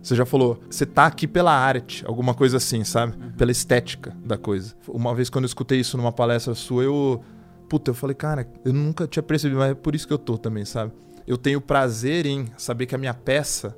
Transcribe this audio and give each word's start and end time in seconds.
Você 0.00 0.14
já 0.14 0.24
falou, 0.24 0.60
você 0.70 0.86
tá 0.86 1.06
aqui 1.06 1.26
pela 1.26 1.52
arte, 1.52 2.04
alguma 2.06 2.32
coisa 2.32 2.58
assim, 2.58 2.84
sabe? 2.84 3.16
Uhum. 3.20 3.32
Pela 3.32 3.50
estética 3.50 4.16
da 4.24 4.38
coisa. 4.38 4.74
Uma 4.86 5.12
vez 5.12 5.28
quando 5.28 5.42
eu 5.44 5.48
escutei 5.48 5.80
isso 5.80 5.96
numa 5.96 6.12
palestra 6.12 6.54
sua, 6.54 6.84
eu. 6.84 7.20
Puta, 7.68 7.90
eu 7.90 7.94
falei, 7.94 8.14
cara, 8.14 8.48
eu 8.64 8.72
nunca 8.72 9.08
tinha 9.08 9.22
percebido, 9.24 9.58
mas 9.58 9.72
é 9.72 9.74
por 9.74 9.96
isso 9.96 10.06
que 10.06 10.12
eu 10.12 10.18
tô 10.18 10.38
também, 10.38 10.64
sabe? 10.64 10.92
Eu 11.26 11.36
tenho 11.36 11.60
prazer 11.60 12.26
em 12.26 12.46
saber 12.56 12.86
que 12.86 12.94
a 12.94 12.98
minha 12.98 13.12
peça, 13.12 13.76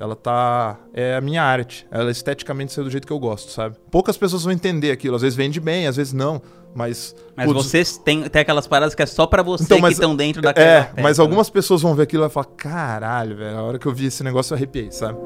ela 0.00 0.16
tá. 0.16 0.76
É 0.92 1.14
a 1.14 1.20
minha 1.20 1.42
arte. 1.44 1.86
Ela 1.88 2.10
esteticamente 2.10 2.72
ser 2.72 2.82
do 2.82 2.90
jeito 2.90 3.06
que 3.06 3.12
eu 3.12 3.18
gosto, 3.20 3.52
sabe? 3.52 3.76
Poucas 3.92 4.16
pessoas 4.16 4.42
vão 4.42 4.52
entender 4.52 4.90
aquilo. 4.90 5.14
Às 5.14 5.22
vezes 5.22 5.36
vende 5.36 5.60
bem, 5.60 5.86
às 5.86 5.94
vezes 5.94 6.12
não. 6.12 6.42
Mas. 6.74 7.14
Mas 7.36 7.46
putz, 7.46 7.64
vocês 7.66 7.96
têm, 7.96 8.28
tem 8.28 8.42
aquelas 8.42 8.66
paradas 8.66 8.92
que 8.96 9.02
é 9.02 9.06
só 9.06 9.24
pra 9.24 9.40
você 9.40 9.62
Então, 9.62 9.80
que 9.80 9.92
estão 9.92 10.16
dentro 10.16 10.42
daquela 10.42 10.66
É, 10.66 10.82
peça, 10.82 11.00
mas 11.00 11.18
né? 11.18 11.22
algumas 11.22 11.48
pessoas 11.48 11.80
vão 11.80 11.94
ver 11.94 12.02
aquilo 12.02 12.22
e 12.22 12.24
vão 12.24 12.30
falar: 12.30 12.46
caralho, 12.56 13.36
velho, 13.36 13.56
a 13.56 13.62
hora 13.62 13.78
que 13.78 13.86
eu 13.86 13.94
vi 13.94 14.06
esse 14.06 14.24
negócio 14.24 14.52
eu 14.52 14.56
arrepiei, 14.56 14.90
sabe? 14.90 15.16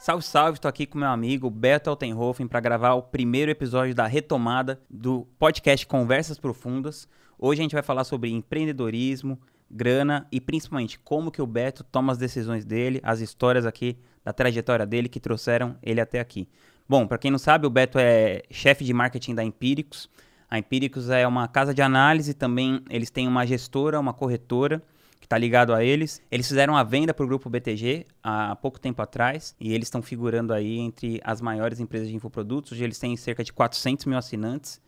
Salve, 0.00 0.24
salve, 0.24 0.58
tô 0.58 0.66
aqui 0.66 0.86
com 0.86 0.96
meu 0.96 1.08
amigo 1.08 1.50
Beto 1.50 1.90
Altenhofen 1.90 2.48
para 2.48 2.58
gravar 2.58 2.94
o 2.94 3.02
primeiro 3.02 3.50
episódio 3.50 3.94
da 3.94 4.06
retomada 4.06 4.80
do 4.88 5.26
podcast 5.38 5.86
Conversas 5.86 6.38
Profundas. 6.38 7.06
Hoje 7.38 7.60
a 7.60 7.64
gente 7.64 7.74
vai 7.74 7.82
falar 7.82 8.04
sobre 8.04 8.30
empreendedorismo, 8.30 9.38
grana 9.70 10.26
e 10.32 10.40
principalmente 10.40 10.98
como 10.98 11.30
que 11.30 11.42
o 11.42 11.46
Beto 11.46 11.84
toma 11.84 12.12
as 12.12 12.18
decisões 12.18 12.64
dele, 12.64 12.98
as 13.02 13.20
histórias 13.20 13.66
aqui 13.66 13.98
da 14.24 14.32
trajetória 14.32 14.86
dele 14.86 15.06
que 15.06 15.20
trouxeram 15.20 15.76
ele 15.82 16.00
até 16.00 16.18
aqui. 16.18 16.48
Bom, 16.88 17.06
para 17.06 17.18
quem 17.18 17.30
não 17.30 17.38
sabe, 17.38 17.66
o 17.66 17.70
Beto 17.70 17.98
é 17.98 18.40
chefe 18.50 18.86
de 18.86 18.94
marketing 18.94 19.34
da 19.34 19.44
Empíricos. 19.44 20.08
A 20.50 20.58
Empíricos 20.58 21.10
é 21.10 21.26
uma 21.26 21.46
casa 21.46 21.74
de 21.74 21.82
análise, 21.82 22.32
também 22.32 22.82
eles 22.88 23.10
têm 23.10 23.28
uma 23.28 23.46
gestora, 23.46 24.00
uma 24.00 24.14
corretora 24.14 24.82
que 25.20 25.26
está 25.26 25.36
ligado 25.38 25.72
a 25.74 25.84
eles. 25.84 26.20
Eles 26.30 26.48
fizeram 26.48 26.76
a 26.76 26.82
venda 26.82 27.12
para 27.14 27.24
o 27.24 27.28
grupo 27.28 27.48
BTG 27.50 28.06
há 28.22 28.56
pouco 28.56 28.80
tempo 28.80 29.00
atrás 29.02 29.54
e 29.60 29.72
eles 29.74 29.86
estão 29.86 30.00
figurando 30.02 30.52
aí 30.52 30.78
entre 30.78 31.20
as 31.22 31.40
maiores 31.40 31.78
empresas 31.78 32.08
de 32.08 32.14
infoprodutos. 32.16 32.72
Hoje 32.72 32.82
eles 32.82 32.98
têm 32.98 33.16
cerca 33.16 33.44
de 33.44 33.52
400 33.52 34.06
mil 34.06 34.16
assinantes 34.18 34.80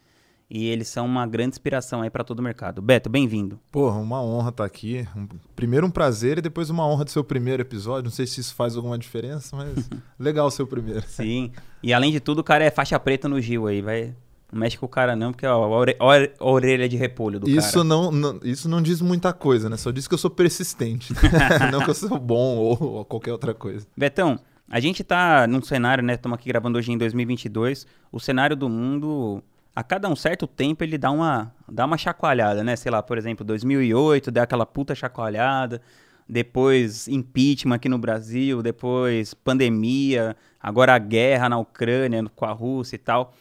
e 0.50 0.66
eles 0.68 0.88
são 0.88 1.06
uma 1.06 1.26
grande 1.26 1.50
inspiração 1.54 2.02
aí 2.02 2.10
para 2.10 2.24
todo 2.24 2.40
o 2.40 2.42
mercado. 2.42 2.82
Beto, 2.82 3.08
bem-vindo. 3.08 3.58
Porra, 3.70 3.98
uma 3.98 4.22
honra 4.22 4.48
estar 4.50 4.64
aqui. 4.64 5.06
Um- 5.16 5.28
primeiro 5.54 5.86
um 5.86 5.90
prazer 5.90 6.38
e 6.38 6.42
depois 6.42 6.68
uma 6.70 6.86
honra 6.86 7.04
de 7.04 7.10
ser 7.12 7.18
o 7.20 7.24
primeiro 7.24 7.62
episódio. 7.62 8.04
Não 8.04 8.10
sei 8.10 8.26
se 8.26 8.40
isso 8.40 8.54
faz 8.54 8.74
alguma 8.76 8.98
diferença, 8.98 9.54
mas 9.56 9.88
legal 10.18 10.50
ser 10.50 10.62
o 10.62 10.66
primeiro. 10.66 11.04
Sim. 11.06 11.52
E 11.82 11.92
além 11.92 12.10
de 12.12 12.20
tudo, 12.20 12.40
o 12.40 12.44
cara 12.44 12.64
é 12.64 12.70
faixa 12.70 12.98
preta 12.98 13.28
no 13.28 13.40
Gil 13.40 13.66
aí, 13.66 13.80
vai. 13.80 14.14
Não 14.52 14.60
mexe 14.60 14.76
com 14.76 14.84
o 14.84 14.88
cara 14.88 15.16
não, 15.16 15.32
porque 15.32 15.46
ó, 15.46 15.64
a, 15.64 15.66
ore- 15.66 15.96
a 15.98 16.04
ore- 16.04 16.32
a 16.38 16.44
orelha 16.44 16.86
de 16.88 16.96
repolho 16.96 17.40
do 17.40 17.48
Isso 17.48 17.72
cara. 17.72 17.84
não, 17.84 18.12
não- 18.12 18.38
isso 18.44 18.68
não 18.68 18.82
diz 18.82 19.00
muita 19.00 19.32
coisa, 19.32 19.70
né? 19.70 19.78
Só 19.78 19.90
diz 19.90 20.06
que 20.06 20.12
eu 20.12 20.18
sou 20.18 20.30
persistente. 20.30 21.14
não 21.72 21.80
que 21.82 21.88
eu 21.90 21.94
sou 21.94 22.18
bom 22.18 22.58
ou, 22.58 22.82
ou 22.82 23.04
qualquer 23.06 23.32
outra 23.32 23.54
coisa. 23.54 23.86
Betão, 23.96 24.38
a 24.70 24.78
gente 24.78 25.02
tá 25.02 25.46
num 25.46 25.62
cenário, 25.62 26.04
né? 26.04 26.12
Estamos 26.14 26.36
aqui 26.38 26.48
gravando 26.48 26.78
hoje 26.78 26.92
em 26.92 26.98
2022. 26.98 27.86
O 28.12 28.20
cenário 28.20 28.54
do 28.54 28.68
mundo, 28.68 29.42
a 29.74 29.82
cada 29.82 30.06
um 30.06 30.14
certo 30.14 30.46
tempo, 30.46 30.84
ele 30.84 30.98
dá 30.98 31.10
uma, 31.10 31.50
dá 31.66 31.86
uma 31.86 31.96
chacoalhada, 31.96 32.62
né? 32.62 32.76
Sei 32.76 32.92
lá, 32.92 33.02
por 33.02 33.16
exemplo, 33.16 33.44
2008 33.46 34.30
deu 34.30 34.42
aquela 34.42 34.66
puta 34.66 34.94
chacoalhada. 34.94 35.80
Depois 36.28 37.08
impeachment 37.08 37.74
aqui 37.76 37.88
no 37.88 37.98
Brasil, 37.98 38.62
depois 38.62 39.34
pandemia, 39.34 40.36
agora 40.60 40.94
a 40.94 40.98
guerra 40.98 41.48
na 41.48 41.58
Ucrânia 41.58 42.24
com 42.36 42.44
a 42.44 42.52
Rússia 42.52 42.96
e 42.96 42.98
tal. 42.98 43.34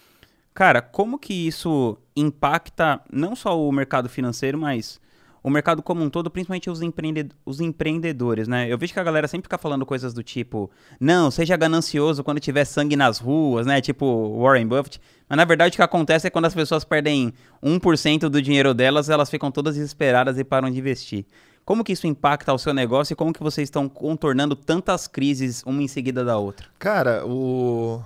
Cara, 0.54 0.82
como 0.82 1.18
que 1.18 1.34
isso 1.34 1.98
impacta 2.16 3.02
não 3.12 3.36
só 3.36 3.60
o 3.60 3.72
mercado 3.72 4.10
financeiro, 4.10 4.58
mas 4.58 5.00
o 5.44 5.50
mercado 5.50 5.82
como 5.82 6.04
um 6.04 6.10
todo, 6.10 6.30
principalmente 6.30 6.70
os, 6.70 6.82
empreende- 6.82 7.30
os 7.46 7.60
empreendedores, 7.60 8.48
né? 8.48 8.72
Eu 8.72 8.78
vejo 8.78 8.94
que 8.94 9.00
a 9.00 9.04
galera 9.04 9.28
sempre 9.28 9.46
fica 9.46 9.58
falando 9.58 9.86
coisas 9.86 10.14
do 10.14 10.22
tipo, 10.22 10.70
não, 11.00 11.32
seja 11.32 11.58
ganancioso 11.58 12.24
quando 12.24 12.40
tiver 12.40 12.66
sangue 12.66 12.96
nas 12.96 13.18
ruas, 13.18 13.66
né? 13.66 13.82
Tipo 13.82 14.40
Warren 14.40 14.68
Buffett. 14.68 15.00
Mas 15.28 15.38
na 15.38 15.46
verdade 15.46 15.74
o 15.74 15.78
que 15.78 15.82
acontece 15.82 16.28
é 16.28 16.30
quando 16.30 16.46
as 16.46 16.54
pessoas 16.54 16.84
perdem 16.84 17.34
1% 17.64 18.30
do 18.30 18.42
dinheiro 18.42 18.74
delas, 18.74 19.10
elas 19.10 19.30
ficam 19.30 19.50
todas 19.52 19.76
desesperadas 19.76 20.38
e 20.38 20.44
param 20.44 20.70
de 20.70 20.78
investir. 20.78 21.26
Como 21.64 21.84
que 21.84 21.94
isso 21.94 22.08
impacta 22.08 22.54
o 22.54 22.58
seu 22.58 22.74
negócio 22.74 23.14
e 23.14 23.16
como 23.16 23.34
que 23.34 23.42
vocês 23.42 23.68
estão 23.68 23.88
contornando 23.88 24.56
tantas 24.56 25.08
crises 25.08 25.64
uma 25.66 25.82
em 25.82 25.88
seguida 25.88 26.24
da 26.26 26.38
outra? 26.38 26.68
Cara, 26.78 27.26
o... 27.26 28.02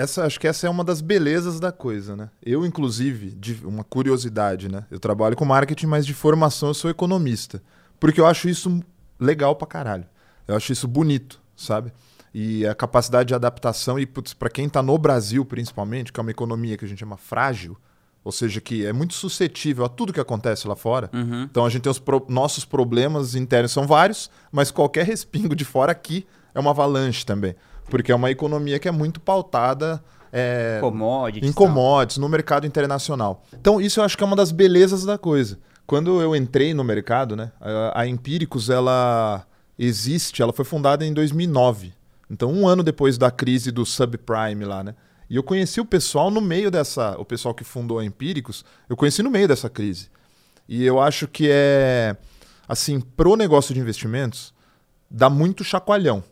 essa, 0.00 0.24
acho 0.24 0.38
que 0.40 0.46
essa 0.48 0.66
é 0.66 0.70
uma 0.70 0.82
das 0.84 1.00
belezas 1.00 1.60
da 1.60 1.70
coisa, 1.72 2.16
né? 2.16 2.30
Eu, 2.44 2.64
inclusive, 2.66 3.30
de 3.30 3.54
uma 3.64 3.84
curiosidade, 3.84 4.68
né? 4.68 4.84
Eu 4.90 4.98
trabalho 5.00 5.36
com 5.36 5.44
marketing, 5.44 5.86
mas 5.86 6.06
de 6.06 6.14
formação 6.14 6.68
eu 6.70 6.74
sou 6.74 6.90
economista. 6.90 7.62
Porque 7.98 8.20
eu 8.20 8.26
acho 8.26 8.48
isso 8.48 8.82
legal 9.18 9.54
pra 9.56 9.66
caralho. 9.66 10.06
Eu 10.48 10.56
acho 10.56 10.72
isso 10.72 10.88
bonito, 10.88 11.40
sabe? 11.54 11.92
E 12.32 12.66
a 12.66 12.74
capacidade 12.74 13.28
de 13.28 13.34
adaptação, 13.34 13.98
e 13.98 14.06
putz, 14.06 14.32
pra 14.32 14.48
quem 14.48 14.68
tá 14.68 14.82
no 14.82 14.96
Brasil, 14.96 15.44
principalmente, 15.44 16.12
que 16.12 16.20
é 16.20 16.22
uma 16.22 16.30
economia 16.30 16.76
que 16.76 16.84
a 16.84 16.88
gente 16.88 16.98
chama 17.00 17.16
frágil, 17.16 17.76
ou 18.22 18.30
seja, 18.30 18.60
que 18.60 18.84
é 18.86 18.92
muito 18.92 19.14
suscetível 19.14 19.84
a 19.84 19.88
tudo 19.88 20.12
que 20.12 20.20
acontece 20.20 20.68
lá 20.68 20.76
fora. 20.76 21.10
Uhum. 21.12 21.42
Então 21.42 21.64
a 21.66 21.70
gente 21.70 21.82
tem 21.82 21.90
os 21.90 21.98
pro- 21.98 22.24
nossos 22.28 22.64
problemas 22.64 23.34
internos 23.34 23.72
são 23.72 23.86
vários, 23.86 24.30
mas 24.52 24.70
qualquer 24.70 25.04
respingo 25.06 25.56
de 25.56 25.64
fora 25.64 25.90
aqui 25.92 26.26
é 26.54 26.60
uma 26.60 26.70
avalanche 26.70 27.24
também, 27.24 27.54
porque 27.90 28.12
é 28.12 28.14
uma 28.14 28.30
economia 28.30 28.78
que 28.78 28.88
é 28.88 28.90
muito 28.90 29.20
pautada 29.20 30.02
é, 30.32 30.78
Commodities. 30.80 31.50
em 31.50 31.52
commodities 31.52 32.18
no 32.18 32.28
mercado 32.28 32.66
internacional. 32.66 33.42
Então 33.52 33.80
isso 33.80 34.00
eu 34.00 34.04
acho 34.04 34.16
que 34.16 34.22
é 34.22 34.26
uma 34.26 34.36
das 34.36 34.52
belezas 34.52 35.04
da 35.04 35.18
coisa. 35.18 35.58
Quando 35.86 36.22
eu 36.22 36.34
entrei 36.36 36.72
no 36.72 36.84
mercado, 36.84 37.34
né, 37.34 37.50
a, 37.60 38.02
a 38.02 38.06
Empíricos 38.06 38.70
ela 38.70 39.44
existe, 39.78 40.40
ela 40.40 40.52
foi 40.52 40.64
fundada 40.64 41.04
em 41.04 41.12
2009. 41.12 41.92
Então 42.30 42.52
um 42.52 42.66
ano 42.66 42.82
depois 42.82 43.18
da 43.18 43.30
crise 43.30 43.70
do 43.70 43.84
subprime 43.84 44.64
lá, 44.64 44.84
né? 44.84 44.94
E 45.28 45.36
eu 45.36 45.42
conheci 45.42 45.80
o 45.80 45.84
pessoal 45.84 46.30
no 46.30 46.40
meio 46.40 46.70
dessa, 46.70 47.16
o 47.18 47.24
pessoal 47.24 47.54
que 47.54 47.62
fundou 47.62 47.98
a 47.98 48.04
Empíricos, 48.04 48.64
eu 48.88 48.96
conheci 48.96 49.22
no 49.22 49.30
meio 49.30 49.46
dessa 49.46 49.68
crise. 49.68 50.08
E 50.68 50.84
eu 50.84 51.00
acho 51.00 51.28
que 51.28 51.48
é 51.50 52.16
assim, 52.70 53.00
pro 53.00 53.34
negócio 53.34 53.74
de 53.74 53.80
investimentos, 53.80 54.54
dá 55.10 55.28
muito 55.28 55.64
chacoalhão. 55.64 56.22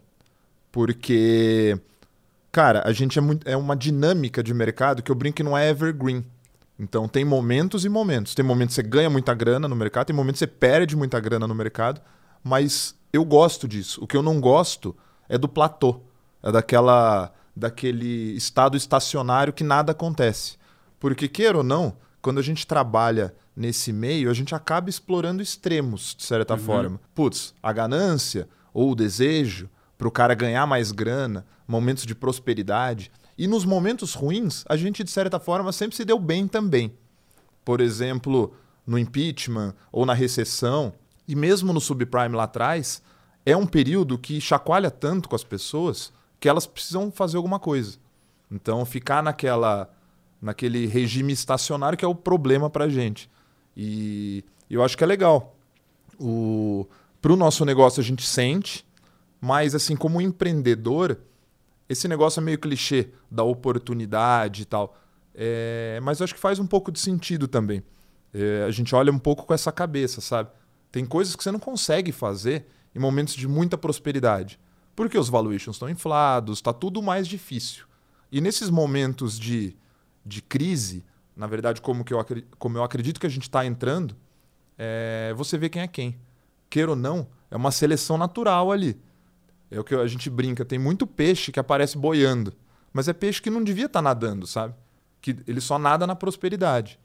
Porque 0.70 1.78
cara, 2.50 2.82
a 2.84 2.92
gente 2.92 3.18
é 3.18 3.22
muito 3.22 3.48
é 3.48 3.56
uma 3.56 3.76
dinâmica 3.76 4.42
de 4.42 4.52
mercado 4.52 5.02
que 5.02 5.10
eu 5.10 5.14
brinco 5.14 5.36
que 5.36 5.42
não 5.42 5.56
é 5.56 5.70
evergreen. 5.70 6.24
Então 6.78 7.08
tem 7.08 7.24
momentos 7.24 7.84
e 7.84 7.88
momentos. 7.88 8.34
Tem 8.34 8.44
momentos 8.44 8.74
que 8.74 8.82
você 8.82 8.88
ganha 8.88 9.10
muita 9.10 9.34
grana 9.34 9.68
no 9.68 9.76
mercado, 9.76 10.06
tem 10.06 10.16
momentos 10.16 10.38
que 10.38 10.46
você 10.46 10.52
perde 10.52 10.96
muita 10.96 11.18
grana 11.18 11.46
no 11.46 11.54
mercado, 11.54 12.00
mas 12.42 12.94
eu 13.12 13.24
gosto 13.24 13.66
disso. 13.66 14.02
O 14.02 14.06
que 14.06 14.16
eu 14.16 14.22
não 14.22 14.40
gosto 14.40 14.96
é 15.28 15.36
do 15.36 15.48
platô, 15.48 16.00
é 16.42 16.52
daquela 16.52 17.32
daquele 17.54 18.36
estado 18.36 18.76
estacionário 18.76 19.52
que 19.52 19.64
nada 19.64 19.90
acontece. 19.90 20.56
Porque 21.00 21.26
queira 21.26 21.58
ou 21.58 21.64
não, 21.64 21.96
quando 22.22 22.38
a 22.38 22.42
gente 22.42 22.64
trabalha 22.64 23.34
nesse 23.56 23.92
meio, 23.92 24.30
a 24.30 24.34
gente 24.34 24.54
acaba 24.54 24.88
explorando 24.88 25.42
extremos, 25.42 26.14
de 26.16 26.24
certa 26.24 26.56
forma. 26.56 27.00
Putz, 27.14 27.52
a 27.60 27.72
ganância 27.72 28.48
ou 28.72 28.92
o 28.92 28.94
desejo 28.94 29.68
para 29.98 30.08
o 30.08 30.12
cara 30.12 30.32
ganhar 30.32 30.64
mais 30.64 30.92
grana, 30.92 31.44
momentos 31.66 32.06
de 32.06 32.14
prosperidade. 32.14 33.10
E 33.36 33.48
nos 33.48 33.64
momentos 33.64 34.14
ruins, 34.14 34.64
a 34.68 34.76
gente, 34.76 35.02
de 35.02 35.10
certa 35.10 35.40
forma, 35.40 35.72
sempre 35.72 35.96
se 35.96 36.04
deu 36.04 36.18
bem 36.18 36.46
também. 36.46 36.94
Por 37.64 37.80
exemplo, 37.80 38.54
no 38.86 38.98
impeachment 38.98 39.74
ou 39.90 40.06
na 40.06 40.14
recessão, 40.14 40.94
e 41.26 41.34
mesmo 41.34 41.72
no 41.72 41.80
subprime 41.80 42.36
lá 42.36 42.44
atrás, 42.44 43.02
é 43.44 43.56
um 43.56 43.66
período 43.66 44.16
que 44.16 44.40
chacoalha 44.40 44.90
tanto 44.90 45.28
com 45.28 45.34
as 45.34 45.44
pessoas 45.44 46.12
que 46.40 46.48
elas 46.48 46.66
precisam 46.66 47.10
fazer 47.10 47.36
alguma 47.36 47.58
coisa. 47.58 47.98
Então, 48.50 48.84
ficar 48.86 49.22
naquela 49.22 49.90
naquele 50.40 50.86
regime 50.86 51.32
estacionário 51.32 51.98
que 51.98 52.04
é 52.04 52.08
o 52.08 52.14
problema 52.14 52.70
para 52.70 52.88
gente. 52.88 53.28
E 53.76 54.44
eu 54.70 54.84
acho 54.84 54.96
que 54.96 55.02
é 55.02 55.06
legal. 55.06 55.56
O 56.18 56.86
para 57.20 57.32
o 57.32 57.36
nosso 57.36 57.64
negócio 57.64 58.00
a 58.00 58.04
gente 58.04 58.24
sente, 58.24 58.86
mas 59.40 59.74
assim 59.74 59.96
como 59.96 60.20
empreendedor, 60.20 61.18
esse 61.88 62.06
negócio 62.06 62.40
é 62.40 62.42
meio 62.42 62.58
clichê 62.58 63.10
da 63.30 63.42
oportunidade 63.42 64.62
e 64.62 64.64
tal. 64.64 64.96
É, 65.34 66.00
mas 66.02 66.20
eu 66.20 66.24
acho 66.24 66.34
que 66.34 66.40
faz 66.40 66.58
um 66.58 66.66
pouco 66.66 66.90
de 66.90 66.98
sentido 66.98 67.46
também. 67.46 67.82
É, 68.34 68.64
a 68.66 68.70
gente 68.70 68.94
olha 68.94 69.12
um 69.12 69.18
pouco 69.18 69.46
com 69.46 69.54
essa 69.54 69.72
cabeça, 69.72 70.20
sabe? 70.20 70.50
Tem 70.90 71.04
coisas 71.06 71.36
que 71.36 71.42
você 71.42 71.50
não 71.50 71.60
consegue 71.60 72.12
fazer 72.12 72.66
em 72.94 72.98
momentos 72.98 73.34
de 73.34 73.46
muita 73.46 73.78
prosperidade. 73.78 74.58
Porque 74.94 75.16
os 75.16 75.28
valuations 75.28 75.76
estão 75.76 75.88
inflados, 75.88 76.58
está 76.58 76.72
tudo 76.72 77.00
mais 77.00 77.28
difícil. 77.28 77.86
E 78.32 78.40
nesses 78.40 78.68
momentos 78.68 79.38
de, 79.38 79.76
de 80.26 80.42
crise, 80.42 81.04
na 81.36 81.46
verdade, 81.46 81.80
como, 81.80 82.04
que 82.04 82.12
eu, 82.12 82.18
como 82.58 82.76
eu 82.76 82.82
acredito 82.82 83.20
que 83.20 83.26
a 83.26 83.30
gente 83.30 83.44
está 83.44 83.64
entrando, 83.64 84.16
é, 84.76 85.32
você 85.36 85.56
vê 85.56 85.68
quem 85.68 85.82
é 85.82 85.86
quem. 85.86 86.18
Queira 86.68 86.90
ou 86.90 86.96
não, 86.96 87.28
é 87.50 87.56
uma 87.56 87.70
seleção 87.70 88.18
natural 88.18 88.72
ali. 88.72 89.00
É 89.70 89.78
o 89.78 89.84
que 89.84 89.94
a 89.94 90.06
gente 90.06 90.30
brinca, 90.30 90.64
tem 90.64 90.78
muito 90.78 91.06
peixe 91.06 91.52
que 91.52 91.60
aparece 91.60 91.96
boiando. 91.98 92.52
Mas 92.92 93.06
é 93.08 93.12
peixe 93.12 93.40
que 93.42 93.50
não 93.50 93.62
devia 93.62 93.86
estar 93.86 94.00
nadando, 94.02 94.46
sabe? 94.46 94.74
Que 95.20 95.36
ele 95.46 95.60
só 95.60 95.78
nada 95.78 96.06
na 96.06 96.14
prosperidade. 96.16 96.98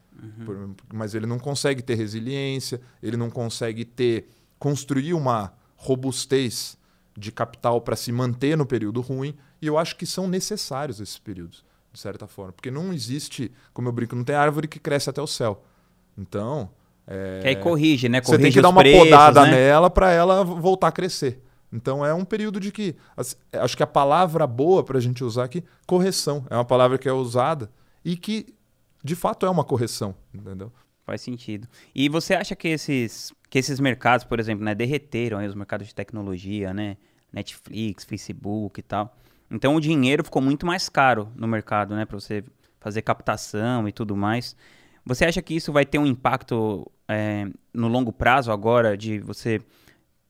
Por- 0.46 0.70
mas 0.92 1.14
ele 1.14 1.26
não 1.26 1.38
consegue 1.38 1.82
ter 1.82 1.94
resiliência, 1.96 2.80
ele 3.02 3.16
não 3.16 3.28
consegue 3.28 3.84
ter 3.84 4.28
construir 4.58 5.12
uma 5.12 5.52
robustez 5.76 6.78
de 7.16 7.30
capital 7.30 7.80
para 7.80 7.94
se 7.96 8.10
manter 8.10 8.56
no 8.56 8.64
período 8.64 9.00
ruim. 9.00 9.34
E 9.60 9.66
eu 9.66 9.76
acho 9.78 9.96
que 9.96 10.06
são 10.06 10.26
necessários 10.26 11.00
esses 11.00 11.18
períodos, 11.18 11.64
de 11.92 11.98
certa 12.00 12.26
forma, 12.26 12.52
porque 12.52 12.70
não 12.70 12.92
existe, 12.92 13.52
como 13.74 13.88
eu 13.88 13.92
brinco, 13.92 14.16
não 14.16 14.24
tem 14.24 14.34
árvore 14.34 14.66
que 14.68 14.78
cresce 14.80 15.10
até 15.10 15.20
o 15.20 15.26
céu. 15.26 15.62
Então, 16.16 16.70
é, 17.06 17.40
Que 17.42 17.48
aí 17.48 17.56
corrige, 17.56 18.08
né? 18.08 18.20
você 18.22 18.32
Corrige 18.32 18.42
tem 18.44 18.52
que 18.52 18.60
dar 18.62 18.68
uma 18.70 18.80
preços, 18.80 18.98
podada 19.04 19.42
né? 19.44 19.50
nela 19.52 19.90
para 19.90 20.10
ela 20.10 20.42
voltar 20.44 20.88
a 20.88 20.92
crescer. 20.92 21.42
Então 21.74 22.06
é 22.06 22.14
um 22.14 22.24
período 22.24 22.60
de 22.60 22.70
que. 22.70 22.94
as- 23.16 23.36
Acho 23.52 23.76
que 23.76 23.82
a 23.82 23.86
palavra 23.86 24.46
boa 24.46 24.84
para 24.84 24.96
a 24.96 25.00
gente 25.00 25.24
usar 25.24 25.44
aqui, 25.44 25.64
correção. 25.86 26.46
É 26.48 26.54
uma 26.54 26.64
palavra 26.64 26.96
que 26.96 27.08
é 27.08 27.12
usada 27.12 27.68
e 28.04 28.16
que 28.16 28.54
de 29.02 29.16
fato 29.16 29.44
é 29.44 29.50
uma 29.50 29.64
correção. 29.64 30.14
Entendeu? 30.32 30.72
Faz 31.04 31.20
sentido. 31.20 31.66
E 31.94 32.08
você 32.08 32.32
acha 32.34 32.54
que 32.56 32.68
esses, 32.68 33.32
que 33.50 33.58
esses 33.58 33.80
mercados, 33.80 34.24
por 34.24 34.38
exemplo, 34.38 34.64
né, 34.64 34.74
derreteram 34.74 35.38
aí 35.38 35.46
os 35.48 35.54
mercados 35.54 35.86
de 35.88 35.94
tecnologia, 35.94 36.72
né? 36.72 36.96
Netflix, 37.32 38.04
Facebook 38.04 38.78
e 38.78 38.82
tal. 38.82 39.14
Então 39.50 39.74
o 39.74 39.80
dinheiro 39.80 40.22
ficou 40.24 40.40
muito 40.40 40.64
mais 40.64 40.88
caro 40.88 41.28
no 41.34 41.46
mercado, 41.48 41.94
né? 41.96 42.04
Para 42.04 42.18
você 42.20 42.44
fazer 42.80 43.02
captação 43.02 43.88
e 43.88 43.92
tudo 43.92 44.16
mais. 44.16 44.56
Você 45.04 45.24
acha 45.24 45.42
que 45.42 45.54
isso 45.54 45.72
vai 45.72 45.84
ter 45.84 45.98
um 45.98 46.06
impacto 46.06 46.90
é, 47.08 47.46
no 47.72 47.88
longo 47.88 48.12
prazo 48.12 48.50
agora 48.52 48.96
de 48.96 49.18
você 49.18 49.60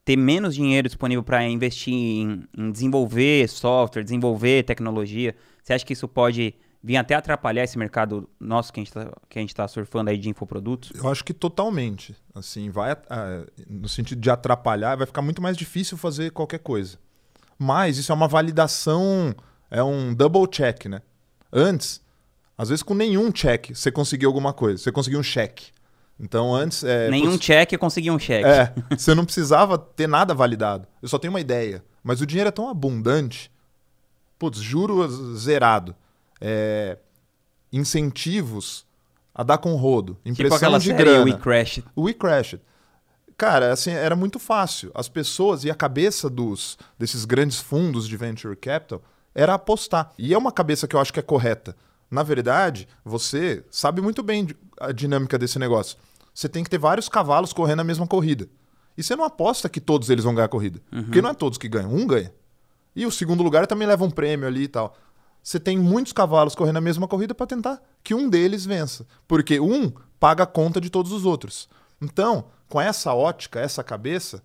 ter 0.05 0.17
menos 0.17 0.55
dinheiro 0.55 0.89
disponível 0.89 1.23
para 1.23 1.43
investir 1.49 1.95
em, 1.95 2.45
em 2.57 2.71
desenvolver 2.71 3.49
software, 3.49 4.03
desenvolver 4.03 4.65
tecnologia? 4.65 5.35
Você 5.63 5.73
acha 5.73 5.85
que 5.85 5.93
isso 5.95 6.07
pode 6.07 6.55
vir 6.83 6.99
até 6.99 7.15
atrapalhar 7.15 7.65
esse 7.65 7.79
mercado 7.79 8.29
nosso 8.39 8.71
que 8.71 8.79
a 8.79 8.83
gente 8.83 8.93
tá, 8.93 9.11
está 9.35 9.67
surfando 9.67 10.11
aí 10.11 10.19
de 10.19 10.29
infoprodutos? 10.29 10.93
Eu 10.95 11.09
acho 11.09 11.25
que 11.25 11.33
totalmente. 11.33 12.15
Assim, 12.35 12.69
vai 12.69 12.93
ah, 13.09 13.47
no 13.67 13.89
sentido 13.89 14.21
de 14.21 14.29
atrapalhar, 14.29 14.95
vai 14.95 15.07
ficar 15.07 15.23
muito 15.23 15.41
mais 15.41 15.57
difícil 15.57 15.97
fazer 15.97 16.31
qualquer 16.31 16.59
coisa. 16.59 16.99
Mas 17.59 17.97
isso 17.97 18.13
é 18.13 18.15
uma 18.15 18.29
validação, 18.29 19.35
é 19.71 19.83
um 19.83 20.13
double 20.13 20.47
check, 20.47 20.85
né? 20.85 21.01
Antes, 21.51 22.03
às 22.59 22.69
vezes 22.69 22.83
com 22.83 22.95
nenhum 22.95 23.33
check 23.33 23.71
você 23.75 23.91
conseguiu 23.91 24.29
alguma 24.29 24.53
coisa, 24.53 24.83
você 24.83 24.93
conseguiu 24.93 25.21
um 25.21 25.23
cheque. 25.23 25.73
Então 26.25 26.55
antes 26.55 26.83
é, 26.83 27.11
Nenhum 27.11 27.33
putz, 27.33 27.45
cheque 27.45 27.77
conseguia 27.77 28.11
um 28.11 28.19
cheque. 28.19 28.49
É, 28.49 28.73
você 28.97 29.15
não 29.15 29.27
precisava 29.27 29.77
ter 29.77 30.09
nada 30.09 30.35
validado. 30.35 30.89
Eu 31.03 31.09
só 31.09 31.19
tenho 31.19 31.33
uma 31.33 31.41
ideia. 31.41 31.85
Mas 32.03 32.23
o 32.23 32.27
dinheiro 32.27 32.49
é 32.49 32.51
tão 32.51 32.69
abundante. 32.69 33.51
Putz, 34.39 34.59
juro 34.59 35.07
zerado. 35.37 35.95
É, 36.41 36.97
incentivos 37.71 38.87
a 39.35 39.43
dar 39.43 39.59
com 39.59 39.75
rodo. 39.75 40.15
tipo 40.15 40.31
Impressão 40.31 40.57
aquela 40.57 40.79
de 40.79 40.87
série 40.87 40.99
grana. 40.99 41.25
We 41.25 41.39
Crashed. 41.39 41.85
O 41.95 42.03
We 42.05 42.15
Crashed. 42.15 42.63
Cara, 43.37 43.73
assim, 43.73 43.91
era 43.91 44.17
muito 44.17 44.39
fácil. 44.39 44.91
As 44.95 45.09
pessoas 45.09 45.65
e 45.65 45.71
a 45.71 45.75
cabeça 45.75 46.31
dos 46.31 46.79
desses 46.99 47.27
grandes 47.27 47.61
fundos 47.61 48.09
de 48.09 48.17
venture 48.17 48.57
capital 48.57 49.03
era 49.35 49.55
apostar. 49.55 50.13
E 50.19 50.33
é 50.33 50.39
uma 50.39 50.53
cabeça 50.53 50.89
que 50.89 50.97
eu 50.97 51.01
acho 51.01 51.13
que 51.13 51.21
é 51.21 51.23
correta. 51.23 51.77
Na 52.11 52.23
verdade, 52.23 52.89
você 53.05 53.65
sabe 53.71 54.01
muito 54.01 54.23
bem 54.23 54.49
a 54.81 54.93
dinâmica 54.93 55.37
desse 55.37 55.59
negócio. 55.59 55.99
Você 56.35 56.49
tem 56.49 56.65
que 56.65 56.71
ter 56.71 56.79
vários 56.79 57.09
cavalos 57.09 57.53
correndo 57.53 57.81
a 57.81 57.85
mesma 57.85 58.07
corrida. 58.07 58.49
E 58.97 59.03
você 59.03 59.15
não 59.15 59.25
aposta 59.25 59.69
que 59.69 59.81
todos 59.81 60.11
eles 60.11 60.25
vão 60.25 60.35
ganhar 60.35 60.47
a 60.47 60.49
corrida. 60.49 60.81
Porque 61.05 61.23
não 61.23 61.31
é 61.31 61.35
todos 61.35 61.57
que 61.57 61.69
ganham. 61.69 61.95
Um 61.95 62.07
ganha. 62.07 62.33
E 62.95 63.07
o 63.07 63.11
segundo 63.11 63.43
lugar 63.43 63.67
também 63.67 63.87
leva 63.87 64.05
um 64.05 64.11
prêmio 64.11 64.47
ali 64.47 64.65
e 64.65 64.69
tal. 64.69 64.97
Você 65.43 65.61
tem 65.61 65.79
muitos 65.79 66.13
cavalos 66.13 66.55
correndo 66.55 66.79
a 66.79 66.81
mesma 66.81 67.07
corrida 67.07 67.35
para 67.35 67.47
tentar 67.47 67.81
que 68.03 68.15
um 68.15 68.29
deles 68.29 68.65
vença. 68.65 69.07
Porque 69.29 69.61
um 69.61 69.93
paga 70.19 70.45
a 70.45 70.47
conta 70.47 70.81
de 70.81 70.91
todos 70.91 71.13
os 71.13 71.25
outros. 71.25 71.69
Então, 72.01 72.47
com 72.69 72.81
essa 72.81 73.15
ótica, 73.15 73.61
essa 73.61 73.85
cabeça, 73.85 74.43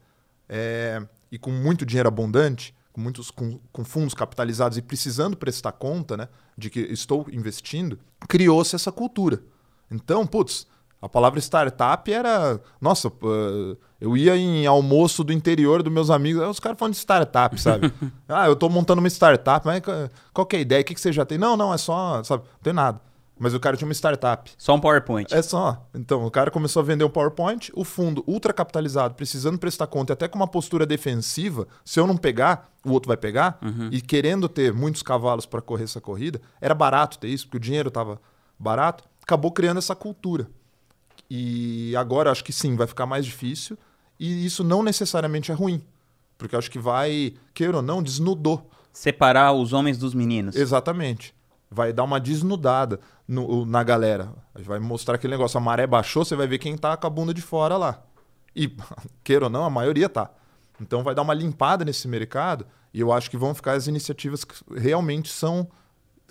é, 0.47 1.01
e 1.31 1.37
com 1.37 1.51
muito 1.51 1.85
dinheiro 1.85 2.07
abundante, 2.07 2.75
com 2.91 3.01
muitos 3.01 3.31
com, 3.31 3.59
com 3.71 3.85
fundos 3.85 4.13
capitalizados 4.13 4.77
e 4.77 4.81
precisando 4.81 5.37
prestar 5.37 5.71
conta 5.73 6.17
né, 6.17 6.27
de 6.57 6.69
que 6.69 6.79
estou 6.79 7.25
investindo, 7.31 7.99
criou-se 8.27 8.75
essa 8.75 8.91
cultura. 8.91 9.41
Então, 9.89 10.25
putz, 10.25 10.67
a 11.01 11.07
palavra 11.07 11.39
startup 11.39 12.11
era. 12.11 12.59
Nossa, 12.81 13.11
eu 13.99 14.17
ia 14.17 14.35
em 14.35 14.65
almoço 14.65 15.23
do 15.23 15.31
interior 15.31 15.81
dos 15.81 15.91
meus 15.91 16.09
amigos, 16.09 16.43
os 16.47 16.59
caras 16.59 16.77
falando 16.77 16.93
de 16.93 16.99
startup, 16.99 17.59
sabe? 17.59 17.93
ah, 18.27 18.47
eu 18.47 18.55
tô 18.55 18.69
montando 18.69 18.99
uma 18.99 19.07
startup, 19.07 19.65
mas 19.65 19.81
qual 20.33 20.45
que 20.45 20.55
é 20.55 20.59
a 20.59 20.61
ideia? 20.61 20.81
O 20.81 20.85
que, 20.85 20.93
que 20.93 21.01
você 21.01 21.11
já 21.11 21.25
tem? 21.25 21.37
Não, 21.37 21.55
não, 21.55 21.73
é 21.73 21.77
só, 21.77 22.23
sabe? 22.23 22.43
Não 22.43 22.63
tem 22.63 22.73
nada. 22.73 23.01
Mas 23.39 23.53
o 23.53 23.59
cara 23.59 23.77
tinha 23.77 23.87
uma 23.87 23.93
startup. 23.93 24.51
Só 24.57 24.75
um 24.75 24.81
PowerPoint. 24.81 25.33
É 25.33 25.41
só. 25.41 25.87
Então, 25.95 26.25
o 26.25 26.29
cara 26.29 26.51
começou 26.51 26.81
a 26.81 26.83
vender 26.83 27.05
um 27.05 27.09
PowerPoint, 27.09 27.71
o 27.73 27.85
fundo 27.85 28.21
ultra 28.27 28.51
capitalizado, 28.51 29.15
precisando 29.15 29.57
prestar 29.57 29.87
conta, 29.87 30.11
e 30.11 30.13
até 30.13 30.27
com 30.27 30.37
uma 30.37 30.47
postura 30.47 30.85
defensiva. 30.85 31.65
Se 31.85 32.01
eu 32.01 32.05
não 32.05 32.17
pegar, 32.17 32.69
o 32.85 32.91
outro 32.91 33.07
vai 33.07 33.15
pegar. 33.15 33.57
E 33.91 34.01
querendo 34.01 34.49
ter 34.49 34.73
muitos 34.73 35.01
cavalos 35.01 35.45
para 35.45 35.61
correr 35.61 35.85
essa 35.85 36.01
corrida, 36.01 36.41
era 36.59 36.75
barato 36.75 37.17
ter 37.17 37.29
isso, 37.29 37.45
porque 37.45 37.57
o 37.57 37.61
dinheiro 37.61 37.87
estava 37.87 38.19
barato. 38.59 39.05
Acabou 39.23 39.53
criando 39.53 39.77
essa 39.77 39.95
cultura. 39.95 40.49
E 41.29 41.95
agora 41.95 42.31
acho 42.31 42.43
que 42.43 42.51
sim, 42.53 42.75
vai 42.75 42.87
ficar 42.87 43.05
mais 43.05 43.25
difícil. 43.25 43.77
E 44.19 44.45
isso 44.45 44.63
não 44.63 44.81
necessariamente 44.83 45.51
é 45.51 45.53
ruim. 45.55 45.81
Porque 46.37 46.55
acho 46.55 46.71
que 46.71 46.79
vai, 46.79 47.33
queira 47.53 47.77
ou 47.77 47.83
não, 47.83 48.01
desnudou. 48.01 48.69
Separar 48.91 49.53
os 49.53 49.71
homens 49.71 49.97
dos 49.97 50.13
meninos. 50.13 50.55
Exatamente. 50.55 51.33
Vai 51.69 51.93
dar 51.93 52.03
uma 52.03 52.19
desnudada 52.19 52.99
no- 53.27 53.65
na 53.65 53.83
galera. 53.83 54.33
Vai 54.55 54.79
mostrar 54.79 55.15
aquele 55.15 55.31
negócio. 55.31 55.57
A 55.57 55.61
maré 55.61 55.85
baixou, 55.85 56.25
você 56.25 56.35
vai 56.35 56.47
ver 56.47 56.57
quem 56.57 56.75
tá 56.77 56.97
com 56.97 57.05
a 57.05 57.09
bunda 57.09 57.33
de 57.33 57.41
fora 57.41 57.77
lá. 57.77 58.01
E, 58.55 58.67
queira 59.23 59.45
ou 59.45 59.49
não, 59.51 59.63
a 59.63 59.69
maioria 59.69 60.09
tá. 60.09 60.31
Então 60.81 61.03
vai 61.03 61.13
dar 61.13 61.21
uma 61.21 61.33
limpada 61.33 61.85
nesse 61.85 62.07
mercado 62.07 62.65
e 62.93 62.99
eu 62.99 63.11
acho 63.11 63.29
que 63.29 63.37
vão 63.37 63.53
ficar 63.53 63.73
as 63.73 63.85
iniciativas 63.87 64.43
que 64.43 64.55
realmente 64.75 65.29
são. 65.29 65.67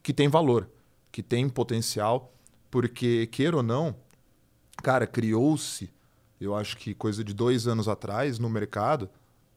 que 0.02 0.12
têm 0.12 0.26
valor, 0.28 0.68
que 1.12 1.22
têm 1.22 1.48
potencial, 1.48 2.32
porque, 2.70 3.26
queira 3.26 3.56
ou 3.58 3.62
não, 3.62 3.94
cara, 4.82 5.06
criou-se, 5.06 5.90
eu 6.40 6.54
acho 6.54 6.76
que 6.76 6.94
coisa 6.94 7.22
de 7.24 7.34
dois 7.34 7.66
anos 7.66 7.88
atrás 7.88 8.38
no 8.38 8.48
mercado, 8.48 9.08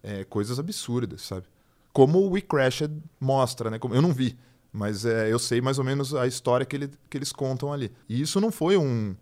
é, 0.04 0.24
coisas 0.24 0.60
absurdas, 0.60 1.22
sabe? 1.22 1.46
Como 1.94 2.20
o 2.20 2.32
We 2.32 2.42
Crashed 2.42 2.92
mostra, 3.20 3.70
né? 3.70 3.78
Como- 3.80 3.94
Eu 3.94 4.02
não 4.02 4.14
vi, 4.14 4.38
mas 4.72 5.06
é, 5.06 5.32
eu 5.32 5.38
sei 5.38 5.62
mais 5.62 5.78
ou 5.78 5.84
menos 5.84 6.16
a 6.16 6.26
história 6.26 6.66
que, 6.66 6.76
ele- 6.76 6.92
que 7.10 7.18
eles 7.18 7.32
contam 7.32 7.72
ali. 7.72 7.92
E 8.10 8.20
isso 8.22 8.40
não 8.42 8.52
foi 8.52 8.78
um, 8.78 9.16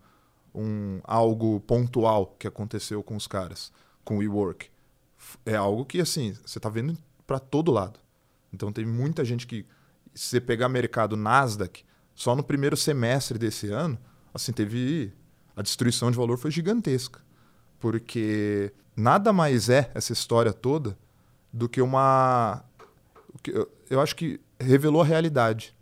um 0.54 1.00
algo 1.04 1.60
pontual 1.62 2.36
que 2.40 2.48
aconteceu 2.48 3.04
com 3.04 3.16
os 3.16 3.28
caras, 3.28 3.72
com 4.04 4.16
o 4.16 4.20
WeWork. 4.20 4.70
É 5.46 5.56
algo 5.56 5.86
que, 5.86 6.00
assim, 6.00 6.34
você 6.46 6.60
tá 6.60 6.70
vendo 6.70 6.98
para 7.28 7.40
todo 7.40 7.72
lado. 7.72 8.00
Então 8.54 8.72
tem 8.72 8.86
muita 8.86 9.26
gente 9.26 9.46
que, 9.46 9.66
se 10.14 10.26
você 10.30 10.42
pegar 10.42 10.70
mercado 10.70 11.18
Nasdaq, 11.18 11.84
só 12.16 12.36
no 12.36 12.44
primeiro 12.44 12.78
semestre 12.78 13.38
desse 13.38 13.68
ano, 13.70 13.98
assim, 14.34 14.52
teve. 14.54 15.12
A 15.60 15.62
destruição 15.62 16.10
de 16.10 16.16
valor 16.16 16.38
foi 16.38 16.50
gigantesca. 16.52 17.20
Porque 17.82 18.72
nada 18.96 19.34
mais 19.34 19.68
é 19.68 19.92
essa 19.94 20.14
história 20.14 20.54
toda 20.54 20.98
do 21.52 21.68
que 21.68 21.82
uma. 21.82 22.64
Eu, 23.90 24.00
acho 24.00 24.16
que 24.16 24.40
revelou 24.58 25.02
a 25.02 25.06
realidade. 25.06 25.76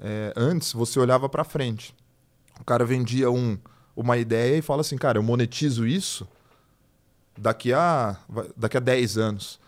É, 0.00 0.32
antes 0.34 0.72
você 0.72 0.98
olhava 0.98 1.28
para 1.28 1.44
frente. 1.44 1.94
O 2.60 2.64
cara 2.64 2.84
vendia 2.84 3.30
um, 3.30 3.56
uma 3.94 4.18
ideia 4.18 4.58
e 4.58 4.62
fala 4.62 4.80
assim, 4.80 4.98
cara, 4.98 5.18
eu 5.18 5.22
monetizo 5.22 5.86
isso 5.86 6.26
daqui 7.38 7.72
a, 7.72 8.16
daqui 8.56 8.76
a 8.76 8.80
10 8.80 9.18
anos. 9.18 9.60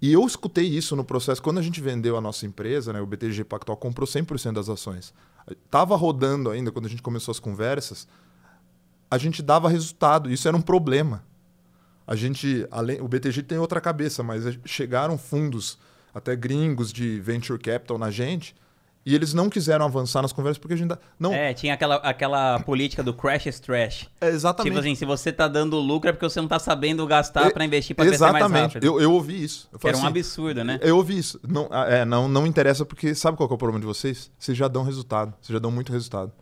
E 0.00 0.10
eu 0.10 0.26
escutei 0.26 0.64
isso 0.64 0.96
no 0.96 1.04
processo. 1.04 1.42
Quando 1.42 1.58
a 1.58 1.62
gente 1.62 1.82
vendeu 1.82 2.16
a 2.16 2.20
nossa 2.20 2.46
empresa, 2.46 2.94
né, 2.94 3.00
o 3.02 3.06
BTG 3.06 3.44
Pactual 3.44 3.76
comprou 3.76 4.08
100% 4.08 4.54
das 4.54 4.70
ações. 4.70 5.12
Tava 5.70 5.94
rodando 5.96 6.48
ainda, 6.48 6.72
quando 6.72 6.86
a 6.86 6.88
gente 6.88 7.02
começou 7.02 7.30
as 7.30 7.38
conversas, 7.38 8.08
a 9.10 9.18
gente 9.18 9.42
dava 9.42 9.68
resultado. 9.68 10.30
Isso 10.30 10.46
era 10.48 10.56
um 10.56 10.62
problema. 10.62 11.24
A 12.06 12.14
gente, 12.14 12.66
além, 12.70 13.00
o 13.00 13.08
BTG 13.08 13.42
tem 13.42 13.58
outra 13.58 13.80
cabeça, 13.80 14.22
mas 14.22 14.44
chegaram 14.64 15.16
fundos, 15.16 15.78
até 16.14 16.36
gringos 16.36 16.92
de 16.92 17.18
venture 17.20 17.58
capital 17.58 17.96
na 17.98 18.10
gente, 18.10 18.54
e 19.06 19.14
eles 19.14 19.34
não 19.34 19.50
quiseram 19.50 19.84
avançar 19.84 20.22
nas 20.22 20.32
conversas 20.32 20.58
porque 20.58 20.72
a 20.74 20.76
gente 20.76 20.94
não 21.18 21.32
É, 21.32 21.52
tinha 21.52 21.74
aquela, 21.74 21.96
aquela 21.96 22.58
política 22.60 23.02
do 23.02 23.12
crash 23.12 23.46
is 23.46 23.60
trash. 23.60 24.08
é 24.20 24.28
exatamente 24.28 24.70
Tipo 24.72 24.80
assim, 24.80 24.94
se 24.94 25.04
você 25.04 25.30
tá 25.32 25.46
dando 25.46 25.78
lucro 25.78 26.08
é 26.08 26.12
porque 26.12 26.26
você 26.28 26.40
não 26.40 26.48
tá 26.48 26.58
sabendo 26.58 27.06
gastar 27.06 27.48
E- 27.48 27.52
pra 27.52 27.64
investir 27.66 27.94
pra 27.96 28.04
crescer 28.06 28.22
mais 28.22 28.36
exatamente. 28.36 28.74
rápido. 28.74 28.84
Eu, 28.84 29.00
eu 29.00 29.12
ouvi 29.12 29.42
isso. 29.44 29.68
Eu 29.72 29.78
Que 29.78 29.88
era 29.88 29.96
falei 29.98 30.06
um 30.06 30.10
assim, 30.10 30.18
absurdo, 30.20 30.64
né? 30.64 30.78
Eu 30.82 30.96
ouvi 30.96 31.18
isso. 31.18 31.38
Não, 31.46 31.68
ah, 31.70 31.84
é, 31.86 32.04
não, 32.06 32.28
não 32.28 32.46
interessa 32.46 32.84
porque 32.86 33.14
sabe 33.14 33.36
qual 33.36 33.46
que 33.48 33.52
é 33.52 33.56
o 33.56 33.58
problema 33.58 33.80
de 33.80 33.86
vocês? 33.86 34.30
Vocês 34.38 34.56
já 34.56 34.68
dão 34.68 34.82
resultado. 34.84 35.34
Vocês 35.40 35.52
já 35.54 35.58
dão 35.58 35.70
muito 35.70 35.92
resultado. 35.92 36.32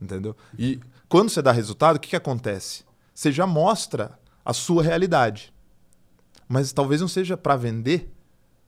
Entendeu? 0.00 0.36
E 0.58 0.80
quando 1.10 1.28
você 1.28 1.42
dá 1.42 1.50
resultado, 1.50 1.96
o 1.96 2.00
que, 2.00 2.10
que 2.10 2.16
acontece? 2.16 2.84
Você 3.12 3.32
já 3.32 3.44
mostra 3.44 4.16
a 4.44 4.52
sua 4.52 4.80
realidade. 4.80 5.52
Mas 6.48 6.72
talvez 6.72 7.00
não 7.00 7.08
seja 7.08 7.36
para 7.36 7.56
vender 7.56 8.14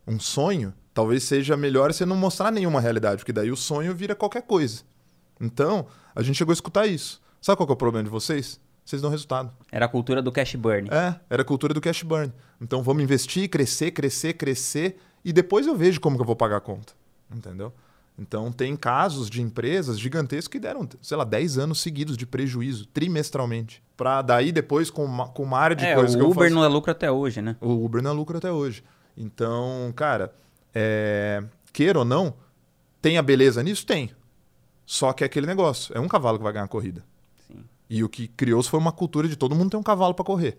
um 0.04 0.18
sonho. 0.18 0.74
Talvez 0.92 1.22
seja 1.22 1.56
melhor 1.56 1.92
você 1.92 2.04
não 2.04 2.16
mostrar 2.16 2.50
nenhuma 2.50 2.80
realidade, 2.80 3.18
porque 3.18 3.32
daí 3.32 3.52
o 3.52 3.56
sonho 3.56 3.94
vira 3.94 4.16
qualquer 4.16 4.42
coisa. 4.42 4.82
Então, 5.40 5.86
a 6.16 6.20
gente 6.20 6.34
chegou 6.36 6.50
a 6.50 6.54
escutar 6.54 6.84
isso. 6.84 7.22
Sabe 7.40 7.56
qual 7.56 7.66
que 7.66 7.72
é 7.72 7.74
o 7.74 7.76
problema 7.76 8.04
de 8.04 8.10
vocês? 8.10 8.60
Vocês 8.84 9.00
dão 9.00 9.10
resultado. 9.10 9.52
Era 9.70 9.86
a 9.86 9.88
cultura 9.88 10.20
do 10.20 10.32
cash 10.32 10.56
burn. 10.56 10.88
É, 10.90 11.14
era 11.30 11.42
a 11.42 11.44
cultura 11.44 11.72
do 11.72 11.80
cash 11.80 12.02
burn. 12.02 12.32
Então 12.60 12.82
vamos 12.82 13.04
investir, 13.04 13.48
crescer, 13.48 13.92
crescer, 13.92 14.32
crescer 14.32 14.98
e 15.24 15.32
depois 15.32 15.68
eu 15.68 15.76
vejo 15.76 16.00
como 16.00 16.16
que 16.16 16.22
eu 16.22 16.26
vou 16.26 16.34
pagar 16.34 16.56
a 16.56 16.60
conta. 16.60 16.92
Entendeu? 17.32 17.72
Então 18.18 18.52
tem 18.52 18.76
casos 18.76 19.28
de 19.30 19.40
empresas 19.40 19.98
gigantescas 19.98 20.46
que 20.48 20.58
deram, 20.60 20.86
sei 21.00 21.16
lá, 21.16 21.24
10 21.24 21.58
anos 21.58 21.80
seguidos 21.80 22.16
de 22.16 22.26
prejuízo, 22.26 22.86
trimestralmente. 22.86 23.82
Para 23.96 24.20
daí 24.22 24.52
depois 24.52 24.90
com 24.90 25.04
uma, 25.04 25.28
com 25.28 25.42
uma 25.42 25.58
área 25.58 25.74
de 25.74 25.84
é, 25.84 25.94
coisa 25.94 26.14
o 26.16 26.18
que 26.20 26.24
eu 26.24 26.30
Uber 26.30 26.44
faço- 26.44 26.54
não 26.54 26.64
é 26.64 26.68
lucro 26.68 26.90
até 26.90 27.10
hoje, 27.10 27.40
né? 27.40 27.56
o 27.60 27.84
Uber 27.84 28.02
não 28.02 28.10
é 28.10 28.14
lucro 28.14 28.36
até 28.36 28.50
hoje. 28.52 28.84
Então, 29.16 29.92
cara, 29.96 30.32
é, 30.74 31.42
queira 31.72 31.98
ou 32.00 32.04
não, 32.04 32.34
tem 33.00 33.16
a 33.18 33.22
beleza 33.22 33.62
nisso? 33.62 33.84
Tem. 33.86 34.10
Só 34.84 35.12
que 35.12 35.24
é 35.24 35.26
aquele 35.26 35.46
negócio. 35.46 35.96
É 35.96 36.00
um 36.00 36.08
cavalo 36.08 36.38
que 36.38 36.44
vai 36.44 36.52
ganhar 36.52 36.64
a 36.66 36.68
corrida. 36.68 37.02
Sim. 37.46 37.64
E 37.88 38.04
o 38.04 38.08
que 38.08 38.28
criou-se 38.28 38.68
foi 38.68 38.78
uma 38.78 38.92
cultura 38.92 39.26
de 39.26 39.36
todo 39.36 39.54
mundo 39.54 39.70
ter 39.70 39.76
um 39.76 39.82
cavalo 39.82 40.12
para 40.14 40.24
correr. 40.24 40.58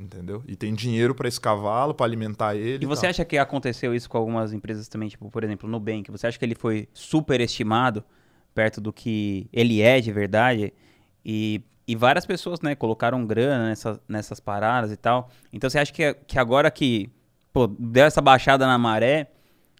Entendeu? 0.00 0.42
E 0.46 0.56
tem 0.56 0.72
dinheiro 0.72 1.14
para 1.14 1.28
esse 1.28 1.38
cavalo, 1.38 1.92
para 1.92 2.06
alimentar 2.06 2.56
ele. 2.56 2.82
E 2.82 2.86
você 2.86 3.02
tal. 3.02 3.10
acha 3.10 3.24
que 3.24 3.36
aconteceu 3.36 3.94
isso 3.94 4.08
com 4.08 4.16
algumas 4.16 4.50
empresas 4.54 4.88
também, 4.88 5.10
tipo, 5.10 5.30
por 5.30 5.44
exemplo, 5.44 5.68
no 5.68 5.78
Nubank? 5.78 6.10
Você 6.10 6.26
acha 6.26 6.38
que 6.38 6.44
ele 6.44 6.54
foi 6.54 6.88
superestimado 6.94 8.02
perto 8.54 8.80
do 8.80 8.94
que 8.94 9.46
ele 9.52 9.82
é 9.82 10.00
de 10.00 10.10
verdade? 10.10 10.72
E, 11.22 11.60
e 11.86 11.94
várias 11.94 12.24
pessoas, 12.24 12.62
né, 12.62 12.74
colocaram 12.74 13.26
grana 13.26 13.68
nessa, 13.68 14.00
nessas 14.08 14.40
paradas 14.40 14.90
e 14.90 14.96
tal. 14.96 15.28
Então 15.52 15.68
você 15.68 15.78
acha 15.78 15.92
que, 15.92 16.14
que 16.26 16.38
agora 16.38 16.70
que 16.70 17.10
pô, 17.52 17.66
deu 17.66 18.06
essa 18.06 18.22
baixada 18.22 18.66
na 18.66 18.78
maré, 18.78 19.30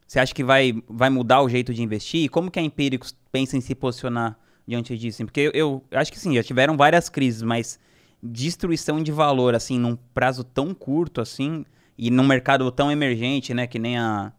você 0.06 0.20
acha 0.20 0.34
que 0.34 0.44
vai, 0.44 0.82
vai 0.86 1.08
mudar 1.08 1.40
o 1.40 1.48
jeito 1.48 1.72
de 1.72 1.82
investir? 1.82 2.24
E 2.24 2.28
como 2.28 2.50
que 2.50 2.58
a 2.58 2.62
Empíricos 2.62 3.16
pensa 3.32 3.56
em 3.56 3.62
se 3.62 3.74
posicionar 3.74 4.38
diante 4.68 4.98
disso? 4.98 5.24
Porque 5.24 5.40
eu, 5.40 5.52
eu 5.54 5.84
acho 5.92 6.12
que 6.12 6.18
sim, 6.18 6.34
já 6.34 6.42
tiveram 6.42 6.76
várias 6.76 7.08
crises, 7.08 7.40
mas 7.40 7.80
destruição 8.22 9.02
de 9.02 9.12
valor, 9.12 9.54
assim, 9.54 9.78
num 9.78 9.96
prazo 10.14 10.44
tão 10.44 10.74
curto, 10.74 11.20
assim, 11.20 11.64
e 11.96 12.10
num 12.10 12.26
mercado 12.26 12.70
tão 12.70 12.90
emergente, 12.90 13.52
né, 13.54 13.66
que 13.66 13.78
nem 13.78 13.98
a 13.98 14.32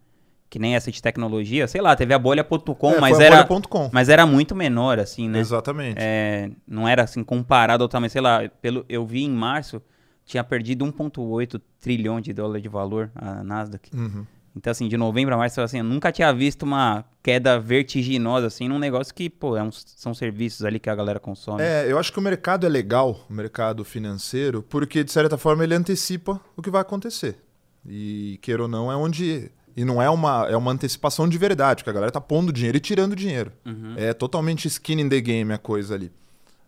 que 0.50 0.59
nem 0.59 0.75
essa 0.75 0.91
de 0.91 1.01
tecnologia, 1.01 1.65
sei 1.65 1.79
lá, 1.79 1.95
teve 1.95 2.13
a 2.13 2.19
bolha.com, 2.19 2.91
É, 2.91 3.00
mas 3.00 3.21
era 3.21 3.41
bolha.com. 3.45 3.89
mas 3.93 4.09
era 4.09 4.25
muito 4.25 4.53
menor 4.53 5.00
assim, 5.00 5.29
né? 5.29 5.39
Exatamente. 5.39 5.95
É, 5.97 6.51
não 6.67 6.85
era 6.85 7.03
assim 7.03 7.23
comparado 7.23 7.83
ao 7.83 7.88
tamanho, 7.88 8.09
sei 8.09 8.19
lá, 8.19 8.50
pelo 8.61 8.83
eu 8.89 9.05
vi 9.05 9.23
em 9.23 9.31
março 9.31 9.81
tinha 10.25 10.43
perdido 10.43 10.85
1.8 10.85 11.59
trilhão 11.79 12.19
de 12.19 12.33
dólares 12.33 12.61
de 12.61 12.67
valor 12.69 13.09
a 13.15 13.43
Nasdaq. 13.43 13.89
Uhum. 13.95 14.25
Então 14.55 14.70
assim, 14.72 14.88
de 14.89 14.98
novembro 14.98 15.34
a 15.34 15.38
março 15.38 15.62
assim, 15.62 15.77
eu 15.77 15.84
nunca 15.84 16.12
tinha 16.12 16.34
visto 16.34 16.63
uma 16.63 17.05
queda 17.24 17.58
vertiginosa 17.60 18.48
assim 18.48 18.67
num 18.67 18.77
negócio 18.79 19.13
que, 19.13 19.29
pô, 19.29 19.55
é 19.55 19.63
uns- 19.63 19.84
são 19.96 20.13
serviços 20.13 20.65
ali 20.65 20.79
que 20.79 20.89
a 20.89 20.96
galera 20.96 21.20
consome. 21.20 21.63
É, 21.63 21.86
eu 21.89 21.98
acho 21.98 22.12
que 22.12 22.20
o 22.20 22.22
mercado 22.22 22.65
é 22.65 22.70
legal, 22.70 23.25
o 23.29 23.34
mercado 23.34 23.84
financeiro, 23.86 24.62
porque 24.63 25.03
de 25.03 25.12
certa 25.12 25.38
forma 25.38 25.63
ele 25.63 25.74
antecipa 25.75 26.39
o 26.58 26.62
que 26.62 26.70
vai 26.70 26.81
acontecer. 26.81 27.38
E 27.88 28.38
queira 28.41 28.63
ou 28.63 28.67
não, 28.67 28.91
é 28.91 28.96
onde. 28.96 29.50
E 29.75 29.86
não 29.86 30.01
é 30.01 30.10
uma, 30.10 30.46
é 30.50 30.58
uma 30.58 30.72
antecipação 30.72 31.29
de 31.29 31.38
verdade, 31.38 31.77
porque 31.81 31.89
a 31.89 31.93
galera 31.93 32.12
tá 32.12 32.20
pondo 32.20 32.51
dinheiro 32.51 32.75
e 32.77 32.79
tirando 32.81 33.15
dinheiro. 33.15 33.53
Uhum. 33.65 33.93
É 33.96 34.13
totalmente 34.13 34.67
skin 34.67 35.00
in 35.00 35.08
the 35.10 35.22
game 35.22 35.53
a 35.53 35.58
coisa 35.58 35.96
ali. 35.96 36.12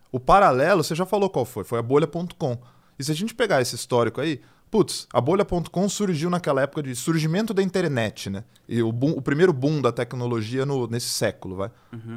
O 0.10 0.20
paralelo, 0.22 0.84
você 0.84 0.96
já 0.96 1.06
falou 1.06 1.30
qual 1.30 1.44
foi, 1.44 1.63
foi 1.66 1.80
a 1.80 1.82
bolha.com. 1.82 2.58
E 2.98 3.04
se 3.04 3.12
a 3.12 3.16
gente 3.16 3.36
pegar 3.36 3.62
esse 3.62 3.75
histórico 3.75 4.22
aí, 4.22 4.40
putz, 4.74 5.08
a 5.13 5.22
bolha.com 5.22 5.88
surgiu 5.88 6.32
naquela 6.32 6.63
época 6.63 6.82
de 6.82 6.96
surgimento 6.96 7.53
da 7.53 7.62
internet, 7.62 8.27
né? 8.27 8.44
E 8.68 8.82
o, 8.82 8.92
boom- 8.92 9.12
o 9.12 9.22
primeiro 9.22 9.53
boom 9.53 9.80
da 9.80 9.92
tecnologia 9.92 10.65
no- 10.65 10.88
nesse 10.88 11.10
século, 11.10 11.56
vai. 11.58 11.70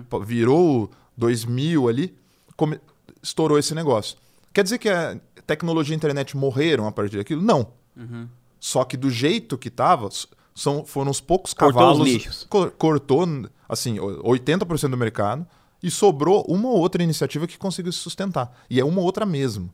Pô, 0.08 0.18
Virou 0.20 0.90
2000 1.18 1.86
ali, 1.86 2.16
come- 2.56 2.80
estourou 3.22 3.58
esse 3.58 3.74
negócio. 3.74 4.16
Quer 4.54 4.64
dizer 4.64 4.78
que 4.78 4.88
a 4.88 5.20
tecnologia 5.46 5.92
e 5.92 5.96
a 5.96 5.98
internet 5.98 6.34
morreram 6.34 6.86
a 6.86 6.92
partir 6.92 7.18
daquilo? 7.18 7.42
Não. 7.42 7.68
Uhum. 7.94 8.26
Só 8.58 8.84
que 8.84 8.96
do 8.96 9.10
jeito 9.10 9.58
que 9.58 9.68
tava, 9.68 10.08
são, 10.54 10.82
foram 10.86 11.10
os 11.10 11.20
poucos 11.20 11.52
Cortou 11.52 11.68
os 11.82 11.88
cavalos. 11.88 12.08
lixos. 12.08 12.46
co- 12.48 12.70
cortou, 12.70 13.26
assim, 13.68 13.98
o- 14.00 14.22
80% 14.24 14.90
do 14.92 14.96
mercado 14.96 15.46
e 15.82 15.90
sobrou 15.90 16.42
uma 16.48 16.68
ou 16.70 16.78
outra 16.78 17.02
iniciativa 17.02 17.46
que 17.46 17.58
conseguiu 17.58 17.92
se 17.92 17.98
sustentar. 17.98 18.50
E 18.70 18.80
é 18.80 18.84
uma 18.84 19.00
ou 19.00 19.04
outra 19.04 19.26
mesmo. 19.26 19.68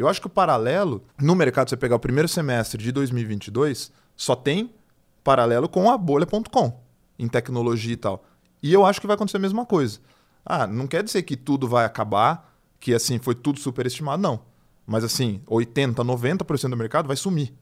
Eu 0.00 0.08
acho 0.08 0.18
que 0.18 0.26
o 0.26 0.30
paralelo, 0.30 1.04
no 1.20 1.34
mercado, 1.34 1.68
você 1.68 1.76
pegar 1.76 1.96
o 1.96 2.00
primeiro 2.00 2.26
semestre 2.26 2.82
de 2.82 2.90
2022, 2.90 3.92
só 4.16 4.34
tem 4.34 4.72
paralelo 5.22 5.68
com 5.68 5.90
a 5.90 5.98
bolha.com, 5.98 6.80
em 7.18 7.28
tecnologia 7.28 7.92
e 7.92 7.96
tal. 7.98 8.24
E 8.62 8.72
eu 8.72 8.86
acho 8.86 8.98
que 8.98 9.06
vai 9.06 9.14
acontecer 9.14 9.36
a 9.36 9.40
mesma 9.40 9.66
coisa. 9.66 10.00
Ah, 10.42 10.66
não 10.66 10.86
quer 10.86 11.04
dizer 11.04 11.22
que 11.22 11.36
tudo 11.36 11.68
vai 11.68 11.84
acabar, 11.84 12.50
que 12.80 12.94
assim, 12.94 13.18
foi 13.18 13.34
tudo 13.34 13.60
superestimado, 13.60 14.22
não. 14.22 14.40
Mas 14.86 15.04
assim, 15.04 15.42
80, 15.46 16.02
90% 16.02 16.70
do 16.70 16.76
mercado 16.78 17.06
vai 17.06 17.16
sumir. 17.16 17.52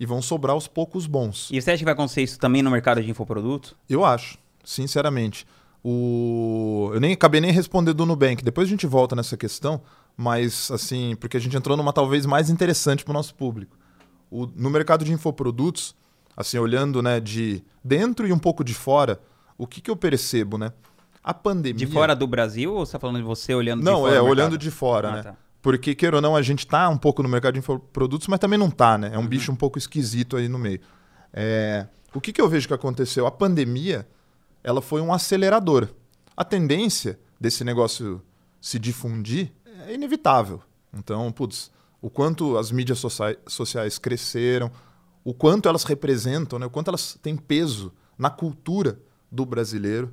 E 0.00 0.06
vão 0.06 0.22
sobrar 0.22 0.56
os 0.56 0.66
poucos 0.66 1.06
bons. 1.06 1.50
E 1.52 1.60
você 1.60 1.72
acha 1.72 1.78
que 1.80 1.84
vai 1.84 1.92
acontecer 1.92 2.22
isso 2.22 2.38
também 2.38 2.62
no 2.62 2.70
mercado 2.70 3.02
de 3.02 3.10
infoprodutos? 3.10 3.74
Eu 3.86 4.02
acho, 4.02 4.38
sinceramente. 4.64 5.46
O... 5.84 6.90
Eu 6.94 7.00
nem 7.00 7.12
acabei 7.12 7.40
nem 7.40 7.52
respondendo 7.52 7.96
do 7.96 8.06
Nubank. 8.06 8.42
Depois 8.42 8.66
a 8.66 8.70
gente 8.70 8.86
volta 8.86 9.14
nessa 9.14 9.36
questão, 9.36 9.82
mas 10.16 10.70
assim, 10.70 11.16
porque 11.16 11.36
a 11.36 11.40
gente 11.40 11.56
entrou 11.56 11.76
numa 11.76 11.92
talvez 11.92 12.26
mais 12.26 12.50
interessante 12.50 13.04
para 13.04 13.10
o 13.10 13.14
nosso 13.14 13.34
público. 13.34 13.76
O... 14.30 14.46
No 14.46 14.70
mercado 14.70 15.04
de 15.04 15.12
infoprodutos, 15.12 15.94
assim, 16.36 16.58
olhando 16.58 17.02
né, 17.02 17.20
de 17.20 17.62
dentro 17.84 18.26
e 18.26 18.32
um 18.32 18.38
pouco 18.38 18.62
de 18.64 18.74
fora, 18.74 19.20
o 19.58 19.66
que, 19.66 19.80
que 19.80 19.90
eu 19.90 19.96
percebo, 19.96 20.56
né? 20.58 20.72
A 21.22 21.32
pandemia. 21.32 21.86
De 21.86 21.92
fora 21.92 22.16
do 22.16 22.26
Brasil 22.26 22.72
ou 22.74 22.84
você 22.84 22.92
tá 22.92 22.98
falando 22.98 23.16
de 23.18 23.22
você 23.22 23.54
olhando 23.54 23.80
de 23.80 23.84
Não, 23.84 24.00
fora 24.00 24.14
é, 24.14 24.18
do 24.18 24.24
olhando 24.24 24.58
de 24.58 24.70
fora, 24.70 25.08
Ah, 25.08 25.12
né? 25.16 25.22
tá. 25.22 25.36
Porque, 25.60 25.94
queira 25.94 26.16
ou 26.16 26.22
não, 26.22 26.34
a 26.34 26.42
gente 26.42 26.66
tá 26.66 26.88
um 26.88 26.98
pouco 26.98 27.22
no 27.22 27.28
mercado 27.28 27.52
de 27.54 27.60
infoprodutos, 27.60 28.26
mas 28.26 28.40
também 28.40 28.58
não 28.58 28.68
tá, 28.68 28.98
né? 28.98 29.12
É 29.14 29.18
um 29.18 29.26
bicho 29.26 29.52
um 29.52 29.54
pouco 29.54 29.78
esquisito 29.78 30.36
aí 30.36 30.48
no 30.48 30.58
meio. 30.58 30.80
É, 31.32 31.86
O 32.12 32.20
que, 32.20 32.32
que 32.32 32.40
eu 32.40 32.48
vejo 32.48 32.66
que 32.66 32.74
aconteceu? 32.74 33.26
A 33.28 33.30
pandemia, 33.30 34.04
ela 34.64 34.82
foi 34.82 35.00
um 35.00 35.12
acelerador. 35.12 35.88
A 36.36 36.44
tendência 36.44 37.16
desse 37.40 37.62
negócio 37.62 38.20
se 38.60 38.76
difundir 38.78 39.52
é 39.88 39.94
inevitável. 39.94 40.60
Então, 40.96 41.30
putz, 41.32 41.70
o 42.00 42.10
quanto 42.10 42.56
as 42.58 42.70
mídias 42.70 42.98
socia- 42.98 43.38
sociais 43.46 43.98
cresceram, 43.98 44.70
o 45.24 45.32
quanto 45.32 45.68
elas 45.68 45.84
representam, 45.84 46.58
né? 46.58 46.66
o 46.66 46.70
quanto 46.70 46.88
elas 46.88 47.18
têm 47.22 47.36
peso 47.36 47.92
na 48.18 48.28
cultura 48.30 48.98
do 49.30 49.46
brasileiro, 49.46 50.12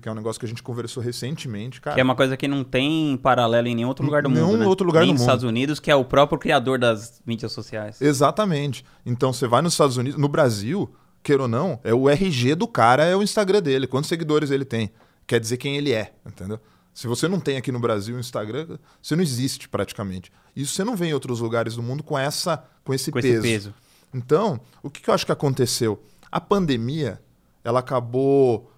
que 0.00 0.08
é 0.08 0.12
um 0.12 0.14
negócio 0.14 0.38
que 0.38 0.46
a 0.46 0.48
gente 0.48 0.62
conversou 0.62 1.02
recentemente, 1.02 1.80
cara. 1.80 1.94
Que 1.94 2.00
é 2.00 2.04
uma 2.04 2.14
coisa 2.14 2.36
que 2.36 2.46
não 2.46 2.62
tem 2.62 3.16
paralelo 3.16 3.66
em 3.66 3.74
nenhum 3.74 3.88
outro 3.88 4.04
lugar 4.04 4.22
do 4.22 4.28
Nenhum 4.28 4.46
mundo. 4.46 4.58
né? 4.60 4.66
outro 4.66 4.86
lugar 4.86 5.00
Nem 5.00 5.08
do 5.08 5.12
mundo. 5.14 5.20
Estados 5.22 5.42
Unidos, 5.44 5.80
que 5.80 5.90
é 5.90 5.94
o 5.96 6.04
próprio 6.04 6.38
criador 6.38 6.78
das 6.78 7.20
mídias 7.26 7.50
sociais. 7.50 8.00
Exatamente. 8.00 8.84
Então 9.04 9.32
você 9.32 9.48
vai 9.48 9.60
nos 9.60 9.72
Estados 9.72 9.96
Unidos, 9.96 10.16
no 10.20 10.28
Brasil, 10.28 10.88
queira 11.20 11.42
ou 11.42 11.48
não, 11.48 11.80
é 11.82 11.92
o 11.92 12.08
RG 12.08 12.54
do 12.54 12.68
cara, 12.68 13.04
é 13.04 13.16
o 13.16 13.22
Instagram 13.24 13.60
dele, 13.60 13.88
quantos 13.88 14.08
seguidores 14.08 14.52
ele 14.52 14.64
tem. 14.64 14.92
Quer 15.26 15.40
dizer 15.40 15.56
quem 15.56 15.76
ele 15.76 15.92
é, 15.92 16.12
entendeu? 16.24 16.60
Se 17.00 17.06
você 17.06 17.26
não 17.26 17.40
tem 17.40 17.56
aqui 17.56 17.72
no 17.72 17.80
Brasil 17.80 18.14
o 18.14 18.20
Instagram, 18.20 18.76
você 19.00 19.16
não 19.16 19.22
existe 19.22 19.66
praticamente. 19.70 20.30
Isso 20.54 20.74
você 20.74 20.84
não 20.84 20.94
vê 20.94 21.06
em 21.06 21.14
outros 21.14 21.40
lugares 21.40 21.74
do 21.74 21.82
mundo 21.82 22.02
com 22.02 22.18
essa 22.18 22.62
com 22.84 22.92
esse, 22.92 23.10
Com 23.10 23.22
peso. 23.22 23.38
esse 23.38 23.42
peso. 23.42 23.74
Então, 24.12 24.60
o 24.82 24.90
que, 24.90 25.08
eu 25.08 25.14
acho 25.14 25.24
que 25.24 25.32
aconteceu? 25.32 26.04
A 26.30 26.38
pandemia, 26.38 27.18
ela 27.64 27.80
acabou 27.80 28.70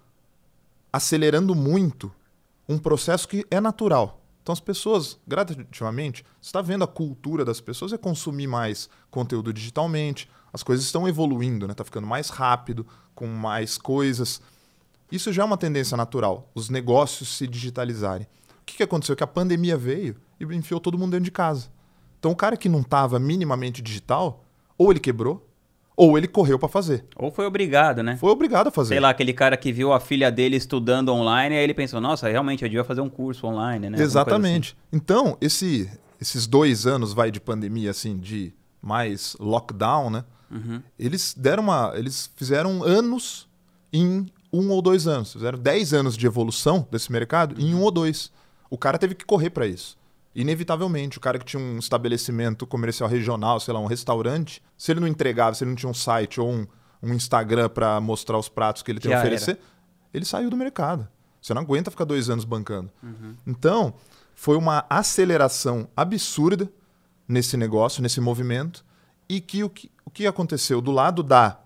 acelerando 0.93 1.53
muito 1.53 2.15
um 2.65 2.77
processo 2.77 3.27
que 3.27 3.45
é 3.51 3.59
natural. 3.59 4.23
Então, 4.41 4.53
as 4.53 4.61
pessoas, 4.61 5.19
gradativamente, 5.27 6.23
você 6.39 6.47
está 6.47 6.61
vendo 6.61 6.85
a 6.85 6.87
cultura 6.87 7.43
das 7.43 7.59
pessoas 7.59 7.91
é 7.91 7.97
consumir 7.97 8.47
mais 8.47 8.89
conteúdo 9.11 9.51
digitalmente, 9.51 10.29
as 10.53 10.63
coisas 10.63 10.85
estão 10.85 11.09
evoluindo, 11.09 11.67
né? 11.67 11.73
Tá 11.73 11.83
ficando 11.83 12.07
mais 12.07 12.29
rápido, 12.29 12.87
com 13.13 13.27
mais 13.27 13.77
coisas. 13.77 14.41
Isso 15.13 15.31
já 15.31 15.43
é 15.43 15.45
uma 15.45 15.57
tendência 15.57 15.95
natural, 15.95 16.49
os 16.55 16.71
negócios 16.71 17.37
se 17.37 17.45
digitalizarem. 17.45 18.25
O 18.49 18.65
que, 18.65 18.77
que 18.77 18.81
aconteceu? 18.81 19.15
Que 19.15 19.23
a 19.23 19.27
pandemia 19.27 19.77
veio 19.77 20.15
e 20.39 20.43
enfiou 20.55 20.79
todo 20.79 20.97
mundo 20.97 21.11
dentro 21.11 21.25
de 21.25 21.31
casa. 21.31 21.67
Então, 22.17 22.31
o 22.31 22.35
cara 22.35 22.57
que 22.57 22.67
não 22.67 22.81
estava 22.81 23.19
minimamente 23.19 23.79
digital, 23.79 24.43
ou 24.75 24.89
ele 24.89 24.99
quebrou, 24.99 25.47
ou 25.95 26.17
ele 26.17 26.27
correu 26.27 26.57
para 26.57 26.67
fazer. 26.67 27.05
Ou 27.15 27.31
foi 27.31 27.45
obrigado, 27.45 28.01
né? 28.01 28.17
Foi 28.17 28.31
obrigado 28.31 28.69
a 28.69 28.71
fazer. 28.71 28.89
Sei 28.89 28.99
lá, 28.99 29.11
aquele 29.11 29.33
cara 29.33 29.55
que 29.55 29.71
viu 29.71 29.93
a 29.93 29.99
filha 29.99 30.31
dele 30.31 30.55
estudando 30.55 31.09
online, 31.09 31.57
aí 31.57 31.63
ele 31.63 31.75
pensou, 31.75 32.01
nossa, 32.01 32.27
realmente, 32.27 32.63
eu 32.63 32.69
devia 32.69 32.83
fazer 32.83 33.01
um 33.01 33.09
curso 33.09 33.45
online, 33.45 33.91
né? 33.91 34.01
Exatamente. 34.01 34.75
Então, 34.91 35.37
esse, 35.39 35.91
esses 36.19 36.47
dois 36.47 36.87
anos 36.87 37.13
vai 37.13 37.29
de 37.29 37.39
pandemia, 37.39 37.91
assim, 37.91 38.17
de 38.17 38.51
mais 38.81 39.37
lockdown, 39.39 40.09
né? 40.09 40.25
Uhum. 40.49 40.81
Eles 40.97 41.35
deram 41.37 41.61
uma. 41.61 41.93
Eles 41.95 42.31
fizeram 42.35 42.81
anos 42.83 43.47
em 43.91 44.25
um 44.53 44.69
ou 44.69 44.81
dois 44.81 45.07
anos. 45.07 45.33
Fizeram 45.33 45.57
dez 45.57 45.93
anos 45.93 46.15
de 46.15 46.27
evolução 46.27 46.87
desse 46.91 47.11
mercado 47.11 47.59
em 47.59 47.73
um 47.73 47.81
ou 47.81 47.89
dois. 47.89 48.31
O 48.69 48.77
cara 48.77 48.99
teve 48.99 49.15
que 49.15 49.25
correr 49.25 49.49
para 49.49 49.65
isso. 49.65 49.97
Inevitavelmente, 50.35 51.17
o 51.17 51.21
cara 51.21 51.37
que 51.37 51.45
tinha 51.45 51.61
um 51.61 51.77
estabelecimento 51.77 52.65
comercial 52.65 53.09
regional, 53.09 53.59
sei 53.59 53.73
lá, 53.73 53.79
um 53.79 53.85
restaurante, 53.85 54.61
se 54.77 54.91
ele 54.91 54.99
não 54.99 55.07
entregava, 55.07 55.55
se 55.55 55.63
ele 55.63 55.71
não 55.71 55.75
tinha 55.75 55.89
um 55.89 55.93
site 55.93 56.39
ou 56.39 56.49
um, 56.51 56.67
um 57.01 57.13
Instagram 57.13 57.69
para 57.69 57.99
mostrar 57.99 58.37
os 58.37 58.49
pratos 58.49 58.81
que 58.81 58.91
ele 58.91 58.99
tem 58.99 59.13
a 59.13 59.19
oferecer, 59.19 59.59
ele 60.13 60.25
saiu 60.25 60.49
do 60.49 60.57
mercado. 60.57 61.07
Você 61.41 61.53
não 61.53 61.61
aguenta 61.61 61.91
ficar 61.91 62.05
dois 62.05 62.29
anos 62.29 62.45
bancando. 62.45 62.89
Uhum. 63.03 63.35
Então, 63.45 63.93
foi 64.33 64.55
uma 64.55 64.85
aceleração 64.89 65.87
absurda 65.95 66.71
nesse 67.27 67.57
negócio, 67.57 68.01
nesse 68.01 68.21
movimento, 68.21 68.83
e 69.27 69.39
que 69.41 69.63
o 69.63 69.69
que, 69.69 69.91
o 70.05 70.09
que 70.09 70.25
aconteceu 70.25 70.81
do 70.81 70.91
lado 70.91 71.21
da 71.21 71.59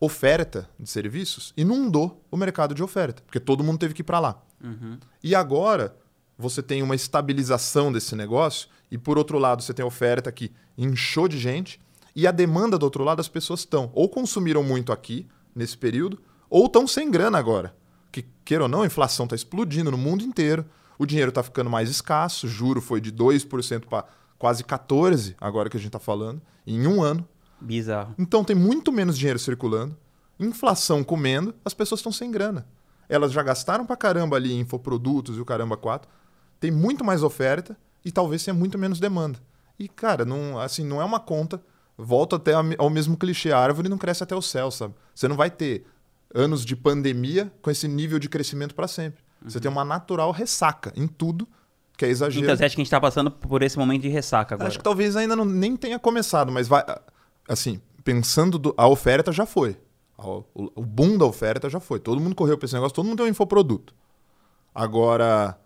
oferta 0.00 0.68
de 0.78 0.88
serviços 0.88 1.52
inundou 1.56 2.24
o 2.30 2.36
mercado 2.36 2.74
de 2.74 2.82
oferta, 2.82 3.22
porque 3.26 3.38
todo 3.38 3.62
mundo 3.62 3.78
teve 3.78 3.92
que 3.92 4.00
ir 4.00 4.04
para 4.04 4.18
lá. 4.18 4.42
Uhum. 4.64 4.98
E 5.22 5.34
agora 5.34 5.94
você 6.38 6.62
tem 6.62 6.82
uma 6.82 6.94
estabilização 6.94 7.92
desse 7.92 8.16
negócio, 8.16 8.68
e 8.90 8.96
por 8.96 9.18
outro 9.18 9.38
lado 9.38 9.62
você 9.62 9.74
tem 9.74 9.84
a 9.84 9.86
oferta 9.86 10.32
que 10.32 10.50
inchou 10.76 11.28
de 11.28 11.38
gente, 11.38 11.78
e 12.16 12.26
a 12.26 12.30
demanda 12.30 12.78
do 12.78 12.82
outro 12.82 13.04
lado 13.04 13.20
as 13.20 13.28
pessoas 13.28 13.60
estão 13.60 13.90
ou 13.94 14.08
consumiram 14.08 14.62
muito 14.62 14.90
aqui 14.90 15.28
nesse 15.54 15.76
período, 15.76 16.18
ou 16.48 16.66
estão 16.66 16.86
sem 16.86 17.10
grana 17.10 17.38
agora. 17.38 17.76
Que, 18.10 18.24
queira 18.44 18.64
ou 18.64 18.68
não, 18.68 18.82
a 18.82 18.86
inflação 18.86 19.24
está 19.24 19.36
explodindo 19.36 19.90
no 19.90 19.98
mundo 19.98 20.24
inteiro, 20.24 20.64
o 20.98 21.06
dinheiro 21.06 21.28
está 21.28 21.42
ficando 21.42 21.70
mais 21.70 21.88
escasso, 21.88 22.46
o 22.46 22.48
juro 22.48 22.80
foi 22.80 23.00
de 23.00 23.12
2% 23.12 23.86
para 23.86 24.04
quase 24.38 24.64
14% 24.64 25.34
agora 25.40 25.68
que 25.68 25.76
a 25.76 25.80
gente 25.80 25.88
está 25.88 26.00
falando, 26.00 26.40
em 26.66 26.86
um 26.86 27.02
ano. 27.02 27.28
Bizarro. 27.60 28.14
Então 28.18 28.42
tem 28.42 28.56
muito 28.56 28.90
menos 28.90 29.18
dinheiro 29.18 29.38
circulando, 29.38 29.96
inflação 30.38 31.04
comendo, 31.04 31.54
as 31.64 31.74
pessoas 31.74 32.00
estão 32.00 32.12
sem 32.12 32.30
grana. 32.30 32.66
Elas 33.08 33.32
já 33.32 33.42
gastaram 33.42 33.84
pra 33.84 33.96
caramba 33.96 34.36
ali 34.36 34.52
em 34.52 34.60
infoprodutos 34.60 35.36
e 35.36 35.40
o 35.40 35.44
caramba 35.44 35.76
4. 35.76 36.08
Tem 36.60 36.70
muito 36.70 37.04
mais 37.04 37.22
oferta 37.22 37.76
e 38.04 38.12
talvez 38.12 38.44
tenha 38.44 38.54
muito 38.54 38.78
menos 38.78 39.00
demanda. 39.00 39.38
E, 39.78 39.88
cara, 39.88 40.24
não, 40.24 40.58
assim, 40.58 40.84
não 40.84 41.00
é 41.00 41.04
uma 41.04 41.18
conta. 41.18 41.60
Volta 41.98 42.36
até 42.36 42.52
ao 42.54 42.90
mesmo 42.90 43.16
clichê. 43.16 43.50
A 43.50 43.58
árvore 43.58 43.88
não 43.88 43.98
cresce 43.98 44.22
até 44.22 44.34
o 44.34 44.40
céu, 44.40 44.70
sabe? 44.70 44.94
Você 45.14 45.26
não 45.26 45.36
vai 45.36 45.50
ter 45.50 45.84
anos 46.34 46.64
de 46.64 46.76
pandemia 46.76 47.52
com 47.60 47.70
esse 47.70 47.88
nível 47.88 48.18
de 48.18 48.28
crescimento 48.28 48.74
para 48.74 48.86
sempre. 48.86 49.22
Uhum. 49.42 49.50
Você 49.50 49.58
tem 49.58 49.70
uma 49.70 49.84
natural 49.84 50.30
ressaca 50.30 50.92
em 50.94 51.06
tudo, 51.06 51.48
que 51.96 52.04
é 52.04 52.08
exagero. 52.08 52.44
Então 52.44 52.56
você 52.56 52.64
acha 52.64 52.74
que 52.74 52.80
a 52.80 52.84
gente 52.84 52.86
está 52.86 53.00
passando 53.00 53.30
por 53.30 53.62
esse 53.62 53.78
momento 53.78 54.02
de 54.02 54.08
ressaca 54.08 54.54
agora? 54.54 54.68
Acho 54.68 54.78
que 54.78 54.84
talvez 54.84 55.16
ainda 55.16 55.34
não, 55.34 55.44
nem 55.44 55.76
tenha 55.76 55.98
começado, 55.98 56.52
mas 56.52 56.68
vai. 56.68 56.84
Assim, 57.50 57.80
pensando. 58.04 58.58
Do, 58.60 58.72
a 58.76 58.86
oferta 58.86 59.32
já 59.32 59.44
foi. 59.44 59.76
O, 60.16 60.44
o 60.54 60.84
boom 60.84 61.18
da 61.18 61.24
oferta 61.24 61.68
já 61.68 61.80
foi. 61.80 61.98
Todo 61.98 62.20
mundo 62.20 62.36
correu 62.36 62.56
para 62.56 62.66
esse 62.66 62.74
negócio, 62.74 62.94
todo 62.94 63.06
mundo 63.06 63.16
tem 63.16 63.26
um 63.26 63.30
infoproduto. 63.30 63.92
Agora, 64.72 65.58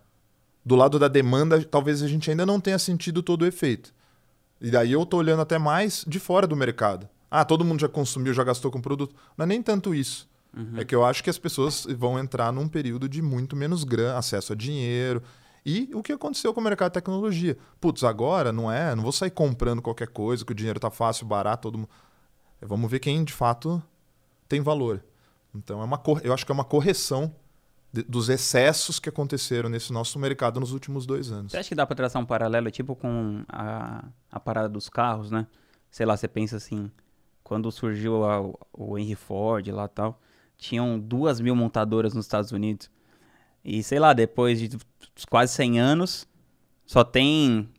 do 0.65 0.75
lado 0.75 0.97
da 0.97 1.07
demanda, 1.07 1.63
talvez 1.63 2.01
a 2.01 2.07
gente 2.07 2.31
ainda 2.31 2.45
não 2.45 2.59
tenha 2.59 2.79
sentido 2.79 3.21
todo 3.21 3.43
o 3.43 3.45
efeito. 3.45 3.93
E 4.59 4.71
daí 4.71 4.93
eu 4.93 5.05
tô 5.05 5.17
olhando 5.17 5.41
até 5.41 5.59
mais 5.59 6.03
de 6.07 6.19
fora 6.19 6.47
do 6.47 6.55
mercado. 6.55 7.07
Ah, 7.29 7.45
todo 7.45 7.63
mundo 7.63 7.81
já 7.81 7.89
consumiu, 7.89 8.33
já 8.33 8.43
gastou 8.43 8.71
com 8.71 8.81
produto. 8.81 9.13
Não 9.37 9.43
é 9.43 9.47
nem 9.47 9.61
tanto 9.61 9.93
isso. 9.93 10.27
Uhum. 10.55 10.77
É 10.77 10.85
que 10.85 10.95
eu 10.95 11.05
acho 11.05 11.23
que 11.23 11.29
as 11.29 11.37
pessoas 11.37 11.85
vão 11.97 12.17
entrar 12.17 12.51
num 12.51 12.67
período 12.67 13.07
de 13.07 13.21
muito 13.21 13.55
menos 13.55 13.83
grana, 13.83 14.17
acesso 14.17 14.53
a 14.53 14.55
dinheiro. 14.55 15.21
E 15.65 15.89
o 15.95 16.03
que 16.03 16.13
aconteceu 16.13 16.53
com 16.53 16.61
o 16.61 16.63
mercado 16.63 16.91
de 16.91 16.93
tecnologia? 16.93 17.57
Putz, 17.81 18.03
agora 18.03 18.51
não 18.51 18.71
é, 18.71 18.93
não 18.93 19.01
vou 19.01 19.11
sair 19.11 19.31
comprando 19.31 19.81
qualquer 19.81 20.07
coisa, 20.09 20.45
que 20.45 20.51
o 20.51 20.55
dinheiro 20.55 20.79
tá 20.79 20.91
fácil, 20.91 21.25
barato, 21.25 21.63
todo 21.63 21.79
mundo. 21.79 21.89
Vamos 22.61 22.89
ver 22.89 22.99
quem 22.99 23.23
de 23.23 23.33
fato 23.33 23.81
tem 24.47 24.61
valor. 24.61 25.03
Então, 25.55 25.81
é 25.81 25.83
uma, 25.83 26.01
eu 26.23 26.33
acho 26.33 26.45
que 26.45 26.51
é 26.51 26.53
uma 26.53 26.63
correção 26.63 27.33
dos 28.03 28.29
excessos 28.29 28.99
que 28.99 29.07
aconteceram 29.07 29.69
nesse 29.69 29.93
nosso 29.93 30.19
mercado 30.19 30.59
nos 30.59 30.71
últimos 30.71 31.05
dois 31.05 31.31
anos. 31.31 31.51
Você 31.51 31.57
acha 31.57 31.69
que 31.69 31.75
dá 31.75 31.85
para 31.85 31.95
traçar 31.95 32.21
um 32.21 32.25
paralelo, 32.25 32.69
tipo 32.69 32.95
com 32.95 33.43
a, 33.47 34.03
a 34.29 34.39
parada 34.39 34.67
dos 34.67 34.89
carros, 34.89 35.31
né? 35.31 35.47
Sei 35.89 36.05
lá, 36.05 36.17
você 36.17 36.27
pensa 36.27 36.57
assim, 36.57 36.91
quando 37.43 37.71
surgiu 37.71 38.25
a, 38.25 38.41
o 38.73 38.97
Henry 38.97 39.15
Ford 39.15 39.65
lá 39.69 39.87
tal, 39.87 40.21
tinham 40.57 40.99
duas 40.99 41.39
mil 41.39 41.55
montadoras 41.55 42.13
nos 42.13 42.25
Estados 42.25 42.51
Unidos. 42.51 42.89
E 43.63 43.81
sei 43.81 43.97
lá, 43.97 44.13
depois 44.13 44.59
de 44.59 44.77
quase 45.29 45.53
100 45.53 45.79
anos, 45.79 46.27
só 46.85 47.03
tem 47.03 47.69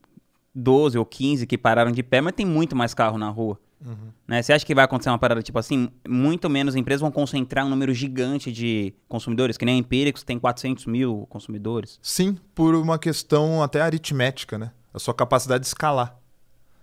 12 0.55 0.97
ou 0.97 1.05
15 1.05 1.47
que 1.47 1.59
pararam 1.59 1.93
de 1.93 2.03
pé, 2.03 2.21
mas 2.21 2.33
tem 2.35 2.47
muito 2.47 2.75
mais 2.75 2.95
carro 2.95 3.19
na 3.19 3.29
rua. 3.29 3.61
Uhum. 3.85 4.11
Né? 4.27 4.43
Você 4.43 4.53
acha 4.53 4.65
que 4.65 4.75
vai 4.75 4.85
acontecer 4.85 5.11
uma 5.11 5.19
parada 5.19 5.43
tipo 5.43 5.59
assim? 5.59 5.91
Muito 6.09 6.49
menos 6.49 6.75
empresas 6.75 7.03
vão 7.03 7.11
concentrar 7.11 7.67
um 7.67 7.69
número 7.69 7.93
gigante 7.93 8.51
de 8.51 8.95
consumidores, 9.09 9.57
que 9.57 9.65
nem 9.65 9.77
a 9.77 9.79
Empíricos 9.79 10.23
tem 10.23 10.39
400 10.39 10.87
mil 10.87 11.27
consumidores. 11.29 11.99
Sim, 12.03 12.39
por 12.55 12.75
uma 12.75 12.99
questão 12.99 13.63
até 13.63 13.83
aritmética, 13.83 14.59
né? 14.59 14.73
A 14.95 14.99
sua 14.99 15.13
capacidade 15.13 15.61
de 15.61 15.67
escalar. 15.67 16.19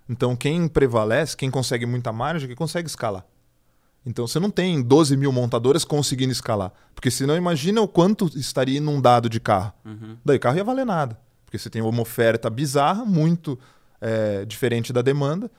Então, 0.07 0.35
quem 0.35 0.67
prevalece, 0.67 1.35
quem 1.35 1.49
consegue 1.49 1.85
muita 1.85 2.11
margem, 2.11 2.47
que 2.47 2.55
consegue 2.55 2.87
escalar. 2.87 3.25
Então, 4.05 4.27
você 4.27 4.39
não 4.39 4.49
tem 4.49 4.81
12 4.81 5.15
mil 5.15 5.31
montadoras 5.31 5.85
conseguindo 5.85 6.31
escalar. 6.31 6.71
Porque 6.93 7.09
senão, 7.09 7.37
imagina 7.37 7.81
o 7.81 7.87
quanto 7.87 8.29
estaria 8.37 8.77
inundado 8.77 9.29
de 9.29 9.39
carro. 9.39 9.73
Uhum. 9.85 10.17
Daí, 10.23 10.37
carro 10.37 10.57
ia 10.57 10.63
valer 10.63 10.85
nada. 10.85 11.17
Porque 11.45 11.57
você 11.57 11.69
tem 11.69 11.81
uma 11.81 12.01
oferta 12.01 12.49
bizarra, 12.49 13.05
muito 13.05 13.57
é, 14.01 14.43
diferente 14.45 14.91
da 14.91 15.01
demanda 15.01 15.49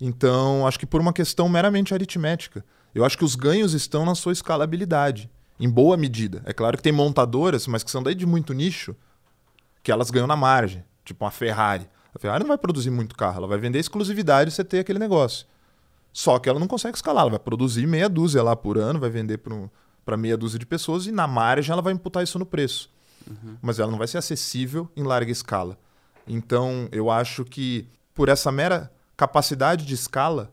então, 0.00 0.66
acho 0.66 0.78
que 0.78 0.86
por 0.86 1.00
uma 1.00 1.12
questão 1.12 1.48
meramente 1.48 1.92
aritmética. 1.92 2.64
Eu 2.94 3.04
acho 3.04 3.18
que 3.18 3.24
os 3.24 3.36
ganhos 3.36 3.74
estão 3.74 4.04
na 4.04 4.14
sua 4.14 4.32
escalabilidade, 4.32 5.30
em 5.58 5.68
boa 5.68 5.96
medida. 5.96 6.42
É 6.46 6.52
claro 6.52 6.76
que 6.76 6.82
tem 6.82 6.92
montadoras, 6.92 7.66
mas 7.66 7.84
que 7.84 7.90
são 7.90 8.02
daí 8.02 8.14
de 8.14 8.24
muito 8.24 8.54
nicho, 8.54 8.96
que 9.82 9.92
elas 9.92 10.10
ganham 10.10 10.26
na 10.26 10.36
margem, 10.36 10.82
tipo 11.04 11.24
uma 11.24 11.30
Ferrari. 11.30 11.86
A 12.14 12.18
Ferrari 12.18 12.42
não 12.42 12.48
vai 12.48 12.58
produzir 12.58 12.90
muito 12.90 13.14
carro, 13.14 13.38
ela 13.38 13.46
vai 13.46 13.58
vender 13.58 13.78
exclusividade 13.78 14.50
e 14.50 14.52
você 14.52 14.64
ter 14.64 14.80
aquele 14.80 14.98
negócio. 14.98 15.46
Só 16.12 16.38
que 16.38 16.48
ela 16.48 16.58
não 16.58 16.66
consegue 16.66 16.96
escalar, 16.96 17.22
ela 17.22 17.30
vai 17.30 17.38
produzir 17.38 17.86
meia 17.86 18.08
dúzia 18.08 18.42
lá 18.42 18.56
por 18.56 18.76
ano, 18.78 18.98
vai 18.98 19.10
vender 19.10 19.38
para 20.04 20.16
meia 20.16 20.36
dúzia 20.36 20.58
de 20.58 20.66
pessoas 20.66 21.06
e 21.06 21.12
na 21.12 21.26
margem 21.26 21.72
ela 21.72 21.82
vai 21.82 21.92
imputar 21.92 22.22
isso 22.22 22.38
no 22.38 22.46
preço. 22.46 22.90
Uhum. 23.28 23.56
Mas 23.62 23.78
ela 23.78 23.90
não 23.90 23.98
vai 23.98 24.08
ser 24.08 24.18
acessível 24.18 24.88
em 24.96 25.02
larga 25.02 25.30
escala. 25.30 25.78
Então, 26.26 26.88
eu 26.90 27.10
acho 27.10 27.44
que 27.44 27.88
por 28.14 28.28
essa 28.28 28.50
mera 28.50 28.90
capacidade 29.16 29.84
de 29.84 29.94
escala, 29.94 30.52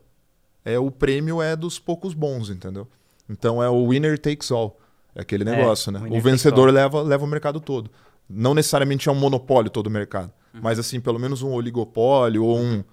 é 0.64 0.78
o 0.78 0.90
prêmio 0.90 1.40
é 1.40 1.56
dos 1.56 1.78
poucos 1.78 2.12
bons, 2.12 2.50
entendeu? 2.50 2.86
Então 3.28 3.62
é 3.62 3.68
o 3.68 3.88
winner 3.88 4.18
takes 4.18 4.50
all. 4.50 4.78
É 5.14 5.22
aquele 5.22 5.42
é, 5.42 5.56
negócio, 5.56 5.88
é, 5.88 5.98
né? 5.98 6.08
O 6.10 6.20
vencedor 6.20 6.70
leva, 6.70 7.02
leva 7.02 7.24
o 7.24 7.26
mercado 7.26 7.60
todo. 7.60 7.90
Não 8.28 8.54
necessariamente 8.54 9.08
é 9.08 9.12
um 9.12 9.14
monopólio 9.14 9.70
todo 9.70 9.86
o 9.86 9.90
mercado, 9.90 10.30
uhum. 10.52 10.60
mas 10.62 10.78
assim, 10.78 11.00
pelo 11.00 11.18
menos 11.18 11.42
um 11.42 11.50
oligopólio 11.50 12.44
ou 12.44 12.58
um 12.58 12.84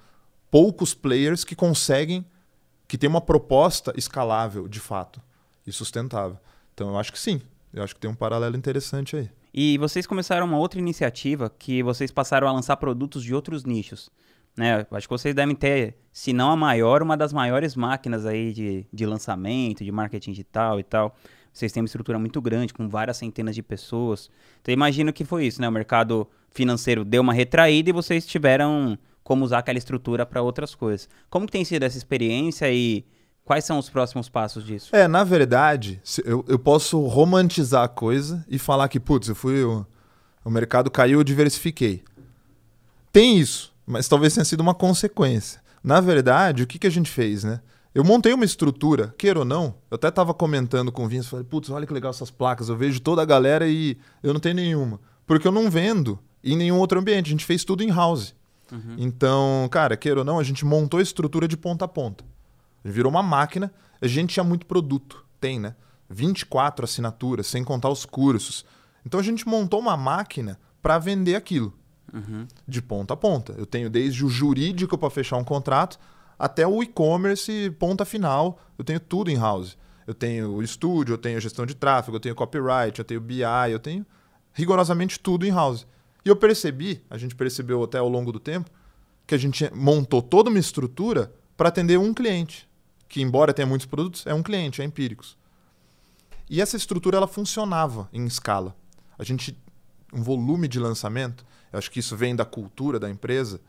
poucos 0.49 0.93
players 0.93 1.43
que 1.43 1.55
conseguem 1.55 2.25
que 2.87 2.97
tem 2.97 3.09
uma 3.09 3.21
proposta 3.21 3.93
escalável, 3.95 4.67
de 4.67 4.79
fato, 4.79 5.21
e 5.65 5.71
sustentável. 5.71 6.37
Então 6.73 6.89
eu 6.89 6.97
acho 6.97 7.11
que 7.11 7.19
sim. 7.19 7.41
Eu 7.73 7.83
acho 7.83 7.93
que 7.93 7.99
tem 7.99 8.09
um 8.09 8.15
paralelo 8.15 8.55
interessante 8.55 9.15
aí. 9.15 9.29
E 9.53 9.77
vocês 9.77 10.05
começaram 10.05 10.45
uma 10.45 10.57
outra 10.57 10.79
iniciativa 10.79 11.49
que 11.49 11.81
vocês 11.81 12.11
passaram 12.11 12.47
a 12.47 12.51
lançar 12.51 12.77
produtos 12.77 13.23
de 13.23 13.33
outros 13.33 13.63
nichos. 13.63 14.09
Né? 14.55 14.85
Acho 14.91 15.07
que 15.07 15.13
vocês 15.13 15.35
devem 15.35 15.55
ter, 15.55 15.95
se 16.11 16.31
não 16.31 16.51
a 16.51 16.55
maior, 16.55 17.01
uma 17.01 17.17
das 17.17 17.33
maiores 17.33 17.75
máquinas 17.75 18.25
aí 18.25 18.53
de, 18.53 18.85
de 18.91 19.05
lançamento, 19.05 19.83
de 19.83 19.91
marketing 19.91 20.31
digital 20.31 20.79
e 20.79 20.83
tal. 20.83 21.15
Vocês 21.51 21.71
têm 21.71 21.81
uma 21.81 21.85
estrutura 21.85 22.19
muito 22.19 22.41
grande, 22.41 22.73
com 22.73 22.87
várias 22.89 23.17
centenas 23.17 23.55
de 23.55 23.63
pessoas. 23.63 24.29
Então, 24.61 24.73
imagino 24.73 25.13
que 25.13 25.23
foi 25.23 25.45
isso, 25.45 25.61
né? 25.61 25.69
O 25.69 25.71
mercado 25.71 26.27
financeiro 26.51 27.05
deu 27.05 27.21
uma 27.21 27.33
retraída 27.33 27.89
e 27.89 27.93
vocês 27.93 28.25
tiveram 28.25 28.97
como 29.25 29.43
usar 29.43 29.57
aquela 29.57 29.77
estrutura 29.77 30.25
para 30.25 30.41
outras 30.41 30.73
coisas. 30.73 31.09
Como 31.29 31.45
que 31.45 31.51
tem 31.51 31.65
sido 31.65 31.83
essa 31.83 31.97
experiência 31.97 32.71
e 32.71 33.03
quais 33.43 33.65
são 33.65 33.77
os 33.77 33.89
próximos 33.89 34.29
passos 34.29 34.63
disso? 34.63 34.95
É, 34.95 35.05
na 35.05 35.25
verdade, 35.25 36.01
eu, 36.23 36.45
eu 36.47 36.57
posso 36.57 37.05
romantizar 37.07 37.83
a 37.83 37.89
coisa 37.89 38.45
e 38.47 38.57
falar 38.57 38.87
que, 38.87 39.01
putz, 39.01 39.27
eu 39.27 39.35
fui. 39.35 39.61
O, 39.65 39.85
o 40.45 40.49
mercado 40.49 40.89
caiu, 40.89 41.19
eu 41.19 41.23
diversifiquei. 41.25 42.05
Tem 43.11 43.37
isso 43.37 43.75
mas 43.85 44.07
talvez 44.07 44.33
tenha 44.33 44.45
sido 44.45 44.61
uma 44.61 44.73
consequência. 44.73 45.61
Na 45.83 46.01
verdade, 46.01 46.63
o 46.63 46.67
que, 46.67 46.79
que 46.79 46.87
a 46.87 46.91
gente 46.91 47.09
fez, 47.09 47.43
né? 47.43 47.61
Eu 47.93 48.03
montei 48.03 48.33
uma 48.33 48.43
estrutura, 48.43 49.13
queira 49.17 49.39
ou 49.39 49.45
não, 49.45 49.75
eu 49.89 49.95
até 49.95 50.09
estava 50.09 50.33
comentando 50.33 50.91
com 50.91 51.05
o 51.05 51.07
Vince, 51.07 51.29
falei, 51.29 51.45
putz, 51.45 51.69
olha 51.69 51.85
que 51.85 51.93
legal 51.93 52.09
essas 52.09 52.31
placas, 52.31 52.67
eu 52.67 52.75
vejo 52.75 52.99
toda 52.99 53.21
a 53.21 53.25
galera 53.25 53.67
e 53.67 53.97
eu 54.21 54.33
não 54.33 54.39
tenho 54.39 54.55
nenhuma. 54.55 54.99
Porque 55.25 55.47
eu 55.47 55.51
não 55.51 55.69
vendo 55.69 56.19
em 56.43 56.57
nenhum 56.57 56.77
outro 56.77 56.99
ambiente, 56.99 57.27
a 57.27 57.29
gente 57.29 57.45
fez 57.45 57.63
tudo 57.63 57.83
em 57.83 57.89
house. 57.89 58.35
Uhum. 58.71 58.95
Então, 58.97 59.67
cara, 59.71 59.95
queira 59.95 60.19
ou 60.19 60.25
não, 60.25 60.39
a 60.39 60.43
gente 60.43 60.65
montou 60.65 60.99
a 60.99 61.03
estrutura 61.03 61.47
de 61.47 61.57
ponta 61.57 61.85
a 61.85 61.87
ponta. 61.87 62.23
Virou 62.83 63.11
uma 63.11 63.23
máquina, 63.23 63.71
a 64.01 64.07
gente 64.07 64.33
tinha 64.33 64.43
muito 64.43 64.65
produto, 64.65 65.25
tem, 65.39 65.59
né? 65.59 65.75
24 66.09 66.85
assinaturas, 66.85 67.47
sem 67.47 67.63
contar 67.63 67.89
os 67.89 68.05
cursos. 68.05 68.65
Então 69.05 69.19
a 69.19 69.23
gente 69.23 69.47
montou 69.47 69.79
uma 69.79 69.97
máquina 69.97 70.59
para 70.81 70.97
vender 70.97 71.35
aquilo. 71.35 71.73
Uhum. 72.13 72.47
De 72.67 72.81
ponta 72.81 73.13
a 73.13 73.17
ponta. 73.17 73.53
Eu 73.57 73.65
tenho 73.65 73.89
desde 73.89 74.23
o 74.23 74.29
jurídico 74.29 74.97
para 74.97 75.09
fechar 75.09 75.37
um 75.37 75.43
contrato 75.43 75.99
até 76.37 76.67
o 76.67 76.83
e-commerce, 76.83 77.71
ponta 77.79 78.05
final. 78.05 78.59
Eu 78.77 78.85
tenho 78.85 78.99
tudo 78.99 79.31
em 79.31 79.37
house. 79.37 79.77
Eu 80.05 80.13
tenho 80.13 80.51
o 80.51 80.61
estúdio, 80.61 81.13
eu 81.13 81.17
tenho 81.17 81.41
gestão 81.41 81.65
de 81.65 81.73
tráfego, 81.73 82.17
eu 82.17 82.19
tenho 82.19 82.35
copyright, 82.35 82.99
eu 82.99 83.05
tenho 83.05 83.19
BI, 83.19 83.41
eu 83.71 83.79
tenho 83.79 84.05
rigorosamente 84.53 85.19
tudo 85.19 85.45
em 85.45 85.51
house. 85.51 85.87
E 86.25 86.29
eu 86.29 86.35
percebi, 86.35 87.03
a 87.09 87.17
gente 87.17 87.35
percebeu 87.35 87.83
até 87.83 87.99
ao 87.99 88.09
longo 88.09 88.31
do 88.31 88.39
tempo, 88.39 88.69
que 89.27 89.35
a 89.35 89.37
gente 89.37 89.71
montou 89.73 90.21
toda 90.21 90.49
uma 90.49 90.59
estrutura 90.59 91.31
para 91.55 91.69
atender 91.69 91.97
um 91.97 92.13
cliente, 92.13 92.67
que 93.07 93.21
embora 93.21 93.53
tenha 93.53 93.65
muitos 93.67 93.85
produtos, 93.85 94.25
é 94.25 94.33
um 94.33 94.41
cliente, 94.41 94.81
é 94.81 94.85
Empíricos. 94.85 95.37
E 96.49 96.61
essa 96.61 96.75
estrutura 96.75 97.17
ela 97.17 97.27
funcionava 97.27 98.09
em 98.11 98.25
escala. 98.25 98.75
A 99.17 99.23
gente 99.23 99.57
um 100.15 100.23
volume 100.23 100.67
de 100.67 100.79
lançamento 100.79 101.45
Eu 101.73 101.77
acho 101.77 101.91
que 101.91 101.99
isso 101.99 102.15
vem 102.15 102.35
da 102.35 102.45
cultura 102.45 102.97
da 102.97 103.09
empresa 103.09 103.59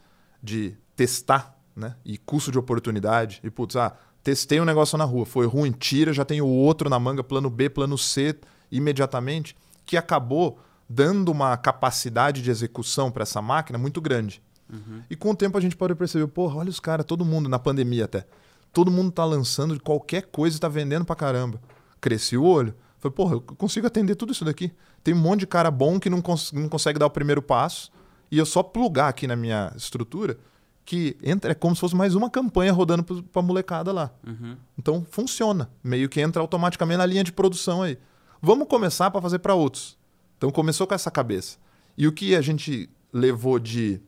de 0.41 0.77
testar, 0.95 1.59
né? 1.75 1.97
E 2.05 2.17
custo 2.17 2.53
de 2.53 2.59
oportunidade. 2.59 3.41
E, 3.43 3.51
putz, 3.51 3.75
ah, 3.75 3.97
testei 4.23 4.61
um 4.61 4.65
negócio 4.65 4.97
na 4.97 5.05
rua, 5.05 5.27
foi 5.27 5.47
ruim, 5.47 5.73
tira, 5.73 6.13
já 6.13 6.25
tenho 6.25 6.47
outro 6.47 6.89
na 6.89 6.99
manga, 6.99 7.25
plano 7.25 7.51
B, 7.51 7.69
plano 7.69 7.99
C, 7.99 8.39
imediatamente, 8.71 9.57
que 9.85 9.97
acabou 9.97 10.59
dando 10.89 11.31
uma 11.31 11.57
capacidade 11.57 12.43
de 12.43 12.51
execução 12.51 13.11
para 13.11 13.23
essa 13.23 13.43
máquina 13.43 13.79
muito 13.79 14.01
grande. 14.01 14.43
Uhum. 14.73 15.03
E 15.09 15.17
com 15.17 15.31
o 15.31 15.37
tempo 15.37 15.57
a 15.57 15.61
gente 15.61 15.77
pode 15.77 15.95
perceber, 15.95 16.27
porra, 16.29 16.57
olha 16.57 16.71
os 16.71 16.81
caras, 16.81 17.07
todo 17.07 17.25
mundo, 17.25 17.49
na 17.49 17.59
pandemia 17.59 18.05
até, 18.05 18.27
todo 18.73 18.91
mundo 18.91 19.11
tá 19.11 19.25
lançando 19.25 19.81
qualquer 19.81 20.23
coisa 20.23 20.57
e 20.57 20.61
tá 20.61 20.69
vendendo 20.69 21.05
pra 21.05 21.17
caramba. 21.17 21.61
Cresci 22.01 22.37
o 22.37 22.45
olho. 22.45 22.75
Falei, 22.99 23.15
porra, 23.15 23.35
eu 23.35 23.41
consigo 23.41 23.87
atender 23.87 24.15
tudo 24.15 24.33
isso 24.33 24.45
daqui. 24.45 24.73
Tem 25.03 25.15
um 25.15 25.19
monte 25.19 25.41
de 25.41 25.47
cara 25.47 25.71
bom 25.71 26.01
que 26.01 26.11
não, 26.11 26.21
cons 26.21 26.53
não 26.53 26.69
consegue 26.69 26.99
dar 26.99 27.07
o 27.07 27.11
primeiro 27.11 27.43
passo. 27.43 27.91
E 28.31 28.39
eu 28.39 28.47
só 28.47 28.63
plugar 28.63 29.09
aqui 29.09 29.27
na 29.27 29.37
minha 29.37 29.73
estrutura 29.77 30.39
que 30.85 31.17
entra, 31.23 31.51
é 31.51 31.55
como 31.55 31.75
se 31.75 31.81
fosse 31.81 31.97
mais 31.97 32.15
uma 32.15 32.31
campanha 32.31 32.73
rodando 32.73 33.03
para 33.03 33.41
a 33.41 33.43
molecada 33.43 33.93
lá. 33.93 34.11
Uhum. 34.27 34.57
Então 34.79 35.07
funciona. 35.11 35.69
Meio 35.83 36.09
que 36.09 36.21
entra 36.21 36.41
automaticamente 36.41 36.99
na 36.99 37.07
linha 37.07 37.25
de 37.25 37.33
produção 37.33 37.83
aí. 37.83 37.99
Vamos 38.41 38.69
começar 38.69 39.11
para 39.11 39.21
fazer 39.21 39.41
para 39.41 39.55
outros. 39.55 39.99
Então 40.37 40.51
começou 40.51 40.87
com 40.87 40.95
essa 40.95 41.11
cabeça. 41.11 41.59
E 41.97 42.07
o 42.07 42.13
que 42.13 42.35
a 42.35 42.41
gente 42.41 42.89
levou 43.13 43.59
de 43.59 44.01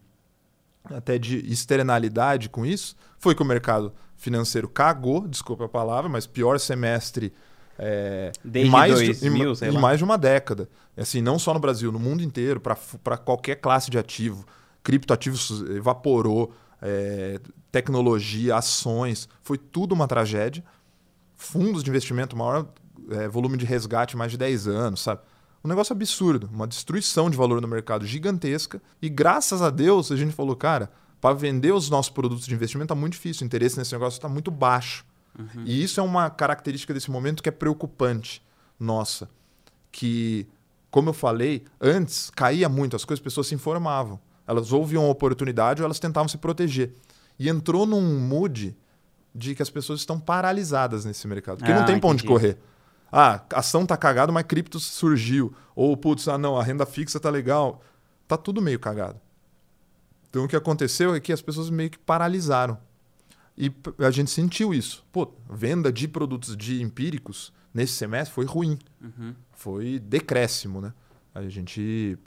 até 0.84 1.18
de 1.18 1.38
externalidade 1.50 2.48
com 2.48 2.64
isso 2.64 2.96
foi 3.18 3.34
que 3.34 3.42
o 3.42 3.44
mercado 3.44 3.92
financeiro 4.16 4.68
cagou, 4.68 5.26
desculpa 5.28 5.66
a 5.66 5.68
palavra, 5.68 6.08
mas 6.08 6.26
pior 6.26 6.58
semestre 6.58 7.32
é, 7.78 8.32
Desde 8.44 8.68
em, 8.68 8.72
mais 8.72 8.92
2000, 8.92 9.54
de, 9.54 9.64
em, 9.64 9.68
em 9.68 9.78
mais 9.78 9.98
de 9.98 10.04
uma 10.04 10.18
década. 10.18 10.68
Assim, 10.96 11.22
não 11.22 11.38
só 11.38 11.54
no 11.54 11.60
Brasil, 11.60 11.92
no 11.92 11.98
mundo 11.98 12.22
inteiro, 12.22 12.60
para 12.60 13.16
qualquer 13.16 13.56
classe 13.56 13.88
de 13.88 13.96
ativo. 13.96 14.44
Criptoativos 14.82 15.62
evaporou, 15.70 16.52
é, 16.82 17.38
tecnologia, 17.70 18.56
ações, 18.56 19.28
foi 19.42 19.56
tudo 19.56 19.92
uma 19.92 20.08
tragédia. 20.08 20.64
Fundos 21.36 21.84
de 21.84 21.90
investimento, 21.90 22.36
maior 22.36 22.66
é, 23.10 23.28
volume 23.28 23.56
de 23.56 23.64
resgate, 23.64 24.16
mais 24.16 24.32
de 24.32 24.38
10 24.38 24.66
anos, 24.66 25.00
sabe? 25.00 25.20
Um 25.64 25.68
negócio 25.68 25.92
absurdo, 25.92 26.48
uma 26.52 26.66
destruição 26.66 27.28
de 27.28 27.36
valor 27.36 27.60
no 27.60 27.68
mercado 27.68 28.06
gigantesca. 28.06 28.80
E 29.02 29.08
graças 29.08 29.60
a 29.60 29.70
Deus 29.70 30.12
a 30.12 30.16
gente 30.16 30.32
falou, 30.32 30.54
cara, 30.54 30.90
para 31.20 31.34
vender 31.34 31.72
os 31.72 31.90
nossos 31.90 32.10
produtos 32.10 32.46
de 32.46 32.54
investimento 32.54 32.92
está 32.92 32.94
muito 32.94 33.14
difícil, 33.14 33.44
o 33.44 33.46
interesse 33.46 33.76
nesse 33.76 33.92
negócio 33.92 34.18
está 34.18 34.28
muito 34.28 34.50
baixo. 34.50 35.04
Uhum. 35.38 35.64
E 35.64 35.82
isso 35.82 36.00
é 36.00 36.02
uma 36.02 36.30
característica 36.30 36.94
desse 36.94 37.10
momento 37.10 37.42
que 37.42 37.48
é 37.48 37.52
preocupante, 37.52 38.42
nossa. 38.78 39.28
Que, 39.90 40.46
como 40.90 41.10
eu 41.10 41.12
falei, 41.12 41.64
antes 41.80 42.30
caía 42.30 42.68
muito 42.68 42.94
as 42.94 43.04
coisas, 43.04 43.20
as 43.20 43.24
pessoas 43.24 43.48
se 43.48 43.54
informavam. 43.54 44.20
Elas 44.46 44.72
ouviam 44.72 45.04
a 45.04 45.08
oportunidade 45.08 45.82
ou 45.82 45.84
elas 45.84 45.98
tentavam 45.98 46.28
se 46.28 46.38
proteger. 46.38 46.92
E 47.38 47.48
entrou 47.48 47.84
num 47.84 48.18
mood 48.20 48.76
de 49.34 49.54
que 49.54 49.62
as 49.62 49.70
pessoas 49.70 50.00
estão 50.00 50.18
paralisadas 50.18 51.04
nesse 51.04 51.26
mercado. 51.28 51.58
Porque 51.58 51.70
ah, 51.70 51.78
não 51.78 51.86
tem 51.86 51.98
ponto 52.00 52.18
de 52.18 52.24
correr. 52.24 52.58
Ah, 53.10 53.42
a 53.52 53.58
ação 53.60 53.86
tá 53.86 53.96
cagada, 53.96 54.30
mas 54.30 54.44
cripto 54.44 54.78
surgiu. 54.78 55.54
Ou, 55.74 55.96
putz, 55.96 56.28
ah 56.28 56.38
não, 56.38 56.56
a 56.56 56.62
renda 56.62 56.84
fixa 56.84 57.18
tá 57.18 57.30
legal. 57.30 57.82
Tá 58.26 58.36
tudo 58.36 58.60
meio 58.60 58.78
cagado. 58.78 59.18
Então 60.28 60.44
o 60.44 60.48
que 60.48 60.56
aconteceu 60.56 61.14
é 61.14 61.20
que 61.20 61.32
as 61.32 61.40
pessoas 61.40 61.70
meio 61.70 61.90
que 61.90 61.98
paralisaram. 61.98 62.78
E 63.56 63.72
a 63.98 64.10
gente 64.10 64.30
sentiu 64.30 64.72
isso. 64.72 65.04
Pô, 65.10 65.32
venda 65.50 65.92
de 65.92 66.06
produtos 66.06 66.56
de 66.56 66.80
empíricos 66.82 67.52
nesse 67.74 67.94
semestre 67.94 68.34
foi 68.34 68.44
ruim. 68.44 68.78
Uhum. 69.02 69.34
Foi 69.52 69.98
decréscimo, 69.98 70.80
né? 70.80 70.92
A 71.34 71.42
gente. 71.48 72.18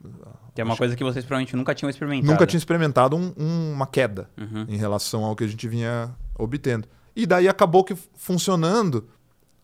Que 0.54 0.60
é 0.60 0.64
uma 0.64 0.76
coisa 0.76 0.96
que 0.96 1.04
vocês 1.04 1.24
provavelmente 1.24 1.56
nunca 1.56 1.74
tinham 1.74 1.88
experimentado. 1.88 2.32
Nunca 2.32 2.46
tinha 2.46 2.58
experimentado 2.58 3.16
um, 3.16 3.32
um, 3.36 3.72
uma 3.72 3.86
queda 3.86 4.28
uhum. 4.36 4.66
em 4.68 4.76
relação 4.76 5.24
ao 5.24 5.34
que 5.34 5.44
a 5.44 5.46
gente 5.46 5.66
vinha 5.68 6.14
obtendo. 6.38 6.88
E 7.14 7.26
daí 7.26 7.48
acabou 7.48 7.84
que 7.84 7.94
funcionando 8.14 9.08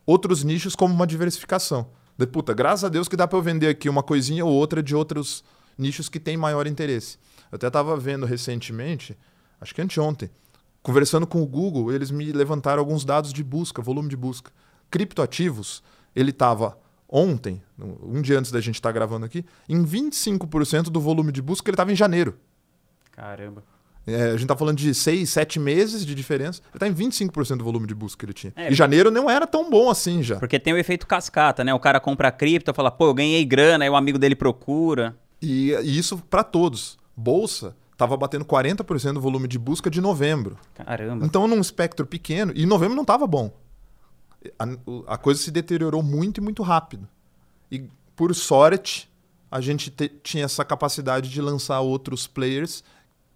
outros 0.09 0.42
nichos 0.42 0.75
como 0.75 0.94
uma 0.94 1.07
diversificação. 1.07 1.90
De, 2.16 2.27
puta, 2.27 2.55
graças 2.55 2.85
a 2.85 2.88
Deus 2.88 3.09
que 3.09 3.16
dá 3.16 3.29
para 3.29 3.38
eu 3.38 3.42
vender 3.42 3.68
aqui 3.68 3.90
uma 3.90 4.03
coisinha 4.03 4.42
ou 4.42 4.53
outra 4.53 4.83
de 4.83 4.97
outros 4.97 5.44
nichos 5.77 6.09
que 6.09 6.18
têm 6.18 6.35
maior 6.35 6.66
interesse. 6.66 7.18
Eu 7.53 7.57
até 7.57 7.66
estava 7.66 7.94
vendo 7.97 8.25
recentemente, 8.25 9.16
acho 9.61 9.75
que 9.75 9.83
anteontem, 9.83 10.31
Conversando 10.83 11.27
com 11.27 11.42
o 11.42 11.47
Google, 11.47 11.92
eles 11.92 12.11
me 12.11 12.33
levantaram 12.33 12.81
alguns 12.81 13.05
dados 13.05 13.33
de 13.33 13.44
busca, 13.44 13.83
volume 13.83 14.09
de 14.09 14.16
busca. 14.16 14.51
Criptoativos, 14.90 15.83
ele 16.16 16.31
estava 16.31 16.79
ontem, 17.07 17.61
um 17.79 18.23
dia 18.23 18.38
antes 18.38 18.51
da 18.51 18.61
gente 18.61 18.77
estar 18.77 18.88
tá 18.88 18.92
gravando 18.92 19.27
aqui, 19.27 19.44
em 19.68 19.85
25% 19.85 20.85
do 20.85 21.01
volume 21.01 21.33
de 21.33 21.42
busca 21.42 21.68
ele 21.68 21.75
estava 21.75 21.92
em 21.92 21.97
janeiro. 21.97 22.38
Caramba. 23.12 23.62
É, 24.09 24.23
a 24.23 24.31
gente 24.33 24.42
está 24.42 24.57
falando 24.57 24.79
de 24.79 24.94
6, 24.94 25.29
7 25.29 25.61
meses 25.61 26.05
de 26.05 26.14
diferença. 26.14 26.62
Ele 26.75 26.77
está 26.77 26.88
em 26.88 26.94
25% 26.94 27.59
do 27.59 27.64
volume 27.64 27.87
de 27.87 27.94
busca 27.94 28.18
que 28.18 28.25
ele 28.25 28.33
tinha. 28.33 28.53
É, 28.57 28.71
e 28.71 28.75
janeiro 28.75 29.11
não 29.11 29.29
era 29.29 29.47
tão 29.47 29.68
bom 29.68 29.90
assim 29.90 30.23
já. 30.23 30.37
Porque 30.37 30.59
tem 30.59 30.73
o 30.73 30.79
efeito 30.79 31.07
cascata, 31.07 31.62
né? 31.62 31.75
O 31.75 31.81
cara 31.81 32.01
compra 32.01 32.31
cripto, 32.33 32.73
fala, 32.73 32.90
pô, 32.90 33.07
eu 33.07 33.14
ganhei 33.14 33.44
grana, 33.44 33.85
aí 33.85 33.90
o 33.90 33.97
amigo 33.97 34.18
dele 34.18 34.35
procura. 34.35 35.16
E, 35.42 35.73
e 35.73 35.99
isso 35.99 36.18
para 36.31 36.42
todos. 36.42 36.99
Bolsa, 37.16 37.75
Tava 37.99 38.16
batendo 38.16 38.44
40% 38.44 39.14
do 39.14 39.21
volume 39.21 39.49
de 39.49 39.59
busca 39.59 39.90
de 39.90 40.01
novembro. 40.01 40.57
Caramba. 40.73 41.27
Então, 41.27 41.49
num 41.49 41.61
espectro 41.61 42.07
pequeno, 42.07 42.53
e 42.55 42.64
novembro 42.64 42.94
não 42.94 43.03
estava 43.03 43.27
bom. 43.27 43.53
A, 44.57 45.14
a, 45.14 45.18
coisa 45.18 45.42
se 45.42 45.51
deteriorou 45.51 46.01
muito 46.01 46.38
e 46.38 46.40
muito 46.40 46.62
rápido. 46.62 47.09
E, 47.68 47.88
por 48.14 48.33
sorte, 48.37 49.11
a 49.51 49.61
gente 49.61 49.90
te, 49.90 50.09
tinha 50.23 50.44
essa 50.44 50.64
capacidade 50.64 51.29
de 51.29 51.40
lançar 51.42 51.81
outros 51.81 52.29
players 52.29 52.85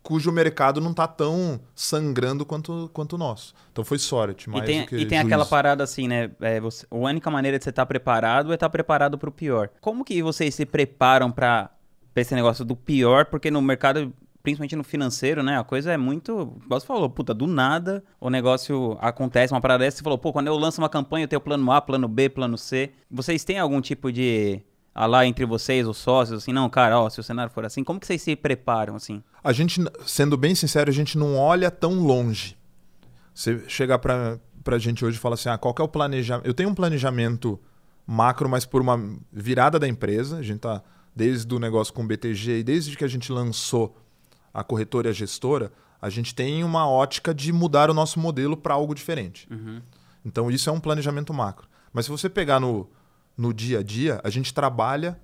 cujo 0.02 0.32
mercado 0.32 0.80
não 0.80 0.90
está 0.90 1.06
tão 1.06 1.60
sangrando 1.74 2.44
quanto, 2.44 2.90
quanto 2.92 3.14
o 3.14 3.18
nosso. 3.18 3.54
Então 3.70 3.84
foi 3.84 3.98
sorte, 3.98 4.50
mais 4.50 4.64
e 4.64 4.66
tem, 4.66 4.80
do 4.80 4.86
que 4.86 4.96
E 4.96 5.06
tem 5.06 5.18
aquela 5.18 5.46
parada 5.46 5.84
assim, 5.84 6.08
né? 6.08 6.30
É, 6.40 6.60
você, 6.60 6.86
a 6.90 6.96
única 6.96 7.30
maneira 7.30 7.58
de 7.58 7.64
você 7.64 7.70
estar 7.70 7.82
tá 7.82 7.86
preparado 7.86 8.50
é 8.50 8.54
estar 8.54 8.66
tá 8.66 8.70
preparado 8.70 9.16
para 9.16 9.28
o 9.28 9.32
pior. 9.32 9.70
Como 9.80 10.04
que 10.04 10.22
vocês 10.22 10.54
se 10.54 10.66
preparam 10.66 11.30
para 11.30 11.70
esse 12.16 12.34
negócio 12.34 12.64
do 12.64 12.74
pior? 12.74 13.26
Porque 13.26 13.50
no 13.50 13.62
mercado 13.62 14.12
principalmente 14.42 14.74
no 14.74 14.82
financeiro, 14.82 15.42
né? 15.42 15.58
A 15.58 15.64
coisa 15.64 15.92
é 15.92 15.96
muito. 15.96 16.52
Você 16.68 16.86
falou, 16.86 17.08
puta, 17.08 17.32
do 17.32 17.46
nada 17.46 18.02
o 18.20 18.28
negócio 18.28 18.96
acontece, 19.00 19.54
uma 19.54 19.60
parada 19.60 19.84
dessa. 19.84 19.98
Você 19.98 20.02
falou, 20.02 20.18
pô, 20.18 20.32
quando 20.32 20.48
eu 20.48 20.56
lanço 20.56 20.80
uma 20.80 20.88
campanha, 20.88 21.24
eu 21.24 21.28
tenho 21.28 21.40
plano 21.40 21.70
A, 21.70 21.80
plano 21.80 22.08
B, 22.08 22.28
plano 22.28 22.58
C. 22.58 22.90
Vocês 23.10 23.44
têm 23.44 23.58
algum 23.58 23.80
tipo 23.80 24.10
de. 24.10 24.60
Ah, 24.94 25.06
lá 25.06 25.24
entre 25.24 25.46
vocês, 25.46 25.86
os 25.86 25.96
sócios, 25.96 26.42
assim, 26.42 26.52
não, 26.52 26.68
cara, 26.68 27.00
ó, 27.00 27.08
se 27.08 27.18
o 27.18 27.22
cenário 27.22 27.50
for 27.50 27.64
assim, 27.64 27.82
como 27.82 27.98
que 27.98 28.06
vocês 28.06 28.20
se 28.20 28.36
preparam, 28.36 28.94
assim? 28.94 29.22
A 29.42 29.52
gente, 29.52 29.80
sendo 30.04 30.36
bem 30.36 30.54
sincero, 30.54 30.90
a 30.90 30.92
gente 30.92 31.16
não 31.16 31.36
olha 31.36 31.70
tão 31.70 31.94
longe. 31.94 32.58
Você 33.34 33.62
chegar 33.68 33.98
pra, 33.98 34.38
pra 34.62 34.78
gente 34.78 35.02
hoje 35.04 35.16
e 35.16 35.20
falar 35.20 35.34
assim, 35.34 35.48
ah, 35.48 35.56
qual 35.56 35.72
que 35.72 35.80
é 35.80 35.84
o 35.84 35.88
planejamento? 35.88 36.46
Eu 36.46 36.52
tenho 36.52 36.68
um 36.68 36.74
planejamento 36.74 37.58
macro, 38.06 38.48
mas 38.48 38.66
por 38.66 38.82
uma 38.82 39.00
virada 39.32 39.78
da 39.78 39.88
empresa, 39.88 40.38
a 40.38 40.42
gente 40.42 40.60
tá 40.60 40.82
desde 41.16 41.54
o 41.54 41.58
negócio 41.58 41.92
com 41.94 42.02
o 42.02 42.06
BTG 42.06 42.58
e 42.58 42.62
desde 42.62 42.96
que 42.96 43.04
a 43.04 43.08
gente 43.08 43.32
lançou 43.32 43.96
a 44.52 44.62
corretora 44.62 45.08
e 45.08 45.10
a 45.10 45.14
gestora, 45.14 45.72
a 46.00 46.10
gente 46.10 46.34
tem 46.34 46.64
uma 46.64 46.88
ótica 46.88 47.32
de 47.32 47.52
mudar 47.52 47.88
o 47.88 47.94
nosso 47.94 48.20
modelo 48.20 48.56
para 48.56 48.74
algo 48.74 48.94
diferente. 48.94 49.48
Uhum. 49.50 49.80
Então, 50.24 50.50
isso 50.50 50.68
é 50.68 50.72
um 50.72 50.80
planejamento 50.80 51.32
macro. 51.32 51.66
Mas 51.92 52.06
se 52.06 52.10
você 52.10 52.28
pegar 52.28 52.60
no, 52.60 52.88
no 53.36 53.52
dia 53.52 53.80
a 53.80 53.82
dia, 53.82 54.20
a 54.22 54.30
gente 54.30 54.52
trabalha. 54.52 55.18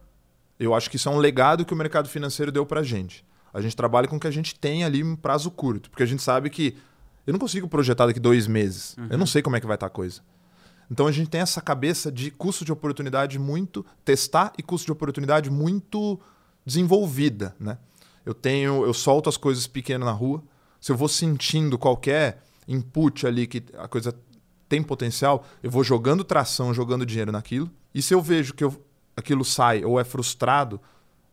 Eu 0.59 0.75
acho 0.75 0.91
que 0.91 0.97
isso 0.97 1.09
é 1.09 1.13
um 1.13 1.19
legado 1.19 1.65
que 1.65 1.73
o 1.73 1.77
mercado 1.77 2.09
financeiro 2.09 2.51
deu 2.51 2.67
para 2.67 2.81
a 2.81 2.83
gente. 2.83 3.25
A 3.53 3.61
gente 3.61 3.77
trabalha 3.77 4.09
com 4.09 4.17
o 4.17 4.21
que 4.21 4.27
a 4.27 4.31
gente 4.31 4.55
tem 4.55 4.85
ali 4.85 5.01
em 5.01 5.17
prazo 5.17 5.51
curto, 5.51 5.91
porque 5.91 6.03
a 6.03 6.07
gente 6.07 6.23
sabe 6.23 6.51
que 6.51 6.77
eu 7.27 7.33
não 7.33 7.39
consigo 7.39 7.69
projetar 7.69 8.07
daqui 8.07 8.21
dois 8.21 8.47
meses. 8.47 8.97
Uhum. 8.97 9.09
Eu 9.11 9.19
não 9.19 9.27
sei 9.27 9.43
como 9.43 9.57
é 9.57 9.61
que 9.61 9.67
vai 9.67 9.77
estar 9.77 9.89
tá 9.89 9.93
a 9.93 9.95
coisa. 9.95 10.21
Então 10.91 11.07
a 11.07 11.13
gente 11.13 11.29
tem 11.29 11.41
essa 11.41 11.61
cabeça 11.61 12.11
de 12.11 12.31
custo 12.31 12.65
de 12.65 12.73
oportunidade 12.73 13.39
muito 13.39 13.85
testar 14.05 14.53
e 14.59 14.63
custo 14.63 14.87
de 14.87 14.93
oportunidade 14.93 15.51
muito 15.51 16.19
desenvolvida, 16.65 17.55
né? 17.61 17.79
eu 18.29 18.35
tenho, 18.35 18.85
eu 18.85 18.93
solto 18.93 19.31
as 19.31 19.39
coisas 19.39 19.67
pequenas 19.67 20.05
na 20.05 20.13
rua. 20.13 20.43
Se 20.79 20.93
eu 20.93 20.97
vou 20.97 21.09
sentindo 21.09 21.79
qualquer 21.79 22.43
input 22.69 23.27
ali 23.27 23.47
que 23.47 23.65
a 23.79 23.89
coisa 23.89 24.15
tem 24.69 24.83
potencial, 24.83 25.45
eu 25.63 25.71
vou 25.71 25.83
jogando 25.83 26.23
tração, 26.23 26.75
jogando 26.75 27.07
dinheiro 27.07 27.33
naquilo. 27.33 27.71
E 27.95 28.03
se 28.03 28.15
eu 28.15 28.21
vejo 28.21 28.55
que 28.55 28.63
eu, 28.63 28.85
aquilo 29.17 29.45
sai 29.45 29.85
ou 29.85 29.99
é 29.99 30.05
frustrado, 30.05 30.81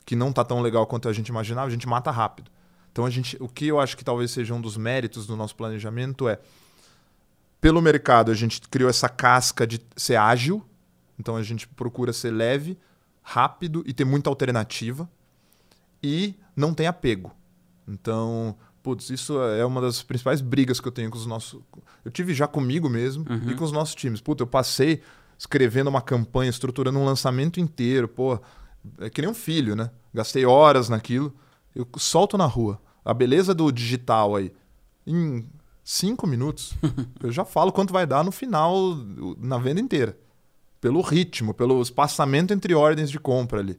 que 0.05 0.15
não 0.15 0.29
está 0.29 0.43
tão 0.43 0.61
legal 0.61 0.85
quanto 0.87 1.09
a 1.09 1.13
gente 1.13 1.27
imaginava, 1.27 1.67
a 1.67 1.71
gente 1.71 1.87
mata 1.87 2.11
rápido. 2.11 2.49
Então 2.91 3.05
a 3.05 3.09
gente, 3.09 3.35
o 3.41 3.47
que 3.47 3.67
eu 3.67 3.79
acho 3.79 3.97
que 3.97 4.05
talvez 4.05 4.31
seja 4.31 4.53
um 4.53 4.61
dos 4.61 4.77
méritos 4.77 5.27
do 5.27 5.35
nosso 5.35 5.55
planejamento 5.55 6.29
é 6.29 6.39
pelo 7.59 7.81
mercado 7.81 8.31
a 8.31 8.35
gente 8.35 8.61
criou 8.61 8.89
essa 8.89 9.09
casca 9.09 9.65
de 9.65 9.81
ser 9.97 10.17
ágil, 10.17 10.63
então 11.19 11.35
a 11.35 11.43
gente 11.43 11.67
procura 11.67 12.13
ser 12.13 12.31
leve, 12.31 12.77
rápido 13.23 13.83
e 13.87 13.93
ter 13.93 14.05
muita 14.05 14.29
alternativa 14.29 15.09
e 16.01 16.35
não 16.55 16.73
tem 16.73 16.85
apego. 16.85 17.35
Então, 17.87 18.55
putz, 18.85 19.09
isso 19.09 19.41
é 19.41 19.65
uma 19.65 19.81
das 19.81 20.03
principais 20.03 20.41
brigas 20.41 20.79
que 20.79 20.87
eu 20.87 20.91
tenho 20.91 21.09
com 21.09 21.17
os 21.17 21.25
nossos. 21.25 21.59
Eu 22.03 22.11
tive 22.11 22.33
já 22.33 22.47
comigo 22.47 22.87
mesmo 22.87 23.25
uhum. 23.27 23.49
e 23.49 23.55
com 23.55 23.63
os 23.63 23.71
nossos 23.71 23.95
times. 23.95 24.21
Putz, 24.21 24.39
eu 24.39 24.47
passei 24.47 25.01
escrevendo 25.37 25.87
uma 25.87 26.01
campanha, 26.01 26.49
estruturando 26.49 26.99
um 26.99 27.03
lançamento 27.03 27.59
inteiro, 27.59 28.07
pô, 28.07 28.39
é 28.99 29.09
que 29.09 29.21
nem 29.21 29.29
um 29.29 29.33
filho, 29.33 29.75
né? 29.75 29.89
Gastei 30.13 30.45
horas 30.45 30.87
naquilo 30.87 31.33
eu 31.75 31.85
solto 31.97 32.37
na 32.37 32.45
rua. 32.45 32.79
A 33.03 33.13
beleza 33.13 33.53
do 33.53 33.71
digital 33.71 34.35
aí, 34.35 34.51
em 35.05 35.47
cinco 35.83 36.25
minutos, 36.25 36.73
eu 37.21 37.31
já 37.31 37.43
falo 37.43 37.71
quanto 37.71 37.93
vai 37.93 38.07
dar 38.07 38.23
no 38.23 38.31
final, 38.31 38.95
na 39.37 39.57
venda 39.57 39.81
inteira. 39.81 40.17
Pelo 40.79 41.01
ritmo, 41.01 41.53
pelo 41.53 41.81
espaçamento 41.81 42.53
entre 42.53 42.73
ordens 42.73 43.11
de 43.11 43.19
compra 43.19 43.59
ali. 43.59 43.77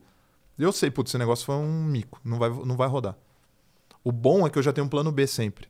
Eu 0.59 0.73
sei, 0.73 0.91
putz, 0.91 1.11
esse 1.11 1.19
negócio 1.19 1.47
foi 1.47 1.55
um 1.57 1.85
mico, 1.85 2.21
não 2.25 2.39
vai, 2.39 2.51
não 2.51 2.77
vai 2.77 2.89
rodar. 2.89 3.17
O 4.07 4.13
bom 4.13 4.47
é 4.47 4.51
que 4.51 4.57
eu 4.57 4.63
já 4.63 4.73
tenho 4.73 4.87
um 4.87 4.89
plano 4.89 5.11
B 5.11 5.27
sempre. 5.27 5.67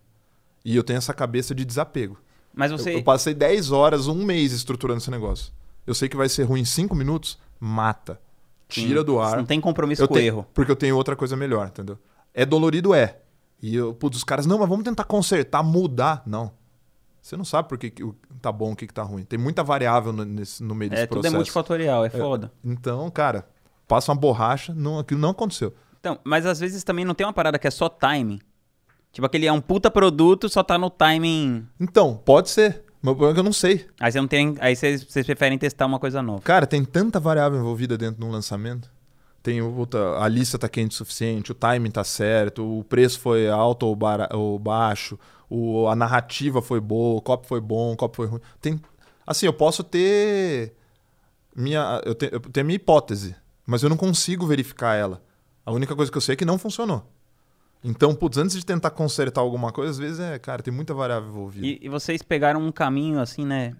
E 0.63 0.77
eu 0.77 0.85
tenho 0.85 0.99
essa 0.99 1.15
cabeça 1.15 1.55
de 1.55 1.65
desapego. 1.65 2.19
Mas 2.55 2.71
você. 2.71 2.91
Eu, 2.91 2.99
eu 2.99 3.03
passei 3.03 3.33
10 3.33 3.71
horas, 3.73 4.09
um 4.09 4.23
mês 4.27 4.53
estruturando 4.53 4.99
esse 4.99 5.11
negócio. 5.11 5.55
Eu 5.87 5.95
sei 5.95 6.07
que 6.07 6.17
vai 6.19 6.29
ser 6.29 6.43
ruim 6.43 6.61
em 6.61 6.65
5 6.67 6.95
minutos, 6.95 7.39
mata. 7.59 8.21
Tira 8.69 9.01
Sim. 9.01 9.07
do 9.07 9.19
ar. 9.19 9.31
Você 9.31 9.37
não 9.37 9.47
tem 9.47 9.59
compromisso 9.59 10.03
Eu 10.03 10.09
com 10.09 10.13
o 10.13 10.17
tenho- 10.19 10.27
erro. 10.27 10.47
Porque 10.53 10.71
eu 10.71 10.77
tenho 10.77 10.97
outra 10.97 11.17
coisa 11.17 11.35
melhor, 11.35 11.67
entendeu? 11.69 11.99
É 12.35 12.45
dolorido, 12.45 12.93
é. 12.93 13.17
E 13.63 13.75
eu, 13.75 13.95
putz, 13.95 14.19
os 14.19 14.25
caras, 14.25 14.45
não, 14.45 14.59
mas 14.59 14.69
vamos 14.69 14.85
tentar 14.85 15.05
consertar, 15.05 15.63
mudar. 15.63 16.23
Não. 16.27 16.53
Você 17.23 17.39
não 17.39 17.45
sabe 17.45 17.69
por 17.71 17.79
que 17.79 17.89
que 17.91 18.05
tá 18.43 18.53
bom 18.53 18.73
o 18.73 18.77
que, 18.77 18.87
que 18.87 18.93
tá 18.93 19.03
ruim. 19.03 19.25
Tem 19.25 19.39
muita 19.39 19.65
variável 19.65 20.13
no, 20.13 20.27
nesse- 20.27 20.63
no 20.63 20.75
meio 20.75 20.91
desse 20.91 21.05
É, 21.05 21.07
tudo 21.07 21.27
é 21.27 21.31
multifatorial, 21.31 22.05
é 22.05 22.11
foda. 22.11 22.53
Então, 22.63 23.11
cara, 23.11 23.49
passa 23.89 24.13
uma 24.13 24.19
borracha, 24.21 24.75
não, 24.75 24.99
aquilo 24.99 25.21
não 25.21 25.31
aconteceu. 25.31 25.73
Então, 26.07 26.21
mas 26.23 26.47
às 26.47 26.61
vezes 26.61 26.85
também 26.85 27.05
não 27.05 27.15
tem 27.15 27.27
uma 27.27 27.33
parada 27.33 27.59
que 27.59 27.67
é 27.67 27.71
só 27.71 27.89
timing. 27.89 28.39
Tipo, 29.11 29.27
aquele 29.27 29.45
é 29.47 29.53
um 29.53 29.61
puta 29.61 29.91
produto, 29.91 30.49
só 30.49 30.63
tá 30.63 30.79
no 30.79 30.89
timing. 30.89 31.67
Então, 31.81 32.17
pode 32.25 32.49
ser. 32.49 32.85
Meu 33.03 33.13
problema 33.15 33.33
é 33.33 33.35
que 33.35 33.41
eu 33.41 33.45
não 33.45 33.53
sei. 33.53 33.87
Aí 33.99 34.13
você 34.13 34.21
não 34.21 34.29
tem. 34.29 34.55
Aí 34.61 34.77
vocês, 34.77 35.03
vocês 35.03 35.27
preferem 35.27 35.59
testar 35.59 35.85
uma 35.87 35.99
coisa 35.99 36.23
nova. 36.23 36.43
Cara, 36.43 36.65
tem 36.65 36.85
tanta 36.85 37.19
variável 37.19 37.59
envolvida 37.59 37.99
dentro 37.99 38.21
de 38.21 38.25
um 38.25 38.31
lançamento. 38.31 38.89
Tem 39.43 39.61
o- 39.61 39.73
puta, 39.73 40.19
a 40.21 40.29
lista 40.29 40.57
tá 40.59 40.69
quente 40.69 40.93
o 40.93 40.95
suficiente, 40.95 41.51
o 41.51 41.55
timing 41.55 41.91
tá 41.91 42.05
certo, 42.05 42.79
o 42.79 42.85
preço 42.85 43.19
foi 43.19 43.49
alto 43.49 43.87
ou, 43.87 43.97
bara- 43.97 44.29
ou 44.33 44.59
baixo, 44.61 45.19
o, 45.51 45.89
a 45.89 45.97
narrativa 45.97 46.61
foi 46.63 46.81
boa, 46.81 47.19
o 47.19 47.23
copo 47.23 47.47
foi 47.49 47.61
bom, 47.61 47.93
o 47.93 47.97
copo 47.97 48.17
foi 48.17 48.27
ruim. 48.27 48.41
Tem, 48.61 48.81
assim, 49.27 49.47
eu 49.47 49.53
posso 49.53 49.83
ter 49.85 50.73
minha, 51.55 52.01
eu, 52.05 52.15
te- 52.15 52.29
eu 52.33 52.39
tenho 52.41 52.65
a 52.65 52.67
minha 52.67 52.77
hipótese, 52.77 53.35
mas 53.65 53.83
eu 53.85 53.89
não 53.89 53.97
consigo 53.97 54.47
verificar 54.47 54.95
ela. 54.95 55.23
A 55.67 55.73
única 55.73 55.97
coisa 55.97 56.13
que 56.13 56.17
eu 56.17 56.23
sei 56.23 56.35
é 56.35 56.37
que 56.37 56.45
não 56.45 56.59
funcionou. 56.59 57.05
Então, 57.83 58.15
putz, 58.15 58.39
antes 58.39 58.57
de 58.57 58.65
tentar 58.65 58.91
consertar 58.91 59.41
alguma 59.41 59.73
coisa, 59.73 59.91
às 59.91 59.99
vezes 59.99 60.21
é, 60.21 60.39
cara, 60.39 60.63
tem 60.63 60.73
muita 60.73 60.95
variável 60.95 61.29
envolvida. 61.29 61.67
E, 61.67 61.81
e 61.83 61.89
vocês 61.89 62.23
pegaram 62.23 62.61
um 62.61 62.71
caminho 62.71 63.21
assim, 63.21 63.45
né? 63.45 63.75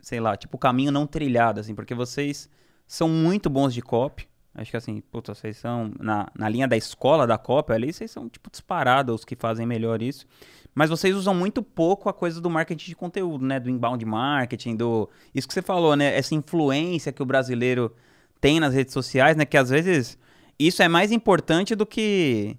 Sei 0.00 0.20
lá, 0.20 0.36
tipo, 0.36 0.56
caminho 0.56 0.92
não 0.92 1.04
trilhado, 1.04 1.58
assim, 1.58 1.74
porque 1.74 1.94
vocês 1.94 2.48
são 2.86 3.08
muito 3.08 3.50
bons 3.50 3.74
de 3.74 3.82
copy. 3.82 4.28
Acho 4.54 4.70
que 4.70 4.76
assim, 4.76 5.00
puta, 5.00 5.34
vocês 5.34 5.56
são 5.58 5.92
na, 5.98 6.28
na 6.34 6.48
linha 6.48 6.66
da 6.66 6.76
escola 6.76 7.26
da 7.26 7.36
copy 7.36 7.72
ali, 7.72 7.92
vocês 7.92 8.10
são, 8.10 8.28
tipo, 8.28 8.48
disparados 8.50 9.16
os 9.16 9.24
que 9.24 9.34
fazem 9.34 9.66
melhor 9.66 10.00
isso. 10.00 10.26
Mas 10.74 10.88
vocês 10.88 11.14
usam 11.14 11.34
muito 11.34 11.62
pouco 11.62 12.08
a 12.08 12.12
coisa 12.12 12.40
do 12.40 12.48
marketing 12.48 12.90
de 12.90 12.94
conteúdo, 12.94 13.44
né? 13.44 13.58
Do 13.58 13.68
inbound 13.68 14.04
marketing, 14.04 14.76
do. 14.76 15.10
Isso 15.34 15.48
que 15.48 15.54
você 15.54 15.62
falou, 15.62 15.96
né? 15.96 16.16
Essa 16.16 16.34
influência 16.34 17.12
que 17.12 17.22
o 17.22 17.26
brasileiro 17.26 17.92
tem 18.40 18.60
nas 18.60 18.72
redes 18.72 18.92
sociais, 18.92 19.36
né? 19.36 19.44
Que 19.44 19.56
às 19.56 19.70
vezes 19.70 20.18
isso 20.58 20.82
é 20.82 20.88
mais 20.88 21.12
importante 21.12 21.74
do 21.74 21.84
que 21.86 22.56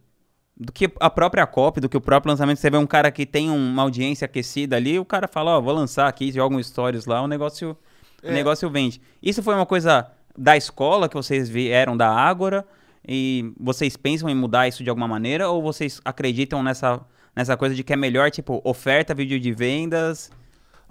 do 0.60 0.72
que 0.74 0.92
a 1.00 1.10
própria 1.10 1.46
copy, 1.46 1.80
do 1.80 1.88
que 1.88 1.96
o 1.96 2.02
próprio 2.02 2.32
lançamento. 2.32 2.58
Você 2.58 2.70
vê 2.70 2.78
um 2.78 2.88
cara 2.88 3.12
que 3.12 3.28
tem 3.28 3.48
uma 3.52 3.84
audiência 3.84 4.26
aquecida 4.26 4.76
ali, 4.76 4.98
o 4.98 5.06
cara 5.06 5.28
fala, 5.28 5.56
ó, 5.56 5.62
vou 5.62 5.72
lançar 5.72 6.08
aqui, 6.08 6.32
joga 6.32 6.56
um 6.56 6.64
stories 6.64 7.06
lá, 7.06 7.22
o 7.22 7.28
negócio, 7.28 7.78
o 8.24 8.28
É. 8.28 8.32
negócio 8.34 8.68
vende. 8.68 9.00
Isso 9.22 9.44
foi 9.44 9.54
uma 9.54 9.68
coisa 9.68 10.08
da 10.36 10.58
escola 10.58 11.08
que 11.08 11.16
vocês 11.16 11.48
vieram 11.48 11.96
da 11.96 12.10
Ágora 12.10 12.66
e 13.08 13.54
vocês 13.60 13.96
pensam 13.96 14.28
em 14.30 14.36
mudar 14.36 14.68
isso 14.68 14.84
de 14.84 14.90
alguma 14.90 15.08
maneira 15.08 15.48
ou 15.48 15.62
vocês 15.62 16.02
acreditam 16.04 16.64
nessa, 16.64 17.02
nessa 17.36 17.56
coisa 17.56 17.76
de 17.76 17.84
que 17.84 17.94
é 17.94 17.96
melhor, 17.96 18.32
tipo, 18.32 18.60
oferta, 18.64 19.14
vídeo 19.14 19.40
de 19.40 19.52
vendas 19.52 20.32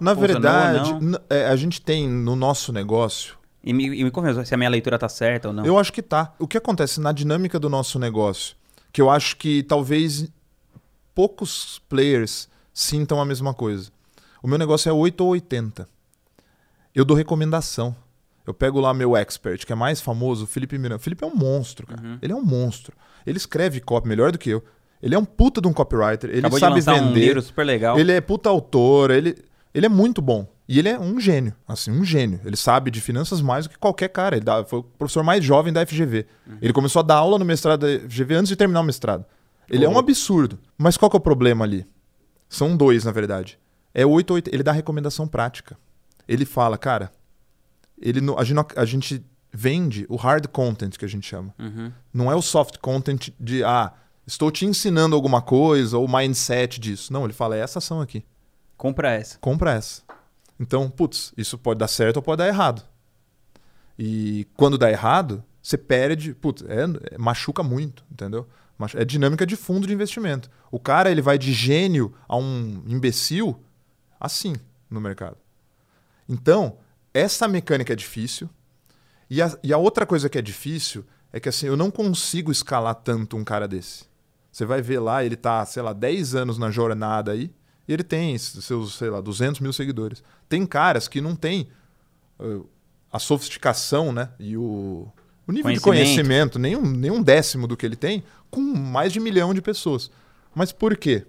Na 0.01 0.15
verdade, 0.15 0.91
é, 1.29 1.47
a 1.47 1.57
gente 1.57 1.81
tem 1.83 2.09
no 2.09 2.37
nosso 2.37 2.73
negócio 2.73 3.37
e 3.67 3.73
me, 3.73 3.87
e 3.87 4.05
me 4.05 4.11
confirma 4.13 4.45
se 4.45 4.55
a 4.55 4.57
minha 4.57 4.71
leitura 4.71 4.97
tá 4.97 5.09
certa 5.09 5.49
ou 5.49 5.55
não. 5.55 5.67
Eu 5.67 5.77
acho 5.77 5.93
que 5.93 6.01
tá. 6.01 6.33
O 6.39 6.47
que 6.47 6.57
acontece 6.57 7.01
na 7.01 7.11
dinâmica 7.11 7.59
do 7.59 7.69
nosso 7.69 7.99
negócio, 7.99 8.55
que 8.93 9.03
eu 9.03 9.11
acho 9.11 9.37
que 9.37 9.65
talvez 9.65 10.31
poucos 11.13 11.83
players 11.89 12.49
sintam 12.73 13.21
a 13.21 13.25
mesma 13.25 13.53
coisa. 13.53 13.91
O 14.41 14.47
meu 14.47 14.57
negócio 14.57 14.89
é 14.89 14.93
8 14.93 15.21
ou 15.21 15.31
80. 15.31 15.89
Eu 16.95 17.05
dou 17.05 17.17
recomendação. 17.17 17.97
Eu 18.47 18.55
pego 18.55 18.79
lá 18.79 18.95
meu 18.95 19.17
expert, 19.17 19.67
que 19.67 19.73
é 19.73 19.77
mais 19.77 20.01
famoso, 20.01 20.45
o 20.45 20.47
Felipe 20.47 20.79
Miranda. 20.79 20.97
O 20.97 21.01
Felipe 21.01 21.25
é 21.25 21.27
um 21.27 21.35
monstro, 21.35 21.89
cara. 21.89 22.01
Uhum. 22.01 22.19
Ele 22.23 22.33
é 22.33 22.37
um 22.37 22.45
monstro. 22.45 22.97
Ele 23.27 23.37
escreve 23.37 23.81
copy 23.81 24.07
melhor 24.07 24.31
do 24.31 24.39
que 24.39 24.51
eu. 24.51 24.63
Ele 25.03 25.17
é 25.17 25.19
um 25.19 25.25
puta 25.25 25.61
de 25.61 25.67
um 25.67 25.73
copywriter. 25.73 26.31
Ele 26.31 26.39
Acabou 26.39 26.59
de 26.59 26.83
sabe 26.83 27.01
um 27.01 27.09
vender. 27.09 27.21
livro 27.21 27.43
super 27.43 27.65
legal. 27.67 27.99
Ele 27.99 28.13
é 28.13 28.21
puta 28.21 28.49
autor, 28.49 29.11
ele, 29.11 29.37
ele 29.75 29.87
é 29.87 29.89
muito 29.89 30.23
bom. 30.23 30.47
E 30.69 30.79
ele 30.81 30.89
é 30.89 30.99
um 30.99 31.21
gênio, 31.21 31.55
assim, 31.69 31.91
um 31.93 32.05
gênio. 32.05 32.41
Ele 32.45 32.57
sabe 32.57 32.91
de 32.91 33.01
finanças 33.01 33.41
mais 33.41 33.67
do 33.67 33.71
que 33.71 33.79
qualquer 33.79 34.09
cara. 34.09 34.37
Ele 34.37 34.45
dá- 34.45 34.65
foi 34.65 34.81
o 34.81 34.83
professor 34.83 35.23
mais 35.23 35.45
jovem 35.45 35.73
da 35.73 35.81
FGV. 35.87 36.27
Ele 36.61 36.73
começou 36.73 37.01
a 37.01 37.03
dar 37.05 37.15
aula 37.17 37.39
no 37.39 37.45
mestrado 37.45 37.81
da 37.81 38.09
FGV 38.09 38.35
antes 38.35 38.49
de 38.49 38.57
terminar 38.57 38.81
o 38.81 38.85
mestrado. 38.85 39.25
Ele 39.71 39.85
é 39.85 39.89
um 39.89 39.99
absurdo. 39.99 40.59
Mas 40.77 40.97
qual 40.97 41.09
que 41.11 41.17
é 41.17 41.19
o 41.19 41.21
problema 41.21 41.65
ali? 41.65 41.87
São 42.49 42.77
dois, 42.77 43.05
na 43.05 43.13
verdade. 43.13 43.59
É 43.95 44.05
8 44.05 44.35
8. 44.35 44.51
Ele 44.53 44.63
dá 44.63 44.73
recomendação 44.73 45.27
prática. 45.29 45.77
Ele 46.29 46.45
fala, 46.45 46.77
cara, 46.77 47.13
ele 48.01 48.21
a, 48.37 48.45
gente, 48.45 48.61
a 48.77 48.85
gente 48.85 49.25
vende 49.53 50.05
o 50.09 50.17
hard 50.17 50.47
content, 50.49 50.97
que 50.97 51.05
a 51.05 51.09
gente 51.09 51.27
chama. 51.27 51.55
Uhum. 51.59 51.93
Não 52.13 52.31
é 52.31 52.35
o 52.35 52.43
soft 52.43 52.79
content 52.79 53.31
de, 53.41 53.63
ah, 53.65 53.93
estou 54.27 54.51
te 54.51 54.67
ensinando 54.67 55.15
alguma 55.17 55.41
coisa, 55.41 55.97
ou 55.97 56.07
mindset 56.09 56.79
disso. 56.81 57.13
Não, 57.13 57.25
ele 57.25 57.33
fala, 57.33 57.57
é 57.57 57.61
essa 57.61 57.79
ação 57.79 58.01
aqui 58.01 58.25
Compra 58.77 59.11
essa. 59.13 59.39
compra 59.39 59.73
essa. 59.73 60.03
Então, 60.59 60.89
putz, 60.89 61.33
isso 61.37 61.59
pode 61.59 61.79
dar 61.79 61.89
certo 61.89 62.17
ou 62.17 62.23
pode 62.23 62.39
dar 62.39 62.49
errado. 62.49 62.83
E 63.99 64.47
quando 64.55 64.79
dá 64.79 64.91
errado, 64.91 65.43
você 65.63 65.77
perde, 65.77 66.35
putz, 66.35 66.65
é, 66.69 67.19
machuca 67.19 67.63
muito, 67.63 68.05
entendeu? 68.11 68.47
É 68.95 69.05
dinâmica 69.05 69.47
de 69.47 69.57
fundo 69.57 69.87
de 69.87 69.93
investimento. 69.93 70.51
O 70.71 70.79
cara, 70.79 71.11
ele 71.11 71.23
vai 71.23 71.39
de 71.39 71.53
gênio 71.53 72.15
a 72.29 72.37
um 72.37 72.83
imbecil 72.87 73.59
assim 74.21 74.55
no 74.91 75.01
mercado. 75.01 75.37
Então, 76.29 76.79
essa 77.13 77.49
mecânica 77.49 77.93
é 77.93 77.97
difícil. 77.97 78.51
E 79.31 79.41
a, 79.41 79.59
e 79.63 79.73
a 79.73 79.79
outra 79.79 80.05
coisa 80.05 80.29
que 80.29 80.39
é 80.39 80.43
difícil 80.43 81.05
é 81.33 81.41
que 81.41 81.49
assim, 81.49 81.67
eu 81.67 81.77
não 81.77 81.91
consigo 81.91 82.53
escalar 82.53 82.95
tanto 82.95 83.37
um 83.37 83.45
cara 83.45 83.67
desse. 83.67 84.05
Você 84.53 84.65
vai 84.65 84.81
ver 84.81 85.01
lá, 85.01 85.25
ele 85.25 85.37
tá, 85.37 85.65
sei 85.67 85.83
lá, 85.83 85.93
10 85.93 86.35
anos 86.35 86.59
na 86.59 86.71
jornada 86.71 87.33
aí, 87.33 87.53
e 87.89 87.93
ele 87.93 88.03
tem 88.03 88.37
seus, 88.37 88.95
sei 88.95 89.11
lá, 89.11 89.21
200 89.21 89.61
mil 89.61 89.73
seguidores. 89.73 90.23
Tem 90.49 90.67
caras 90.67 91.09
que 91.09 91.21
não 91.21 91.37
tem 91.37 91.69
uh, 92.41 92.69
a 93.13 93.19
sofisticação, 93.19 94.13
né? 94.13 94.31
E 94.39 94.57
o, 94.57 95.09
o 95.47 95.53
nível 95.53 95.73
de 95.73 95.81
Conhecimento. 95.81 95.83
conhecimento, 95.83 96.59
nem 96.59 96.77
um, 96.77 96.83
nem 96.83 97.11
um 97.11 97.23
décimo 97.23 97.67
do 97.67 97.77
que 97.77 97.87
ele 97.87 97.97
tem, 97.97 98.25
com 98.51 98.61
mais 98.61 99.13
de 99.13 99.21
um 99.21 99.23
milhão 99.23 99.55
de 99.55 99.63
pessoas. 99.63 100.11
Mas 100.55 100.73
por 100.73 100.97
quê? 100.97 101.25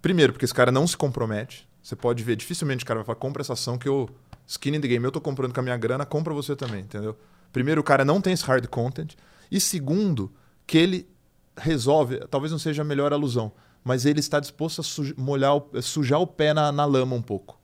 Primeiro, 0.00 0.32
porque 0.32 0.44
esse 0.44 0.54
cara 0.54 0.70
não 0.70 0.86
se 0.86 0.96
compromete. 0.96 1.68
Você 1.82 1.96
pode 1.96 2.22
ver, 2.22 2.36
dificilmente 2.36 2.84
o 2.84 2.86
cara 2.86 3.00
vai 3.00 3.06
falar, 3.06 3.16
compra 3.16 3.42
essa 3.42 3.54
ação 3.54 3.76
que 3.76 3.88
eu. 3.88 4.08
Skin 4.46 4.74
in 4.74 4.80
the 4.80 4.88
game, 4.88 5.04
eu 5.04 5.12
tô 5.12 5.20
comprando 5.20 5.54
com 5.54 5.60
a 5.60 5.62
minha 5.62 5.76
grana, 5.76 6.04
compra 6.04 6.34
você 6.34 6.54
também, 6.54 6.80
entendeu? 6.80 7.16
Primeiro, 7.52 7.80
o 7.80 7.84
cara 7.84 8.04
não 8.04 8.20
tem 8.20 8.32
esse 8.32 8.44
hard 8.44 8.66
content. 8.66 9.14
E 9.50 9.60
segundo, 9.60 10.32
que 10.66 10.76
ele 10.76 11.08
resolve, 11.56 12.18
talvez 12.28 12.50
não 12.50 12.58
seja 12.58 12.82
a 12.82 12.84
melhor 12.84 13.12
alusão, 13.12 13.52
mas 13.84 14.04
ele 14.06 14.20
está 14.20 14.38
disposto 14.40 14.80
a 14.80 14.84
suj- 14.84 15.14
molhar 15.16 15.56
o- 15.56 15.82
sujar 15.82 16.20
o 16.20 16.26
pé 16.26 16.52
na, 16.54 16.70
na 16.72 16.84
lama 16.84 17.14
um 17.16 17.22
pouco. 17.22 17.58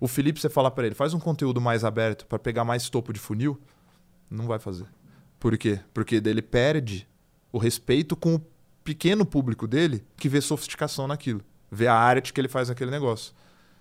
O 0.00 0.08
Felipe, 0.08 0.40
você 0.40 0.48
fala 0.48 0.70
para 0.70 0.86
ele, 0.86 0.94
faz 0.94 1.12
um 1.14 1.18
conteúdo 1.20 1.60
mais 1.60 1.84
aberto 1.84 2.26
para 2.26 2.38
pegar 2.38 2.64
mais 2.64 2.88
topo 2.88 3.12
de 3.12 3.18
funil, 3.20 3.60
não 4.30 4.46
vai 4.46 4.58
fazer. 4.58 4.86
Por 5.38 5.56
quê? 5.58 5.80
Porque 5.92 6.20
dele 6.20 6.42
perde 6.42 7.06
o 7.52 7.58
respeito 7.58 8.14
com 8.16 8.34
o 8.36 8.42
pequeno 8.84 9.24
público 9.26 9.66
dele 9.66 10.04
que 10.16 10.28
vê 10.28 10.40
sofisticação 10.40 11.06
naquilo, 11.06 11.40
vê 11.70 11.86
a 11.86 11.94
arte 11.94 12.32
que 12.32 12.40
ele 12.40 12.48
faz 12.48 12.68
naquele 12.68 12.90
negócio. 12.90 13.32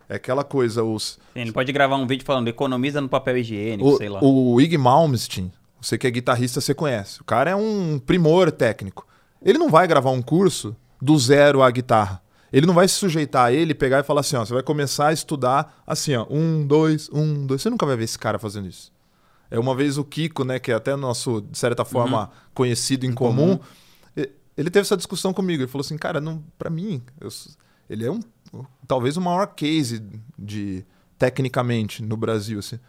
É 0.08 0.16
aquela 0.16 0.44
coisa, 0.44 0.84
os, 0.84 1.20
Sim, 1.34 1.42
ele 1.42 1.52
pode 1.52 1.72
gravar 1.72 1.96
um 1.98 2.08
vídeo 2.08 2.26
falando 2.26 2.48
economiza 2.48 3.00
no 3.00 3.08
papel 3.08 3.38
higiênico, 3.38 3.90
o, 3.90 3.98
sei 3.98 4.10
lá. 4.10 4.20
o 4.24 4.60
Ig 4.60 4.76
Malmsteen, 4.78 5.52
você 5.80 5.98
que 6.00 6.08
é 6.08 6.12
guitarrista, 6.12 6.60
você 6.60 6.74
conhece. 6.74 7.22
O 7.22 7.24
cara 7.24 7.52
é 7.52 7.56
um 7.56 8.00
primor 8.00 8.52
técnico. 8.52 9.06
Ele 9.42 9.58
não 9.60 9.70
vai 9.70 9.88
gravar 9.88 10.10
um 10.10 10.22
curso 10.22 10.76
do 11.02 11.18
zero 11.18 11.62
à 11.62 11.70
guitarra. 11.72 12.22
Ele 12.52 12.66
não 12.66 12.74
vai 12.74 12.88
se 12.88 12.96
sujeitar 12.96 13.46
a 13.46 13.52
ele, 13.54 13.74
pegar 13.76 14.00
e 14.00 14.04
falar 14.04 14.22
assim, 14.22 14.36
ó, 14.36 14.44
você 14.44 14.54
vai 14.54 14.64
começar 14.64 15.08
a 15.08 15.14
estudar 15.14 15.82
assim, 15.86 16.16
ó, 16.16 16.26
um, 16.30 16.66
dois, 16.66 17.10
um, 17.14 17.46
dois. 17.46 17.62
Você 17.62 17.70
nunca 17.70 17.86
vai 17.86 17.96
ver 17.96 18.06
esse 18.06 18.18
cara 18.18 18.40
fazendo 18.40 18.68
isso. 18.68 18.92
É 19.52 19.60
uma 19.60 19.76
vez 19.76 19.98
o 19.98 20.04
Kiko, 20.04 20.44
né, 20.44 20.60
que 20.60 20.72
é 20.72 20.76
até 20.76 20.96
nosso, 20.96 21.42
de 21.42 21.58
certa 21.58 21.86
forma, 21.86 22.30
conhecido 22.54 23.06
em, 23.06 23.14
comum, 23.14 23.60
e- 24.16 24.30
ele 24.58 24.70
teve 24.70 24.82
essa 24.82 24.98
discussão 24.98 25.34
comigo. 25.34 25.64
Ele 25.64 25.72
falou 25.72 25.86
assim, 25.86 25.98
cara, 25.98 26.20
não, 26.20 26.44
para 26.58 26.70
mim, 26.70 27.02
eu 27.20 27.30
ele 27.90 28.06
é 28.06 28.12
um 28.12 28.20
talvez 28.88 29.18
o 29.18 29.22
maior 29.22 29.48
case 29.48 30.04
de 30.38 30.86
tecnicamente 31.18 32.02
no 32.02 32.18
Brasil, 32.18 32.60
assim. 32.60 32.80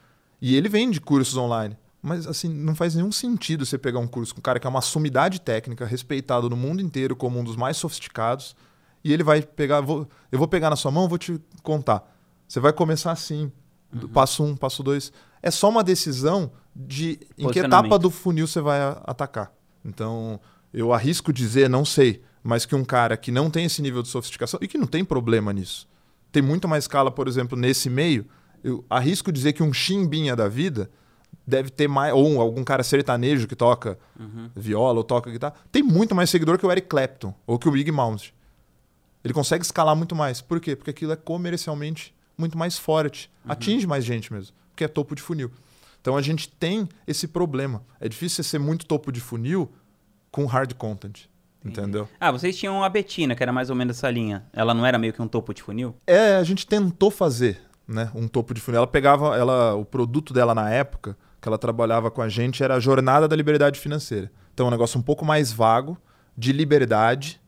E 0.40 0.56
ele 0.56 0.68
vende 0.68 1.00
cursos 1.00 1.36
online. 1.36 1.76
Mas, 2.02 2.26
assim, 2.26 2.48
não 2.48 2.74
faz 2.74 2.94
nenhum 2.94 3.12
sentido 3.12 3.66
você 3.66 3.76
pegar 3.76 3.98
um 3.98 4.06
curso 4.06 4.34
com 4.34 4.40
um 4.40 4.42
cara 4.42 4.58
que 4.58 4.66
é 4.66 4.70
uma 4.70 4.80
sumidade 4.80 5.40
técnica, 5.40 5.84
respeitado 5.84 6.48
no 6.48 6.56
mundo 6.56 6.80
inteiro 6.80 7.14
como 7.14 7.38
um 7.38 7.44
dos 7.44 7.56
mais 7.56 7.76
sofisticados, 7.76 8.56
e 9.04 9.12
ele 9.12 9.22
vai 9.22 9.42
pegar. 9.42 9.80
Vou, 9.80 10.08
eu 10.32 10.38
vou 10.38 10.48
pegar 10.48 10.70
na 10.70 10.76
sua 10.76 10.90
mão, 10.90 11.08
vou 11.08 11.18
te 11.18 11.40
contar. 11.62 12.10
Você 12.48 12.58
vai 12.58 12.72
começar 12.72 13.12
assim. 13.12 13.52
Uhum. 13.92 14.08
Passo 14.08 14.42
um, 14.44 14.56
passo 14.56 14.82
dois. 14.82 15.12
É 15.42 15.50
só 15.50 15.68
uma 15.68 15.84
decisão 15.84 16.52
de 16.74 17.18
em 17.36 17.48
que 17.50 17.58
etapa 17.58 17.98
do 17.98 18.10
funil 18.10 18.46
você 18.46 18.60
vai 18.60 18.80
atacar. 19.04 19.52
Então, 19.84 20.40
eu 20.72 20.92
arrisco 20.92 21.32
dizer, 21.32 21.68
não 21.68 21.84
sei, 21.84 22.22
mas 22.42 22.64
que 22.64 22.74
um 22.74 22.84
cara 22.84 23.16
que 23.16 23.30
não 23.30 23.50
tem 23.50 23.66
esse 23.66 23.82
nível 23.82 24.02
de 24.02 24.08
sofisticação 24.08 24.58
e 24.62 24.68
que 24.68 24.78
não 24.78 24.86
tem 24.86 25.04
problema 25.04 25.52
nisso, 25.52 25.88
tem 26.30 26.42
muito 26.42 26.68
mais 26.68 26.84
escala, 26.84 27.10
por 27.10 27.26
exemplo, 27.26 27.58
nesse 27.58 27.90
meio, 27.90 28.26
eu 28.62 28.84
arrisco 28.88 29.32
dizer 29.32 29.52
que 29.52 29.62
um 29.62 29.72
chimbinha 29.72 30.36
da 30.36 30.48
vida 30.48 30.90
deve 31.46 31.70
ter 31.70 31.88
mais. 31.88 32.12
Ou 32.14 32.40
algum 32.40 32.62
cara 32.64 32.82
sertanejo 32.82 33.46
que 33.46 33.56
toca 33.56 33.98
uhum. 34.18 34.50
viola 34.54 34.98
ou 34.98 35.04
toca 35.04 35.30
guitarra, 35.30 35.54
tem 35.70 35.82
muito 35.82 36.14
mais 36.14 36.30
seguidor 36.30 36.58
que 36.58 36.66
o 36.66 36.70
Eric 36.70 36.88
Clapton 36.88 37.34
ou 37.46 37.58
que 37.58 37.68
o 37.68 37.72
Big 37.72 37.90
Mount. 37.90 38.30
Ele 39.22 39.34
consegue 39.34 39.64
escalar 39.64 39.94
muito 39.94 40.14
mais. 40.14 40.40
Por 40.40 40.60
quê? 40.60 40.74
Porque 40.74 40.90
aquilo 40.90 41.12
é 41.12 41.16
comercialmente 41.16 42.14
muito 42.38 42.56
mais 42.56 42.78
forte. 42.78 43.30
Uhum. 43.44 43.52
Atinge 43.52 43.86
mais 43.86 44.04
gente 44.04 44.32
mesmo, 44.32 44.54
porque 44.70 44.84
é 44.84 44.88
topo 44.88 45.14
de 45.14 45.22
funil. 45.22 45.50
Então 46.00 46.16
a 46.16 46.22
gente 46.22 46.48
tem 46.48 46.88
esse 47.06 47.28
problema. 47.28 47.82
É 48.00 48.08
difícil 48.08 48.42
ser 48.42 48.58
muito 48.58 48.86
topo 48.86 49.12
de 49.12 49.20
funil 49.20 49.70
com 50.30 50.46
hard 50.46 50.72
content. 50.74 51.28
Entendeu? 51.62 52.08
Ah, 52.18 52.32
vocês 52.32 52.56
tinham 52.56 52.82
a 52.82 52.88
Betina, 52.88 53.34
que 53.34 53.42
era 53.42 53.52
mais 53.52 53.68
ou 53.68 53.76
menos 53.76 53.98
essa 53.98 54.10
linha. 54.10 54.46
Ela 54.50 54.72
não 54.72 54.86
era 54.86 54.98
meio 54.98 55.12
que 55.12 55.20
um 55.20 55.28
topo 55.28 55.52
de 55.52 55.62
funil? 55.62 55.94
É, 56.06 56.36
a 56.36 56.42
gente 56.42 56.66
tentou 56.66 57.10
fazer, 57.10 57.60
né, 57.90 58.10
um 58.14 58.28
topo 58.28 58.54
de 58.54 58.60
funil. 58.60 58.78
Ela 58.78 58.86
pegava, 58.86 59.36
ela, 59.36 59.74
o 59.74 59.84
produto 59.84 60.32
dela 60.32 60.54
na 60.54 60.70
época 60.70 61.16
que 61.40 61.48
ela 61.48 61.58
trabalhava 61.58 62.10
com 62.10 62.22
a 62.22 62.28
gente 62.28 62.62
era 62.62 62.74
a 62.74 62.80
jornada 62.80 63.26
da 63.26 63.34
liberdade 63.34 63.80
financeira. 63.80 64.30
Então, 64.54 64.66
é 64.66 64.68
um 64.68 64.70
negócio 64.70 64.98
um 64.98 65.02
pouco 65.02 65.24
mais 65.24 65.52
vago, 65.52 65.98
de 66.36 66.52
liberdade 66.52 67.40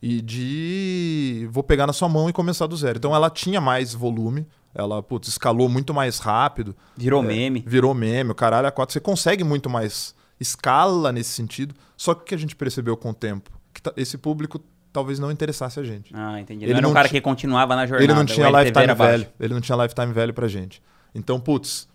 e 0.00 0.20
de 0.20 1.48
vou 1.50 1.62
pegar 1.62 1.86
na 1.86 1.92
sua 1.92 2.08
mão 2.08 2.28
e 2.28 2.32
começar 2.32 2.66
do 2.66 2.76
zero. 2.76 2.98
Então, 2.98 3.14
ela 3.14 3.28
tinha 3.28 3.60
mais 3.60 3.92
volume, 3.94 4.46
ela 4.74 5.02
putz, 5.02 5.28
escalou 5.28 5.68
muito 5.68 5.92
mais 5.92 6.18
rápido. 6.18 6.76
Virou 6.96 7.24
é, 7.24 7.26
meme. 7.26 7.64
Virou 7.66 7.94
meme, 7.94 8.30
o 8.30 8.34
caralho 8.34 8.68
a 8.68 8.70
quatro. 8.70 8.92
Você 8.92 9.00
consegue 9.00 9.42
muito 9.42 9.68
mais 9.68 10.14
escala 10.38 11.10
nesse 11.10 11.30
sentido. 11.30 11.74
Só 11.96 12.14
que 12.14 12.22
o 12.22 12.24
que 12.24 12.34
a 12.34 12.38
gente 12.38 12.54
percebeu 12.54 12.96
com 12.96 13.10
o 13.10 13.14
tempo? 13.14 13.50
Que 13.72 13.80
esse 13.96 14.18
público 14.18 14.60
talvez 14.96 15.18
não 15.18 15.30
interessasse 15.30 15.78
a 15.78 15.82
gente. 15.82 16.10
Ah, 16.16 16.40
entendi. 16.40 16.64
Ele 16.64 16.72
não 16.72 16.78
era 16.78 16.88
um 16.88 16.94
cara 16.94 17.08
que 17.10 17.20
continuava 17.20 17.76
na 17.76 17.86
jornada. 17.86 18.02
Ele 18.02 18.14
não 18.14 18.24
tinha 18.24 18.48
lifetime 18.48 18.94
velho. 18.94 19.26
Ele 19.38 19.52
não 19.52 19.60
tinha 19.60 19.76
lifetime 19.76 20.10
velho 20.10 20.32
pra 20.32 20.48
gente. 20.48 20.82
Então, 21.14 21.38
putz, 21.38 21.86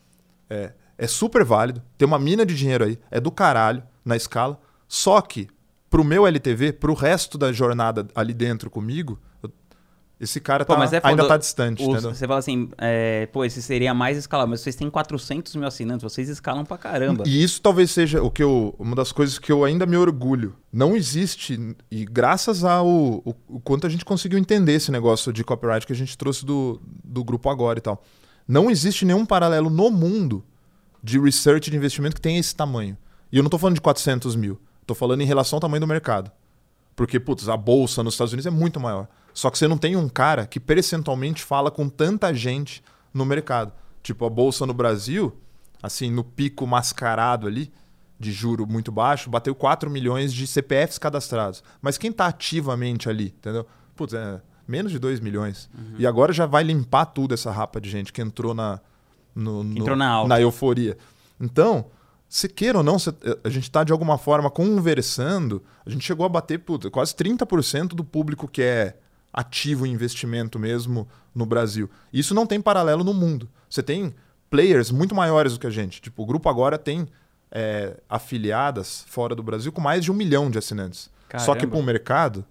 é, 0.47 0.71
é 0.99 1.07
super 1.07 1.43
válido. 1.43 1.81
Tem 1.97 2.07
uma 2.07 2.19
mina 2.19 2.45
de 2.45 2.55
dinheiro 2.55 2.85
aí. 2.85 2.99
É 3.09 3.19
do 3.19 3.31
caralho 3.31 3.81
na 4.05 4.15
escala. 4.15 4.59
Só 4.87 5.19
que, 5.19 5.47
pro 5.89 6.03
meu 6.03 6.27
LTV, 6.27 6.73
pro 6.73 6.93
resto 6.93 7.39
da 7.39 7.51
jornada 7.51 8.07
ali 8.13 8.35
dentro 8.35 8.69
comigo, 8.69 9.19
esse 10.21 10.39
cara 10.39 10.63
pô, 10.63 10.75
tá, 10.75 10.85
é 10.85 11.01
ainda 11.03 11.27
tá 11.27 11.35
distante. 11.35 11.81
Os, 11.81 12.03
você 12.03 12.27
fala 12.27 12.37
assim, 12.37 12.69
é, 12.77 13.25
pô, 13.25 13.43
esse 13.43 13.59
seria 13.59 13.91
mais 13.91 14.19
escalável, 14.19 14.51
mas 14.51 14.61
vocês 14.61 14.75
têm 14.75 14.87
400 14.87 15.55
mil 15.55 15.67
assinantes, 15.67 16.03
vocês 16.03 16.29
escalam 16.29 16.63
pra 16.63 16.77
caramba. 16.77 17.23
E 17.25 17.41
isso 17.43 17.59
talvez 17.59 17.89
seja 17.89 18.21
o 18.21 18.29
que 18.29 18.43
eu, 18.43 18.75
uma 18.77 18.95
das 18.95 19.11
coisas 19.11 19.39
que 19.39 19.51
eu 19.51 19.65
ainda 19.65 19.83
me 19.87 19.97
orgulho. 19.97 20.55
Não 20.71 20.95
existe, 20.95 21.75
e 21.89 22.05
graças 22.05 22.63
ao 22.63 22.87
o, 22.87 23.35
o 23.49 23.59
quanto 23.59 23.87
a 23.87 23.89
gente 23.89 24.05
conseguiu 24.05 24.37
entender 24.37 24.73
esse 24.73 24.91
negócio 24.91 25.33
de 25.33 25.43
copyright 25.43 25.87
que 25.87 25.93
a 25.93 25.95
gente 25.95 26.15
trouxe 26.15 26.45
do, 26.45 26.79
do 27.03 27.23
grupo 27.23 27.49
agora 27.49 27.79
e 27.79 27.81
tal. 27.81 28.03
Não 28.47 28.69
existe 28.69 29.03
nenhum 29.03 29.25
paralelo 29.25 29.71
no 29.71 29.89
mundo 29.89 30.45
de 31.01 31.19
research 31.19 31.71
de 31.71 31.75
investimento 31.75 32.15
que 32.15 32.21
tenha 32.21 32.39
esse 32.39 32.55
tamanho. 32.55 32.95
E 33.31 33.37
eu 33.37 33.43
não 33.43 33.49
tô 33.49 33.57
falando 33.57 33.75
de 33.75 33.81
400 33.81 34.35
mil, 34.35 34.61
tô 34.85 34.93
falando 34.93 35.21
em 35.21 35.25
relação 35.25 35.57
ao 35.57 35.61
tamanho 35.61 35.81
do 35.81 35.87
mercado. 35.87 36.31
Porque, 36.95 37.19
putz, 37.19 37.49
a 37.49 37.57
bolsa 37.57 38.03
nos 38.03 38.13
Estados 38.13 38.33
Unidos 38.33 38.45
é 38.45 38.51
muito 38.51 38.79
maior. 38.79 39.07
Só 39.33 39.49
que 39.49 39.57
você 39.57 39.67
não 39.67 39.77
tem 39.77 39.95
um 39.95 40.09
cara 40.09 40.45
que 40.45 40.59
percentualmente 40.59 41.43
fala 41.43 41.71
com 41.71 41.87
tanta 41.87 42.33
gente 42.33 42.83
no 43.13 43.25
mercado. 43.25 43.71
Tipo, 44.03 44.25
a 44.25 44.29
bolsa 44.29 44.65
no 44.65 44.73
Brasil, 44.73 45.35
assim, 45.81 46.09
no 46.11 46.23
pico 46.23 46.65
mascarado 46.65 47.47
ali, 47.47 47.71
de 48.19 48.31
juro 48.31 48.67
muito 48.67 48.91
baixo, 48.91 49.29
bateu 49.29 49.55
4 49.55 49.89
milhões 49.89 50.31
de 50.33 50.45
CPFs 50.45 50.97
cadastrados. 50.97 51.63
Mas 51.81 51.97
quem 51.97 52.11
está 52.11 52.27
ativamente 52.27 53.09
ali, 53.09 53.33
entendeu? 53.37 53.65
Putz, 53.95 54.13
é 54.13 54.41
menos 54.67 54.91
de 54.91 54.99
2 54.99 55.19
milhões. 55.19 55.69
Uhum. 55.75 55.95
E 55.97 56.05
agora 56.05 56.31
já 56.31 56.45
vai 56.45 56.63
limpar 56.63 57.05
tudo 57.05 57.33
essa 57.33 57.51
rapa 57.51 57.81
de 57.81 57.89
gente 57.89 58.13
que 58.13 58.21
entrou 58.21 58.53
na, 58.53 58.79
no, 59.35 59.63
no, 59.63 59.79
entrou 59.79 59.97
na, 59.97 60.27
na 60.27 60.39
euforia. 60.39 60.97
Então, 61.39 61.87
se 62.29 62.47
queira 62.47 62.77
ou 62.77 62.83
não, 62.83 62.95
a 63.43 63.49
gente 63.49 63.63
está 63.63 63.83
de 63.83 63.91
alguma 63.91 64.17
forma 64.17 64.49
conversando, 64.49 65.63
a 65.85 65.89
gente 65.89 66.05
chegou 66.05 66.25
a 66.25 66.29
bater 66.29 66.59
puta, 66.59 66.89
quase 66.89 67.13
30% 67.15 67.89
do 67.89 68.03
público 68.03 68.47
que 68.47 68.61
é 68.61 68.97
ativo 69.33 69.85
em 69.85 69.91
investimento 69.91 70.59
mesmo 70.59 71.07
no 71.33 71.45
Brasil. 71.45 71.89
Isso 72.11 72.33
não 72.33 72.45
tem 72.45 72.61
paralelo 72.61 73.03
no 73.03 73.13
mundo. 73.13 73.49
Você 73.69 73.81
tem 73.81 74.13
players 74.49 74.91
muito 74.91 75.15
maiores 75.15 75.53
do 75.53 75.59
que 75.59 75.67
a 75.67 75.71
gente. 75.71 76.01
Tipo, 76.01 76.23
o 76.23 76.25
grupo 76.25 76.49
agora 76.49 76.77
tem 76.77 77.07
é, 77.51 77.97
afiliadas 78.09 79.05
fora 79.07 79.33
do 79.33 79.41
Brasil 79.41 79.71
com 79.71 79.81
mais 79.81 80.03
de 80.03 80.11
um 80.11 80.13
milhão 80.13 80.49
de 80.49 80.57
assinantes. 80.57 81.09
Caramba. 81.29 81.45
Só 81.45 81.55
que 81.55 81.65
para 81.65 81.77
um 81.77 81.83
mercado 81.83 82.45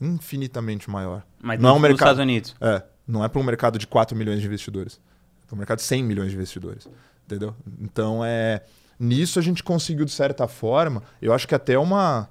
infinitamente 0.00 0.90
maior. 0.90 1.22
Mas 1.40 1.60
não 1.60 1.70
é 1.70 1.72
um 1.72 1.78
mercado, 1.78 1.98
Estados 1.98 2.20
Unidos. 2.20 2.56
É, 2.60 2.82
não 3.06 3.24
é 3.24 3.28
para 3.28 3.40
um 3.40 3.44
mercado 3.44 3.78
de 3.78 3.86
4 3.86 4.16
milhões 4.16 4.40
de 4.40 4.46
investidores. 4.46 5.00
É 5.42 5.46
para 5.46 5.54
um 5.54 5.58
mercado 5.58 5.78
de 5.78 5.84
100 5.84 6.02
milhões 6.02 6.30
de 6.30 6.36
investidores. 6.36 6.88
Entendeu? 7.26 7.54
Então, 7.80 8.24
é, 8.24 8.62
nisso 8.98 9.38
a 9.38 9.42
gente 9.42 9.62
conseguiu, 9.62 10.04
de 10.04 10.10
certa 10.10 10.48
forma, 10.48 11.02
eu 11.20 11.32
acho 11.32 11.46
que 11.46 11.54
até 11.54 11.78
uma, 11.78 12.28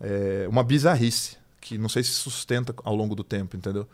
é, 0.00 0.46
uma 0.48 0.62
bizarrice 0.62 1.41
que 1.62 1.78
não 1.78 1.88
sei 1.88 2.02
se 2.02 2.10
sustenta 2.10 2.74
ao 2.84 2.94
longo 2.94 3.14
do 3.14 3.22
tempo, 3.22 3.56
entendeu? 3.56 3.88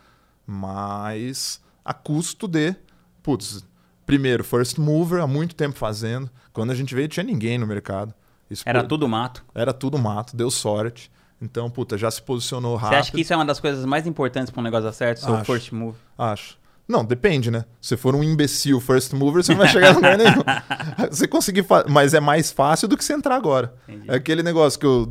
Mas 0.44 1.60
a 1.84 1.92
custo 1.92 2.48
de, 2.48 2.74
putz, 3.22 3.64
primeiro, 4.06 4.42
first 4.42 4.78
mover, 4.78 5.20
há 5.20 5.26
muito 5.26 5.54
tempo 5.54 5.78
fazendo. 5.78 6.28
Quando 6.52 6.70
a 6.70 6.74
gente 6.74 6.94
veio, 6.94 7.06
tinha 7.06 7.22
ninguém 7.22 7.58
no 7.58 7.66
mercado. 7.66 8.14
Isso 8.50 8.64
era 8.66 8.82
tudo 8.82 9.06
mato. 9.06 9.44
Era 9.54 9.74
tudo 9.74 9.98
mato, 9.98 10.34
deu 10.34 10.50
sorte. 10.50 11.12
Então, 11.40 11.70
puta, 11.70 11.96
já 11.96 12.10
se 12.10 12.22
posicionou 12.22 12.74
rápido. 12.74 12.94
Você 12.94 13.00
acha 13.00 13.12
que 13.12 13.20
isso 13.20 13.32
é 13.32 13.36
uma 13.36 13.44
das 13.44 13.60
coisas 13.60 13.84
mais 13.84 14.06
importantes 14.06 14.50
para 14.50 14.60
um 14.60 14.64
negócio 14.64 14.84
dar 14.84 14.92
certo, 14.92 15.20
seu 15.20 15.44
first 15.44 15.70
move? 15.70 15.96
Acho. 16.16 16.58
Não, 16.88 17.04
depende, 17.04 17.50
né? 17.50 17.66
Se 17.82 17.98
for 17.98 18.14
um 18.14 18.24
imbecil 18.24 18.80
first 18.80 19.12
mover, 19.12 19.44
você 19.44 19.52
não 19.52 19.58
vai 19.58 19.68
chegar 19.68 19.90
a 19.90 19.92
lugar 19.92 20.16
nenhum. 20.16 20.42
Você 21.12 21.28
conseguir, 21.28 21.66
mas 21.86 22.14
é 22.14 22.20
mais 22.20 22.50
fácil 22.50 22.88
do 22.88 22.96
que 22.96 23.04
você 23.04 23.12
entrar 23.12 23.36
agora. 23.36 23.74
Entendi. 23.86 24.10
É 24.10 24.14
aquele 24.14 24.42
negócio 24.42 24.80
que 24.80 24.86
o, 24.86 25.06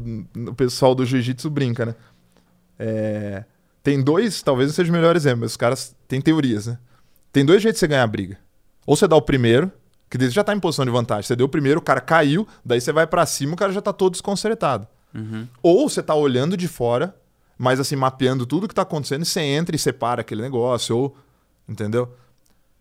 o 0.49 0.55
pessoal 0.55 0.95
do 0.95 1.05
jiu-jitsu 1.05 1.49
brinca, 1.51 1.85
né? 1.85 1.95
É... 2.79 3.43
Tem 3.83 4.01
dois, 4.03 4.41
talvez 4.41 4.73
seja 4.73 4.91
o 4.91 4.93
melhor 4.93 5.15
exemplo, 5.15 5.41
mas 5.41 5.51
os 5.51 5.57
caras 5.57 5.95
têm 6.07 6.19
teorias, 6.19 6.67
né? 6.67 6.77
Tem 7.31 7.45
dois 7.45 7.61
jeitos 7.61 7.77
de 7.77 7.81
você 7.81 7.87
ganhar 7.87 8.03
a 8.03 8.07
briga. 8.07 8.37
Ou 8.85 8.95
você 8.95 9.07
dá 9.07 9.15
o 9.15 9.21
primeiro, 9.21 9.71
que 10.09 10.17
você 10.17 10.29
já 10.29 10.43
tá 10.43 10.53
em 10.53 10.59
posição 10.59 10.85
de 10.85 10.91
vantagem. 10.91 11.23
Você 11.23 11.35
deu 11.35 11.45
o 11.45 11.49
primeiro, 11.49 11.79
o 11.79 11.83
cara 11.83 12.01
caiu, 12.01 12.47
daí 12.63 12.81
você 12.81 12.91
vai 12.91 13.05
para 13.05 13.25
cima, 13.25 13.53
o 13.53 13.57
cara 13.57 13.71
já 13.71 13.81
tá 13.81 13.93
todo 13.93 14.13
desconcertado. 14.13 14.87
Uhum. 15.13 15.47
Ou 15.61 15.89
você 15.89 16.01
tá 16.01 16.15
olhando 16.15 16.55
de 16.55 16.67
fora, 16.67 17.15
mas 17.57 17.79
assim, 17.79 17.95
mapeando 17.95 18.45
tudo 18.45 18.67
que 18.67 18.75
tá 18.75 18.83
acontecendo, 18.83 19.23
e 19.23 19.25
você 19.25 19.41
entra 19.41 19.75
e 19.75 19.79
separa 19.79 20.21
aquele 20.21 20.41
negócio, 20.41 20.95
ou. 20.95 21.17
Entendeu? 21.67 22.13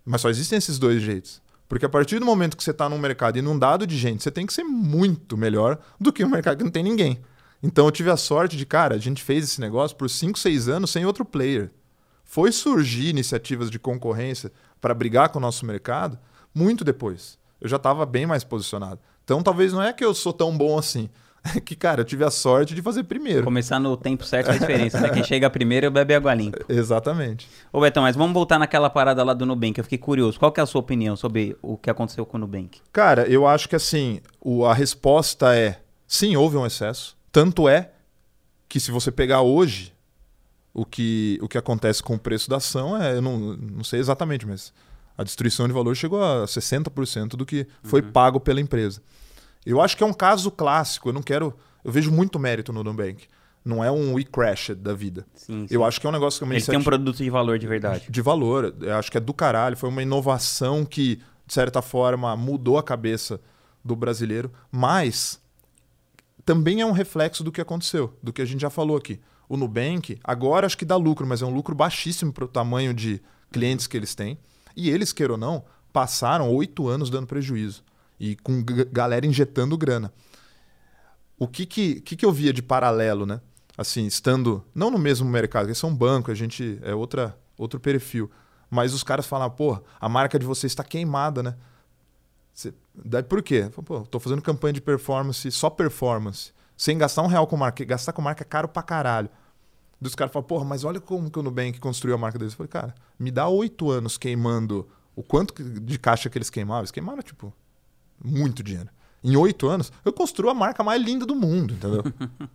Mas 0.04 0.20
só 0.20 0.30
existem 0.30 0.58
esses 0.58 0.78
dois 0.78 1.02
jeitos. 1.02 1.42
Porque 1.68 1.84
a 1.84 1.88
partir 1.88 2.20
do 2.20 2.24
momento 2.24 2.56
que 2.56 2.62
você 2.62 2.72
tá 2.72 2.88
num 2.88 2.98
mercado 2.98 3.38
inundado 3.38 3.86
de 3.86 3.96
gente, 3.96 4.22
você 4.22 4.30
tem 4.30 4.46
que 4.46 4.52
ser 4.52 4.62
muito 4.62 5.36
melhor 5.36 5.78
do 6.00 6.12
que 6.12 6.24
um 6.24 6.28
mercado 6.28 6.58
que 6.58 6.64
não 6.64 6.70
tem 6.70 6.84
ninguém. 6.84 7.18
Então 7.62 7.86
eu 7.86 7.90
tive 7.90 8.10
a 8.10 8.16
sorte 8.16 8.56
de, 8.56 8.66
cara, 8.66 8.94
a 8.94 8.98
gente 8.98 9.22
fez 9.22 9.44
esse 9.44 9.60
negócio 9.60 9.96
por 9.96 10.08
5, 10.08 10.38
6 10.38 10.68
anos 10.68 10.90
sem 10.90 11.04
outro 11.06 11.24
player. 11.24 11.70
Foi 12.24 12.52
surgir 12.52 13.08
iniciativas 13.08 13.70
de 13.70 13.78
concorrência 13.78 14.52
para 14.80 14.94
brigar 14.94 15.28
com 15.30 15.38
o 15.38 15.42
nosso 15.42 15.64
mercado 15.64 16.18
muito 16.54 16.84
depois. 16.84 17.38
Eu 17.60 17.68
já 17.68 17.76
estava 17.76 18.06
bem 18.06 18.26
mais 18.26 18.44
posicionado. 18.44 19.00
Então 19.24 19.42
talvez 19.42 19.72
não 19.72 19.82
é 19.82 19.92
que 19.92 20.04
eu 20.04 20.14
sou 20.14 20.32
tão 20.32 20.56
bom 20.56 20.78
assim. 20.78 21.08
É 21.54 21.60
que, 21.60 21.76
cara, 21.76 22.00
eu 22.00 22.04
tive 22.04 22.24
a 22.24 22.30
sorte 22.30 22.74
de 22.74 22.82
fazer 22.82 23.04
primeiro. 23.04 23.44
Começar 23.44 23.78
no 23.78 23.96
tempo 23.96 24.24
certo 24.24 24.50
é 24.50 24.54
a 24.54 24.58
diferença, 24.58 25.00
né? 25.00 25.10
Quem 25.10 25.22
chega 25.24 25.48
primeiro 25.48 25.88
bebe 25.92 26.12
água 26.12 26.34
limpa. 26.34 26.58
Exatamente. 26.68 27.48
Ô, 27.72 27.80
Betão, 27.80 28.02
mas 28.02 28.16
vamos 28.16 28.34
voltar 28.34 28.58
naquela 28.58 28.90
parada 28.90 29.22
lá 29.22 29.32
do 29.32 29.46
Nubank. 29.46 29.78
Eu 29.78 29.84
fiquei 29.84 29.98
curioso. 29.98 30.40
Qual 30.40 30.50
que 30.50 30.58
é 30.58 30.64
a 30.64 30.66
sua 30.66 30.80
opinião 30.80 31.14
sobre 31.14 31.56
o 31.62 31.76
que 31.76 31.88
aconteceu 31.88 32.26
com 32.26 32.36
o 32.36 32.40
Nubank? 32.40 32.80
Cara, 32.92 33.28
eu 33.28 33.46
acho 33.46 33.68
que 33.68 33.76
assim, 33.76 34.20
o, 34.40 34.64
a 34.64 34.74
resposta 34.74 35.54
é 35.54 35.80
sim, 36.04 36.34
houve 36.36 36.56
um 36.56 36.66
excesso. 36.66 37.15
Tanto 37.36 37.68
é 37.68 37.90
que 38.66 38.80
se 38.80 38.90
você 38.90 39.12
pegar 39.12 39.42
hoje 39.42 39.92
o 40.72 40.86
que, 40.86 41.38
o 41.42 41.46
que 41.46 41.58
acontece 41.58 42.02
com 42.02 42.14
o 42.14 42.18
preço 42.18 42.48
da 42.48 42.56
ação, 42.56 42.96
é, 42.96 43.14
eu 43.14 43.20
não, 43.20 43.54
não 43.58 43.84
sei 43.84 44.00
exatamente, 44.00 44.46
mas 44.46 44.72
a 45.18 45.22
destruição 45.22 45.66
de 45.66 45.74
valor 45.74 45.94
chegou 45.94 46.24
a 46.24 46.46
60% 46.46 47.36
do 47.36 47.44
que 47.44 47.66
foi 47.82 48.00
uhum. 48.00 48.10
pago 48.10 48.40
pela 48.40 48.58
empresa. 48.58 49.02
Eu 49.66 49.82
acho 49.82 49.98
que 49.98 50.02
é 50.02 50.06
um 50.06 50.14
caso 50.14 50.50
clássico, 50.50 51.10
eu 51.10 51.12
não 51.12 51.20
quero. 51.20 51.52
Eu 51.84 51.92
vejo 51.92 52.10
muito 52.10 52.38
mérito 52.38 52.72
no 52.72 52.82
Nubank. 52.82 53.26
Não 53.62 53.84
é 53.84 53.92
um 53.92 54.18
e-crash 54.18 54.70
da 54.70 54.94
vida. 54.94 55.26
Sim, 55.34 55.66
sim. 55.68 55.74
Eu 55.74 55.84
acho 55.84 56.00
que 56.00 56.06
é 56.06 56.08
um 56.08 56.14
negócio 56.14 56.38
que 56.38 56.44
é 56.44 56.46
uma 56.46 56.54
Ele 56.54 56.64
tem 56.64 56.78
um 56.78 56.82
produto 56.82 57.18
de 57.18 57.28
valor 57.28 57.58
de 57.58 57.66
verdade. 57.66 58.06
De 58.08 58.22
valor. 58.22 58.74
Eu 58.80 58.94
acho 58.94 59.10
que 59.10 59.18
é 59.18 59.20
do 59.20 59.34
caralho. 59.34 59.76
Foi 59.76 59.90
uma 59.90 60.02
inovação 60.02 60.86
que, 60.86 61.16
de 61.46 61.52
certa 61.52 61.82
forma, 61.82 62.34
mudou 62.34 62.78
a 62.78 62.82
cabeça 62.82 63.38
do 63.84 63.94
brasileiro, 63.94 64.50
mas 64.72 65.38
também 66.46 66.80
é 66.80 66.86
um 66.86 66.92
reflexo 66.92 67.42
do 67.42 67.50
que 67.50 67.60
aconteceu, 67.60 68.16
do 68.22 68.32
que 68.32 68.40
a 68.40 68.44
gente 68.44 68.60
já 68.60 68.70
falou 68.70 68.96
aqui. 68.96 69.20
O 69.48 69.56
Nubank, 69.56 70.18
agora 70.22 70.64
acho 70.64 70.78
que 70.78 70.84
dá 70.84 70.96
lucro, 70.96 71.26
mas 71.26 71.42
é 71.42 71.44
um 71.44 71.52
lucro 71.52 71.74
baixíssimo 71.74 72.32
para 72.32 72.44
o 72.44 72.48
tamanho 72.48 72.94
de 72.94 73.20
clientes 73.52 73.88
que 73.88 73.96
eles 73.96 74.14
têm. 74.14 74.38
E 74.76 74.88
eles, 74.88 75.12
queira 75.12 75.32
ou 75.32 75.38
não, 75.38 75.64
passaram 75.92 76.48
oito 76.54 76.88
anos 76.88 77.10
dando 77.10 77.26
prejuízo 77.26 77.82
e 78.18 78.36
com 78.36 78.64
galera 78.92 79.26
injetando 79.26 79.76
grana. 79.76 80.12
O 81.36 81.48
que 81.48 81.66
que, 81.66 82.00
que 82.00 82.16
que 82.16 82.24
eu 82.24 82.32
via 82.32 82.52
de 82.52 82.62
paralelo, 82.62 83.26
né? 83.26 83.40
Assim, 83.76 84.06
estando 84.06 84.64
não 84.74 84.90
no 84.90 84.98
mesmo 84.98 85.28
mercado, 85.28 85.66
eles 85.66 85.78
são 85.78 85.90
um 85.90 85.96
banco, 85.96 86.30
a 86.30 86.34
gente 86.34 86.78
é 86.82 86.94
outra, 86.94 87.36
outro 87.58 87.80
perfil. 87.80 88.30
Mas 88.70 88.94
os 88.94 89.02
caras 89.02 89.26
falam, 89.26 89.50
pô, 89.50 89.78
a 90.00 90.08
marca 90.08 90.38
de 90.38 90.46
vocês 90.46 90.72
está 90.72 90.84
queimada, 90.84 91.42
né? 91.42 91.56
Daí 92.94 93.22
por 93.22 93.42
quê? 93.42 93.70
Pô, 93.84 94.00
tô 94.00 94.18
fazendo 94.18 94.40
campanha 94.40 94.72
de 94.72 94.80
performance, 94.80 95.50
só 95.50 95.68
performance, 95.68 96.52
sem 96.76 96.96
gastar 96.96 97.22
um 97.22 97.26
real 97.26 97.46
com 97.46 97.56
marca. 97.56 97.84
Gastar 97.84 98.12
com 98.12 98.22
marca 98.22 98.42
é 98.42 98.46
caro 98.46 98.68
pra 98.68 98.82
caralho. 98.82 99.28
Dos 100.00 100.14
caras 100.14 100.32
falam, 100.32 100.46
porra, 100.46 100.64
mas 100.64 100.84
olha 100.84 101.00
como 101.00 101.30
que 101.30 101.38
o 101.38 101.42
Nubank 101.42 101.78
construiu 101.78 102.14
a 102.14 102.18
marca 102.18 102.38
deles. 102.38 102.52
Eu 102.52 102.56
falei, 102.58 102.68
cara, 102.68 102.94
me 103.18 103.30
dá 103.30 103.48
oito 103.48 103.90
anos 103.90 104.18
queimando 104.18 104.86
o 105.14 105.22
quanto 105.22 105.62
de 105.62 105.98
caixa 105.98 106.28
que 106.28 106.36
eles 106.36 106.50
queimavam. 106.50 106.82
Eles 106.82 106.90
queimaram, 106.90 107.22
tipo, 107.22 107.52
muito 108.22 108.62
dinheiro. 108.62 108.90
Em 109.24 109.36
oito 109.36 109.68
anos, 109.68 109.90
eu 110.04 110.12
construo 110.12 110.50
a 110.50 110.54
marca 110.54 110.84
mais 110.84 111.02
linda 111.02 111.24
do 111.24 111.34
mundo, 111.34 111.74
entendeu? 111.74 112.04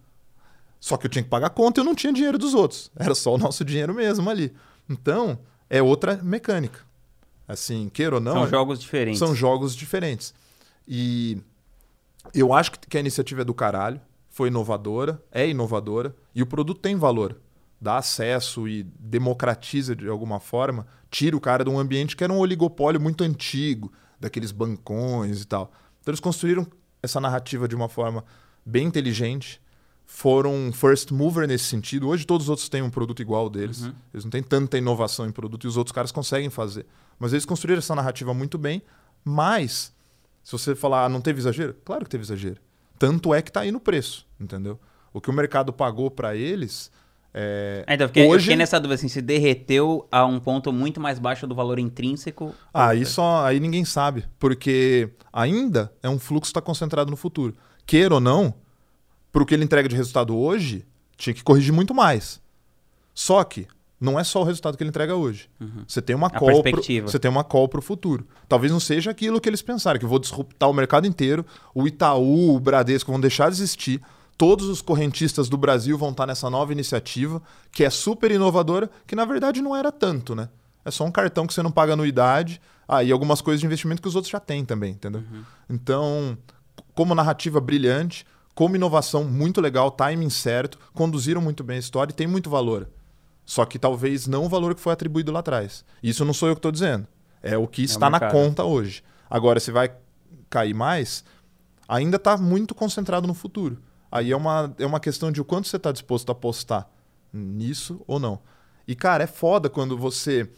só 0.79 0.97
que 0.97 1.07
eu 1.07 1.09
tinha 1.09 1.23
que 1.23 1.29
pagar 1.29 1.49
conta 1.49 1.79
e 1.79 1.81
eu 1.81 1.85
não 1.85 1.95
tinha 1.95 2.13
dinheiro 2.13 2.37
dos 2.37 2.53
outros. 2.53 2.91
Era 2.95 3.15
só 3.15 3.33
o 3.33 3.37
nosso 3.37 3.65
dinheiro 3.65 3.93
mesmo 3.93 4.29
ali. 4.29 4.53
Então, 4.89 5.39
é 5.69 5.81
outra 5.81 6.17
mecânica. 6.23 6.79
Assim, 7.51 7.89
queira 7.89 8.15
ou 8.15 8.21
não. 8.21 8.33
São 8.33 8.47
jogos 8.47 8.79
diferentes. 8.79 9.19
São 9.19 9.35
jogos 9.35 9.75
diferentes. 9.75 10.33
E 10.87 11.37
eu 12.33 12.53
acho 12.53 12.71
que 12.71 12.97
a 12.97 12.99
iniciativa 12.99 13.41
é 13.41 13.45
do 13.45 13.53
caralho, 13.53 13.99
foi 14.29 14.47
inovadora, 14.47 15.21
é 15.31 15.47
inovadora, 15.47 16.15
e 16.33 16.41
o 16.41 16.45
produto 16.45 16.79
tem 16.79 16.95
valor. 16.95 17.37
Dá 17.79 17.97
acesso 17.97 18.67
e 18.67 18.83
democratiza 18.83 19.95
de 19.95 20.07
alguma 20.07 20.39
forma, 20.39 20.85
tira 21.09 21.35
o 21.35 21.41
cara 21.41 21.63
de 21.63 21.69
um 21.69 21.79
ambiente 21.79 22.15
que 22.15 22.23
era 22.23 22.31
um 22.31 22.37
oligopólio 22.37 23.01
muito 23.01 23.23
antigo, 23.23 23.91
daqueles 24.19 24.51
bancões 24.51 25.41
e 25.41 25.45
tal. 25.45 25.71
Então 25.99 26.11
eles 26.11 26.19
construíram 26.19 26.65
essa 27.01 27.19
narrativa 27.19 27.67
de 27.67 27.75
uma 27.75 27.89
forma 27.89 28.23
bem 28.65 28.85
inteligente, 28.85 29.59
foram 30.13 30.71
first 30.73 31.09
mover 31.11 31.47
nesse 31.47 31.63
sentido. 31.63 32.09
Hoje 32.09 32.27
todos 32.27 32.45
os 32.45 32.49
outros 32.49 32.67
têm 32.67 32.81
um 32.81 32.89
produto 32.89 33.21
igual 33.21 33.49
deles. 33.49 33.83
Uhum. 33.83 33.93
Eles 34.13 34.25
não 34.25 34.29
têm 34.29 34.43
tanta 34.43 34.77
inovação 34.77 35.25
em 35.25 35.31
produto 35.31 35.63
e 35.63 35.67
os 35.67 35.77
outros 35.77 35.93
caras 35.93 36.11
conseguem 36.11 36.49
fazer. 36.49 36.85
Mas 37.17 37.31
eles 37.31 37.45
construíram 37.45 37.79
essa 37.79 37.95
narrativa 37.95 38.33
muito 38.33 38.57
bem, 38.57 38.83
mas 39.23 39.95
se 40.43 40.51
você 40.51 40.75
falar, 40.75 41.05
ah, 41.05 41.09
não 41.09 41.21
teve 41.21 41.39
exagero? 41.39 41.75
Claro 41.85 42.03
que 42.03 42.09
teve 42.11 42.23
exagero. 42.23 42.59
Tanto 42.99 43.33
é 43.33 43.41
que 43.41 43.49
está 43.49 43.61
aí 43.61 43.71
no 43.71 43.79
preço, 43.79 44.27
entendeu? 44.39 44.77
O 45.13 45.21
que 45.21 45.29
o 45.29 45.33
mercado 45.33 45.71
pagou 45.71 46.11
para 46.11 46.35
eles. 46.35 46.91
É... 47.33 47.85
é 47.87 47.93
então, 47.95 48.07
porque 48.07 48.21
hoje... 48.21 48.31
eu 48.31 48.39
fiquei 48.41 48.57
nessa 48.57 48.79
dúvida, 48.79 48.95
assim, 48.95 49.07
se 49.07 49.21
derreteu 49.21 50.07
a 50.11 50.25
um 50.25 50.39
ponto 50.39 50.73
muito 50.73 50.99
mais 50.99 51.17
baixo 51.19 51.47
do 51.47 51.55
valor 51.55 51.79
intrínseco. 51.79 52.53
Ah, 52.73 52.93
isso 52.93 53.21
aí 53.21 53.59
ninguém 53.61 53.85
sabe, 53.85 54.25
porque 54.37 55.09
ainda 55.31 55.91
é 56.03 56.09
um 56.09 56.19
fluxo 56.19 56.41
que 56.41 56.47
está 56.47 56.61
concentrado 56.61 57.09
no 57.09 57.17
futuro. 57.17 57.55
Queira 57.87 58.13
ou 58.13 58.21
não, 58.21 58.53
para 59.31 59.43
o 59.43 59.45
que 59.45 59.53
ele 59.53 59.63
entrega 59.63 59.87
de 59.87 59.95
resultado 59.95 60.37
hoje, 60.37 60.85
tinha 61.17 61.33
que 61.33 61.43
corrigir 61.43 61.73
muito 61.73 61.93
mais. 61.93 62.41
Só 63.13 63.43
que 63.43 63.67
não 63.99 64.19
é 64.19 64.23
só 64.23 64.41
o 64.41 64.43
resultado 64.43 64.75
que 64.75 64.83
ele 64.83 64.89
entrega 64.89 65.15
hoje. 65.15 65.47
Uhum. 65.59 65.83
Você 65.87 66.01
tem 66.01 66.15
uma 66.15 66.27
a 66.27 66.29
call 66.31 66.63
pro, 66.63 66.81
você 67.03 67.19
tem 67.19 67.29
uma 67.29 67.43
call 67.43 67.69
para 67.69 67.79
o 67.79 67.83
futuro. 67.83 68.25
Talvez 68.49 68.71
não 68.71 68.79
seja 68.79 69.11
aquilo 69.11 69.39
que 69.39 69.47
eles 69.47 69.61
pensaram, 69.61 69.99
que 69.99 70.05
eu 70.05 70.09
vou 70.09 70.17
disruptar 70.17 70.69
o 70.69 70.73
mercado 70.73 71.05
inteiro, 71.05 71.45
o 71.73 71.87
Itaú, 71.87 72.55
o 72.55 72.59
Bradesco 72.59 73.11
vão 73.11 73.21
deixar 73.21 73.49
de 73.49 73.55
existir, 73.57 74.01
todos 74.37 74.67
os 74.67 74.81
correntistas 74.81 75.47
do 75.47 75.55
Brasil 75.55 75.95
vão 75.99 76.09
estar 76.09 76.25
nessa 76.25 76.49
nova 76.49 76.71
iniciativa, 76.71 77.39
que 77.71 77.83
é 77.83 77.91
super 77.91 78.31
inovadora, 78.31 78.89
que 79.05 79.15
na 79.15 79.23
verdade 79.23 79.61
não 79.61 79.75
era 79.75 79.91
tanto, 79.91 80.33
né? 80.33 80.49
É 80.83 80.89
só 80.89 81.05
um 81.05 81.11
cartão 81.11 81.45
que 81.45 81.53
você 81.53 81.61
não 81.61 81.71
paga 81.71 81.93
anuidade, 81.93 82.59
ah, 82.87 83.03
e 83.03 83.11
algumas 83.11 83.39
coisas 83.39 83.61
de 83.61 83.67
investimento 83.67 84.01
que 84.01 84.07
os 84.07 84.15
outros 84.15 84.31
já 84.31 84.39
têm 84.39 84.65
também, 84.65 84.93
entendeu? 84.93 85.21
Uhum. 85.21 85.43
Então, 85.69 86.37
como 86.95 87.13
narrativa 87.13 87.61
brilhante, 87.61 88.25
como 88.53 88.75
inovação 88.75 89.23
muito 89.23 89.61
legal, 89.61 89.91
timing 89.91 90.29
certo, 90.29 90.77
conduziram 90.93 91.41
muito 91.41 91.63
bem 91.63 91.77
a 91.77 91.79
história 91.79 92.11
e 92.11 92.15
tem 92.15 92.27
muito 92.27 92.49
valor. 92.49 92.89
Só 93.45 93.65
que 93.65 93.79
talvez 93.79 94.27
não 94.27 94.45
o 94.45 94.49
valor 94.49 94.75
que 94.75 94.81
foi 94.81 94.93
atribuído 94.93 95.31
lá 95.31 95.39
atrás. 95.39 95.83
Isso 96.01 96.23
não 96.23 96.33
sou 96.33 96.49
eu 96.49 96.55
que 96.55 96.59
estou 96.59 96.71
dizendo. 96.71 97.07
É 97.41 97.57
o 97.57 97.67
que 97.67 97.81
é 97.81 97.85
está 97.85 98.09
na 98.09 98.19
conta 98.31 98.63
hoje. 98.63 99.03
Agora, 99.29 99.59
se 99.59 99.71
vai 99.71 99.91
cair 100.49 100.73
mais, 100.73 101.23
ainda 101.87 102.17
está 102.17 102.37
muito 102.37 102.75
concentrado 102.75 103.27
no 103.27 103.33
futuro. 103.33 103.77
Aí 104.11 104.31
é 104.31 104.35
uma, 104.35 104.73
é 104.77 104.85
uma 104.85 104.99
questão 104.99 105.31
de 105.31 105.41
o 105.41 105.45
quanto 105.45 105.67
você 105.67 105.77
está 105.77 105.91
disposto 105.91 106.29
a 106.29 106.33
apostar 106.33 106.87
nisso 107.33 108.01
ou 108.05 108.19
não. 108.19 108.39
E, 108.87 108.95
cara, 108.95 109.23
é 109.23 109.27
foda 109.27 109.69
quando 109.69 109.97
você. 109.97 110.49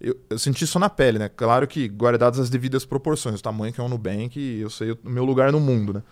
Eu, 0.00 0.18
eu, 0.28 0.38
senti 0.38 0.64
isso 0.64 0.78
na 0.78 0.88
pele, 0.88 1.18
né? 1.18 1.28
Claro 1.28 1.66
que 1.66 1.88
guardadas 1.88 2.38
as 2.38 2.50
devidas 2.50 2.84
proporções, 2.84 3.40
o 3.40 3.42
tamanho 3.42 3.72
que 3.72 3.80
é 3.80 3.84
o 3.84 3.88
Nubank, 3.88 4.38
eu 4.38 4.70
sei 4.70 4.92
o 4.92 4.98
meu 5.04 5.24
lugar 5.24 5.52
no 5.52 5.60
mundo, 5.60 5.94
né? 5.94 6.02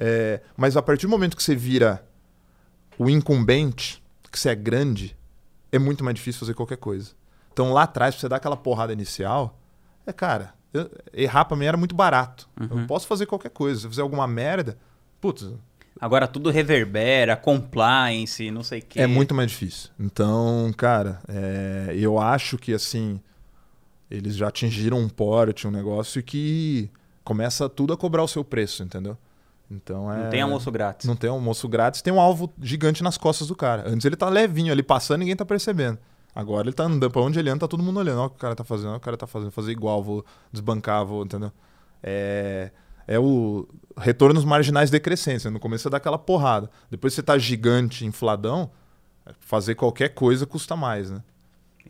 É, 0.00 0.40
mas 0.56 0.76
a 0.76 0.82
partir 0.82 1.06
do 1.06 1.10
momento 1.10 1.36
que 1.36 1.42
você 1.42 1.56
vira 1.56 2.06
o 2.96 3.10
incumbente, 3.10 4.02
que 4.30 4.38
você 4.38 4.50
é 4.50 4.54
grande, 4.54 5.16
é 5.72 5.78
muito 5.78 6.04
mais 6.04 6.14
difícil 6.14 6.38
fazer 6.38 6.54
qualquer 6.54 6.76
coisa. 6.76 7.10
Então 7.52 7.72
lá 7.72 7.82
atrás, 7.82 8.14
pra 8.14 8.20
você 8.20 8.28
dar 8.28 8.36
aquela 8.36 8.56
porrada 8.56 8.92
inicial, 8.92 9.58
é, 10.06 10.12
cara, 10.12 10.54
eu, 10.72 10.88
errar 11.12 11.44
pra 11.44 11.56
mim 11.56 11.64
era 11.64 11.76
muito 11.76 11.94
barato. 11.94 12.48
Uhum. 12.58 12.82
Eu 12.82 12.86
posso 12.86 13.06
fazer 13.06 13.26
qualquer 13.26 13.50
coisa. 13.50 13.80
Se 13.80 13.86
eu 13.86 13.90
fizer 13.90 14.02
alguma 14.02 14.26
merda, 14.26 14.78
putz. 15.20 15.50
Agora 16.00 16.28
tudo 16.28 16.50
reverbera, 16.50 17.36
compliance, 17.36 18.48
não 18.52 18.62
sei 18.62 18.78
o 18.78 18.82
quê. 18.82 19.00
É 19.00 19.06
muito 19.08 19.34
mais 19.34 19.50
difícil. 19.50 19.90
Então, 19.98 20.72
cara, 20.76 21.20
é, 21.26 21.92
eu 21.96 22.20
acho 22.20 22.56
que 22.56 22.72
assim, 22.72 23.20
eles 24.08 24.36
já 24.36 24.46
atingiram 24.46 24.98
um 24.98 25.08
porte, 25.08 25.66
um 25.66 25.72
negócio 25.72 26.22
que 26.22 26.88
começa 27.24 27.68
tudo 27.68 27.92
a 27.92 27.96
cobrar 27.96 28.22
o 28.22 28.28
seu 28.28 28.44
preço, 28.44 28.84
entendeu? 28.84 29.18
Então 29.70 30.10
é. 30.12 30.24
Não 30.24 30.30
tem 30.30 30.40
almoço 30.40 30.70
grátis. 30.70 31.06
Não 31.06 31.16
tem 31.16 31.30
almoço 31.30 31.68
grátis, 31.68 32.02
tem 32.02 32.12
um 32.12 32.20
alvo 32.20 32.52
gigante 32.60 33.02
nas 33.02 33.18
costas 33.18 33.48
do 33.48 33.54
cara. 33.54 33.84
Antes 33.86 34.04
ele 34.04 34.16
tá 34.16 34.28
levinho 34.28 34.72
ali 34.72 34.82
passando 34.82 35.20
ninguém 35.20 35.36
tá 35.36 35.44
percebendo. 35.44 35.98
Agora 36.34 36.66
ele 36.66 36.74
tá 36.74 36.84
andando, 36.84 37.10
pra 37.10 37.20
onde 37.20 37.38
ele 37.38 37.50
anda, 37.50 37.60
tá 37.60 37.68
todo 37.68 37.82
mundo 37.82 37.98
olhando. 37.98 38.18
Olha 38.18 38.26
o 38.26 38.30
que 38.30 38.36
o 38.36 38.38
cara 38.38 38.54
tá 38.54 38.64
fazendo, 38.64 38.90
olha 38.90 38.96
o 38.96 39.00
que 39.00 39.04
o 39.04 39.06
cara 39.06 39.16
tá 39.16 39.26
fazendo, 39.26 39.50
fazer 39.50 39.72
igual, 39.72 40.02
vou 40.02 40.24
desbancar, 40.52 41.04
vou, 41.04 41.24
entendeu? 41.24 41.52
É, 42.02 42.70
é 43.06 43.18
o 43.18 43.66
retornos 43.96 44.44
marginais 44.44 44.90
decrescentes. 44.90 45.44
Né? 45.44 45.50
No 45.50 45.58
começo 45.58 45.82
você 45.82 45.90
dá 45.90 45.96
aquela 45.96 46.18
porrada. 46.18 46.70
Depois 46.90 47.12
você 47.12 47.22
tá 47.22 47.36
gigante, 47.36 48.06
infladão, 48.06 48.70
fazer 49.40 49.74
qualquer 49.74 50.10
coisa 50.10 50.46
custa 50.46 50.76
mais, 50.76 51.10
né? 51.10 51.22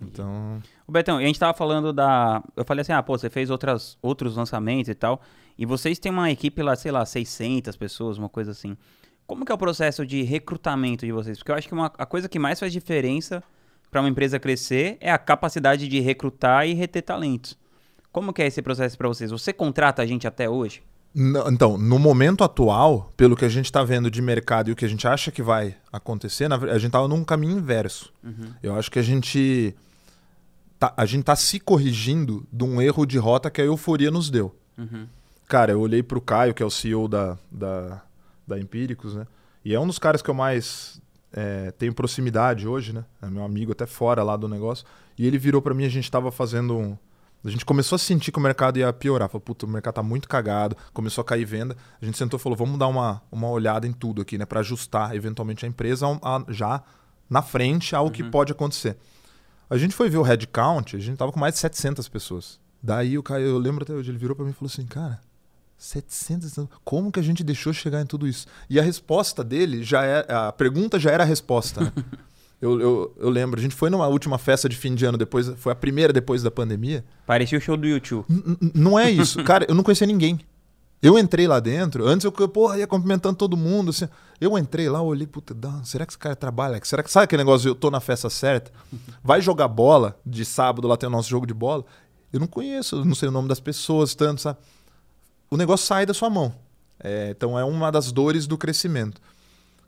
Então. 0.01 0.63
O 0.87 0.93
Betão, 0.93 1.19
a 1.19 1.23
gente 1.23 1.39
tava 1.39 1.53
falando 1.55 1.93
da. 1.93 2.43
Eu 2.57 2.65
falei 2.65 2.83
assim, 2.83 2.93
ah, 2.93 3.03
pô, 3.03 3.19
você 3.19 3.29
fez 3.29 3.51
outras, 3.51 3.99
outros 4.01 4.37
lançamentos 4.37 4.89
e 4.89 4.95
tal. 4.95 5.21
E 5.59 5.67
vocês 5.67 5.99
têm 5.99 6.13
uma 6.13 6.31
equipe 6.31 6.63
lá, 6.63 6.77
sei 6.77 6.93
lá, 6.93 7.05
600 7.05 7.77
pessoas, 7.77 8.17
uma 8.17 8.29
coisa 8.29 8.53
assim. 8.53 8.77
Como 9.27 9.45
que 9.45 9.51
é 9.51 9.55
o 9.55 9.59
processo 9.59 10.07
de 10.07 10.23
recrutamento 10.23 11.05
de 11.05 11.13
vocês? 11.13 11.39
Porque 11.39 11.51
eu 11.51 11.57
acho 11.57 11.67
que 11.67 11.75
uma, 11.75 11.93
a 11.99 12.07
coisa 12.07 12.29
que 12.29 12.39
mais 12.39 12.61
faz 12.61 12.73
diferença 12.73 13.43
para 13.91 14.01
uma 14.01 14.09
empresa 14.09 14.39
crescer 14.39 14.97
é 15.01 15.11
a 15.11 15.19
capacidade 15.19 15.89
de 15.89 16.01
recrutar 16.01 16.67
e 16.67 16.75
reter 16.75 17.03
talentos. 17.03 17.59
Como 18.13 18.33
que 18.33 18.41
é 18.41 18.47
esse 18.47 18.63
processo 18.63 18.97
para 18.97 19.09
vocês? 19.09 19.31
Você 19.31 19.53
contrata 19.53 20.01
a 20.01 20.07
gente 20.07 20.27
até 20.27 20.49
hoje? 20.49 20.83
Então, 21.15 21.77
no 21.77 21.99
momento 21.99 22.45
atual, 22.45 23.11
pelo 23.17 23.37
que 23.37 23.45
a 23.45 23.49
gente 23.49 23.65
está 23.65 23.83
vendo 23.83 24.11
de 24.11 24.23
mercado 24.23 24.69
e 24.69 24.73
o 24.73 24.77
que 24.77 24.85
a 24.85 24.89
gente 24.89 25.07
acha 25.09 25.33
que 25.33 25.43
vai 25.43 25.75
acontecer, 25.93 26.51
a 26.53 26.79
gente 26.79 26.87
está 26.87 27.07
num 27.09 27.25
caminho 27.25 27.59
inverso. 27.59 28.13
Uhum. 28.23 28.53
Eu 28.63 28.77
acho 28.77 28.91
que 28.91 28.99
a 28.99 29.03
gente 29.03 29.75
tá, 30.79 30.93
a 30.97 31.05
gente 31.05 31.21
está 31.21 31.35
se 31.35 31.59
corrigindo 31.59 32.47
de 32.53 32.65
um 32.65 32.81
erro 32.81 33.05
de 33.05 33.19
rota 33.19 33.51
que 33.51 33.61
a 33.61 33.65
euforia 33.65 34.11
nos 34.11 34.31
deu. 34.31 34.55
Uhum. 34.77 35.07
Cara, 35.49 35.73
eu 35.73 35.81
olhei 35.81 36.03
pro 36.03 36.21
Caio, 36.21 36.53
que 36.53 36.63
é 36.63 36.67
o 36.67 36.71
CEO 36.71 37.09
da, 37.09 37.39
da, 37.51 38.03
da 38.47 38.59
Empíricos, 38.61 39.15
né? 39.15 39.27
E 39.65 39.75
é 39.75 39.81
um 39.81 39.87
dos 39.87 39.99
caras 39.99 40.21
que 40.21 40.29
eu 40.29 40.35
mais 40.35 41.01
é, 41.33 41.71
tenho 41.73 41.95
proximidade 41.95 42.69
hoje, 42.69 42.93
né? 42.93 43.03
É 43.23 43.27
meu 43.29 43.43
amigo 43.43 43.73
até 43.73 43.87
fora 43.87 44.23
lá 44.23 44.37
do 44.37 44.47
negócio. 44.47 44.87
E 45.17 45.27
ele 45.27 45.39
virou 45.39 45.63
para 45.63 45.73
mim, 45.73 45.87
a 45.87 45.89
gente 45.89 46.11
tava 46.11 46.31
fazendo 46.31 46.77
um. 46.77 46.99
A 47.43 47.49
gente 47.49 47.65
começou 47.65 47.97
a 47.97 47.99
sentir 47.99 48.31
que 48.31 48.39
o 48.39 48.43
mercado 48.43 48.79
ia 48.79 48.93
piorar. 48.93 49.29
Falou, 49.29 49.41
puta, 49.41 49.65
o 49.65 49.69
mercado 49.69 49.95
tá 49.95 50.03
muito 50.03 50.29
cagado, 50.29 50.77
começou 50.93 51.23
a 51.23 51.25
cair 51.25 51.47
venda. 51.47 51.75
A 52.01 52.05
gente 52.05 52.19
sentou 52.19 52.39
e 52.39 52.43
falou, 52.43 52.57
vamos 52.57 52.79
dar 52.79 52.89
uma, 52.89 53.23
uma 53.33 53.49
olhada 53.49 53.87
em 53.87 53.93
tudo 53.93 54.21
aqui, 54.21 54.37
né? 54.37 54.45
para 54.45 54.61
ajustar 54.61 55.17
eventualmente 55.17 55.65
a 55.65 55.69
empresa 55.69 56.07
a, 56.07 56.37
a, 56.37 56.45
já 56.49 56.83
na 57.31 57.41
frente 57.41 57.97
ao 57.97 58.07
uhum. 58.07 58.11
que 58.11 58.23
pode 58.23 58.53
acontecer. 58.53 58.99
A 59.71 59.79
gente 59.79 59.95
foi 59.95 60.11
ver 60.11 60.19
o 60.19 60.23
headcount, 60.23 60.95
a 60.95 60.99
gente 60.99 61.17
tava 61.17 61.33
com 61.33 61.41
mais 61.41 61.55
de 61.55 61.61
700 61.61 62.07
pessoas. 62.09 62.61
Daí 62.83 63.17
o 63.17 63.23
Caio, 63.23 63.47
eu 63.47 63.59
lembro 63.59 63.83
até 63.83 63.93
hoje, 63.93 64.11
ele 64.11 64.19
virou 64.19 64.35
para 64.37 64.45
mim 64.45 64.51
e 64.51 64.55
falou 64.55 64.71
assim, 64.71 64.87
cara, 64.87 65.21
700 65.79 66.67
Como 66.85 67.13
que 67.13 67.21
a 67.21 67.23
gente 67.23 67.45
deixou 67.45 67.73
chegar 67.73 68.03
em 68.03 68.07
tudo 68.07 68.27
isso? 68.27 68.47
E 68.69 68.81
a 68.81 68.83
resposta 68.83 69.45
dele 69.45 69.85
já 69.85 70.05
é. 70.05 70.27
A 70.29 70.53
pergunta 70.53 70.99
já 70.99 71.13
era 71.13 71.23
a 71.23 71.27
resposta. 71.27 71.85
Né? 71.85 71.93
eu, 72.61 72.81
eu, 72.81 73.15
eu, 73.17 73.31
lembro, 73.31 73.61
a 73.61 73.63
gente 73.63 73.77
foi 73.77 73.89
numa 73.89 74.09
última 74.09 74.39
festa 74.39 74.69
de 74.69 74.77
fim 74.77 74.95
de 74.95 75.05
ano, 75.05 75.17
depois 75.17 75.49
foi 75.57 75.73
a 75.73 75.77
primeira 75.77 76.13
depois 76.13 76.43
da 76.43 76.51
pandemia. 76.51 77.05
Parecia 77.25 77.57
o 77.57 77.61
show 77.61 77.77
do 77.77 77.87
YouTube. 77.87 78.27
N 78.29 78.73
não 78.75 78.99
é 78.99 79.09
isso. 79.09 79.43
Cara, 79.45 79.67
eu 79.69 79.75
não 79.75 79.85
conhecia 79.85 80.07
ninguém. 80.07 80.41
Eu 81.01 81.17
entrei 81.17 81.47
lá 81.47 81.61
dentro, 81.61 82.09
antes 82.09 82.25
eu 82.25 82.33
porra, 82.49 82.77
ia 82.77 82.87
cumprimentando 82.87 83.37
todo 83.37 83.57
mundo. 83.57 83.91
Assim, 83.91 84.09
eu 84.41 84.59
entrei 84.59 84.89
lá, 84.89 85.01
olhei, 85.01 85.29
puta, 85.29 85.57
será 85.85 86.05
que 86.05 86.11
esse 86.11 86.19
cara 86.19 86.35
trabalha? 86.35 86.81
Será 86.83 87.05
que 87.05 87.11
sabe 87.11 87.25
aquele 87.25 87.45
negócio 87.45 87.63
de 87.63 87.69
eu 87.69 87.75
tô 87.77 87.89
na 87.89 88.01
festa 88.01 88.29
certa? 88.29 88.73
Vai 89.23 89.41
jogar 89.41 89.69
bola 89.69 90.19
de 90.27 90.45
sábado, 90.45 90.89
lá 90.89 90.97
tem 90.97 91.09
o 91.09 91.13
nosso 91.13 91.29
jogo 91.29 91.47
de 91.47 91.55
bola. 91.55 91.85
Eu 92.33 92.41
não 92.41 92.49
conheço, 92.49 93.05
não 93.05 93.15
sei 93.15 93.29
o 93.29 93.33
nome 93.33 93.47
das 93.47 93.61
pessoas, 93.61 94.13
tanto, 94.17 94.41
sabe? 94.41 94.59
O 95.51 95.57
negócio 95.57 95.87
sai 95.87 96.05
da 96.05 96.15
sua 96.15 96.29
mão. 96.29 96.55
É, 97.01 97.31
então 97.31 97.59
é 97.59 97.65
uma 97.65 97.91
das 97.91 98.11
dores 98.13 98.47
do 98.47 98.59
crescimento. 98.59 99.21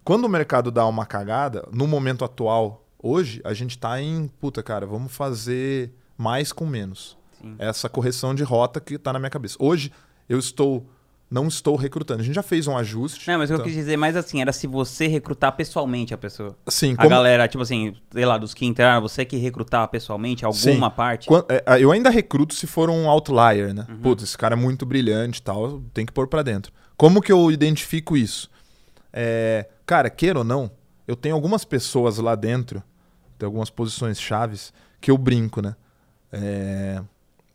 Quando 0.05 0.25
o 0.25 0.29
mercado 0.29 0.71
dá 0.71 0.87
uma 0.87 1.05
cagada, 1.05 1.69
no 1.73 1.87
momento 1.87 2.25
atual, 2.25 2.87
hoje, 3.03 3.41
a 3.45 3.53
gente 3.53 3.77
tá 3.77 4.01
em, 4.01 4.29
puta, 4.41 4.63
cara, 4.63 4.87
vamos 4.87 5.13
fazer 5.13 5.93
mais 6.17 6.53
com 6.53 6.67
menos. 6.67 7.17
Sim. 7.41 7.57
Essa 7.59 7.89
correção 7.89 8.35
de 8.35 8.43
rota 8.43 8.81
que 8.81 8.99
tá 8.99 9.13
na 9.13 9.19
minha 9.19 9.31
cabeça. 9.31 9.57
Hoje, 9.59 9.93
eu 10.29 10.39
estou 10.39 10.87
não 11.31 11.47
estou 11.47 11.76
recrutando. 11.76 12.22
A 12.22 12.24
gente 12.24 12.35
já 12.35 12.43
fez 12.43 12.66
um 12.66 12.76
ajuste. 12.76 13.28
Não, 13.31 13.39
mas 13.39 13.51
então... 13.51 13.61
eu 13.61 13.64
quis 13.64 13.74
dizer 13.74 13.97
mais 13.97 14.16
assim, 14.16 14.41
era 14.41 14.53
se 14.53 14.66
você 14.66 15.07
recrutar 15.07 15.53
pessoalmente 15.53 16.12
a 16.12 16.18
pessoa. 16.18 16.57
Sim. 16.66 16.97
A 16.99 17.07
galera, 17.07 17.47
tipo 17.47 17.62
assim, 17.62 17.95
sei 18.11 18.26
lá, 18.26 18.37
dos 18.37 18.53
que 18.53 18.66
entraram, 18.66 19.01
você 19.01 19.24
que 19.24 19.37
recrutar 19.37 19.87
pessoalmente 19.89 20.45
alguma 20.45 20.91
Sim. 20.91 20.97
parte? 20.97 21.28
É, 21.49 21.81
eu 21.81 21.93
ainda 21.93 22.11
recruto 22.11 22.55
se 22.55 22.66
for 22.66 22.91
um 22.91 23.09
outlier, 23.09 23.72
né? 23.72 23.87
Uhum. 23.89 23.99
Putz, 23.99 24.24
esse 24.24 24.37
cara 24.37 24.55
é 24.55 24.57
muito 24.57 24.85
brilhante 24.85 25.39
e 25.39 25.43
tal, 25.43 25.81
tem 25.95 26.05
que 26.05 26.12
pôr 26.12 26.26
para 26.26 26.43
dentro. 26.43 26.72
Como 26.97 27.22
que 27.22 27.31
eu 27.31 27.51
identifico 27.53 28.16
isso? 28.16 28.51
É, 29.12 29.68
cara, 29.87 30.11
queira 30.11 30.41
ou 30.41 30.45
não, 30.45 30.70
eu 31.07 31.14
tenho 31.14 31.35
algumas 31.35 31.64
pessoas 31.64 32.18
lá 32.18 32.35
dentro, 32.35 32.83
tem 33.39 33.47
algumas 33.47 33.70
posições 33.70 34.20
chaves, 34.20 34.72
que 35.01 35.11
eu 35.11 35.16
brinco, 35.16 35.62
né? 35.62 35.76
É, 36.33 37.01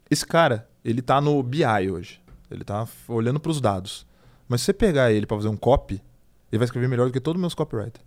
esse 0.09 0.25
cara, 0.25 0.67
ele 0.83 1.01
tá 1.01 1.19
no 1.19 1.41
BI 1.43 1.65
hoje. 1.91 2.21
Ele 2.49 2.63
tá 2.63 2.87
olhando 3.07 3.39
para 3.39 3.51
os 3.51 3.59
dados. 3.59 4.05
Mas 4.47 4.61
se 4.61 4.65
você 4.65 4.73
pegar 4.73 5.11
ele 5.11 5.25
para 5.25 5.37
fazer 5.37 5.49
um 5.49 5.57
copy, 5.57 6.01
ele 6.51 6.59
vai 6.59 6.65
escrever 6.65 6.87
melhor 6.87 7.07
do 7.07 7.13
que 7.13 7.19
todos 7.19 7.37
os 7.37 7.41
meus 7.41 7.55
copywriters. 7.55 8.05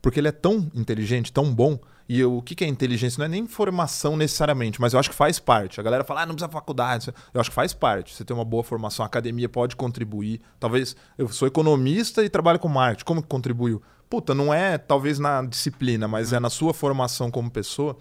Porque 0.00 0.18
ele 0.18 0.28
é 0.28 0.32
tão 0.32 0.70
inteligente, 0.74 1.32
tão 1.32 1.52
bom. 1.54 1.78
E 2.08 2.18
eu, 2.18 2.36
o 2.36 2.42
que, 2.42 2.54
que 2.54 2.64
é 2.64 2.66
inteligência? 2.66 3.18
Não 3.18 3.26
é 3.26 3.28
nem 3.28 3.46
formação 3.46 4.16
necessariamente, 4.16 4.80
mas 4.80 4.92
eu 4.92 4.98
acho 4.98 5.08
que 5.08 5.14
faz 5.14 5.38
parte. 5.38 5.78
A 5.78 5.82
galera 5.82 6.02
fala, 6.02 6.22
ah, 6.22 6.26
não 6.26 6.34
precisa 6.34 6.50
faculdade. 6.50 7.12
Eu 7.32 7.40
acho 7.40 7.50
que 7.50 7.54
faz 7.54 7.72
parte. 7.72 8.14
Você 8.14 8.24
tem 8.24 8.34
uma 8.34 8.44
boa 8.44 8.64
formação, 8.64 9.04
a 9.04 9.06
academia 9.06 9.48
pode 9.48 9.76
contribuir. 9.76 10.40
Talvez 10.58 10.96
eu 11.16 11.28
sou 11.28 11.46
economista 11.46 12.24
e 12.24 12.28
trabalho 12.28 12.58
com 12.58 12.68
marketing. 12.68 13.04
Como 13.04 13.22
que 13.22 13.28
contribuiu? 13.28 13.80
Puta, 14.10 14.34
não 14.34 14.52
é 14.52 14.76
talvez 14.76 15.18
na 15.18 15.42
disciplina, 15.42 16.08
mas 16.08 16.32
é 16.32 16.40
na 16.40 16.50
sua 16.50 16.74
formação 16.74 17.30
como 17.30 17.50
pessoa. 17.50 17.96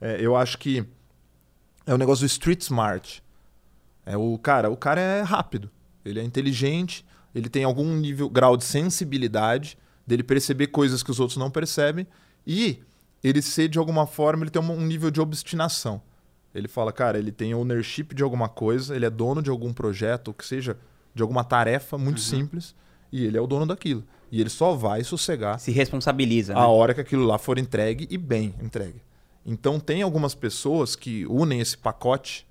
É, 0.00 0.18
eu 0.20 0.36
acho 0.36 0.58
que 0.58 0.84
é 1.86 1.94
o 1.94 1.98
negócio 1.98 2.24
do 2.24 2.26
street 2.26 2.62
smart. 2.62 3.22
É 4.10 4.16
o 4.16 4.36
cara, 4.36 4.68
o 4.70 4.76
cara 4.76 5.00
é 5.00 5.22
rápido, 5.22 5.70
ele 6.04 6.18
é 6.18 6.24
inteligente, 6.24 7.04
ele 7.34 7.48
tem 7.48 7.62
algum 7.62 7.94
nível, 7.94 8.28
grau 8.28 8.56
de 8.56 8.64
sensibilidade 8.64 9.78
dele 10.04 10.24
perceber 10.24 10.66
coisas 10.66 11.02
que 11.02 11.10
os 11.10 11.20
outros 11.20 11.36
não 11.36 11.50
percebem 11.50 12.06
e 12.44 12.80
ele 13.22 13.40
ser 13.40 13.68
de 13.68 13.78
alguma 13.78 14.06
forma, 14.06 14.42
ele 14.42 14.50
tem 14.50 14.60
um 14.60 14.80
nível 14.80 15.10
de 15.10 15.20
obstinação. 15.20 16.02
Ele 16.52 16.66
fala, 16.66 16.92
cara, 16.92 17.18
ele 17.18 17.30
tem 17.30 17.54
ownership 17.54 18.14
de 18.14 18.24
alguma 18.24 18.48
coisa, 18.48 18.96
ele 18.96 19.06
é 19.06 19.10
dono 19.10 19.40
de 19.40 19.50
algum 19.50 19.72
projeto, 19.72 20.28
ou 20.28 20.34
que 20.34 20.44
seja, 20.44 20.76
de 21.14 21.22
alguma 21.22 21.44
tarefa 21.44 21.96
muito 21.96 22.18
uhum. 22.18 22.24
simples, 22.24 22.74
e 23.12 23.24
ele 23.24 23.38
é 23.38 23.40
o 23.40 23.46
dono 23.46 23.66
daquilo. 23.66 24.02
E 24.32 24.40
ele 24.40 24.50
só 24.50 24.74
vai 24.74 25.04
sossegar. 25.04 25.60
Se 25.60 25.70
responsabiliza. 25.70 26.54
A 26.54 26.60
né? 26.60 26.66
hora 26.66 26.94
que 26.94 27.00
aquilo 27.00 27.24
lá 27.24 27.38
for 27.38 27.58
entregue 27.58 28.08
e 28.10 28.18
bem 28.18 28.54
entregue. 28.60 29.00
Então 29.46 29.78
tem 29.78 30.02
algumas 30.02 30.34
pessoas 30.34 30.96
que 30.96 31.24
unem 31.26 31.60
esse 31.60 31.78
pacote 31.78 32.46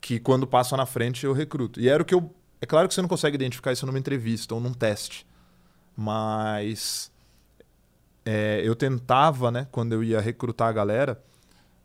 que 0.00 0.18
quando 0.18 0.46
passam 0.46 0.76
na 0.76 0.86
frente 0.86 1.24
eu 1.24 1.32
recruto. 1.32 1.80
E 1.80 1.88
era 1.88 2.02
o 2.02 2.06
que 2.06 2.14
eu. 2.14 2.34
É 2.60 2.66
claro 2.66 2.88
que 2.88 2.94
você 2.94 3.02
não 3.02 3.08
consegue 3.08 3.36
identificar 3.36 3.72
isso 3.72 3.86
numa 3.86 3.98
entrevista 3.98 4.54
ou 4.54 4.60
num 4.60 4.72
teste, 4.72 5.26
mas 5.96 7.12
é, 8.24 8.60
eu 8.64 8.74
tentava, 8.74 9.50
né, 9.50 9.68
quando 9.70 9.92
eu 9.92 10.02
ia 10.02 10.20
recrutar 10.20 10.68
a 10.68 10.72
galera, 10.72 11.22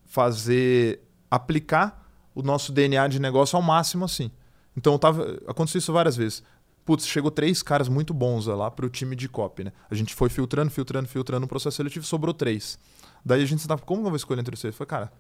fazer. 0.06 1.02
aplicar 1.30 2.02
o 2.36 2.42
nosso 2.42 2.72
DNA 2.72 3.08
de 3.08 3.20
negócio 3.20 3.56
ao 3.56 3.62
máximo 3.62 4.06
assim. 4.06 4.32
Então 4.76 4.98
tava, 4.98 5.40
aconteceu 5.48 5.80
isso 5.80 5.94
várias 5.94 6.16
vezes. 6.16 6.44
Putz, 6.84 7.08
chegou 7.08 7.32
três 7.32 7.64
caras 7.64 7.88
muito 7.88 8.14
bons 8.14 8.48
lá 8.48 8.70
para 8.70 8.86
o 8.86 8.90
time 8.90 9.16
de 9.16 9.30
copy, 9.30 9.64
né? 9.64 9.72
A 9.90 9.96
gente 9.96 10.14
foi 10.14 10.28
filtrando, 10.30 10.70
filtrando, 10.70 11.08
filtrando 11.08 11.46
o 11.46 11.48
processo 11.48 11.78
seletivo, 11.78 12.06
sobrou 12.06 12.34
três. 12.34 12.78
Daí 13.24 13.42
a 13.42 13.46
gente 13.46 13.60
estava, 13.60 13.82
como 13.82 14.02
eu 14.02 14.10
vou 14.10 14.18
escolher 14.18 14.42
entre 14.42 14.58
vocês? 14.58 14.76
Foi, 14.76 14.86
cara, 14.86 15.12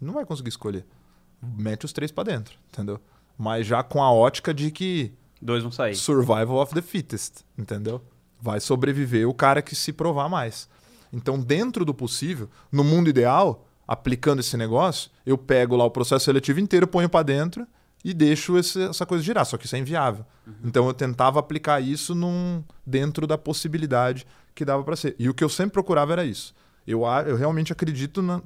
não 0.00 0.14
vai 0.14 0.24
conseguir 0.24 0.48
escolher 0.48 0.86
mete 1.42 1.84
os 1.84 1.92
três 1.92 2.10
para 2.10 2.24
dentro, 2.24 2.58
entendeu? 2.68 3.00
Mas 3.36 3.66
já 3.66 3.82
com 3.82 4.02
a 4.02 4.12
ótica 4.12 4.52
de 4.52 4.70
que. 4.70 5.12
Dois 5.40 5.62
vão 5.62 5.72
sair. 5.72 5.94
Survival 5.94 6.58
of 6.58 6.74
the 6.74 6.82
fittest, 6.82 7.40
entendeu? 7.56 8.02
Vai 8.40 8.60
sobreviver 8.60 9.28
o 9.28 9.34
cara 9.34 9.62
que 9.62 9.74
se 9.74 9.92
provar 9.92 10.28
mais. 10.28 10.68
Então, 11.12 11.40
dentro 11.40 11.84
do 11.84 11.94
possível, 11.94 12.48
no 12.70 12.84
mundo 12.84 13.08
ideal, 13.08 13.66
aplicando 13.88 14.40
esse 14.40 14.56
negócio, 14.56 15.10
eu 15.24 15.36
pego 15.36 15.76
lá 15.76 15.84
o 15.84 15.90
processo 15.90 16.26
seletivo 16.26 16.60
inteiro, 16.60 16.86
ponho 16.86 17.08
para 17.08 17.24
dentro 17.24 17.66
e 18.04 18.14
deixo 18.14 18.56
esse, 18.56 18.80
essa 18.82 19.04
coisa 19.04 19.24
girar. 19.24 19.44
Só 19.44 19.56
que 19.56 19.66
isso 19.66 19.74
é 19.74 19.78
inviável. 19.78 20.24
Uhum. 20.46 20.54
Então, 20.64 20.86
eu 20.86 20.94
tentava 20.94 21.40
aplicar 21.40 21.80
isso 21.80 22.14
num, 22.14 22.62
dentro 22.86 23.26
da 23.26 23.36
possibilidade 23.36 24.26
que 24.54 24.64
dava 24.64 24.84
para 24.84 24.96
ser. 24.96 25.16
E 25.18 25.28
o 25.28 25.34
que 25.34 25.42
eu 25.42 25.48
sempre 25.48 25.72
procurava 25.72 26.12
era 26.12 26.24
isso. 26.24 26.54
Eu, 26.86 27.02
eu 27.26 27.36
realmente 27.36 27.72
acredito 27.72 28.22
na, 28.22 28.42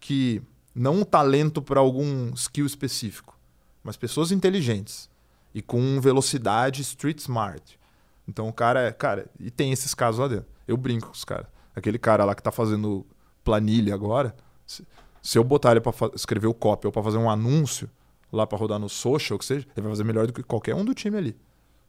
que 0.00 0.42
não 0.76 1.00
um 1.00 1.04
talento 1.04 1.62
para 1.62 1.80
algum 1.80 2.32
skill 2.34 2.66
específico, 2.66 3.38
mas 3.82 3.96
pessoas 3.96 4.30
inteligentes 4.30 5.08
e 5.54 5.62
com 5.62 5.98
velocidade 6.00 6.82
street 6.82 7.18
smart. 7.20 7.80
Então 8.28 8.46
o 8.46 8.52
cara 8.52 8.82
é, 8.82 8.92
cara, 8.92 9.26
e 9.40 9.50
tem 9.50 9.72
esses 9.72 9.94
casos 9.94 10.20
lá 10.20 10.28
dentro. 10.28 10.46
Eu 10.68 10.76
brinco 10.76 11.06
com 11.06 11.14
os 11.14 11.24
caras. 11.24 11.46
Aquele 11.74 11.98
cara 11.98 12.24
lá 12.26 12.34
que 12.34 12.40
está 12.42 12.52
fazendo 12.52 13.06
planilha 13.42 13.94
agora, 13.94 14.36
se, 14.66 14.86
se 15.22 15.38
eu 15.38 15.44
botar 15.44 15.70
ele 15.70 15.80
para 15.80 15.94
escrever 16.14 16.46
o 16.46 16.54
copy 16.54 16.86
ou 16.86 16.92
para 16.92 17.02
fazer 17.02 17.16
um 17.16 17.30
anúncio 17.30 17.88
lá 18.30 18.46
para 18.46 18.58
rodar 18.58 18.78
no 18.78 18.88
social, 18.88 19.36
ou 19.36 19.38
que 19.38 19.46
seja, 19.46 19.66
ele 19.74 19.82
vai 19.82 19.92
fazer 19.92 20.04
melhor 20.04 20.26
do 20.26 20.32
que 20.32 20.42
qualquer 20.42 20.74
um 20.74 20.84
do 20.84 20.92
time 20.92 21.16
ali. 21.16 21.36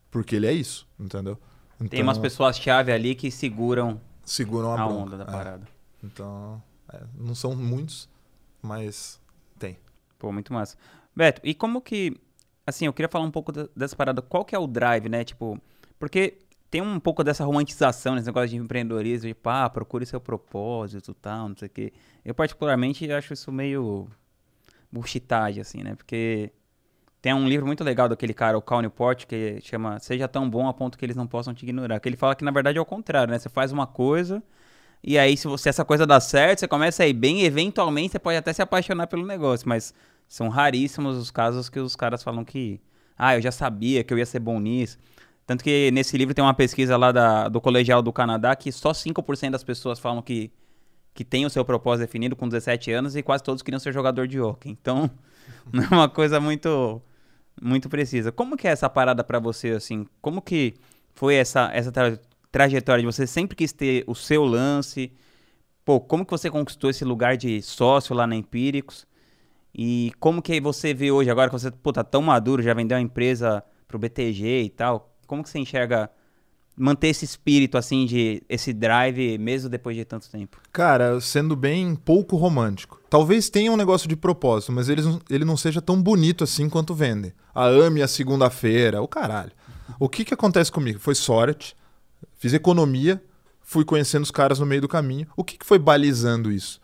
Porque 0.10 0.36
ele 0.36 0.48
é 0.48 0.54
isso, 0.54 0.88
entendeu? 0.98 1.38
Então, 1.76 1.90
tem 1.90 2.02
umas 2.02 2.18
pessoas-chave 2.18 2.92
ali 2.92 3.16
que 3.16 3.30
seguram, 3.30 4.00
seguram 4.24 4.72
a, 4.72 4.82
a 4.82 4.88
onda 4.88 5.18
da 5.18 5.26
parada. 5.26 5.66
É. 5.66 6.06
Então, 6.06 6.62
é, 6.94 7.02
não 7.18 7.36
são 7.36 7.56
muitos, 7.56 8.08
mas 8.68 9.20
tem. 9.58 9.78
Pô, 10.20 10.32
muito 10.32 10.54
massa. 10.54 10.78
Beto, 11.16 11.42
e 11.44 11.54
como 11.54 11.82
que. 11.82 12.16
Assim, 12.66 12.86
eu 12.86 12.94
queria 12.94 13.10
falar 13.10 13.26
um 13.26 13.32
pouco 13.32 13.52
dessa 13.52 13.96
parada. 13.96 14.22
Qual 14.22 14.44
que 14.44 14.54
é 14.54 14.60
o 14.60 14.68
drive, 14.68 15.08
né? 15.08 15.24
Tipo, 15.24 15.60
porque 15.98 16.40
tem 16.70 16.82
um 16.82 17.00
pouco 17.00 17.24
dessa 17.24 17.46
romantização 17.46 18.16
nesse 18.16 18.28
negócio 18.28 18.50
de 18.50 18.58
empreendedorismo, 18.58 19.28
de 19.28 19.34
pá, 19.34 19.70
procure 19.70 20.06
seu 20.06 20.20
propósito 20.20 21.14
tal, 21.14 21.50
não 21.50 21.56
sei 21.56 21.68
o 21.68 21.72
quê. 21.72 21.94
Eu, 22.26 22.36
particularmente, 22.36 23.10
acho 23.10 23.34
isso 23.34 23.52
meio 23.52 24.08
bullshitagem, 24.92 25.62
assim, 25.62 25.82
né? 25.82 25.96
Porque 25.96 26.52
tem 27.22 27.34
um 27.34 27.48
livro 27.48 27.66
muito 27.66 27.84
legal 27.84 28.10
daquele 28.10 28.34
cara, 28.34 28.58
o 28.58 28.62
Cal 28.62 28.82
Newport, 28.82 29.26
que 29.26 29.60
chama 29.62 29.98
Seja 30.00 30.28
Tão 30.28 30.50
Bom 30.50 30.68
a 30.68 30.74
Ponto 30.74 30.98
Que 30.98 31.06
Eles 31.06 31.16
Não 31.16 31.26
Possam 31.26 31.54
Te 31.54 31.64
Ignorar. 31.64 32.00
Que 32.00 32.10
ele 32.10 32.18
fala 32.18 32.36
que, 32.36 32.44
na 32.44 32.52
verdade, 32.52 32.78
é 32.78 32.82
o 32.82 32.86
contrário, 32.86 33.32
né? 33.32 33.40
Você 33.40 33.50
faz 33.50 33.72
uma 33.72 33.88
coisa 33.88 34.44
e 35.10 35.18
aí, 35.18 35.38
se 35.38 35.48
você 35.48 35.70
essa 35.70 35.86
coisa 35.86 36.06
dá 36.06 36.20
certo, 36.20 36.60
você 36.60 36.68
começa 36.68 37.02
a 37.02 37.08
ir 37.08 37.14
bem, 37.14 37.44
eventualmente 37.44 38.12
você 38.12 38.20
pode 38.20 38.36
até 38.36 38.52
se 38.52 38.62
apaixonar 38.62 39.08
pelo 39.08 39.26
negócio, 39.26 39.66
mas 39.66 39.94
são 40.28 40.50
raríssimos 40.50 41.16
os 41.16 41.32
casos 41.32 41.70
que 41.70 41.80
os 41.80 41.96
caras 41.96 42.22
falam 42.22 42.44
que, 42.44 42.82
ah, 43.18 43.34
eu 43.34 43.42
já 43.42 43.50
sabia 43.50 44.04
que 44.04 44.14
eu 44.14 44.18
ia 44.18 44.26
ser 44.26 44.40
bom 44.40 44.60
nisso. 44.60 44.98
Tanto 45.46 45.64
que 45.64 45.90
nesse 45.92 46.18
livro 46.18 46.34
tem 46.34 46.44
uma 46.44 46.54
pesquisa 46.54 46.98
lá 46.98 47.14
da, 47.14 47.48
do 47.48 47.62
Colegial 47.62 48.02
do 48.02 48.12
Canadá 48.12 48.54
que 48.54 48.70
só 48.70 48.92
5% 48.92 49.52
das 49.52 49.64
pessoas 49.64 49.98
falam 49.98 50.22
que, 50.22 50.52
que 51.14 51.24
tem 51.24 51.46
o 51.46 51.50
seu 51.50 51.64
propósito 51.64 52.06
definido 52.06 52.36
com 52.36 52.46
17 52.46 52.92
anos 52.92 53.16
e 53.16 53.24
quase 53.24 53.42
todos 53.46 53.64
queriam 53.64 53.80
ser 53.80 53.94
jogador 53.94 54.28
de 54.28 54.42
hockey. 54.42 54.70
Então, 54.70 55.10
não 55.72 55.86
é 55.86 55.88
uma 55.88 56.10
coisa 56.10 56.42
muito 56.42 57.02
muito 57.62 57.88
precisa. 57.88 58.30
Como 58.30 58.58
que 58.58 58.68
é 58.68 58.72
essa 58.72 58.90
parada 58.90 59.24
para 59.24 59.40
você, 59.40 59.70
assim? 59.70 60.06
Como 60.22 60.42
que 60.42 60.74
foi 61.14 61.36
essa, 61.36 61.72
essa 61.74 61.94
trajetória 62.52 63.02
de 63.02 63.06
você 63.06 63.28
sempre 63.28 63.56
quis 63.56 63.72
ter 63.72 64.04
o 64.08 64.16
seu 64.16 64.44
lance. 64.46 65.12
Pô, 65.84 66.00
como 66.00 66.26
que 66.26 66.32
você 66.32 66.50
conquistou 66.50 66.90
esse 66.90 67.06
lugar 67.06 67.38
de 67.38 67.62
sócio 67.62 68.16
lá 68.16 68.28
na 68.28 68.36
Empíricos? 68.36 69.08
E 69.74 70.12
como 70.20 70.42
que 70.42 70.60
você 70.60 70.94
vê 70.94 71.12
hoje, 71.12 71.30
agora 71.30 71.50
que 71.50 71.60
você 71.60 71.70
pô, 71.72 71.94
tá 71.94 72.04
tão 72.04 72.22
maduro, 72.22 72.64
já 72.64 72.74
vendeu 72.74 72.98
a 72.98 73.02
empresa 73.02 73.64
pro 73.88 74.00
BTG 74.00 74.64
e 74.64 74.70
tal, 74.70 75.16
como 75.28 75.44
que 75.44 75.50
você 75.50 75.60
enxerga 75.60 76.10
manter 76.76 77.08
esse 77.08 77.26
espírito, 77.26 77.78
assim, 77.78 78.06
de 78.06 78.44
esse 78.48 78.72
drive, 78.72 79.38
mesmo 79.40 79.70
depois 79.70 79.96
de 79.96 80.06
tanto 80.06 80.30
tempo? 80.30 80.62
Cara, 80.72 81.20
sendo 81.20 81.56
bem 81.56 81.96
pouco 81.96 82.36
romântico. 82.36 83.02
Talvez 83.10 83.50
tenha 83.50 83.72
um 83.72 83.78
negócio 83.78 84.08
de 84.08 84.16
propósito, 84.16 84.72
mas 84.72 84.88
ele, 84.88 85.02
ele 85.30 85.44
não 85.44 85.58
seja 85.58 85.82
tão 85.82 86.02
bonito 86.02 86.44
assim 86.44 86.70
quanto 86.70 86.94
vendem. 86.94 87.34
A 87.54 87.66
ame 87.66 88.02
a 88.02 88.08
segunda-feira, 88.08 89.02
o 89.02 89.08
caralho. 89.08 89.52
O 90.00 90.08
que 90.08 90.24
que 90.24 90.34
acontece 90.34 90.72
comigo? 90.72 91.00
Foi 91.00 91.16
sorte. 91.16 91.76
Fiz 92.38 92.54
economia, 92.54 93.22
fui 93.62 93.84
conhecendo 93.84 94.24
os 94.24 94.32
caras 94.32 94.60
no 94.60 94.66
meio 94.66 94.82
do 94.82 94.88
caminho. 94.88 95.28
O 95.36 95.44
que, 95.44 95.58
que 95.58 95.66
foi 95.66 95.80
balizando 95.80 96.52
isso? 96.52 96.80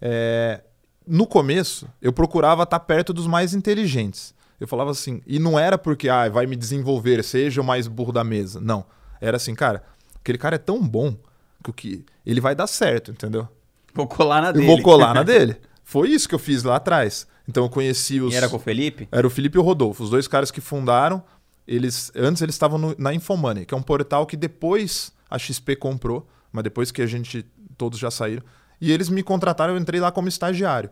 É, 0.00 0.62
no 1.06 1.26
começo, 1.26 1.88
eu 2.00 2.12
procurava 2.12 2.62
estar 2.62 2.80
perto 2.80 3.12
dos 3.12 3.26
mais 3.26 3.54
inteligentes. 3.54 4.34
Eu 4.60 4.68
falava 4.68 4.90
assim, 4.92 5.20
e 5.26 5.38
não 5.38 5.58
era 5.58 5.76
porque 5.76 6.08
ah, 6.08 6.28
vai 6.28 6.46
me 6.46 6.54
desenvolver, 6.54 7.22
seja 7.24 7.60
o 7.60 7.64
mais 7.64 7.88
burro 7.88 8.12
da 8.12 8.22
mesa. 8.22 8.60
Não. 8.60 8.84
Era 9.20 9.36
assim, 9.36 9.54
cara, 9.54 9.82
aquele 10.20 10.38
cara 10.38 10.54
é 10.54 10.58
tão 10.58 10.80
bom 10.80 11.16
que 11.62 11.70
o 11.70 11.72
que 11.72 12.04
ele 12.24 12.40
vai 12.40 12.54
dar 12.54 12.66
certo, 12.66 13.10
entendeu? 13.10 13.48
Vou 13.94 14.06
colar 14.06 14.40
na 14.40 14.48
Eu 14.48 14.52
dele. 14.54 14.66
vou 14.66 14.82
colar 14.82 15.14
na 15.14 15.22
dele. 15.24 15.56
Foi 15.84 16.08
isso 16.08 16.28
que 16.28 16.34
eu 16.34 16.38
fiz 16.38 16.62
lá 16.62 16.76
atrás. 16.76 17.26
Então 17.46 17.64
eu 17.64 17.68
conheci 17.68 18.20
os. 18.20 18.32
E 18.32 18.36
era 18.36 18.48
com 18.48 18.56
o 18.56 18.60
Felipe? 18.60 19.08
Era 19.10 19.26
o 19.26 19.30
Felipe 19.30 19.58
e 19.58 19.60
o 19.60 19.62
Rodolfo, 19.62 20.04
os 20.04 20.10
dois 20.10 20.28
caras 20.28 20.50
que 20.50 20.60
fundaram. 20.60 21.22
Eles 21.66 22.10
antes 22.16 22.42
eles 22.42 22.54
estavam 22.54 22.94
na 22.98 23.14
Infomoney, 23.14 23.64
que 23.64 23.72
é 23.74 23.76
um 23.76 23.82
portal 23.82 24.26
que 24.26 24.36
depois 24.36 25.12
a 25.30 25.38
XP 25.38 25.76
comprou, 25.76 26.28
mas 26.50 26.64
depois 26.64 26.90
que 26.90 27.00
a 27.02 27.06
gente 27.06 27.44
todos 27.78 27.98
já 27.98 28.10
saíram. 28.10 28.42
E 28.80 28.90
eles 28.90 29.08
me 29.08 29.22
contrataram, 29.22 29.74
eu 29.74 29.80
entrei 29.80 30.00
lá 30.00 30.10
como 30.10 30.28
estagiário. 30.28 30.90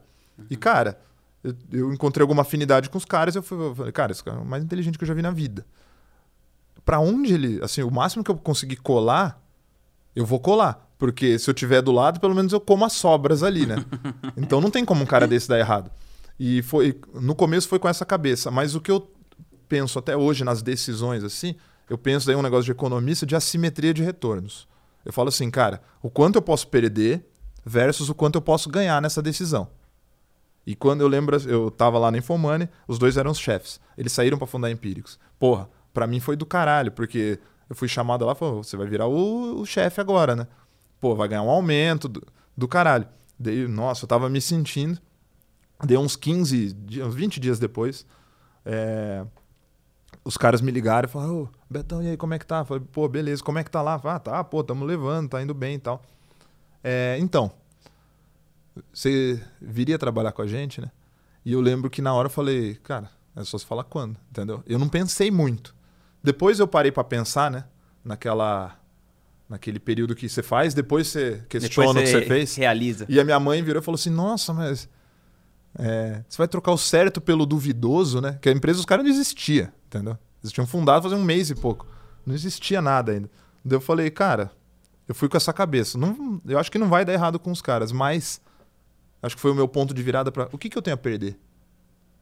E 0.48 0.56
cara, 0.56 0.98
eu, 1.42 1.54
eu 1.72 1.92
encontrei 1.92 2.22
alguma 2.22 2.42
afinidade 2.42 2.88
com 2.88 2.96
os 2.98 3.04
caras, 3.04 3.34
eu, 3.34 3.42
fui- 3.42 3.58
eu 3.58 3.74
falei, 3.74 3.92
cara, 3.92 4.12
esse 4.12 4.22
cara 4.22 4.38
é 4.38 4.40
o 4.40 4.44
mais 4.46 4.62
inteligente 4.62 4.96
que 4.96 5.04
eu 5.04 5.08
já 5.08 5.14
vi 5.14 5.22
na 5.22 5.30
vida. 5.32 5.66
Pra 6.84 6.98
onde 6.98 7.34
ele, 7.34 7.60
assim, 7.62 7.82
o 7.82 7.90
máximo 7.90 8.24
que 8.24 8.30
eu 8.30 8.36
conseguir 8.36 8.76
colar, 8.76 9.42
eu 10.16 10.24
vou 10.24 10.40
colar, 10.40 10.88
porque 10.98 11.38
se 11.38 11.48
eu 11.50 11.54
tiver 11.54 11.82
do 11.82 11.92
lado, 11.92 12.20
pelo 12.20 12.34
menos 12.34 12.52
eu 12.52 12.60
como 12.60 12.84
as 12.84 12.94
sobras 12.94 13.42
ali, 13.42 13.66
né? 13.66 13.76
então 14.36 14.60
não 14.60 14.70
tem 14.70 14.84
como 14.84 15.02
um 15.02 15.06
cara 15.06 15.26
desse 15.26 15.48
dar 15.48 15.58
errado. 15.58 15.90
E 16.38 16.62
foi 16.62 16.98
no 17.14 17.34
começo 17.34 17.68
foi 17.68 17.78
com 17.78 17.88
essa 17.88 18.06
cabeça, 18.06 18.50
mas 18.50 18.74
o 18.74 18.80
que 18.80 18.90
eu 18.90 19.10
penso 19.70 20.00
até 20.00 20.16
hoje 20.16 20.42
nas 20.42 20.60
decisões 20.62 21.22
assim, 21.22 21.54
eu 21.88 21.96
penso 21.96 22.26
daí 22.26 22.34
um 22.34 22.42
negócio 22.42 22.64
de 22.64 22.72
economista 22.72 23.24
de 23.24 23.36
assimetria 23.36 23.94
de 23.94 24.02
retornos. 24.02 24.68
Eu 25.04 25.12
falo 25.12 25.28
assim, 25.28 25.48
cara, 25.48 25.80
o 26.02 26.10
quanto 26.10 26.36
eu 26.36 26.42
posso 26.42 26.66
perder 26.66 27.24
versus 27.64 28.08
o 28.08 28.14
quanto 28.14 28.34
eu 28.34 28.42
posso 28.42 28.68
ganhar 28.68 29.00
nessa 29.00 29.22
decisão. 29.22 29.68
E 30.66 30.74
quando 30.74 31.00
eu 31.00 31.08
lembro, 31.08 31.36
eu 31.48 31.70
tava 31.70 31.98
lá 31.98 32.10
na 32.10 32.18
Infomoney, 32.18 32.68
os 32.86 32.98
dois 32.98 33.16
eram 33.16 33.30
os 33.30 33.38
chefes. 33.38 33.80
Eles 33.96 34.12
saíram 34.12 34.36
pra 34.36 34.46
fundar 34.46 34.70
Empíricos. 34.70 35.18
Porra, 35.38 35.70
pra 35.94 36.06
mim 36.06 36.20
foi 36.20 36.36
do 36.36 36.44
caralho, 36.44 36.92
porque 36.92 37.38
eu 37.68 37.76
fui 37.76 37.88
chamado 37.88 38.26
lá 38.26 38.32
e 38.32 38.36
você 38.36 38.76
vai 38.76 38.86
virar 38.86 39.06
o, 39.06 39.60
o 39.60 39.66
chefe 39.66 40.00
agora, 40.00 40.36
né? 40.36 40.46
Pô, 41.00 41.14
vai 41.14 41.28
ganhar 41.28 41.42
um 41.42 41.50
aumento 41.50 42.08
do, 42.08 42.22
do 42.56 42.68
caralho. 42.68 43.06
Daí, 43.38 43.66
nossa, 43.66 44.04
eu 44.04 44.08
tava 44.08 44.28
me 44.28 44.40
sentindo. 44.40 45.00
Deu 45.82 46.00
uns 46.00 46.14
15, 46.14 46.72
dias, 46.74 47.06
uns 47.06 47.14
20 47.14 47.40
dias 47.40 47.58
depois, 47.58 48.04
é, 48.66 49.24
os 50.24 50.36
caras 50.36 50.60
me 50.60 50.70
ligaram 50.70 51.08
e 51.08 51.10
falaram, 51.10 51.42
ô, 51.42 51.48
Betão, 51.68 52.02
e 52.02 52.08
aí, 52.08 52.16
como 52.16 52.34
é 52.34 52.38
que 52.38 52.46
tá? 52.46 52.58
Eu 52.60 52.64
falei, 52.64 52.82
pô, 52.92 53.08
beleza, 53.08 53.42
como 53.42 53.58
é 53.58 53.64
que 53.64 53.70
tá 53.70 53.80
lá? 53.82 54.00
Ah, 54.04 54.18
tá, 54.18 54.44
pô, 54.44 54.62
tamo 54.62 54.84
levando, 54.84 55.28
tá 55.30 55.42
indo 55.42 55.54
bem 55.54 55.76
e 55.76 55.78
tal. 55.78 56.02
É, 56.82 57.16
então, 57.20 57.50
você 58.92 59.42
viria 59.60 59.98
trabalhar 59.98 60.32
com 60.32 60.42
a 60.42 60.46
gente, 60.46 60.80
né? 60.80 60.90
E 61.44 61.52
eu 61.52 61.60
lembro 61.60 61.88
que 61.90 62.02
na 62.02 62.12
hora 62.12 62.26
eu 62.26 62.30
falei, 62.30 62.74
cara, 62.82 63.10
é 63.34 63.42
só 63.44 63.56
se 63.58 63.64
falar 63.64 63.84
quando, 63.84 64.16
entendeu? 64.30 64.62
Eu 64.66 64.78
não 64.78 64.88
pensei 64.88 65.30
muito. 65.30 65.74
Depois 66.22 66.58
eu 66.58 66.68
parei 66.68 66.92
pra 66.92 67.02
pensar, 67.04 67.50
né? 67.50 67.64
Naquela. 68.04 68.76
Naquele 69.48 69.80
período 69.80 70.14
que 70.14 70.28
você 70.28 70.44
faz, 70.44 70.74
depois 70.74 71.08
você 71.08 71.42
questiona 71.48 71.92
Depois 71.92 72.08
o 72.08 72.12
que 72.18 72.22
você 72.22 72.28
fez. 72.28 72.54
realiza. 72.54 73.04
E 73.08 73.18
a 73.18 73.24
minha 73.24 73.40
mãe 73.40 73.60
virou 73.62 73.82
e 73.82 73.84
falou 73.84 73.96
assim: 73.96 74.10
Nossa, 74.10 74.52
mas. 74.52 74.88
é, 75.76 76.22
você 76.28 76.38
vai 76.38 76.46
trocar 76.46 76.70
o 76.70 76.78
certo 76.78 77.20
pelo 77.20 77.44
duvidoso, 77.44 78.20
né? 78.20 78.38
Que 78.40 78.48
a 78.48 78.52
empresa, 78.52 78.78
os 78.78 78.84
caras 78.84 79.04
não 79.04 79.10
existia, 79.10 79.72
entendeu? 79.90 80.16
Eles 80.42 80.52
tinham 80.52 80.66
fundado 80.66 81.02
fazia 81.02 81.18
um 81.18 81.24
mês 81.24 81.50
e 81.50 81.54
pouco. 81.54 81.86
Não 82.24 82.34
existia 82.34 82.80
nada 82.80 83.12
ainda. 83.12 83.30
Daí 83.64 83.76
eu 83.76 83.80
falei, 83.80 84.10
cara, 84.10 84.52
eu 85.08 85.14
fui 85.14 85.28
com 85.28 85.36
essa 85.36 85.52
cabeça. 85.52 85.98
Não, 85.98 86.40
eu 86.46 86.58
acho 86.58 86.70
que 86.70 86.78
não 86.78 86.88
vai 86.88 87.04
dar 87.04 87.12
errado 87.12 87.38
com 87.38 87.50
os 87.50 87.60
caras, 87.60 87.90
mas 87.92 88.40
acho 89.22 89.34
que 89.34 89.42
foi 89.42 89.50
o 89.50 89.54
meu 89.54 89.66
ponto 89.68 89.92
de 89.92 90.02
virada 90.02 90.30
para 90.30 90.48
o 90.52 90.58
que, 90.58 90.70
que 90.70 90.78
eu 90.78 90.82
tenho 90.82 90.94
a 90.94 90.98
perder? 90.98 91.38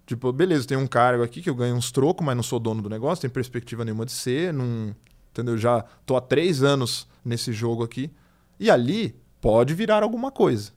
Tipo, 0.06 0.32
beleza, 0.32 0.66
tem 0.66 0.78
um 0.78 0.86
cargo 0.86 1.22
aqui 1.22 1.42
que 1.42 1.50
eu 1.50 1.54
ganho 1.54 1.76
uns 1.76 1.92
trocos, 1.92 2.24
mas 2.24 2.34
não 2.34 2.42
sou 2.42 2.58
dono 2.58 2.80
do 2.80 2.88
negócio, 2.88 3.20
tem 3.20 3.30
perspectiva 3.30 3.84
nenhuma 3.84 4.06
de 4.06 4.12
ser, 4.12 4.54
não, 4.54 4.96
entendeu? 5.30 5.58
Já 5.58 5.84
tô 6.06 6.16
há 6.16 6.20
três 6.20 6.62
anos 6.62 7.06
nesse 7.22 7.52
jogo 7.52 7.84
aqui. 7.84 8.10
E 8.58 8.70
ali 8.70 9.14
pode 9.40 9.74
virar 9.74 10.02
alguma 10.02 10.32
coisa. 10.32 10.72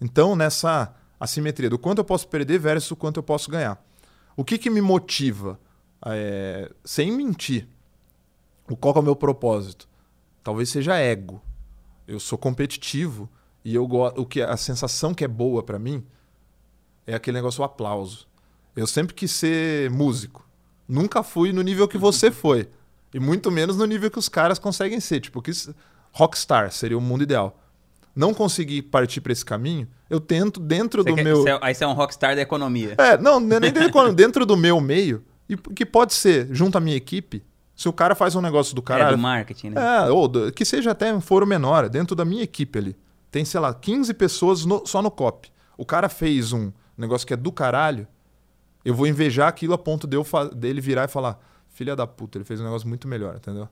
Então, 0.00 0.36
nessa 0.36 0.94
assimetria 1.18 1.68
do 1.68 1.78
quanto 1.78 1.98
eu 1.98 2.04
posso 2.04 2.28
perder 2.28 2.58
versus 2.60 2.92
o 2.92 2.96
quanto 2.96 3.16
eu 3.16 3.22
posso 3.22 3.50
ganhar. 3.50 3.84
O 4.36 4.44
que, 4.44 4.56
que 4.56 4.70
me 4.70 4.80
motiva? 4.80 5.58
É, 6.04 6.70
sem 6.84 7.10
mentir. 7.12 7.66
O 8.70 8.76
qual 8.76 8.94
é 8.96 8.98
o 8.98 9.02
meu 9.02 9.16
propósito? 9.16 9.88
Talvez 10.44 10.68
seja 10.70 10.96
ego. 10.96 11.42
Eu 12.06 12.20
sou 12.20 12.38
competitivo 12.38 13.28
e 13.64 13.74
eu. 13.74 13.84
O 13.84 14.24
que 14.26 14.40
a 14.42 14.56
sensação 14.56 15.12
que 15.14 15.24
é 15.24 15.28
boa 15.28 15.62
para 15.62 15.78
mim 15.78 16.04
é 17.06 17.14
aquele 17.14 17.36
negócio 17.36 17.58
do 17.58 17.64
aplauso. 17.64 18.26
Eu 18.76 18.86
sempre 18.86 19.14
quis 19.14 19.30
ser 19.30 19.90
músico. 19.90 20.46
Nunca 20.86 21.22
fui 21.22 21.52
no 21.52 21.62
nível 21.62 21.88
que 21.88 21.98
você 21.98 22.30
foi. 22.32 22.68
E 23.12 23.18
muito 23.18 23.50
menos 23.50 23.76
no 23.76 23.86
nível 23.86 24.10
que 24.10 24.18
os 24.18 24.28
caras 24.28 24.58
conseguem 24.58 25.00
ser. 25.00 25.20
Tipo, 25.20 25.42
que 25.42 25.50
rockstar 26.12 26.70
seria 26.70 26.96
o 26.96 27.00
mundo 27.00 27.22
ideal. 27.22 27.58
Não 28.14 28.34
consegui 28.34 28.82
partir 28.82 29.20
para 29.20 29.32
esse 29.32 29.44
caminho, 29.44 29.86
eu 30.10 30.18
tento 30.18 30.58
dentro 30.58 31.02
Você 31.04 31.10
do 31.10 31.14
quer- 31.14 31.22
meu. 31.24 31.46
é- 31.46 31.58
aí 31.62 31.72
você 31.74 31.84
é 31.84 31.86
um 31.86 31.92
rockstar 31.92 32.34
da 32.34 32.42
economia. 32.42 32.94
É, 32.98 33.16
não, 33.16 33.36
é 33.36 33.60
nem 33.60 33.72
dentro, 33.72 33.90
do- 34.08 34.12
dentro 34.14 34.46
do 34.46 34.56
meu 34.56 34.80
meio. 34.80 35.24
E 35.48 35.56
que 35.56 35.86
pode 35.86 36.12
ser, 36.14 36.48
junto 36.54 36.76
à 36.76 36.80
minha 36.80 36.96
equipe, 36.96 37.42
se 37.74 37.88
o 37.88 37.92
cara 37.92 38.14
faz 38.14 38.34
um 38.34 38.40
negócio 38.40 38.74
do 38.74 38.80
é 38.80 38.84
caralho. 38.84 39.16
do 39.16 39.22
marketing, 39.22 39.70
né? 39.70 40.06
É, 40.06 40.10
ou 40.10 40.26
do- 40.28 40.52
que 40.52 40.64
seja 40.64 40.90
até 40.90 41.12
um 41.14 41.20
foro 41.20 41.46
menor, 41.46 41.88
dentro 41.88 42.14
da 42.16 42.24
minha 42.24 42.42
equipe 42.42 42.78
ali. 42.78 42.96
Tem, 43.30 43.44
sei 43.44 43.60
lá, 43.60 43.72
15 43.72 44.12
pessoas 44.14 44.64
no- 44.64 44.84
só 44.86 45.00
no 45.00 45.10
COP. 45.10 45.50
O 45.76 45.84
cara 45.84 46.08
fez 46.08 46.52
um 46.52 46.72
negócio 46.96 47.26
que 47.26 47.32
é 47.32 47.36
do 47.36 47.52
caralho, 47.52 48.06
eu 48.84 48.94
vou 48.94 49.06
invejar 49.06 49.48
aquilo 49.48 49.72
a 49.74 49.78
ponto 49.78 50.06
de 50.06 50.16
eu 50.16 50.26
dele 50.54 50.80
virar 50.80 51.04
e 51.04 51.08
falar: 51.08 51.38
filha 51.68 51.94
da 51.94 52.06
puta, 52.06 52.38
ele 52.38 52.44
fez 52.44 52.60
um 52.60 52.64
negócio 52.64 52.88
muito 52.88 53.06
melhor, 53.06 53.36
entendeu? 53.36 53.68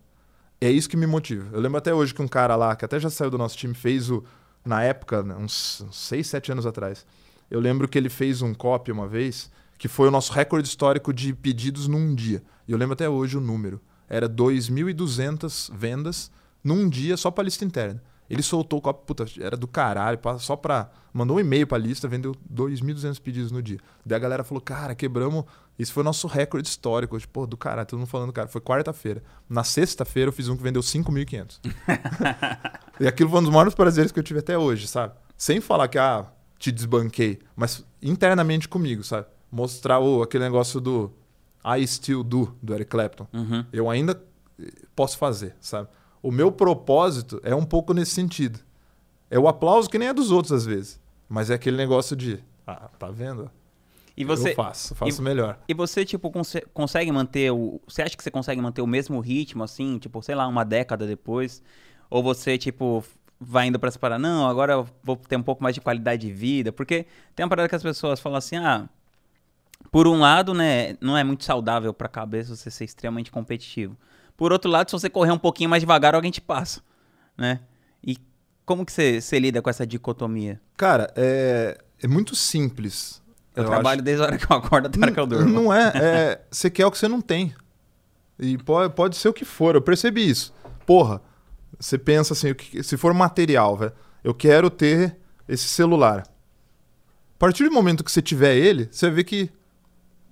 É 0.61 0.71
isso 0.71 0.89
que 0.89 0.97
me 0.97 1.07
motiva. 1.07 1.49
Eu 1.53 1.61
lembro 1.61 1.77
até 1.79 1.93
hoje 1.93 2.15
que 2.15 2.23
um 2.23 2.29
cara 2.29 2.55
lá, 2.57 2.75
que 2.77 2.85
até 2.85 2.99
já 3.01 3.11
saiu 3.11 3.31
do 3.31 3.37
nosso 3.39 3.57
time, 3.57 3.75
fez 3.75 4.11
o. 4.11 4.25
Na 4.65 4.83
época, 4.83 5.23
né, 5.23 5.35
uns 5.39 5.85
6, 5.93 6.27
7 6.27 6.51
anos 6.53 6.65
atrás. 6.67 7.05
Eu 7.51 7.61
lembro 7.61 7.87
que 7.87 7.97
ele 7.97 8.09
fez 8.09 8.41
um 8.43 8.53
copy 8.55 8.91
uma 8.91 9.07
vez, 9.07 9.51
que 9.79 9.89
foi 9.89 10.09
o 10.09 10.11
nosso 10.11 10.33
recorde 10.33 10.69
histórico 10.69 11.13
de 11.13 11.33
pedidos 11.35 11.89
num 11.89 12.15
dia. 12.15 12.43
E 12.67 12.73
eu 12.73 12.79
lembro 12.79 12.95
até 12.95 13.09
hoje 13.09 13.37
o 13.37 13.41
número. 13.41 13.81
Era 14.09 14.29
2.200 14.29 15.71
vendas 15.75 16.31
num 16.63 16.89
dia 16.89 17.17
só 17.17 17.31
pra 17.31 17.45
lista 17.45 17.65
interna. 17.65 18.03
Ele 18.29 18.43
soltou 18.43 18.81
o 18.81 18.83
copy, 18.83 19.07
puta, 19.07 19.25
era 19.41 19.57
do 19.57 19.69
caralho, 19.69 20.19
só 20.41 20.57
pra. 20.57 20.91
Mandou 21.13 21.37
um 21.37 21.41
e-mail 21.41 21.67
pra 21.67 21.79
lista, 21.79 22.09
vendeu 22.09 22.35
2.200 22.53 23.21
pedidos 23.21 23.53
no 23.53 23.63
dia. 23.63 23.79
Daí 24.05 24.17
a 24.17 24.19
galera 24.19 24.45
falou, 24.45 24.61
cara, 24.61 24.95
quebramos. 24.95 25.45
Esse 25.79 25.93
foi 25.93 26.03
o 26.03 26.05
nosso 26.05 26.27
recorde 26.27 26.67
histórico. 26.69 27.19
Tipo, 27.19 27.33
pô, 27.33 27.47
do 27.47 27.57
caralho, 27.57 27.87
todo 27.87 27.99
mundo 28.01 28.09
falando, 28.09 28.33
cara. 28.33 28.49
Foi 28.49 28.61
quarta-feira. 28.61 29.23
Na 29.49 29.63
sexta-feira 29.63 30.29
eu 30.29 30.33
fiz 30.33 30.49
um 30.49 30.57
que 30.57 30.63
vendeu 30.63 30.83
5.500. 30.83 31.61
E 32.99 33.07
aquilo 33.07 33.29
foi 33.29 33.41
um 33.41 33.43
dos 33.43 33.53
maiores 33.53 33.75
prazeres 33.75 34.11
que 34.11 34.19
eu 34.19 34.23
tive 34.23 34.41
até 34.41 34.57
hoje, 34.57 34.87
sabe? 34.87 35.13
Sem 35.37 35.61
falar 35.61 35.87
que, 35.87 35.99
ah, 35.99 36.25
te 36.59 36.73
desbanquei, 36.73 37.41
mas 37.55 37.85
internamente 38.01 38.67
comigo, 38.67 39.05
sabe? 39.05 39.27
Mostrar 39.51 40.01
o, 40.01 40.23
aquele 40.23 40.45
negócio 40.45 40.81
do 40.81 41.13
I 41.65 41.87
still 41.87 42.23
do, 42.23 42.55
do 42.63 42.75
Eric 42.75 42.91
Clapton. 42.91 43.27
Uhum. 43.33 43.65
Eu 43.73 43.89
ainda 43.91 44.21
eh, 44.61 44.71
posso 44.95 45.17
fazer, 45.19 45.55
sabe? 45.61 45.89
O 46.23 46.31
meu 46.31 46.51
propósito 46.51 47.41
é 47.43 47.55
um 47.55 47.65
pouco 47.65 47.93
nesse 47.95 48.13
sentido. 48.13 48.59
É 49.31 49.39
o 49.39 49.49
aplauso 49.49 49.89
que 49.89 49.99
nem 49.99 50.09
é 50.09 50.15
dos 50.15 50.31
outros 50.31 50.53
às 50.53 50.65
vezes, 50.65 51.01
mas 51.29 51.51
é 51.51 51.55
aquele 51.55 51.77
negócio 51.77 52.15
de, 52.17 52.43
ah, 52.67 52.89
tá 52.99 53.09
vendo? 53.11 53.51
E 54.17 54.25
você, 54.25 54.51
eu 54.51 54.55
faço, 54.55 54.95
faço 54.95 55.21
melhor. 55.23 55.59
e 55.69 55.75
você 55.75 56.05
tipo 56.05 56.31
conse- 56.31 56.65
consegue 56.73 57.13
manter 57.13 57.51
o, 57.53 57.81
você 57.87 58.03
acha 58.03 58.17
que 58.17 58.23
você 58.23 58.31
consegue 58.31 58.61
manter 58.63 58.81
o 58.81 58.87
mesmo 58.87 59.21
ritmo 59.21 59.63
assim, 59.63 59.99
tipo, 59.99 60.23
sei 60.23 60.35
lá, 60.35 60.47
uma 60.49 60.65
década 60.65 61.07
depois? 61.07 61.63
Ou 62.09 62.23
você 62.23 62.57
tipo 62.57 63.05
vai 63.39 63.67
indo 63.67 63.79
pra 63.79 63.91
se 63.91 63.99
parar, 63.99 64.19
não, 64.19 64.49
agora 64.49 64.73
eu 64.73 64.89
vou 65.03 65.17
ter 65.17 65.37
um 65.37 65.43
pouco 65.43 65.63
mais 65.63 65.75
de 65.75 65.81
qualidade 65.83 66.27
de 66.27 66.33
vida, 66.33 66.73
porque 66.73 67.05
tem 67.35 67.45
uma 67.45 67.51
parada 67.51 67.69
que 67.69 67.75
as 67.75 67.83
pessoas 67.83 68.19
falam 68.19 68.39
assim, 68.39 68.57
ah, 68.57 68.89
por 69.91 70.07
um 70.07 70.19
lado, 70.19 70.53
né, 70.55 70.97
não 71.01 71.17
é 71.17 71.25
muito 71.25 71.45
saudável 71.45 71.93
pra 71.93 72.09
cabeça 72.09 72.55
você 72.55 72.71
ser 72.71 72.85
extremamente 72.85 73.31
competitivo. 73.31 73.97
Por 74.37 74.53
outro 74.53 74.71
lado, 74.71 74.91
se 74.91 74.93
você 74.93 75.09
correr 75.09 75.33
um 75.33 75.39
pouquinho 75.39 75.71
mais 75.71 75.83
devagar, 75.83 76.15
alguém 76.15 76.31
te 76.31 76.41
passa, 76.41 76.83
né? 77.37 77.61
E 78.05 78.19
como 78.65 78.85
que 78.85 78.93
você, 78.93 79.21
você 79.21 79.39
lida 79.39 79.63
com 79.63 79.71
essa 79.71 79.87
dicotomia? 79.87 80.61
Cara, 80.77 81.11
é, 81.17 81.79
é 82.03 82.07
muito 82.07 82.35
simples. 82.35 83.23
Eu, 83.55 83.63
acho. 83.63 83.73
trabalho 83.73 84.03
desde 84.03 84.23
a 84.23 84.27
hora 84.27 84.39
que 84.39 84.51
eu 84.51 84.57
acordo 84.57 84.87
até 84.87 84.99
a 84.99 85.03
hora 85.03 85.13
que 85.13 85.21
eu 85.21 85.27
durmo. 85.27 85.49
Não 85.49 85.73
é, 85.73 85.93
é. 85.95 86.41
Você 86.51 86.69
quer 86.69 86.85
o 86.85 86.91
que 86.91 86.99
você 86.99 87.09
não 87.09 87.23
tem. 87.23 87.55
E 88.39 88.59
pode, 88.59 88.93
pode 88.93 89.17
ser 89.17 89.31
o 89.31 89.33
que 89.33 89.47
for. 89.47 89.75
Eu 89.75 89.81
percebi 89.81 90.29
isso. 90.29 90.53
Porra, 90.85 91.23
você 91.79 91.97
pensa 91.97 92.35
assim, 92.35 92.49
se 92.83 92.97
for 92.99 93.15
material, 93.15 93.77
velho, 93.77 93.93
eu 94.23 94.35
quero 94.35 94.69
ter 94.69 95.17
esse 95.49 95.69
celular. 95.69 96.27
A 97.37 97.39
partir 97.39 97.65
do 97.65 97.73
momento 97.73 98.05
que 98.05 98.11
você 98.11 98.21
tiver 98.21 98.55
ele, 98.57 98.89
você 98.91 99.11
vê 99.11 99.25
que 99.25 99.51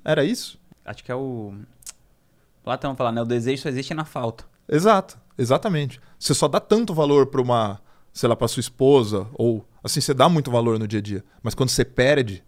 era 0.05 0.24
isso. 0.24 0.59
Acho 0.84 1.02
que 1.02 1.11
é 1.11 1.14
o. 1.14 1.55
Platão 2.62 2.94
fala, 2.96 3.12
né? 3.12 3.22
O 3.22 3.24
desejo 3.24 3.62
só 3.62 3.68
existe 3.68 3.94
na 3.94 4.05
falta. 4.05 4.44
Exato, 4.68 5.18
exatamente. 5.36 6.00
Você 6.18 6.34
só 6.34 6.48
dá 6.48 6.61
tanto 6.61 6.94
valor 6.94 7.26
pra 7.26 7.40
uma, 7.40 7.80
sei 8.12 8.28
lá, 8.28 8.36
pra 8.36 8.48
sua 8.48 8.61
esposa, 8.61 9.26
ou 9.34 9.66
assim, 9.82 10.00
você 10.00 10.14
dá 10.14 10.28
muito 10.28 10.50
valor 10.50 10.78
no 10.78 10.88
dia 10.88 10.98
a 10.98 11.02
dia. 11.02 11.24
Mas 11.42 11.55
quando 11.55 11.68
você 11.68 11.84
perde, 11.84 12.42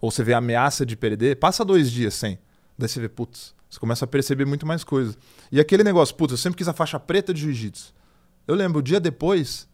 ou 0.00 0.10
você 0.10 0.22
vê 0.22 0.34
a 0.34 0.38
ameaça 0.38 0.84
de 0.84 0.96
perder, 0.96 1.36
passa 1.36 1.64
dois 1.64 1.90
dias 1.90 2.14
sem. 2.14 2.38
Daí 2.76 2.88
você 2.88 3.00
vê, 3.00 3.08
putz, 3.08 3.54
você 3.70 3.78
começa 3.78 4.04
a 4.04 4.08
perceber 4.08 4.44
muito 4.44 4.66
mais 4.66 4.84
coisas. 4.84 5.16
E 5.50 5.58
aquele 5.60 5.82
negócio, 5.82 6.14
putz, 6.14 6.32
eu 6.32 6.38
sempre 6.38 6.58
quis 6.58 6.68
a 6.68 6.74
faixa 6.74 7.00
preta 7.00 7.32
de 7.32 7.40
jiu-jitsu. 7.40 7.94
Eu 8.46 8.54
lembro, 8.54 8.80
o 8.80 8.82
dia 8.82 9.00
depois, 9.00 9.68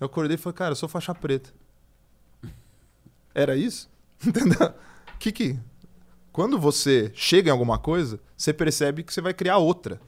eu 0.00 0.06
acordei 0.06 0.36
e 0.36 0.38
falei, 0.38 0.54
cara, 0.54 0.72
eu 0.72 0.76
sou 0.76 0.88
faixa 0.88 1.14
preta. 1.14 1.50
Era 3.34 3.54
isso? 3.54 3.90
Entendeu? 4.24 4.72
Que 5.18 5.30
que... 5.30 5.58
Quando 6.36 6.58
você 6.58 7.10
chega 7.14 7.48
em 7.48 7.50
alguma 7.50 7.78
coisa, 7.78 8.20
você 8.36 8.52
percebe 8.52 9.02
que 9.02 9.10
você 9.10 9.22
vai 9.22 9.32
criar 9.32 9.56
outra. 9.56 9.98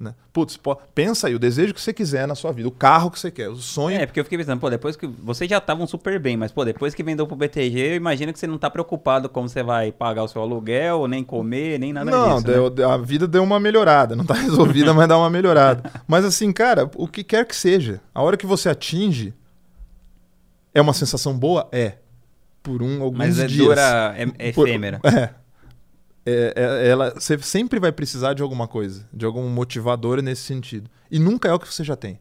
Né? 0.00 0.16
Putz, 0.32 0.56
pô, 0.56 0.74
pensa 0.74 1.28
aí, 1.28 1.34
o 1.36 1.38
desejo 1.38 1.72
que 1.72 1.80
você 1.80 1.92
quiser 1.92 2.26
na 2.26 2.34
sua 2.34 2.50
vida, 2.50 2.66
o 2.66 2.72
carro 2.72 3.08
que 3.08 3.20
você 3.20 3.30
quer, 3.30 3.48
o 3.48 3.54
sonho. 3.54 3.96
É, 3.96 4.04
porque 4.04 4.18
eu 4.18 4.24
fiquei 4.24 4.36
pensando, 4.36 4.58
pô, 4.58 4.68
depois 4.68 4.96
que. 4.96 5.06
Vocês 5.06 5.48
já 5.48 5.58
estavam 5.58 5.86
super 5.86 6.18
bem, 6.18 6.36
mas, 6.36 6.50
pô, 6.50 6.64
depois 6.64 6.92
que 6.92 7.04
vendeu 7.04 7.24
pro 7.24 7.36
BTG, 7.36 7.92
eu 7.92 7.94
imagino 7.94 8.32
que 8.32 8.38
você 8.40 8.48
não 8.48 8.58
tá 8.58 8.68
preocupado 8.68 9.28
como 9.28 9.48
você 9.48 9.62
vai 9.62 9.92
pagar 9.92 10.24
o 10.24 10.28
seu 10.28 10.42
aluguel, 10.42 11.06
nem 11.06 11.22
comer, 11.22 11.78
nem 11.78 11.92
nada 11.92 12.10
não, 12.10 12.42
disso. 12.42 12.48
Não, 12.48 12.68
né? 12.68 12.84
a 12.84 12.96
vida 12.96 13.28
deu 13.28 13.44
uma 13.44 13.60
melhorada. 13.60 14.16
Não 14.16 14.24
tá 14.26 14.34
resolvida, 14.42 14.92
mas 14.92 15.06
dá 15.06 15.16
uma 15.16 15.30
melhorada. 15.30 15.88
Mas 16.08 16.24
assim, 16.24 16.52
cara, 16.52 16.90
o 16.96 17.06
que 17.06 17.22
quer 17.22 17.46
que 17.46 17.54
seja, 17.54 18.00
a 18.12 18.24
hora 18.24 18.36
que 18.36 18.44
você 18.44 18.68
atinge, 18.68 19.32
é 20.74 20.80
uma 20.80 20.92
sensação 20.92 21.38
boa? 21.38 21.68
É. 21.70 21.92
Por 22.60 22.82
um, 22.82 23.00
alguns 23.00 23.18
mas 23.18 23.38
é 23.38 23.46
dias. 23.46 23.68
dura, 23.68 24.16
é, 24.18 24.24
é 24.36 24.48
efêmera. 24.48 24.98
Por, 24.98 25.14
é 25.14 25.45
é, 26.26 26.52
é, 26.56 26.88
ela, 26.88 27.14
você 27.14 27.38
sempre 27.38 27.78
vai 27.78 27.92
precisar 27.92 28.34
de 28.34 28.42
alguma 28.42 28.66
coisa, 28.66 29.08
de 29.12 29.24
algum 29.24 29.48
motivador 29.48 30.20
nesse 30.20 30.42
sentido. 30.42 30.90
E 31.08 31.20
nunca 31.20 31.48
é 31.48 31.54
o 31.54 31.58
que 31.58 31.72
você 31.72 31.84
já 31.84 31.94
tem. 31.94 32.18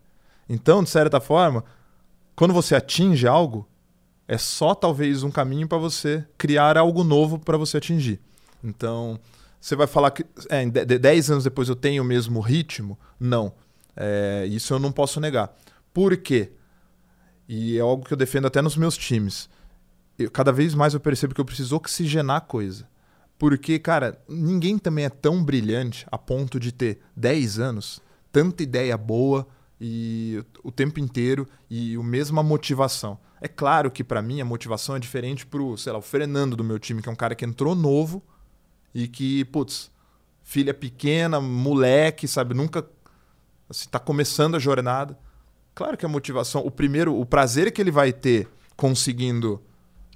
Então, 0.47 0.84
de 0.84 0.91
certa 0.91 1.20
forma, 1.20 1.64
quando 2.36 2.53
você 2.53 2.76
atinge 2.76 3.28
algo, 3.28 3.68
é 4.28 4.38
só 4.38 4.76
talvez 4.76 5.24
um 5.24 5.32
caminho 5.32 5.68
para 5.68 5.80
você 5.80 6.24
criar 6.38 6.78
algo 6.78 7.03
novo 7.03 7.39
para 7.39 7.58
você 7.58 7.78
atingir. 7.78 8.22
Então, 8.64 9.20
você 9.60 9.76
vai 9.76 9.88
falar 9.88 10.12
que 10.12 10.24
é, 10.49 10.64
10 10.66 11.32
anos 11.32 11.43
depois 11.43 11.68
eu 11.68 11.76
tenho 11.76 12.03
o 12.03 12.06
mesmo 12.06 12.39
ritmo? 12.39 12.99
Não. 13.20 13.53
É, 13.95 14.45
isso 14.47 14.72
eu 14.72 14.80
não 14.80 14.91
posso 14.91 15.20
negar. 15.20 15.56
Por 15.91 16.16
quê? 16.18 16.51
E 17.47 17.78
é 17.78 17.82
algo 17.82 18.06
que 18.06 18.14
eu 18.14 18.18
defendo 18.18 18.45
até 18.45 18.62
nos 18.62 18.78
meus 18.78 18.95
times. 18.95 19.49
Eu, 20.20 20.30
cada 20.30 20.51
vez 20.51 20.76
mais 20.76 20.93
eu 20.93 20.99
percebo 20.99 21.34
que 21.34 21.41
eu 21.41 21.45
preciso 21.45 21.76
oxigenar 21.76 22.38
a 22.38 22.41
coisa. 22.41 22.88
Porque, 23.38 23.78
cara, 23.80 24.22
ninguém 24.28 24.78
também 24.78 25.06
é 25.06 25.10
tão 25.10 25.44
brilhante 25.44 26.06
a 26.12 26.18
ponto 26.18 26.60
de 26.60 26.72
ter 26.72 27.00
10 27.16 27.60
anos, 27.60 28.02
tanta 28.32 28.64
ideia 28.64 28.98
boa 28.98 29.48
e 29.80 30.44
o 30.64 30.72
tempo 30.72 31.00
inteiro 31.00 31.48
e 31.70 31.96
a 31.96 32.04
mesma 32.04 32.42
motivação. 32.42 33.20
É 33.42 33.48
claro 33.48 33.92
que 33.92 34.04
para 34.04 34.22
mim 34.22 34.40
a 34.40 34.46
motivação 34.46 34.96
é 34.96 35.00
diferente 35.00 35.46
pro, 35.46 35.78
sei 35.78 35.92
lá, 35.92 36.00
o 36.00 36.02
Fernando 36.02 36.56
do 36.56 36.64
meu 36.64 36.80
time, 36.80 37.02
que 37.02 37.10
é 37.10 37.12
um 37.12 37.16
cara 37.16 37.36
que 37.36 37.46
entrou 37.46 37.76
novo 37.76 38.24
e 38.94 39.08
que, 39.08 39.44
putz, 39.46 39.92
filha 40.42 40.74
pequena, 40.74 41.42
moleque, 41.42 42.28
sabe, 42.28 42.54
nunca 42.54 42.88
assim, 43.70 43.90
tá 43.90 44.00
começando 44.00 44.56
a 44.56 44.60
jornada. 44.60 45.18
Claro 45.74 45.98
que 45.98 46.06
a 46.06 46.10
motivação, 46.10 46.66
o 46.66 46.72
primeiro, 46.72 47.20
o 47.20 47.26
prazer 47.26 47.72
que 47.72 47.82
ele 47.82 47.92
vai 47.92 48.14
ter 48.14 48.48
conseguindo 48.78 49.62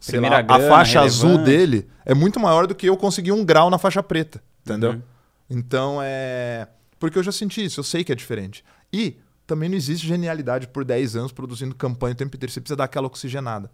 Primeira 0.05 0.37
lá, 0.37 0.41
grana, 0.41 0.65
a 0.65 0.69
faixa 0.69 0.99
relevante. 0.99 1.25
azul 1.25 1.37
dele 1.39 1.87
é 2.05 2.13
muito 2.13 2.39
maior 2.39 2.65
do 2.65 2.73
que 2.73 2.87
eu 2.87 2.95
conseguir 2.95 3.31
um 3.31 3.43
grau 3.43 3.69
na 3.69 3.77
faixa 3.77 4.01
preta, 4.01 4.41
entendeu? 4.61 4.91
Uhum. 4.91 5.01
Então 5.49 5.99
é. 6.01 6.67
Porque 6.97 7.17
eu 7.17 7.23
já 7.23 7.31
senti 7.31 7.63
isso, 7.63 7.79
eu 7.79 7.83
sei 7.83 8.03
que 8.03 8.11
é 8.11 8.15
diferente. 8.15 8.63
E 8.91 9.17
também 9.45 9.67
não 9.67 9.75
existe 9.75 10.05
genialidade 10.05 10.67
por 10.67 10.85
10 10.85 11.15
anos 11.15 11.31
produzindo 11.31 11.73
campanha 11.73 12.13
o 12.13 12.15
tempo 12.15 12.35
inteiro. 12.35 12.51
Você 12.51 12.61
precisa 12.61 12.75
dar 12.75 12.83
aquela 12.83 13.07
oxigenada. 13.07 13.71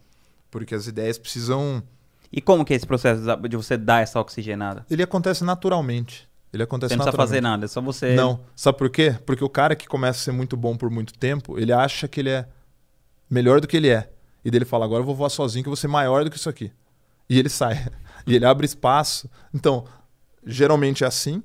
Porque 0.49 0.73
as 0.73 0.87
ideias 0.87 1.17
precisam. 1.17 1.83
E 2.31 2.41
como 2.41 2.63
que 2.63 2.73
é 2.73 2.75
esse 2.75 2.87
processo 2.87 3.21
de 3.47 3.57
você 3.57 3.77
dar 3.77 4.01
essa 4.01 4.19
oxigenada? 4.19 4.85
Ele 4.89 5.03
acontece 5.03 5.43
naturalmente. 5.43 6.29
Ele 6.53 6.63
acontece 6.63 6.93
você 6.93 6.97
não 6.97 7.03
precisa 7.03 7.17
fazer 7.17 7.41
nada, 7.41 7.65
é 7.65 7.67
só 7.67 7.81
você. 7.81 8.15
Não. 8.15 8.39
Sabe 8.55 8.77
por 8.77 8.89
quê? 8.89 9.17
Porque 9.25 9.43
o 9.43 9.49
cara 9.49 9.75
que 9.75 9.87
começa 9.87 10.19
a 10.19 10.23
ser 10.23 10.31
muito 10.31 10.55
bom 10.55 10.77
por 10.77 10.89
muito 10.89 11.13
tempo, 11.13 11.59
ele 11.59 11.73
acha 11.73 12.07
que 12.07 12.21
ele 12.21 12.29
é 12.29 12.47
melhor 13.29 13.59
do 13.59 13.67
que 13.67 13.75
ele 13.75 13.89
é. 13.89 14.09
E 14.45 14.51
dele 14.51 14.63
fala: 14.63 14.85
agora 14.85 15.01
eu 15.01 15.05
vou 15.05 15.15
voar 15.15 15.29
sozinho, 15.29 15.63
que 15.63 15.67
eu 15.67 15.71
vou 15.71 15.75
ser 15.75 15.87
maior 15.87 16.23
do 16.23 16.29
que 16.29 16.37
isso 16.37 16.47
aqui. 16.47 16.71
E 17.27 17.39
ele 17.39 17.49
sai. 17.49 17.83
E 18.27 18.33
ele 18.33 18.43
abre 18.43 18.65
espaço. 18.65 19.29
Então, 19.53 19.85
geralmente 20.43 21.03
é 21.03 21.07
assim. 21.07 21.43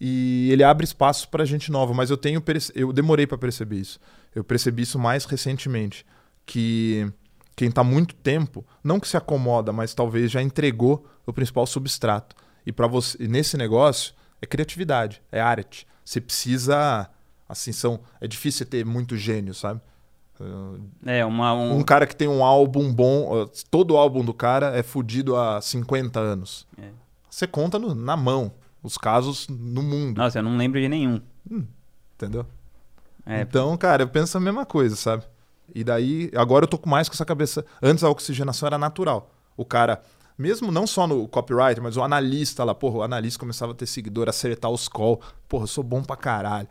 E 0.00 0.48
ele 0.50 0.64
abre 0.64 0.84
espaço 0.84 1.28
para 1.28 1.44
gente 1.44 1.70
nova. 1.70 1.94
Mas 1.94 2.10
eu 2.10 2.16
tenho 2.16 2.42
eu 2.74 2.92
demorei 2.92 3.24
para 3.24 3.38
perceber 3.38 3.76
isso. 3.76 4.00
Eu 4.34 4.42
percebi 4.42 4.82
isso 4.82 4.98
mais 4.98 5.24
recentemente. 5.24 6.04
Que 6.44 7.08
quem 7.54 7.68
está 7.68 7.84
muito 7.84 8.16
tempo, 8.16 8.66
não 8.82 8.98
que 8.98 9.06
se 9.06 9.16
acomoda, 9.16 9.72
mas 9.72 9.94
talvez 9.94 10.28
já 10.28 10.42
entregou 10.42 11.06
o 11.24 11.32
principal 11.32 11.68
substrato. 11.68 12.34
E 12.66 12.72
para 12.72 12.88
você, 12.88 13.28
nesse 13.28 13.56
negócio, 13.56 14.12
é 14.42 14.46
criatividade, 14.46 15.22
é 15.30 15.40
arte. 15.40 15.86
Você 16.04 16.20
precisa. 16.20 17.08
Assim, 17.48 17.70
são. 17.70 18.00
É 18.20 18.26
difícil 18.26 18.66
ter 18.66 18.84
muito 18.84 19.16
gênio, 19.16 19.54
sabe? 19.54 19.80
É, 21.04 21.24
uma, 21.24 21.54
um... 21.54 21.78
um... 21.78 21.82
cara 21.82 22.06
que 22.06 22.14
tem 22.14 22.28
um 22.28 22.44
álbum 22.44 22.92
bom, 22.92 23.48
todo 23.70 23.96
álbum 23.96 24.24
do 24.24 24.32
cara 24.32 24.76
é 24.76 24.82
fudido 24.82 25.36
há 25.36 25.60
50 25.60 26.20
anos. 26.20 26.66
É. 26.80 26.90
Você 27.28 27.46
conta 27.46 27.78
no, 27.78 27.94
na 27.94 28.16
mão 28.16 28.52
os 28.82 28.96
casos 28.96 29.48
no 29.48 29.82
mundo. 29.82 30.18
Nossa, 30.18 30.38
eu 30.38 30.42
não 30.42 30.56
lembro 30.56 30.80
de 30.80 30.88
nenhum. 30.88 31.20
Hum, 31.50 31.64
entendeu? 32.14 32.46
É. 33.26 33.42
Então, 33.42 33.76
cara, 33.76 34.02
eu 34.02 34.08
penso 34.08 34.36
a 34.36 34.40
mesma 34.40 34.64
coisa, 34.64 34.96
sabe? 34.96 35.24
E 35.74 35.84
daí, 35.84 36.30
agora 36.34 36.64
eu 36.64 36.68
tô 36.68 36.78
com 36.78 36.88
mais 36.88 37.08
com 37.08 37.14
essa 37.14 37.24
cabeça. 37.24 37.64
Antes 37.82 38.02
a 38.02 38.08
oxigenação 38.08 38.66
era 38.66 38.78
natural. 38.78 39.30
O 39.56 39.64
cara, 39.64 40.00
mesmo 40.36 40.72
não 40.72 40.86
só 40.86 41.06
no 41.06 41.28
copyright, 41.28 41.80
mas 41.80 41.96
o 41.96 42.02
analista 42.02 42.64
lá, 42.64 42.74
porra, 42.74 42.98
o 42.98 43.02
analista 43.02 43.38
começava 43.38 43.72
a 43.72 43.74
ter 43.74 43.86
seguidor, 43.86 44.28
acertar 44.28 44.70
os 44.70 44.88
call. 44.88 45.20
Porra, 45.48 45.64
eu 45.64 45.68
sou 45.68 45.84
bom 45.84 46.02
pra 46.02 46.16
caralho. 46.16 46.68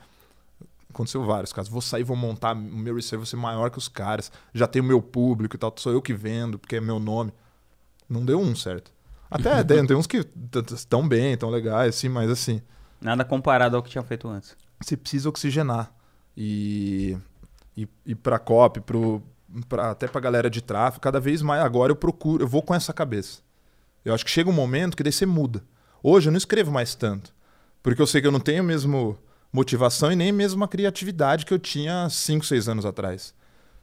Aconteceu 0.90 1.24
vários 1.24 1.54
casos. 1.54 1.72
Vou 1.72 1.82
sair, 1.82 2.04
vou 2.04 2.18
montar 2.18 2.56
o 2.56 2.60
meu 2.60 2.96
reserve, 2.96 3.18
vou 3.18 3.26
ser 3.26 3.36
maior 3.36 3.70
que 3.70 3.78
os 3.78 3.88
caras. 3.88 4.32
Já 4.54 4.68
tenho 4.68 4.84
o 4.84 4.88
meu 4.88 5.02
público 5.02 5.56
e 5.56 5.60
tal. 5.60 5.74
Sou 5.78 5.92
eu 5.92 6.02
que 6.02 6.14
vendo, 6.14 6.58
porque 6.58 6.78
é 6.78 6.82
meu 6.82 7.00
nome. 7.00 7.32
Não 8.10 8.24
deu 8.26 8.40
um 8.40 8.56
certo. 8.56 8.92
Até 9.30 9.62
tem, 9.66 9.86
tem 9.86 9.98
uns 9.98 10.08
que 10.08 10.26
estão 10.74 11.08
bem, 11.08 11.34
estão 11.34 11.50
legais, 11.50 11.96
assim, 11.96 12.10
mas 12.10 12.30
assim. 12.30 12.62
Nada 13.02 13.24
comparado 13.24 13.76
ao 13.76 13.84
que 13.84 13.90
tinha 13.90 14.04
feito 14.04 14.28
antes. 14.28 14.56
Você 14.82 14.96
precisa 14.96 15.30
oxigenar. 15.30 15.92
E, 16.36 17.18
e, 17.76 17.88
e 18.06 18.16
para 18.16 18.40
COP, 18.40 18.80
pro, 18.82 19.22
pra, 19.68 19.92
até 19.92 20.08
para 20.08 20.22
galera 20.22 20.50
de 20.50 20.62
tráfego, 20.62 21.02
cada 21.02 21.20
vez 21.20 21.42
mais 21.42 21.64
agora 21.64 21.92
eu 21.92 21.96
procuro, 21.96 22.44
eu 22.44 22.48
vou 22.48 22.62
com 22.62 22.74
essa 22.74 22.94
cabeça. 22.94 23.42
Eu 24.06 24.14
acho 24.14 24.24
que 24.24 24.32
chega 24.32 24.50
um 24.50 24.54
momento 24.54 24.96
que 24.96 25.04
daí 25.04 25.12
você 25.12 25.26
muda. 25.26 25.64
Hoje 26.02 26.30
eu 26.30 26.32
não 26.32 26.38
escrevo 26.38 26.72
mais 26.72 26.96
tanto. 26.96 27.36
Porque 27.84 28.02
eu 28.02 28.08
sei 28.08 28.22
que 28.22 28.28
eu 28.28 28.32
não 28.32 28.40
tenho 28.40 28.64
o 28.64 28.66
mesmo 28.66 29.18
motivação 29.52 30.12
e 30.12 30.16
nem 30.16 30.32
mesmo 30.32 30.64
a 30.64 30.68
criatividade 30.68 31.46
que 31.46 31.54
eu 31.54 31.60
tinha 31.60 32.08
5, 32.10 32.46
6 32.46 32.70
anos 32.70 32.86
atrás. 32.86 33.34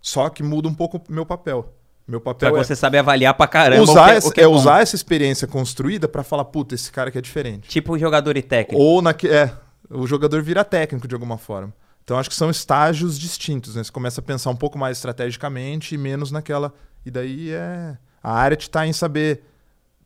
Só 0.01 0.29
que 0.29 0.43
muda 0.43 0.69
um 0.69 0.75
pouco 0.75 0.99
o 0.99 1.13
meu 1.13 1.25
papel. 1.25 1.73
Meu 2.07 2.21
papel 2.21 2.51
Só 2.51 2.57
é 2.57 2.65
você 2.65 2.77
sabe 2.77 2.99
avaliar 2.99 3.33
pra 3.35 3.47
caramba. 3.47 3.83
Usar, 3.83 4.03
o 4.03 4.07
que, 4.07 4.13
é, 4.13 4.29
o 4.29 4.33
que 4.33 4.41
é, 4.41 4.45
é 4.45 4.49
usar 4.49 4.83
essa 4.83 4.95
experiência 4.95 5.47
construída 5.47 6.07
para 6.07 6.23
falar, 6.23 6.45
puta, 6.45 6.75
esse 6.75 6.93
cara 6.93 7.09
aqui 7.09 7.17
é 7.17 7.23
diferente. 7.23 7.69
Tipo 7.69 7.99
jogador 7.99 8.37
e 8.37 8.43
técnico. 8.43 8.83
Ou 8.83 9.01
na, 9.01 9.11
é, 9.11 9.51
o 9.91 10.07
jogador 10.07 10.43
vira 10.43 10.63
técnico 10.63 11.09
de 11.09 11.15
alguma 11.15 11.39
forma. 11.39 11.73
Então 12.05 12.19
acho 12.19 12.29
que 12.29 12.37
são 12.37 12.51
estágios 12.51 13.19
distintos, 13.19 13.77
né? 13.77 13.83
Você 13.83 13.91
começa 13.91 14.21
a 14.21 14.25
pensar 14.25 14.51
um 14.51 14.57
pouco 14.57 14.79
mais 14.79 14.99
estrategicamente 14.99 15.95
e 15.95 15.99
menos 15.99 16.31
naquela. 16.31 16.75
E 17.05 17.11
daí 17.11 17.51
é. 17.51 17.97
A 18.23 18.33
área 18.33 18.57
está 18.57 18.87
em 18.87 18.93
saber 18.93 19.43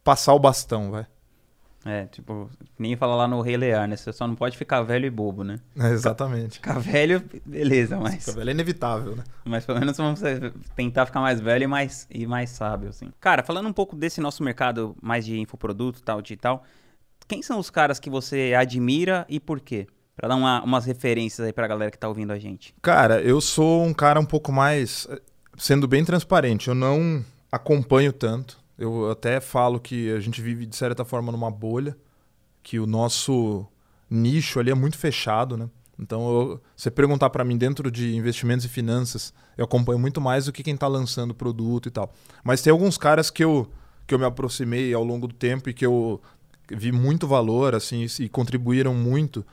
passar 0.04 0.34
o 0.34 0.38
bastão, 0.38 0.92
vai. 0.92 1.06
É, 1.88 2.04
tipo, 2.04 2.50
nem 2.78 2.94
fala 2.96 3.14
lá 3.14 3.26
no 3.26 3.40
Rei 3.40 3.56
Lear, 3.56 3.88
né? 3.88 3.96
Você 3.96 4.12
só 4.12 4.26
não 4.26 4.34
pode 4.34 4.58
ficar 4.58 4.82
velho 4.82 5.06
e 5.06 5.10
bobo, 5.10 5.42
né? 5.42 5.58
É, 5.74 5.88
exatamente. 5.88 6.56
Ficar 6.56 6.78
velho, 6.78 7.24
beleza, 7.46 7.96
mas. 7.98 8.26
Ficar 8.26 8.32
velho 8.32 8.50
é 8.50 8.52
inevitável, 8.52 9.16
né? 9.16 9.24
Mas 9.42 9.64
pelo 9.64 9.80
menos 9.80 9.96
vamos 9.96 10.20
tentar 10.76 11.06
ficar 11.06 11.20
mais 11.20 11.40
velho 11.40 11.64
e 11.64 11.66
mais, 11.66 12.06
e 12.10 12.26
mais 12.26 12.50
sábio, 12.50 12.90
assim. 12.90 13.10
Cara, 13.18 13.42
falando 13.42 13.70
um 13.70 13.72
pouco 13.72 13.96
desse 13.96 14.20
nosso 14.20 14.42
mercado 14.42 14.94
mais 15.00 15.24
de 15.24 15.40
infoproduto, 15.40 16.02
tal, 16.02 16.20
digital, 16.20 16.62
quem 17.26 17.40
são 17.40 17.58
os 17.58 17.70
caras 17.70 17.98
que 17.98 18.10
você 18.10 18.52
admira 18.54 19.24
e 19.26 19.40
por 19.40 19.58
quê? 19.58 19.86
Pra 20.14 20.28
dar 20.28 20.36
uma, 20.36 20.62
umas 20.62 20.84
referências 20.84 21.46
aí 21.46 21.54
pra 21.54 21.66
galera 21.66 21.90
que 21.90 21.98
tá 21.98 22.06
ouvindo 22.06 22.34
a 22.34 22.38
gente. 22.38 22.74
Cara, 22.82 23.22
eu 23.22 23.40
sou 23.40 23.82
um 23.82 23.94
cara 23.94 24.20
um 24.20 24.26
pouco 24.26 24.52
mais. 24.52 25.08
Sendo 25.56 25.88
bem 25.88 26.04
transparente, 26.04 26.68
eu 26.68 26.74
não 26.74 27.24
acompanho 27.50 28.12
tanto 28.12 28.58
eu 28.78 29.10
até 29.10 29.40
falo 29.40 29.80
que 29.80 30.10
a 30.12 30.20
gente 30.20 30.40
vive, 30.40 30.64
de 30.64 30.76
certa 30.76 31.04
forma, 31.04 31.32
numa 31.32 31.50
bolha, 31.50 31.96
que 32.62 32.78
o 32.78 32.86
nosso 32.86 33.66
nicho 34.08 34.60
ali 34.60 34.70
é 34.70 34.74
muito 34.74 34.96
fechado, 34.96 35.56
né? 35.56 35.68
Então, 35.98 36.30
eu, 36.30 36.60
você 36.76 36.90
perguntar 36.90 37.28
para 37.30 37.44
mim 37.44 37.58
dentro 37.58 37.90
de 37.90 38.14
investimentos 38.14 38.64
e 38.64 38.68
finanças, 38.68 39.34
eu 39.56 39.64
acompanho 39.64 39.98
muito 39.98 40.20
mais 40.20 40.44
do 40.44 40.52
que 40.52 40.62
quem 40.62 40.74
está 40.74 40.86
lançando 40.86 41.34
produto 41.34 41.88
e 41.88 41.90
tal. 41.90 42.12
Mas 42.44 42.62
tem 42.62 42.70
alguns 42.70 42.96
caras 42.96 43.30
que 43.30 43.42
eu, 43.42 43.68
que 44.06 44.14
eu 44.14 44.18
me 44.18 44.24
aproximei 44.24 44.94
ao 44.94 45.02
longo 45.02 45.26
do 45.26 45.34
tempo 45.34 45.68
e 45.68 45.74
que 45.74 45.84
eu 45.84 46.20
vi 46.70 46.92
muito 46.92 47.26
valor, 47.26 47.74
assim, 47.74 48.06
e 48.20 48.28
contribuíram 48.28 48.94
muito. 48.94 49.44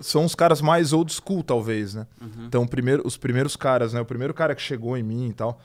São 0.00 0.24
os 0.24 0.34
caras 0.34 0.60
mais 0.60 0.92
old 0.92 1.12
school, 1.12 1.42
talvez, 1.42 1.94
né? 1.94 2.06
Uhum. 2.20 2.46
Então, 2.46 2.66
primeiro, 2.66 3.02
os 3.04 3.16
primeiros 3.16 3.56
caras, 3.56 3.92
né? 3.92 4.00
O 4.00 4.04
primeiro 4.04 4.32
cara 4.32 4.54
que 4.54 4.62
chegou 4.62 4.96
em 4.96 5.02
mim 5.02 5.28
e 5.28 5.32
tal, 5.32 5.60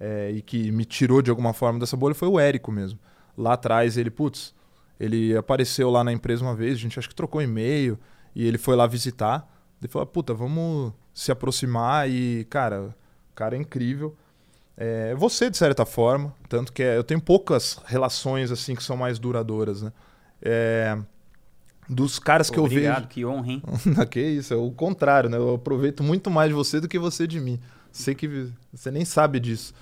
é, 0.00 0.30
e 0.30 0.40
que 0.40 0.72
me 0.72 0.86
tirou 0.86 1.20
de 1.20 1.28
alguma 1.28 1.52
forma 1.52 1.78
dessa 1.78 1.96
bolha 1.96 2.14
foi 2.14 2.26
o 2.26 2.40
Érico 2.40 2.72
mesmo. 2.72 2.98
Lá 3.36 3.52
atrás 3.52 3.98
ele, 3.98 4.10
putz, 4.10 4.54
Ele 4.98 5.36
apareceu 5.36 5.90
lá 5.90 6.02
na 6.02 6.12
empresa 6.12 6.42
uma 6.42 6.54
vez, 6.54 6.74
a 6.74 6.80
gente 6.80 6.98
acho 6.98 7.08
que 7.08 7.14
trocou 7.14 7.42
e-mail 7.42 7.98
e 8.34 8.46
ele 8.46 8.58
foi 8.58 8.74
lá 8.74 8.86
visitar. 8.86 9.46
Ele 9.80 9.88
falou: 9.88 10.06
puta, 10.06 10.32
vamos 10.32 10.92
se 11.12 11.30
aproximar 11.30 12.08
e, 12.08 12.46
cara, 12.48 12.94
o 13.30 13.34
cara 13.34 13.56
é 13.56 13.58
incrível. 13.58 14.16
É, 14.76 15.14
você, 15.14 15.50
de 15.50 15.58
certa 15.58 15.84
forma, 15.84 16.34
tanto 16.48 16.72
que 16.72 16.82
é, 16.82 16.96
eu 16.96 17.04
tenho 17.04 17.20
poucas 17.20 17.78
relações 17.84 18.50
assim 18.50 18.74
que 18.74 18.82
são 18.82 18.96
mais 18.96 19.18
duradouras, 19.18 19.82
né? 19.82 19.92
É, 20.40 20.98
dos 21.86 22.18
caras 22.18 22.48
que 22.48 22.58
Obrigado, 22.58 22.72
eu 22.72 22.84
vejo. 22.84 22.92
Obrigado, 22.92 23.08
que 23.08 23.26
honra, 23.26 23.52
hein? 23.52 23.62
que 24.10 24.20
isso, 24.20 24.54
é 24.54 24.56
o 24.56 24.70
contrário, 24.70 25.28
né? 25.28 25.36
Eu 25.36 25.54
aproveito 25.54 26.02
muito 26.02 26.30
mais 26.30 26.48
de 26.48 26.54
você 26.54 26.80
do 26.80 26.88
que 26.88 26.98
você 26.98 27.26
de 27.26 27.40
mim. 27.40 27.60
Sei 27.92 28.14
que 28.14 28.50
você 28.72 28.90
nem 28.90 29.04
sabe 29.04 29.40
disso. 29.40 29.74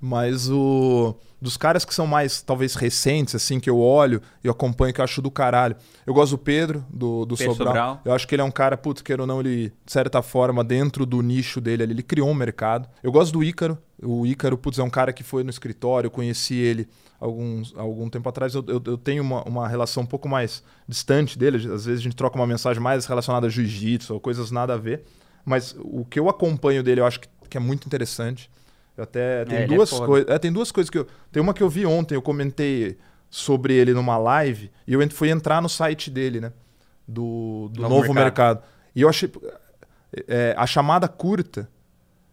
Mas 0.00 0.48
o 0.50 1.16
dos 1.40 1.56
caras 1.56 1.84
que 1.84 1.94
são 1.94 2.06
mais, 2.06 2.40
talvez, 2.40 2.74
recentes, 2.74 3.34
assim, 3.34 3.60
que 3.60 3.68
eu 3.68 3.78
olho 3.78 4.22
e 4.42 4.48
acompanho, 4.48 4.92
que 4.92 5.00
eu 5.00 5.04
acho 5.04 5.20
do 5.20 5.30
caralho. 5.30 5.76
Eu 6.06 6.14
gosto 6.14 6.32
do 6.32 6.38
Pedro, 6.38 6.84
do, 6.88 7.26
do 7.26 7.36
Pedro 7.36 7.54
Sobral. 7.54 7.74
Sobral. 7.74 8.00
Eu 8.04 8.12
acho 8.14 8.26
que 8.26 8.34
ele 8.34 8.42
é 8.42 8.44
um 8.44 8.50
cara, 8.50 8.76
putz, 8.76 9.02
queira 9.02 9.22
ou 9.22 9.26
não, 9.26 9.40
ele, 9.40 9.72
de 9.84 9.92
certa 9.92 10.22
forma, 10.22 10.64
dentro 10.64 11.04
do 11.04 11.20
nicho 11.22 11.60
dele, 11.60 11.82
ele 11.82 12.02
criou 12.02 12.28
um 12.28 12.34
mercado. 12.34 12.88
Eu 13.02 13.12
gosto 13.12 13.32
do 13.32 13.44
Ícaro. 13.44 13.78
O 14.02 14.26
Ícaro, 14.26 14.56
putz, 14.56 14.78
é 14.78 14.82
um 14.82 14.90
cara 14.90 15.12
que 15.12 15.22
foi 15.22 15.42
no 15.42 15.50
escritório, 15.50 16.08
eu 16.08 16.10
conheci 16.10 16.54
ele 16.54 16.88
alguns, 17.20 17.74
algum 17.76 18.08
tempo 18.08 18.28
atrás. 18.28 18.54
Eu, 18.54 18.64
eu, 18.66 18.82
eu 18.84 18.98
tenho 18.98 19.22
uma, 19.22 19.42
uma 19.44 19.68
relação 19.68 20.02
um 20.02 20.06
pouco 20.06 20.28
mais 20.28 20.62
distante 20.88 21.38
dele. 21.38 21.56
Às 21.56 21.84
vezes 21.86 22.00
a 22.00 22.02
gente 22.02 22.16
troca 22.16 22.36
uma 22.36 22.46
mensagem 22.46 22.82
mais 22.82 23.06
relacionada 23.06 23.46
a 23.46 23.50
jiu-jitsu 23.50 24.14
ou 24.14 24.20
coisas 24.20 24.50
nada 24.50 24.74
a 24.74 24.76
ver. 24.76 25.04
Mas 25.44 25.76
o 25.78 26.04
que 26.04 26.18
eu 26.18 26.28
acompanho 26.28 26.82
dele, 26.82 27.00
eu 27.00 27.06
acho 27.06 27.20
que, 27.20 27.28
que 27.56 27.58
é 27.58 27.60
muito 27.60 27.86
interessante. 27.86 28.50
Eu 28.96 29.04
até 29.04 29.44
tem 29.46 29.58
É, 29.58 29.66
duas 29.66 29.92
é 29.92 29.98
coisas. 30.06 30.30
É, 30.30 30.38
tem 30.38 30.52
duas 30.52 30.70
coisas 30.70 30.90
que 30.90 30.98
eu. 30.98 31.06
Tem 31.32 31.42
uma 31.42 31.54
que 31.54 31.62
eu 31.62 31.68
vi 31.68 31.86
ontem, 31.86 32.14
eu 32.14 32.22
comentei 32.22 32.98
sobre 33.30 33.74
ele 33.74 33.92
numa 33.92 34.16
live, 34.16 34.70
e 34.86 34.92
eu 34.92 35.10
fui 35.10 35.30
entrar 35.30 35.60
no 35.60 35.68
site 35.68 36.10
dele, 36.10 36.40
né? 36.40 36.52
Do, 37.08 37.68
do 37.72 37.82
Novo 37.82 37.94
novo, 37.94 38.14
Mercado. 38.14 38.56
mercado. 38.58 38.62
E 38.94 39.02
eu 39.02 39.08
achei. 39.08 39.30
é, 40.28 40.54
a 40.56 40.66
chamada 40.66 41.08
curta 41.08 41.68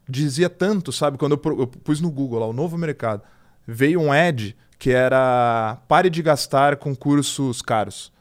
dizia 0.08 0.50
tanto, 0.50 0.92
sabe? 0.92 1.18
Quando 1.18 1.40
eu, 1.44 1.60
eu 1.60 1.68
pus 1.68 2.02
no 2.02 2.12
Google 2.12 2.40
lá, 2.40 2.48
o 2.48 2.54
novo 2.54 2.78
mercado, 2.78 3.22
veio 3.66 4.02
um 4.02 4.12
ad 4.12 4.56
que 4.78 4.92
era 4.92 5.78
pare 5.88 6.10
de 6.10 6.22
gastar 6.22 6.76
com 6.76 6.94
cursos 6.96 7.62
caros. 7.62 8.12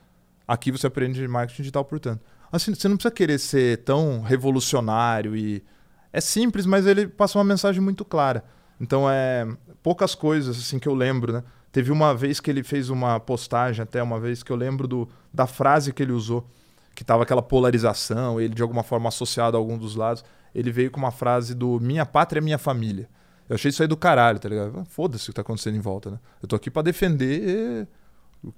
Aqui 0.47 0.71
você 0.71 0.87
aprende 0.87 1.27
marketing 1.27 1.63
digital, 1.63 1.85
portanto. 1.85 2.21
Assim, 2.51 2.75
você 2.75 2.87
não 2.87 2.97
precisa 2.97 3.15
querer 3.15 3.39
ser 3.39 3.79
tão 3.79 4.21
revolucionário 4.21 5.35
e. 5.37 5.65
É 6.13 6.21
simples, 6.21 6.67
mas 6.67 6.87
ele 6.87 7.09
passa 7.09 7.39
uma 7.39 7.45
mensagem 7.45 7.81
muito 7.81 8.05
clara. 8.05 8.45
Então 8.81 9.09
é 9.09 9.47
poucas 9.83 10.15
coisas 10.15 10.59
assim 10.59 10.79
que 10.79 10.89
eu 10.89 10.95
lembro, 10.95 11.33
né? 11.33 11.43
Teve 11.71 11.91
uma 11.91 12.15
vez 12.15 12.39
que 12.39 12.51
ele 12.51 12.63
fez 12.63 12.91
uma 12.91 13.19
postagem, 13.19 13.83
até 13.83 14.03
uma 14.03 14.21
vez 14.21 14.43
que 14.43 14.53
eu 14.53 14.57
lembro 14.57 14.87
do, 14.87 15.09
da 15.33 15.47
frase 15.47 15.93
que 15.93 16.03
ele 16.03 16.13
usou, 16.13 16.47
que 16.95 17.03
tava 17.03 17.23
aquela 17.23 17.41
polarização, 17.41 18.39
ele 18.39 18.55
de 18.55 18.61
alguma 18.61 18.83
forma 18.83 19.09
associado 19.09 19.57
a 19.57 19.61
algum 19.61 19.79
dos 19.79 19.97
lados. 19.97 20.23
Ele 20.55 20.71
veio 20.71 20.91
com 20.91 20.99
uma 20.99 21.11
frase 21.11 21.55
do 21.55 21.81
minha 21.81 22.05
pátria 22.05 22.41
é 22.41 22.43
minha 22.43 22.59
família. 22.59 23.09
Eu 23.49 23.55
achei 23.55 23.71
isso 23.71 23.83
aí 23.83 23.89
do 23.89 23.97
caralho, 23.97 24.39
tá 24.39 24.49
ligado? 24.49 24.85
Foda-se 24.91 25.25
o 25.25 25.27
que 25.29 25.37
tá 25.37 25.43
acontecendo 25.43 25.77
em 25.77 25.81
volta, 25.81 26.11
né? 26.11 26.19
Eu 26.43 26.49
tô 26.49 26.55
aqui 26.57 26.71
pra 26.71 26.83
defender 26.83 27.89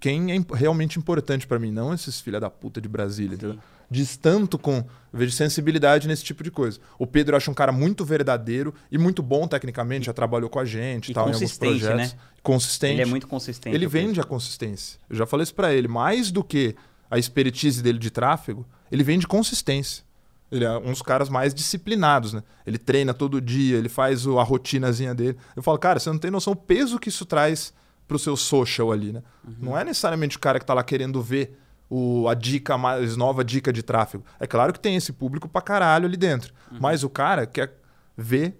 quem 0.00 0.32
é 0.32 0.44
realmente 0.54 0.98
importante 0.98 1.46
pra 1.46 1.58
mim, 1.58 1.70
não 1.70 1.92
esses 1.92 2.20
filha 2.20 2.40
da 2.40 2.48
puta 2.50 2.80
de 2.80 2.88
Brasília, 2.88 3.34
entendeu? 3.34 3.58
Diz 3.90 4.16
tanto 4.16 4.58
com. 4.58 4.76
Eu 5.12 5.18
vejo 5.18 5.32
sensibilidade 5.32 6.08
nesse 6.08 6.24
tipo 6.24 6.42
de 6.42 6.50
coisa. 6.50 6.80
O 6.98 7.06
Pedro 7.06 7.34
eu 7.34 7.36
acho 7.36 7.50
um 7.50 7.54
cara 7.54 7.70
muito 7.70 8.04
verdadeiro 8.04 8.74
e 8.90 8.98
muito 8.98 9.22
bom 9.22 9.46
tecnicamente, 9.46 10.06
já 10.06 10.12
trabalhou 10.12 10.50
com 10.50 10.58
a 10.58 10.64
gente 10.64 11.10
E 11.10 11.14
tal, 11.14 11.24
em 11.24 11.32
alguns 11.32 11.40
consistente, 11.40 11.78
projetos. 11.80 12.12
né? 12.12 12.18
Consistente. 12.42 12.92
Ele 12.94 13.02
é 13.02 13.06
muito 13.06 13.26
consistente. 13.28 13.74
Ele 13.76 13.86
o 13.86 13.90
vende 13.90 14.20
a 14.20 14.24
consistência. 14.24 14.98
Eu 15.08 15.16
já 15.16 15.26
falei 15.26 15.44
isso 15.44 15.54
pra 15.54 15.72
ele. 15.72 15.86
Mais 15.88 16.30
do 16.30 16.42
que 16.42 16.74
a 17.10 17.18
expertise 17.18 17.82
dele 17.82 17.98
de 17.98 18.10
tráfego, 18.10 18.66
ele 18.90 19.04
vende 19.04 19.26
consistência. 19.26 20.02
Ele 20.50 20.64
é 20.64 20.70
um 20.78 20.90
dos 20.90 21.02
caras 21.02 21.28
mais 21.28 21.54
disciplinados, 21.54 22.32
né? 22.32 22.42
Ele 22.66 22.78
treina 22.78 23.14
todo 23.14 23.40
dia, 23.40 23.76
ele 23.76 23.88
faz 23.88 24.26
o- 24.26 24.38
a 24.38 24.42
rotinazinha 24.44 25.14
dele. 25.14 25.36
Eu 25.56 25.62
falo, 25.62 25.78
cara, 25.78 25.98
você 26.00 26.10
não 26.10 26.18
tem 26.18 26.30
noção 26.30 26.52
do 26.54 26.60
peso 26.60 26.98
que 26.98 27.08
isso 27.08 27.24
traz 27.24 27.72
pro 28.06 28.18
seu 28.18 28.36
social 28.36 28.92
ali, 28.92 29.12
né? 29.12 29.22
Não 29.60 29.76
é 29.78 29.82
necessariamente 29.84 30.36
o 30.36 30.40
cara 30.40 30.58
que 30.60 30.66
tá 30.66 30.74
lá 30.74 30.82
querendo 30.84 31.22
ver 31.22 31.58
o, 31.88 32.28
a 32.28 32.34
dica 32.34 32.76
mais 32.76 33.16
nova 33.16 33.44
dica 33.44 33.72
de 33.72 33.82
tráfego. 33.82 34.24
É 34.40 34.46
claro 34.46 34.72
que 34.72 34.80
tem 34.80 34.96
esse 34.96 35.12
público 35.12 35.48
pra 35.48 35.60
caralho 35.60 36.06
ali 36.06 36.16
dentro. 36.16 36.52
Mas 36.80 37.04
o 37.04 37.08
cara 37.08 37.46
quer 37.46 37.78
ver. 38.16 38.58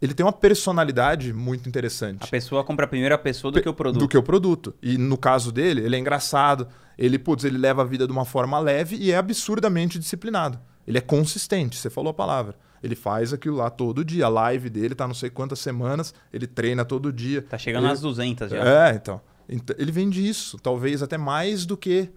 Ele 0.00 0.12
tem 0.12 0.26
uma 0.26 0.32
personalidade 0.32 1.32
muito 1.32 1.66
interessante 1.66 2.24
A 2.24 2.26
pessoa 2.26 2.62
compra 2.62 2.84
a 2.84 3.18
pessoa 3.18 3.50
do 3.50 3.62
que 3.62 3.68
o 3.68 3.72
produto. 3.72 3.98
do 3.98 4.06
que 4.06 4.18
o 4.18 4.22
produto. 4.22 4.74
E 4.82 4.98
no 4.98 5.16
caso 5.16 5.50
dele, 5.50 5.80
ele 5.80 5.96
é 5.96 5.98
engraçado, 5.98 6.68
ele, 6.98 7.18
putz, 7.18 7.44
ele 7.44 7.56
leva 7.56 7.80
a 7.80 7.84
vida 7.84 8.06
de 8.06 8.12
uma 8.12 8.26
forma 8.26 8.58
leve 8.58 8.96
e 8.96 9.10
é 9.10 9.16
absurdamente 9.16 9.98
disciplinado. 9.98 10.60
Ele 10.86 10.98
é 10.98 11.00
consistente, 11.00 11.78
você 11.78 11.88
falou 11.88 12.10
a 12.10 12.14
palavra. 12.14 12.54
Ele 12.82 12.94
faz 12.94 13.32
aquilo 13.32 13.56
lá 13.56 13.70
todo 13.70 14.04
dia. 14.04 14.26
A 14.26 14.28
live 14.28 14.68
dele 14.68 14.94
tá 14.94 15.06
não 15.06 15.14
sei 15.14 15.30
quantas 15.30 15.60
semanas, 15.60 16.14
ele 16.30 16.46
treina 16.46 16.84
todo 16.84 17.10
dia. 17.10 17.40
Tá 17.40 17.56
chegando 17.56 17.84
ele... 17.84 17.88
nas 17.88 18.00
200 18.02 18.50
já. 18.50 18.88
É, 18.88 18.94
então. 18.94 19.20
Então, 19.48 19.76
Ele 19.78 19.92
vende 19.92 20.26
isso, 20.26 20.58
talvez 20.58 21.02
até 21.02 21.16
mais 21.16 21.64
do 21.64 21.76
que 21.76 22.10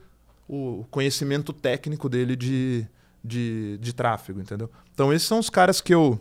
o 0.49 0.83
conhecimento 0.89 1.53
técnico 1.53 2.09
dele 2.09 2.35
de, 2.35 2.85
de, 3.23 3.77
de 3.79 3.93
tráfego, 3.93 4.41
entendeu? 4.41 4.69
Então, 4.93 5.13
esses 5.13 5.27
são 5.27 5.37
os 5.37 5.49
caras 5.49 5.79
que 5.79 5.93
eu, 5.93 6.17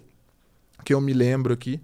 que 0.84 0.92
eu 0.92 1.00
me 1.00 1.12
lembro 1.14 1.54
aqui. 1.54 1.80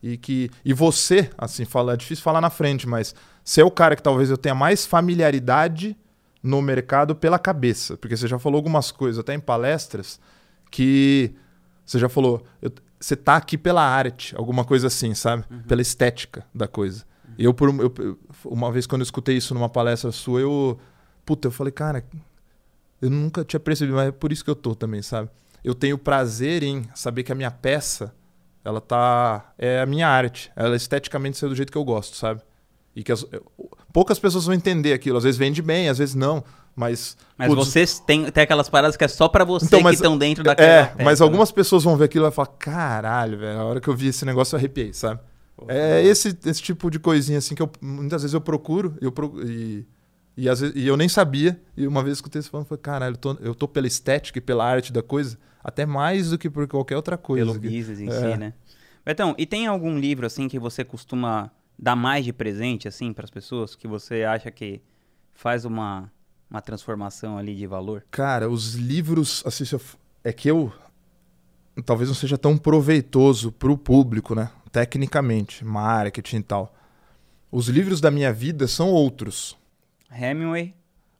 E 0.00 0.16
que 0.16 0.48
e 0.64 0.72
você, 0.72 1.28
assim, 1.36 1.64
fala, 1.64 1.94
é 1.94 1.96
difícil 1.96 2.22
falar 2.22 2.40
na 2.40 2.50
frente, 2.50 2.86
mas 2.86 3.14
você 3.42 3.62
é 3.62 3.64
o 3.64 3.70
cara 3.70 3.96
que 3.96 4.02
talvez 4.02 4.30
eu 4.30 4.36
tenha 4.38 4.54
mais 4.54 4.86
familiaridade 4.86 5.96
no 6.40 6.62
mercado 6.62 7.16
pela 7.16 7.36
cabeça. 7.38 7.96
Porque 7.96 8.16
você 8.16 8.28
já 8.28 8.38
falou 8.38 8.58
algumas 8.58 8.92
coisas, 8.92 9.18
até 9.18 9.34
em 9.34 9.40
palestras, 9.40 10.20
que 10.70 11.32
você 11.84 11.98
já 11.98 12.08
falou, 12.08 12.44
eu- 12.62 12.70
você 13.00 13.16
tá 13.16 13.36
aqui 13.36 13.56
pela 13.58 13.82
arte, 13.82 14.36
alguma 14.36 14.64
coisa 14.64 14.86
assim, 14.88 15.14
sabe? 15.14 15.44
Pela 15.66 15.82
estética 15.82 16.44
da 16.54 16.68
coisa. 16.68 17.04
E 17.36 17.44
eu, 17.44 17.54
por, 17.54 17.68
eu- 17.68 18.18
uma 18.44 18.70
vez 18.70 18.86
quando 18.86 19.00
eu 19.00 19.04
escutei 19.04 19.36
isso 19.36 19.54
numa 19.54 19.68
palestra 19.68 20.12
sua, 20.12 20.40
eu. 20.40 20.78
Puta, 21.28 21.46
eu 21.48 21.52
falei, 21.52 21.70
cara, 21.70 22.02
eu 23.02 23.10
nunca 23.10 23.44
tinha 23.44 23.60
percebido, 23.60 23.96
mas 23.96 24.08
é 24.08 24.10
por 24.12 24.32
isso 24.32 24.42
que 24.42 24.48
eu 24.48 24.56
tô 24.56 24.74
também, 24.74 25.02
sabe? 25.02 25.28
Eu 25.62 25.74
tenho 25.74 25.98
prazer 25.98 26.62
em 26.62 26.84
saber 26.94 27.22
que 27.22 27.30
a 27.30 27.34
minha 27.34 27.50
peça, 27.50 28.14
ela 28.64 28.80
tá. 28.80 29.52
É 29.58 29.82
a 29.82 29.84
minha 29.84 30.08
arte. 30.08 30.50
Ela 30.56 30.74
esteticamente 30.74 31.36
ser 31.36 31.46
do 31.50 31.54
jeito 31.54 31.70
que 31.70 31.76
eu 31.76 31.84
gosto, 31.84 32.16
sabe? 32.16 32.40
E 32.96 33.02
que 33.04 33.12
as- 33.12 33.26
poucas 33.92 34.18
pessoas 34.18 34.46
vão 34.46 34.54
entender 34.54 34.94
aquilo. 34.94 35.18
Às 35.18 35.24
vezes 35.24 35.36
vende 35.36 35.60
bem, 35.60 35.90
às 35.90 35.98
vezes 35.98 36.14
não. 36.14 36.42
Mas. 36.74 37.14
Mas 37.36 37.48
putz, 37.48 37.66
vocês 37.68 37.98
têm, 38.00 38.30
tem 38.30 38.42
aquelas 38.44 38.70
paradas 38.70 38.96
que 38.96 39.04
é 39.04 39.08
só 39.08 39.28
pra 39.28 39.44
você 39.44 39.66
Então, 39.66 39.80
que 39.80 39.84
mas- 39.84 39.96
estão 39.96 40.16
dentro 40.16 40.42
daquela 40.42 40.66
É, 40.68 40.84
peça, 40.86 41.04
mas 41.04 41.20
né? 41.20 41.24
algumas 41.26 41.52
pessoas 41.52 41.84
vão 41.84 41.94
ver 41.96 42.04
aquilo 42.06 42.24
e 42.24 42.26
vão 42.26 42.32
falar: 42.32 42.56
caralho, 42.58 43.36
velho, 43.38 43.58
a 43.60 43.64
hora 43.64 43.80
que 43.82 43.88
eu 43.88 43.94
vi 43.94 44.06
esse 44.08 44.24
negócio 44.24 44.54
eu 44.54 44.58
arrepiei, 44.58 44.94
sabe? 44.94 45.20
É 45.66 46.02
esse, 46.04 46.38
esse 46.46 46.62
tipo 46.62 46.88
de 46.90 46.98
coisinha 47.00 47.38
assim 47.38 47.54
que 47.54 47.60
eu, 47.62 47.70
muitas 47.82 48.22
vezes 48.22 48.32
eu 48.32 48.40
procuro, 48.40 48.96
eu 49.00 49.10
pro- 49.10 49.42
e, 49.44 49.84
e, 50.38 50.48
às 50.48 50.60
vezes, 50.60 50.76
e 50.76 50.86
eu 50.86 50.96
nem 50.96 51.08
sabia. 51.08 51.60
E 51.76 51.86
uma 51.86 52.02
vez 52.02 52.18
escutei 52.18 52.40
você 52.40 52.48
falando, 52.48 52.66
falei, 52.66 52.80
caralho, 52.80 53.14
eu 53.14 53.16
tô, 53.18 53.32
eu 53.40 53.54
tô 53.54 53.66
pela 53.66 53.86
estética 53.88 54.38
e 54.38 54.40
pela 54.40 54.64
arte 54.64 54.92
da 54.92 55.02
coisa, 55.02 55.36
até 55.62 55.84
mais 55.84 56.30
do 56.30 56.38
que 56.38 56.48
por 56.48 56.66
qualquer 56.68 56.96
outra 56.96 57.18
coisa. 57.18 57.44
Pelo 57.44 57.58
business 57.60 58.00
em 58.00 58.08
É. 58.08 58.12
si, 58.12 58.36
né? 58.38 58.54
Betão, 59.04 59.34
e 59.36 59.44
tem 59.44 59.66
algum 59.66 59.98
livro 59.98 60.24
assim 60.26 60.48
que 60.48 60.58
você 60.58 60.84
costuma 60.84 61.50
dar 61.78 61.96
mais 61.96 62.24
de 62.24 62.32
presente 62.32 62.86
assim 62.86 63.12
para 63.12 63.24
as 63.24 63.30
pessoas 63.30 63.74
que 63.74 63.88
você 63.88 64.22
acha 64.22 64.50
que 64.50 64.80
faz 65.32 65.64
uma, 65.64 66.10
uma 66.50 66.60
transformação 66.60 67.36
ali 67.36 67.54
de 67.56 67.66
valor? 67.66 68.04
Cara, 68.10 68.48
os 68.48 68.74
livros, 68.74 69.42
assim, 69.44 69.64
eu 69.72 69.80
é 70.22 70.32
que 70.32 70.48
eu 70.48 70.72
talvez 71.84 72.08
não 72.08 72.14
seja 72.14 72.36
tão 72.38 72.56
proveitoso 72.56 73.50
pro 73.52 73.76
público, 73.78 74.34
né? 74.34 74.50
Tecnicamente, 74.70 75.64
marketing 75.64 76.36
e 76.36 76.42
tal. 76.42 76.74
Os 77.50 77.68
livros 77.68 78.00
da 78.00 78.10
minha 78.10 78.32
vida 78.32 78.66
são 78.68 78.88
outros. 78.90 79.56
Hemingway, 80.10 80.74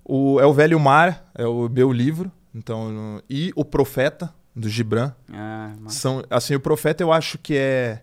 O, 0.04 0.40
é 0.40 0.46
o 0.46 0.52
Velho 0.52 0.78
Mar, 0.80 1.30
é 1.34 1.46
o 1.46 1.68
meu 1.68 1.92
livro. 1.92 2.30
Então, 2.54 3.22
e 3.28 3.52
o 3.54 3.64
Profeta, 3.64 4.34
do 4.54 4.68
Gibran. 4.68 5.12
ah, 5.32 5.72
São, 5.86 6.24
assim, 6.30 6.54
o 6.54 6.60
Profeta 6.60 7.02
eu 7.02 7.12
acho 7.12 7.38
que 7.38 7.56
é 7.56 8.02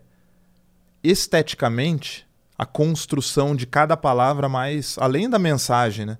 esteticamente 1.02 2.26
a 2.58 2.64
construção 2.64 3.54
de 3.54 3.66
cada 3.66 3.96
palavra 3.96 4.48
mais 4.48 4.96
além 4.98 5.28
da 5.28 5.38
mensagem, 5.38 6.06
né? 6.06 6.18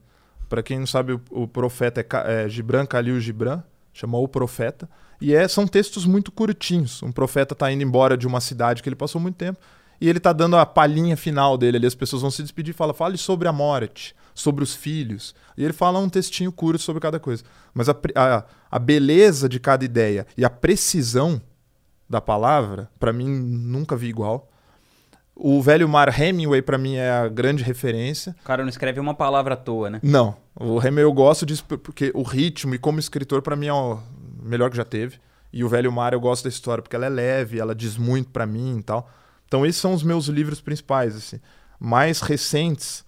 Para 0.49 0.63
quem 0.63 0.79
não 0.79 0.87
sabe, 0.87 1.15
o, 1.15 1.21
o 1.31 1.49
Profeta 1.49 2.01
é, 2.01 2.45
é 2.45 2.49
Gibran 2.49 2.85
Khalil 2.85 3.19
Gibran, 3.21 3.63
chamou 3.93 4.23
o 4.23 4.29
Profeta, 4.29 4.89
e 5.21 5.35
é, 5.35 5.49
são 5.49 5.67
textos 5.67 6.05
muito 6.05 6.31
curtinhos. 6.31 7.03
Um 7.03 7.11
profeta 7.11 7.55
tá 7.55 7.73
indo 7.73 7.83
embora 7.83 8.17
de 8.17 8.27
uma 8.27 8.41
cidade 8.41 8.83
que 8.83 8.89
ele 8.89 8.97
passou 8.97 9.19
muito 9.21 9.37
tempo 9.37 9.59
e 9.99 10.09
ele 10.09 10.21
tá 10.21 10.33
dando 10.33 10.57
a 10.59 10.67
palhinha 10.67 11.17
final 11.17 11.57
dele 11.57 11.79
ali, 11.79 11.87
as 11.87 11.95
pessoas 11.95 12.21
vão 12.21 12.31
se 12.31 12.43
despedir 12.43 12.73
e 12.73 12.77
fala: 12.77 12.93
"Fale 12.93 13.17
sobre 13.17 13.49
a 13.49 13.53
morte, 13.53 14.15
sobre 14.37 14.63
os 14.63 14.73
filhos". 14.73 15.35
E 15.57 15.65
ele 15.65 15.73
fala 15.73 15.99
um 15.99 16.09
textinho 16.09 16.53
curto 16.53 16.81
sobre 16.81 17.01
cada 17.01 17.19
coisa. 17.19 17.43
Mas 17.75 17.89
a, 17.89 17.97
a, 18.15 18.45
a 18.71 18.79
beleza 18.79 19.49
de 19.49 19.59
cada 19.59 19.85
ideia 19.85 20.25
e 20.37 20.45
a 20.45 20.51
precisão 20.51 21.43
da 22.09 22.21
palavra, 22.21 22.89
para 23.01 23.13
mim 23.13 23.29
nunca 23.29 23.97
vi 23.97 24.07
igual. 24.07 24.49
O 25.35 25.61
Velho 25.61 25.89
Mar 25.89 26.09
Hemingway, 26.19 26.63
para 26.63 26.79
mim, 26.79 26.95
é 26.95 27.11
a 27.11 27.29
grande 27.29 27.63
referência. 27.63 28.35
O 28.41 28.45
cara 28.45 28.63
não 28.63 28.71
escreve 28.71 28.99
uma 28.99 29.15
palavra 29.15 29.55
à 29.55 29.57
toa, 29.57 29.91
né? 29.91 30.01
Não. 30.03 30.37
O 30.55 30.79
Hemingway 30.79 31.05
eu 31.05 31.13
gosto 31.13 31.45
disso 31.45 31.65
porque 31.65 32.11
o 32.15 32.23
ritmo 32.23 32.75
e 32.75 32.79
como 32.79 32.99
escritor, 32.99 33.43
para 33.43 33.57
mim, 33.57 33.67
é 33.67 33.73
o 33.73 33.99
melhor 34.43 34.71
que 34.71 34.77
já 34.77 34.85
teve. 34.85 35.19
E 35.53 35.63
o 35.63 35.69
Velho 35.69 35.93
Mar 35.93 36.13
eu 36.13 36.21
gosto 36.21 36.45
da 36.45 36.49
história 36.49 36.83
porque 36.83 36.97
ela 36.97 37.07
é 37.07 37.11
leve, 37.11 37.59
ela 37.59 37.75
diz 37.75 37.97
muito 37.97 38.31
para 38.31 38.47
mim 38.47 38.79
e 38.79 38.83
tal. 38.83 39.11
Então, 39.47 39.65
esses 39.65 39.81
são 39.81 39.93
os 39.93 40.03
meus 40.03 40.27
livros 40.27 40.61
principais, 40.61 41.15
assim. 41.15 41.41
Mais 41.79 42.21
recentes, 42.21 43.05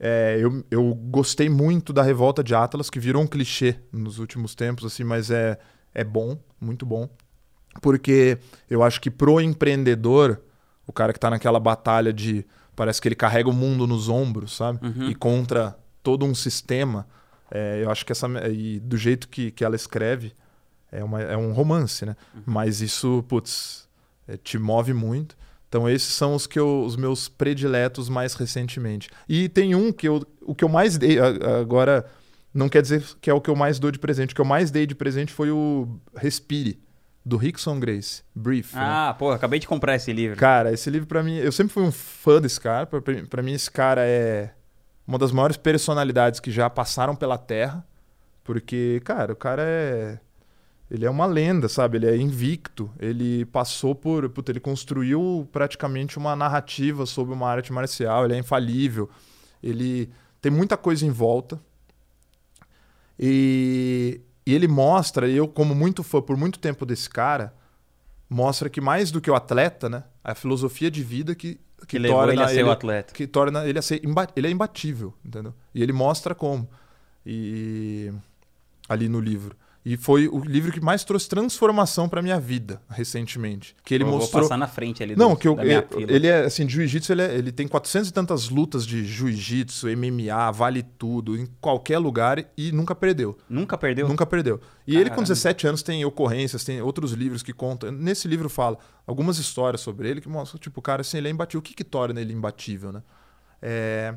é, 0.00 0.38
eu, 0.40 0.64
eu 0.70 0.94
gostei 0.94 1.48
muito 1.48 1.92
da 1.92 2.02
Revolta 2.02 2.42
de 2.42 2.54
Atlas, 2.54 2.88
que 2.88 3.00
virou 3.00 3.22
um 3.22 3.26
clichê 3.26 3.76
nos 3.92 4.18
últimos 4.18 4.54
tempos, 4.54 4.84
assim, 4.84 5.04
mas 5.04 5.30
é, 5.30 5.58
é 5.94 6.04
bom, 6.04 6.38
muito 6.60 6.86
bom. 6.86 7.08
Porque 7.82 8.38
eu 8.70 8.82
acho 8.82 9.00
que 9.00 9.10
pro 9.10 9.40
empreendedor 9.40 10.40
o 10.86 10.92
cara 10.92 11.12
que 11.12 11.20
tá 11.20 11.28
naquela 11.30 11.60
batalha 11.60 12.12
de. 12.12 12.44
Parece 12.74 13.00
que 13.00 13.08
ele 13.08 13.14
carrega 13.14 13.48
o 13.48 13.52
mundo 13.52 13.86
nos 13.86 14.08
ombros, 14.08 14.56
sabe? 14.56 14.78
Uhum. 14.84 15.10
E 15.10 15.14
contra 15.14 15.76
todo 16.02 16.24
um 16.24 16.34
sistema. 16.34 17.06
É, 17.50 17.82
eu 17.82 17.90
acho 17.90 18.06
que 18.06 18.12
essa. 18.12 18.26
E 18.48 18.80
do 18.80 18.96
jeito 18.96 19.28
que, 19.28 19.50
que 19.50 19.64
ela 19.64 19.76
escreve, 19.76 20.32
é, 20.90 21.04
uma, 21.04 21.20
é 21.20 21.36
um 21.36 21.52
romance, 21.52 22.06
né? 22.06 22.16
Uhum. 22.34 22.42
Mas 22.46 22.80
isso, 22.80 23.22
putz, 23.28 23.88
é, 24.26 24.36
te 24.36 24.58
move 24.58 24.94
muito. 24.94 25.36
Então 25.68 25.88
esses 25.88 26.12
são 26.12 26.34
os 26.34 26.46
que 26.46 26.58
eu, 26.58 26.82
os 26.82 26.96
meus 26.96 27.28
prediletos 27.28 28.08
mais 28.08 28.34
recentemente. 28.34 29.08
E 29.28 29.48
tem 29.48 29.74
um 29.74 29.92
que 29.92 30.08
eu, 30.08 30.26
o 30.42 30.54
que 30.54 30.64
eu 30.64 30.68
mais 30.68 30.96
dei 30.96 31.18
agora 31.18 32.06
não 32.52 32.68
quer 32.68 32.80
dizer 32.80 33.04
que 33.20 33.28
é 33.28 33.34
o 33.34 33.40
que 33.40 33.50
eu 33.50 33.56
mais 33.56 33.78
dou 33.78 33.90
de 33.90 33.98
presente. 33.98 34.32
O 34.32 34.34
que 34.34 34.40
eu 34.40 34.46
mais 34.46 34.70
dei 34.70 34.86
de 34.86 34.94
presente 34.94 35.32
foi 35.32 35.50
o 35.50 36.00
Respire 36.16 36.80
do 37.24 37.36
Rickson 37.36 37.78
Grace, 37.78 38.22
Brief. 38.34 38.74
Né? 38.74 38.80
Ah, 38.82 39.08
né? 39.08 39.16
pô, 39.18 39.30
acabei 39.30 39.60
de 39.60 39.68
comprar 39.68 39.94
esse 39.94 40.12
livro. 40.12 40.38
Cara, 40.38 40.72
esse 40.72 40.88
livro 40.88 41.06
para 41.06 41.22
mim, 41.22 41.36
eu 41.36 41.52
sempre 41.52 41.72
fui 41.72 41.82
um 41.82 41.92
fã 41.92 42.40
desse 42.40 42.58
cara. 42.58 42.86
Para 42.86 43.42
mim 43.42 43.52
esse 43.52 43.70
cara 43.70 44.02
é 44.06 44.54
uma 45.06 45.18
das 45.18 45.30
maiores 45.30 45.58
personalidades 45.58 46.40
que 46.40 46.50
já 46.50 46.70
passaram 46.70 47.14
pela 47.14 47.36
Terra, 47.36 47.86
porque, 48.42 49.00
cara, 49.04 49.34
o 49.34 49.36
cara 49.36 49.62
é 49.62 50.18
ele 50.90 51.04
é 51.04 51.10
uma 51.10 51.26
lenda, 51.26 51.68
sabe? 51.68 51.98
Ele 51.98 52.06
é 52.06 52.16
invicto. 52.16 52.90
Ele 52.98 53.44
passou 53.46 53.94
por, 53.94 54.28
por 54.30 54.44
ele 54.48 54.60
construiu 54.60 55.48
praticamente 55.52 56.18
uma 56.18 56.34
narrativa 56.34 57.04
sobre 57.06 57.34
uma 57.34 57.48
arte 57.48 57.72
marcial, 57.72 58.24
ele 58.24 58.34
é 58.34 58.38
infalível. 58.38 59.08
Ele 59.62 60.10
tem 60.40 60.50
muita 60.50 60.76
coisa 60.76 61.04
em 61.04 61.10
volta. 61.10 61.60
E 63.18 64.20
e 64.48 64.54
ele 64.54 64.66
mostra, 64.66 65.28
e 65.28 65.36
eu, 65.36 65.46
como 65.46 65.74
muito 65.74 66.02
fã 66.02 66.22
por 66.22 66.34
muito 66.34 66.58
tempo 66.58 66.86
desse 66.86 67.10
cara, 67.10 67.52
mostra 68.30 68.70
que 68.70 68.80
mais 68.80 69.10
do 69.10 69.20
que 69.20 69.30
o 69.30 69.34
atleta, 69.34 69.90
né? 69.90 70.04
A 70.24 70.34
filosofia 70.34 70.90
de 70.90 71.02
vida 71.02 71.34
que, 71.34 71.60
que, 71.86 72.00
que 72.00 72.08
torna 72.08 72.32
ele 72.32 72.42
a 72.42 72.48
ser 72.48 72.60
ele, 72.60 72.62
o 72.62 72.70
atleta. 72.70 73.12
Que 73.12 73.26
torna 73.26 73.66
ele 73.66 73.78
a 73.78 73.82
ser 73.82 74.00
ele 74.34 74.46
é 74.46 74.50
imbatível, 74.50 75.12
entendeu? 75.22 75.52
E 75.74 75.82
ele 75.82 75.92
mostra 75.92 76.34
como. 76.34 76.66
E 77.26 78.10
ali 78.88 79.06
no 79.06 79.20
livro. 79.20 79.54
E 79.88 79.96
foi 79.96 80.28
o 80.28 80.40
livro 80.40 80.70
que 80.70 80.82
mais 80.82 81.02
trouxe 81.02 81.26
transformação 81.26 82.10
para 82.10 82.20
minha 82.20 82.38
vida 82.38 82.78
recentemente. 82.90 83.74
Que 83.82 83.94
ele 83.94 84.04
eu 84.04 84.08
mostrou. 84.08 84.42
Vou 84.42 84.42
passar 84.42 84.58
na 84.58 84.66
frente 84.66 85.02
ali. 85.02 85.16
Não, 85.16 85.30
do, 85.30 85.36
que 85.38 85.48
eu, 85.48 85.58
ele, 85.58 86.12
ele 86.12 86.26
é 86.26 86.40
assim, 86.40 86.66
de 86.66 86.74
jiu-jitsu 86.74 87.10
ele, 87.10 87.22
é, 87.22 87.34
ele 87.34 87.50
tem 87.50 87.66
400 87.66 88.10
e 88.10 88.12
tantas 88.12 88.50
lutas 88.50 88.86
de 88.86 89.02
jiu-jitsu, 89.06 89.86
MMA, 89.96 90.52
vale 90.52 90.82
tudo, 90.82 91.38
em 91.38 91.46
qualquer 91.58 91.96
lugar 91.96 92.44
e 92.54 92.70
nunca 92.70 92.94
perdeu. 92.94 93.38
Nunca 93.48 93.78
perdeu? 93.78 94.06
Nunca 94.06 94.26
perdeu. 94.26 94.60
E 94.86 94.92
Caramba. 94.92 95.08
ele 95.08 95.16
com 95.16 95.22
17 95.22 95.66
anos 95.66 95.82
tem 95.82 96.04
ocorrências, 96.04 96.64
tem 96.64 96.82
outros 96.82 97.12
livros 97.12 97.42
que 97.42 97.54
contam. 97.54 97.90
Nesse 97.90 98.28
livro 98.28 98.50
fala 98.50 98.76
algumas 99.06 99.38
histórias 99.38 99.80
sobre 99.80 100.06
ele 100.06 100.20
que 100.20 100.28
mostram, 100.28 100.60
tipo, 100.60 100.82
cara, 100.82 101.00
assim, 101.00 101.16
ele 101.16 101.28
é 101.28 101.30
imbatível. 101.30 101.60
O 101.60 101.62
que 101.62 101.72
que 101.72 101.84
torna 101.84 102.20
ele 102.20 102.34
imbatível, 102.34 102.92
né? 102.92 103.02
É... 103.62 104.14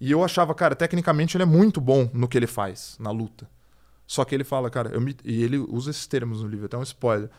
E 0.00 0.10
eu 0.10 0.24
achava, 0.24 0.54
cara, 0.54 0.74
tecnicamente 0.74 1.36
ele 1.36 1.42
é 1.42 1.46
muito 1.46 1.82
bom 1.82 2.08
no 2.14 2.26
que 2.26 2.38
ele 2.38 2.46
faz, 2.46 2.96
na 2.98 3.10
luta. 3.10 3.46
Só 4.12 4.26
que 4.26 4.34
ele 4.34 4.44
fala, 4.44 4.68
cara, 4.68 4.90
eu 4.90 5.00
me... 5.00 5.16
e 5.24 5.42
ele 5.42 5.56
usa 5.56 5.90
esses 5.90 6.06
termos 6.06 6.42
no 6.42 6.46
livro, 6.46 6.66
até 6.66 6.76
um 6.76 6.82
spoiler. 6.82 7.30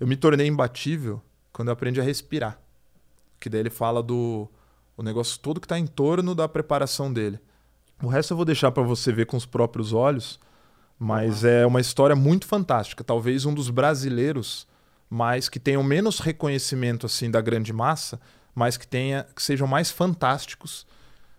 Eu 0.00 0.08
me 0.08 0.16
tornei 0.16 0.48
imbatível 0.48 1.22
quando 1.52 1.68
eu 1.68 1.72
aprendi 1.72 2.00
a 2.00 2.02
respirar. 2.02 2.58
Que 3.38 3.48
daí 3.48 3.60
ele 3.60 3.70
fala 3.70 4.02
do 4.02 4.48
o 4.96 5.04
negócio 5.04 5.38
todo 5.38 5.60
que 5.60 5.66
está 5.66 5.78
em 5.78 5.86
torno 5.86 6.34
da 6.34 6.48
preparação 6.48 7.12
dele. 7.12 7.38
O 8.02 8.08
resto 8.08 8.32
eu 8.32 8.36
vou 8.36 8.44
deixar 8.44 8.72
para 8.72 8.82
você 8.82 9.12
ver 9.12 9.26
com 9.26 9.36
os 9.36 9.46
próprios 9.46 9.92
olhos, 9.92 10.40
mas 10.98 11.44
uhum. 11.44 11.48
é 11.48 11.64
uma 11.64 11.80
história 11.80 12.16
muito 12.16 12.44
fantástica. 12.44 13.04
Talvez 13.04 13.44
um 13.44 13.54
dos 13.54 13.70
brasileiros 13.70 14.66
mais 15.08 15.48
que 15.48 15.60
tenham 15.60 15.84
menos 15.84 16.18
reconhecimento 16.18 17.06
assim 17.06 17.30
da 17.30 17.40
grande 17.40 17.72
massa, 17.72 18.20
mas 18.52 18.76
que 18.76 18.84
tenha 18.84 19.24
que 19.32 19.40
sejam 19.40 19.68
mais 19.68 19.92
fantásticos, 19.92 20.88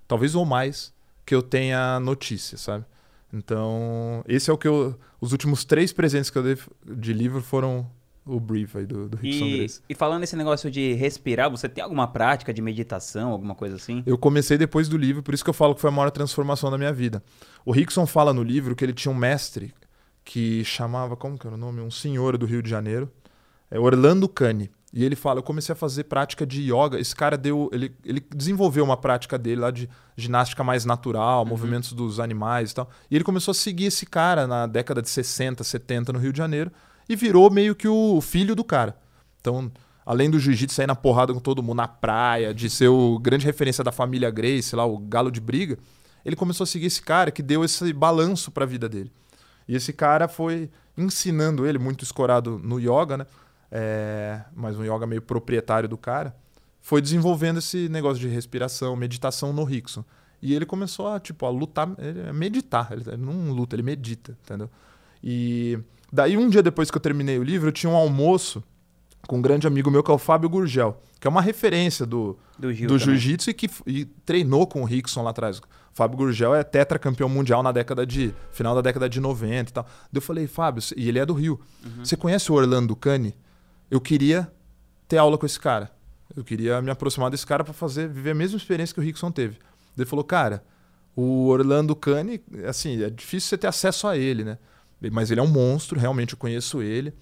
talvez 0.07 0.33
ou 0.33 0.45
mais 0.45 0.93
que 1.25 1.35
eu 1.35 1.43
tenha 1.43 1.99
notícia, 1.99 2.57
sabe? 2.57 2.85
Então, 3.31 4.23
esse 4.27 4.49
é 4.49 4.53
o 4.53 4.57
que 4.57 4.67
eu. 4.67 4.97
Os 5.19 5.31
últimos 5.31 5.65
três 5.65 5.91
presentes 5.91 6.29
que 6.29 6.37
eu 6.37 6.43
dei 6.43 6.57
de 6.85 7.13
livro 7.13 7.41
foram 7.41 7.89
o 8.25 8.39
brief 8.39 8.77
aí 8.77 8.85
do, 8.85 9.07
do 9.07 9.17
Rickson 9.17 9.45
e, 9.45 9.57
Grace. 9.57 9.81
E 9.89 9.95
falando 9.95 10.21
nesse 10.21 10.35
negócio 10.35 10.69
de 10.69 10.93
respirar, 10.93 11.49
você 11.49 11.67
tem 11.67 11.83
alguma 11.83 12.07
prática 12.07 12.53
de 12.53 12.61
meditação, 12.61 13.31
alguma 13.31 13.55
coisa 13.55 13.75
assim? 13.75 14.03
Eu 14.05 14.17
comecei 14.17 14.57
depois 14.57 14.89
do 14.89 14.97
livro, 14.97 15.23
por 15.23 15.33
isso 15.33 15.43
que 15.43 15.49
eu 15.49 15.53
falo 15.53 15.73
que 15.73 15.81
foi 15.81 15.89
a 15.89 15.93
maior 15.93 16.11
transformação 16.11 16.69
da 16.69 16.77
minha 16.77 16.93
vida. 16.93 17.23
O 17.65 17.71
Rickson 17.71 18.05
fala 18.05 18.33
no 18.33 18.43
livro 18.43 18.75
que 18.75 18.83
ele 18.83 18.93
tinha 18.93 19.11
um 19.11 19.15
mestre 19.15 19.73
que 20.23 20.63
chamava, 20.65 21.15
como 21.15 21.37
que 21.37 21.47
era 21.47 21.55
o 21.55 21.59
nome? 21.59 21.81
Um 21.81 21.91
senhor 21.91 22.37
do 22.37 22.45
Rio 22.45 22.61
de 22.61 22.69
Janeiro, 22.69 23.09
é 23.71 23.79
Orlando 23.79 24.27
Cane. 24.27 24.69
E 24.93 25.03
ele 25.03 25.15
fala: 25.15 25.39
Eu 25.39 25.43
comecei 25.43 25.73
a 25.73 25.75
fazer 25.75 26.05
prática 26.05 26.45
de 26.45 26.61
yoga. 26.61 26.99
Esse 26.99 27.15
cara 27.15 27.37
deu. 27.37 27.69
Ele, 27.73 27.93
ele 28.05 28.25
desenvolveu 28.33 28.83
uma 28.83 28.97
prática 28.97 29.37
dele 29.37 29.61
lá 29.61 29.71
de 29.71 29.89
ginástica 30.15 30.63
mais 30.63 30.85
natural, 30.85 31.43
uhum. 31.43 31.49
movimentos 31.49 31.93
dos 31.93 32.19
animais 32.19 32.71
e 32.71 32.75
tal. 32.75 32.89
E 33.11 33.15
ele 33.15 33.23
começou 33.23 33.51
a 33.51 33.55
seguir 33.55 33.85
esse 33.85 34.05
cara 34.05 34.47
na 34.47 34.65
década 34.65 35.01
de 35.01 35.09
60, 35.09 35.63
70 35.63 36.13
no 36.13 36.19
Rio 36.19 36.31
de 36.31 36.37
Janeiro 36.37 36.71
e 37.09 37.15
virou 37.15 37.49
meio 37.49 37.75
que 37.75 37.87
o 37.87 38.21
filho 38.21 38.55
do 38.55 38.63
cara. 38.63 38.97
Então, 39.39 39.71
além 40.05 40.29
do 40.29 40.39
jiu-jitsu 40.39 40.75
sair 40.75 40.87
na 40.87 40.95
porrada 40.95 41.33
com 41.33 41.39
todo 41.39 41.63
mundo 41.63 41.77
na 41.77 41.87
praia, 41.87 42.53
de 42.53 42.69
ser 42.69 42.87
o 42.87 43.19
grande 43.19 43.45
referência 43.45 43.83
da 43.83 43.91
família 43.91 44.29
Grace, 44.29 44.75
lá, 44.75 44.85
o 44.85 44.97
galo 44.97 45.31
de 45.31 45.39
briga, 45.39 45.77
ele 46.25 46.35
começou 46.35 46.63
a 46.63 46.67
seguir 46.67 46.87
esse 46.87 47.01
cara 47.01 47.31
que 47.31 47.41
deu 47.41 47.63
esse 47.63 47.93
balanço 47.93 48.51
para 48.51 48.63
a 48.63 48.67
vida 48.67 48.89
dele. 48.89 49.11
E 49.67 49.75
esse 49.75 49.93
cara 49.93 50.27
foi 50.27 50.69
ensinando 50.97 51.65
ele, 51.65 51.77
muito 51.77 52.03
escorado 52.03 52.59
no 52.63 52.79
yoga, 52.79 53.17
né? 53.17 53.25
É, 53.71 54.41
mas 54.55 54.77
um 54.77 54.83
yoga 54.83 55.05
meio 55.05 55.21
proprietário 55.21 55.87
do 55.87 55.97
cara, 55.97 56.35
foi 56.81 57.01
desenvolvendo 57.01 57.59
esse 57.59 57.89
negócio 57.89 58.19
de 58.19 58.27
respiração, 58.27 58.95
meditação 58.95 59.51
no 59.51 59.63
Rickson. 59.63 60.05
E 60.41 60.53
ele 60.53 60.65
começou 60.65 61.07
a, 61.07 61.19
tipo, 61.19 61.45
a 61.45 61.49
lutar, 61.49 61.89
a 62.29 62.33
meditar. 62.33 62.91
Ele, 62.91 63.17
não 63.17 63.51
luta, 63.51 63.75
ele 63.75 63.83
medita, 63.83 64.37
entendeu? 64.43 64.69
E 65.23 65.79
daí, 66.11 66.37
um 66.37 66.47
dia 66.47 66.61
depois 66.61 66.91
que 66.91 66.97
eu 66.97 67.01
terminei 67.01 67.39
o 67.39 67.43
livro, 67.43 67.69
eu 67.69 67.71
tinha 67.71 67.91
um 67.91 67.95
almoço 67.95 68.63
com 69.27 69.37
um 69.37 69.41
grande 69.41 69.67
amigo 69.67 69.91
meu, 69.91 70.01
que 70.01 70.09
é 70.09 70.13
o 70.13 70.17
Fábio 70.17 70.49
Gurgel, 70.49 71.01
que 71.19 71.27
é 71.27 71.29
uma 71.29 71.41
referência 71.41 72.05
do, 72.05 72.37
do, 72.57 72.73
do 72.73 72.97
jiu-jitsu 72.97 73.49
e 73.49 73.53
que 73.53 73.69
e 73.85 74.05
treinou 74.05 74.65
com 74.65 74.81
o 74.81 74.85
Rickson 74.85 75.23
lá 75.23 75.31
atrás. 75.31 75.57
O 75.57 75.63
Fábio 75.93 76.17
Gurgel 76.17 76.55
é 76.55 76.63
tetracampeão 76.63 77.27
mundial 77.27 77.61
na 77.61 77.71
década 77.71 78.05
de. 78.05 78.33
final 78.51 78.75
da 78.75 78.81
década 78.81 79.09
de 79.09 79.19
90 79.19 79.69
e 79.69 79.73
tal. 79.73 79.83
Daí 79.83 79.91
eu 80.13 80.21
falei, 80.21 80.47
Fábio, 80.47 80.83
e 80.95 81.09
ele 81.09 81.19
é 81.19 81.25
do 81.25 81.33
Rio. 81.33 81.59
Uhum. 81.83 82.05
Você 82.05 82.15
conhece 82.15 82.51
o 82.51 82.55
Orlando 82.55 82.95
Cane? 82.95 83.35
Eu 83.89 84.01
queria 84.01 84.51
ter 85.07 85.17
aula 85.17 85.37
com 85.37 85.45
esse 85.45 85.59
cara. 85.59 85.91
Eu 86.35 86.43
queria 86.43 86.81
me 86.81 86.91
aproximar 86.91 87.31
desse 87.31 87.45
cara 87.45 87.63
para 87.63 87.73
fazer 87.73 88.07
viver 88.07 88.31
a 88.31 88.35
mesma 88.35 88.57
experiência 88.57 88.93
que 88.93 88.99
o 88.99 89.03
Rickson 89.03 89.31
teve. 89.31 89.57
Ele 89.97 90.05
falou, 90.05 90.23
cara, 90.23 90.63
o 91.15 91.47
Orlando 91.47 91.95
Cane, 91.95 92.41
assim, 92.67 93.01
é 93.01 93.09
difícil 93.09 93.49
você 93.49 93.57
ter 93.57 93.67
acesso 93.67 94.07
a 94.07 94.17
ele, 94.17 94.43
né? 94.43 94.57
Mas 95.11 95.31
ele 95.31 95.39
é 95.39 95.43
um 95.43 95.47
monstro, 95.47 95.99
realmente 95.99 96.33
eu 96.33 96.37
conheço 96.37 96.81
ele. 96.81 97.13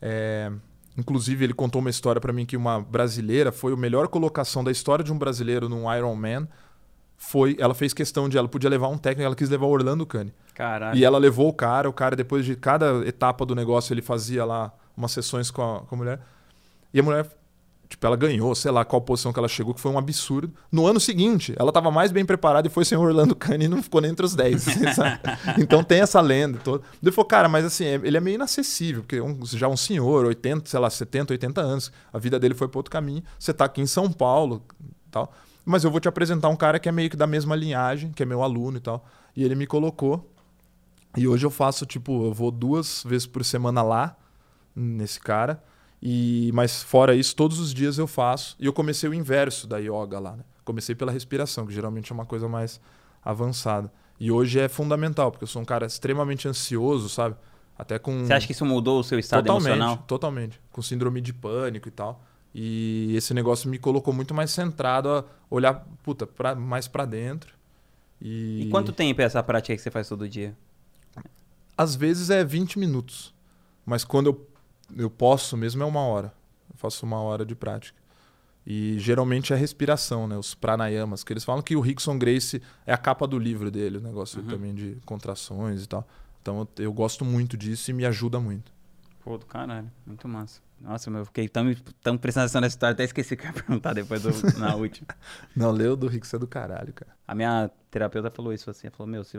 É... 0.00 0.50
Inclusive, 0.96 1.44
ele 1.44 1.54
contou 1.54 1.80
uma 1.80 1.90
história 1.90 2.20
para 2.20 2.32
mim 2.32 2.44
que 2.44 2.56
uma 2.56 2.80
brasileira 2.80 3.50
foi 3.50 3.72
a 3.72 3.76
melhor 3.76 4.08
colocação 4.08 4.62
da 4.62 4.70
história 4.70 5.02
de 5.02 5.12
um 5.12 5.18
brasileiro 5.18 5.68
num 5.68 5.92
Ironman. 5.92 6.46
Foi, 7.16 7.56
ela 7.58 7.74
fez 7.74 7.94
questão 7.94 8.28
de 8.28 8.36
ela 8.36 8.48
podia 8.48 8.68
levar 8.68 8.88
um 8.88 8.98
técnico, 8.98 9.24
ela 9.24 9.36
quis 9.36 9.48
levar 9.48 9.66
o 9.66 9.70
Orlando 9.70 10.04
Cane. 10.04 10.34
Caralho. 10.54 10.98
E 10.98 11.04
ela 11.04 11.18
levou 11.18 11.48
o 11.48 11.52
cara, 11.52 11.88
o 11.88 11.92
cara 11.92 12.14
depois 12.14 12.44
de 12.44 12.56
cada 12.56 13.06
etapa 13.06 13.46
do 13.46 13.54
negócio 13.54 13.94
ele 13.94 14.02
fazia 14.02 14.44
lá 14.44 14.72
umas 14.96 15.12
sessões 15.12 15.50
com 15.50 15.62
a, 15.62 15.80
com 15.80 15.94
a 15.94 15.98
mulher. 15.98 16.20
E 16.92 17.00
a 17.00 17.02
mulher, 17.02 17.26
tipo, 17.88 18.06
ela 18.06 18.16
ganhou, 18.16 18.54
sei 18.54 18.70
lá 18.70 18.84
qual 18.84 19.00
posição 19.00 19.32
que 19.32 19.38
ela 19.38 19.48
chegou, 19.48 19.72
que 19.72 19.80
foi 19.80 19.90
um 19.90 19.98
absurdo. 19.98 20.52
No 20.70 20.86
ano 20.86 21.00
seguinte, 21.00 21.54
ela 21.58 21.70
estava 21.70 21.90
mais 21.90 22.12
bem 22.12 22.24
preparada 22.24 22.68
e 22.68 22.70
foi 22.70 22.84
sem 22.84 22.98
Orlando 22.98 23.34
Cane 23.34 23.64
e 23.64 23.68
não 23.68 23.82
ficou 23.82 24.00
nem 24.00 24.10
entre 24.10 24.26
os 24.26 24.34
10. 24.34 24.66
então 25.58 25.82
tem 25.82 26.00
essa 26.00 26.20
lenda 26.20 26.58
toda. 26.58 26.84
Ele 27.02 27.12
falou, 27.12 27.26
cara, 27.26 27.48
mas 27.48 27.64
assim, 27.64 27.84
é, 27.84 27.94
ele 28.02 28.16
é 28.16 28.20
meio 28.20 28.34
inacessível, 28.34 29.02
porque 29.02 29.20
um, 29.20 29.38
já 29.46 29.68
um 29.68 29.76
senhor, 29.76 30.26
80, 30.26 30.68
sei 30.68 30.80
lá, 30.80 30.90
70, 30.90 31.32
80 31.32 31.60
anos, 31.60 31.92
a 32.12 32.18
vida 32.18 32.38
dele 32.38 32.54
foi 32.54 32.68
para 32.68 32.78
outro 32.78 32.90
caminho. 32.90 33.22
Você 33.38 33.50
está 33.50 33.64
aqui 33.64 33.80
em 33.80 33.86
São 33.86 34.12
Paulo 34.12 34.62
tal. 35.10 35.32
Mas 35.64 35.84
eu 35.84 35.90
vou 35.90 36.00
te 36.00 36.08
apresentar 36.08 36.48
um 36.48 36.56
cara 36.56 36.80
que 36.80 36.88
é 36.88 36.92
meio 36.92 37.08
que 37.08 37.16
da 37.16 37.26
mesma 37.26 37.54
linhagem, 37.54 38.10
que 38.10 38.22
é 38.22 38.26
meu 38.26 38.42
aluno 38.42 38.78
e 38.78 38.80
tal. 38.80 39.06
E 39.36 39.44
ele 39.44 39.54
me 39.54 39.66
colocou. 39.66 40.28
E 41.16 41.28
hoje 41.28 41.46
eu 41.46 41.50
faço, 41.50 41.86
tipo, 41.86 42.24
eu 42.26 42.32
vou 42.32 42.50
duas 42.50 43.04
vezes 43.06 43.26
por 43.26 43.44
semana 43.44 43.82
lá 43.82 44.16
nesse 44.74 45.20
cara. 45.20 45.62
E, 46.02 46.50
mas 46.52 46.82
fora 46.82 47.14
isso, 47.14 47.34
todos 47.36 47.60
os 47.60 47.72
dias 47.72 47.98
eu 47.98 48.06
faço. 48.06 48.56
E 48.58 48.66
eu 48.66 48.72
comecei 48.72 49.08
o 49.08 49.14
inverso 49.14 49.66
da 49.66 49.78
yoga 49.78 50.18
lá. 50.18 50.36
Né? 50.36 50.44
Comecei 50.64 50.94
pela 50.94 51.12
respiração, 51.12 51.66
que 51.66 51.72
geralmente 51.72 52.10
é 52.10 52.14
uma 52.14 52.26
coisa 52.26 52.48
mais 52.48 52.80
avançada. 53.24 53.92
E 54.18 54.30
hoje 54.30 54.58
é 54.58 54.68
fundamental, 54.68 55.30
porque 55.30 55.44
eu 55.44 55.48
sou 55.48 55.62
um 55.62 55.64
cara 55.64 55.86
extremamente 55.86 56.46
ansioso, 56.46 57.08
sabe? 57.08 57.36
Até 57.76 57.98
com. 57.98 58.24
Você 58.24 58.32
acha 58.32 58.46
que 58.46 58.52
isso 58.52 58.64
mudou 58.64 59.00
o 59.00 59.04
seu 59.04 59.18
estado 59.18 59.44
totalmente, 59.44 59.66
emocional? 59.68 60.04
Totalmente. 60.06 60.60
Com 60.70 60.82
síndrome 60.82 61.20
de 61.20 61.32
pânico 61.32 61.88
e 61.88 61.90
tal. 61.90 62.22
E 62.54 63.14
esse 63.16 63.32
negócio 63.32 63.68
me 63.68 63.78
colocou 63.78 64.12
muito 64.12 64.34
mais 64.34 64.50
centrado 64.50 65.08
a 65.08 65.24
olhar, 65.48 65.86
puta, 66.02 66.26
pra, 66.26 66.54
mais 66.54 66.86
para 66.86 67.04
dentro. 67.04 67.54
E... 68.20 68.64
e 68.66 68.68
quanto 68.70 68.92
tempo 68.92 69.20
é 69.20 69.24
essa 69.24 69.42
prática 69.42 69.74
que 69.74 69.82
você 69.82 69.90
faz 69.90 70.08
todo 70.08 70.28
dia? 70.28 70.56
Às 71.76 71.96
vezes 71.96 72.30
é 72.30 72.44
20 72.44 72.78
minutos. 72.78 73.34
Mas 73.84 74.04
quando 74.04 74.26
eu, 74.26 74.46
eu 74.96 75.10
posso 75.10 75.56
mesmo 75.56 75.82
é 75.82 75.86
uma 75.86 76.00
hora. 76.00 76.32
Eu 76.70 76.76
faço 76.76 77.04
uma 77.04 77.20
hora 77.20 77.44
de 77.44 77.54
prática. 77.54 78.00
E 78.66 78.96
geralmente 78.98 79.52
é 79.52 79.56
respiração, 79.56 80.28
né? 80.28 80.36
Os 80.36 80.54
pranayamas, 80.54 81.24
que 81.24 81.32
eles 81.32 81.44
falam 81.44 81.62
que 81.62 81.74
o 81.74 81.80
Rickson 81.80 82.16
Grace 82.16 82.62
é 82.86 82.92
a 82.92 82.98
capa 82.98 83.26
do 83.26 83.38
livro 83.38 83.70
dele, 83.70 83.98
o 83.98 84.00
negócio 84.00 84.40
uhum. 84.40 84.46
também 84.46 84.74
de 84.74 84.98
contrações 85.04 85.82
e 85.82 85.88
tal. 85.88 86.06
Então 86.40 86.66
eu 86.78 86.92
gosto 86.92 87.24
muito 87.24 87.56
disso 87.56 87.90
e 87.90 87.94
me 87.94 88.06
ajuda 88.06 88.38
muito. 88.38 88.72
Pô, 89.24 89.38
do 89.38 89.46
caralho, 89.46 89.90
muito 90.06 90.26
massa. 90.28 90.60
Nossa, 90.80 91.08
eu 91.10 91.24
fiquei 91.24 91.48
tão, 91.48 91.72
tão 92.02 92.18
prestando 92.18 92.44
atenção 92.44 92.60
nessa 92.60 92.74
história, 92.74 92.92
até 92.92 93.04
esqueci 93.04 93.36
que 93.36 93.46
ia 93.46 93.52
perguntar 93.52 93.92
depois 93.92 94.22
do, 94.22 94.58
na 94.58 94.74
última. 94.76 95.06
Não, 95.54 95.70
leu 95.70 95.96
do 95.96 96.08
Rickson 96.08 96.36
é 96.36 96.40
do 96.40 96.46
caralho, 96.46 96.92
cara. 96.92 97.12
A 97.26 97.34
minha 97.34 97.70
terapeuta 97.88 98.30
falou 98.30 98.52
isso 98.52 98.68
assim, 98.68 98.88
ela 98.88 98.96
falou, 98.96 99.10
meu, 99.10 99.22
se, 99.22 99.38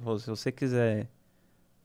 falou, 0.00 0.18
se 0.20 0.30
você 0.30 0.52
quiser, 0.52 1.08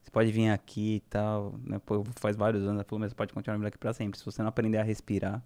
você 0.10 0.12
pode 0.12 0.32
vir 0.32 0.50
aqui 0.50 0.96
e 0.96 1.00
tal, 1.02 1.54
né? 1.64 1.80
Pô, 1.86 2.04
faz 2.16 2.36
vários 2.36 2.64
anos, 2.64 2.84
falou, 2.88 3.00
mas 3.00 3.12
você 3.12 3.16
pode 3.16 3.32
continuar 3.32 3.64
aqui 3.68 3.78
pra 3.78 3.94
sempre. 3.94 4.18
Se 4.18 4.26
você 4.26 4.42
não 4.42 4.50
aprender 4.50 4.80
a 4.80 4.84
respirar, 4.84 5.44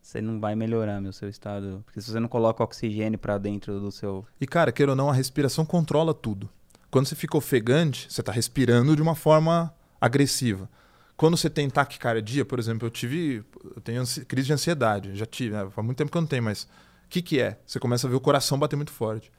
você 0.00 0.20
não 0.20 0.38
vai 0.38 0.54
melhorar 0.54 1.00
meu 1.00 1.12
seu 1.12 1.28
estado. 1.28 1.82
Porque 1.84 2.00
se 2.00 2.10
você 2.10 2.20
não 2.20 2.28
coloca 2.28 2.62
oxigênio 2.62 3.18
para 3.18 3.36
dentro 3.38 3.80
do 3.80 3.90
seu. 3.90 4.24
E 4.40 4.46
cara, 4.46 4.70
queira 4.70 4.92
ou 4.92 4.96
não, 4.96 5.10
a 5.10 5.12
respiração 5.12 5.66
controla 5.66 6.14
tudo. 6.14 6.48
Quando 6.92 7.06
você 7.06 7.16
fica 7.16 7.36
ofegante, 7.36 8.06
você 8.08 8.20
está 8.20 8.30
respirando 8.30 8.94
de 8.94 9.02
uma 9.02 9.16
forma 9.16 9.74
agressiva. 10.00 10.70
Quando 11.16 11.36
você 11.36 11.50
tem 11.50 11.68
taquicardia, 11.68 12.44
por 12.44 12.60
exemplo, 12.60 12.86
eu 12.86 12.90
tive. 12.90 13.44
Eu 13.74 13.80
tenho 13.80 14.04
crise 14.28 14.46
de 14.46 14.52
ansiedade, 14.52 15.16
já 15.16 15.26
tive, 15.26 15.56
né? 15.56 15.68
faz 15.70 15.84
muito 15.84 15.98
tempo 15.98 16.12
que 16.12 16.16
eu 16.16 16.22
não 16.22 16.28
tenho, 16.28 16.44
mas 16.44 16.62
o 16.62 17.08
que, 17.08 17.20
que 17.20 17.40
é? 17.40 17.58
Você 17.66 17.80
começa 17.80 18.06
a 18.06 18.10
ver 18.10 18.16
o 18.16 18.20
coração 18.20 18.58
bater 18.58 18.76
muito 18.76 18.92
forte. 18.92 19.32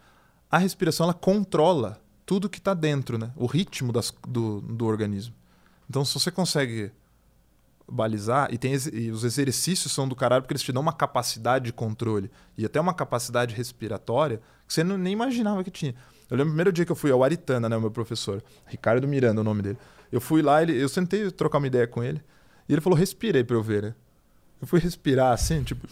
A 0.51 0.57
respiração 0.57 1.05
ela 1.05 1.13
controla 1.13 2.01
tudo 2.27 2.49
que 2.49 2.59
está 2.59 2.73
dentro, 2.73 3.17
né? 3.17 3.31
o 3.37 3.45
ritmo 3.45 3.93
das, 3.93 4.13
do, 4.27 4.59
do 4.59 4.85
organismo. 4.85 5.33
Então, 5.89 6.03
se 6.03 6.13
você 6.13 6.29
consegue 6.29 6.91
balizar 7.89 8.53
e, 8.53 8.57
tem, 8.57 8.73
e 8.91 9.09
os 9.09 9.23
exercícios 9.23 9.93
são 9.93 10.05
do 10.05 10.13
caralho 10.13 10.41
porque 10.41 10.51
eles 10.51 10.61
te 10.61 10.73
dão 10.73 10.81
uma 10.81 10.91
capacidade 10.91 11.65
de 11.65 11.73
controle 11.73 12.29
e 12.57 12.65
até 12.65 12.81
uma 12.81 12.93
capacidade 12.93 13.55
respiratória 13.55 14.41
que 14.67 14.73
você 14.73 14.83
não, 14.83 14.97
nem 14.97 15.13
imaginava 15.13 15.63
que 15.63 15.71
tinha. 15.71 15.95
Eu 16.29 16.35
lembro 16.35 16.49
o 16.49 16.51
primeiro 16.51 16.73
dia 16.73 16.85
que 16.85 16.91
eu 16.91 16.97
fui 16.97 17.09
ao 17.09 17.23
Aritana, 17.23 17.69
né, 17.69 17.77
o 17.77 17.79
meu 17.81 17.91
professor, 17.91 18.43
Ricardo 18.65 19.07
Miranda, 19.07 19.39
o 19.39 19.43
nome 19.43 19.61
dele. 19.61 19.77
Eu 20.11 20.19
fui 20.19 20.41
lá, 20.41 20.61
ele, 20.61 20.77
eu 20.77 20.89
sentei 20.89 21.31
trocar 21.31 21.59
uma 21.59 21.67
ideia 21.67 21.87
com 21.87 22.03
ele 22.03 22.21
e 22.67 22.73
ele 22.73 22.81
falou: 22.81 22.99
"Respirei 22.99 23.45
para 23.45 23.55
eu 23.55 23.63
ver", 23.63 23.83
né? 23.83 23.95
Eu 24.59 24.67
fui 24.67 24.81
respirar 24.81 25.31
assim, 25.31 25.63
tipo, 25.63 25.87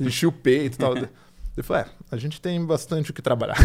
enchi 0.00 0.26
o 0.26 0.32
peito 0.32 0.74
e 0.74 0.78
tal. 0.78 0.94
Ele 1.58 1.66
falou: 1.66 1.82
é, 1.82 1.88
a 2.10 2.16
gente 2.16 2.40
tem 2.40 2.64
bastante 2.64 3.10
o 3.10 3.14
que 3.14 3.20
trabalhar. 3.20 3.56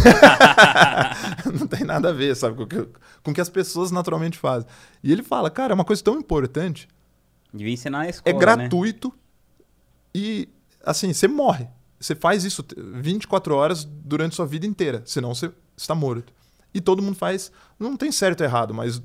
não 1.45 1.67
tem 1.67 1.83
nada 1.83 2.09
a 2.09 2.13
ver, 2.13 2.35
sabe, 2.35 2.55
com 2.57 2.63
o, 2.63 2.67
que, 2.67 2.87
com 3.23 3.31
o 3.31 3.33
que 3.33 3.41
as 3.41 3.49
pessoas 3.49 3.91
naturalmente 3.91 4.37
fazem. 4.37 4.67
E 5.03 5.11
ele 5.11 5.23
fala, 5.23 5.49
cara, 5.49 5.73
é 5.73 5.75
uma 5.75 5.85
coisa 5.85 6.03
tão 6.03 6.17
importante 6.17 6.87
Devia 7.53 7.71
ensinar 7.71 7.99
na 7.99 8.09
escola. 8.09 8.35
É 8.35 8.39
gratuito 8.39 9.09
né? 9.09 9.13
e, 10.15 10.49
assim, 10.83 11.13
você 11.13 11.27
morre. 11.27 11.67
Você 11.99 12.15
faz 12.15 12.43
isso 12.43 12.65
24 12.95 13.55
horas 13.55 13.85
durante 13.85 14.35
sua 14.35 14.45
vida 14.45 14.65
inteira, 14.65 15.03
senão 15.05 15.33
você 15.33 15.51
está 15.77 15.93
morto. 15.93 16.33
E 16.73 16.81
todo 16.81 17.01
mundo 17.01 17.15
faz. 17.15 17.51
Não 17.79 17.95
tem 17.95 18.11
certo 18.11 18.41
ou 18.41 18.47
errado, 18.47 18.73
mas. 18.73 19.01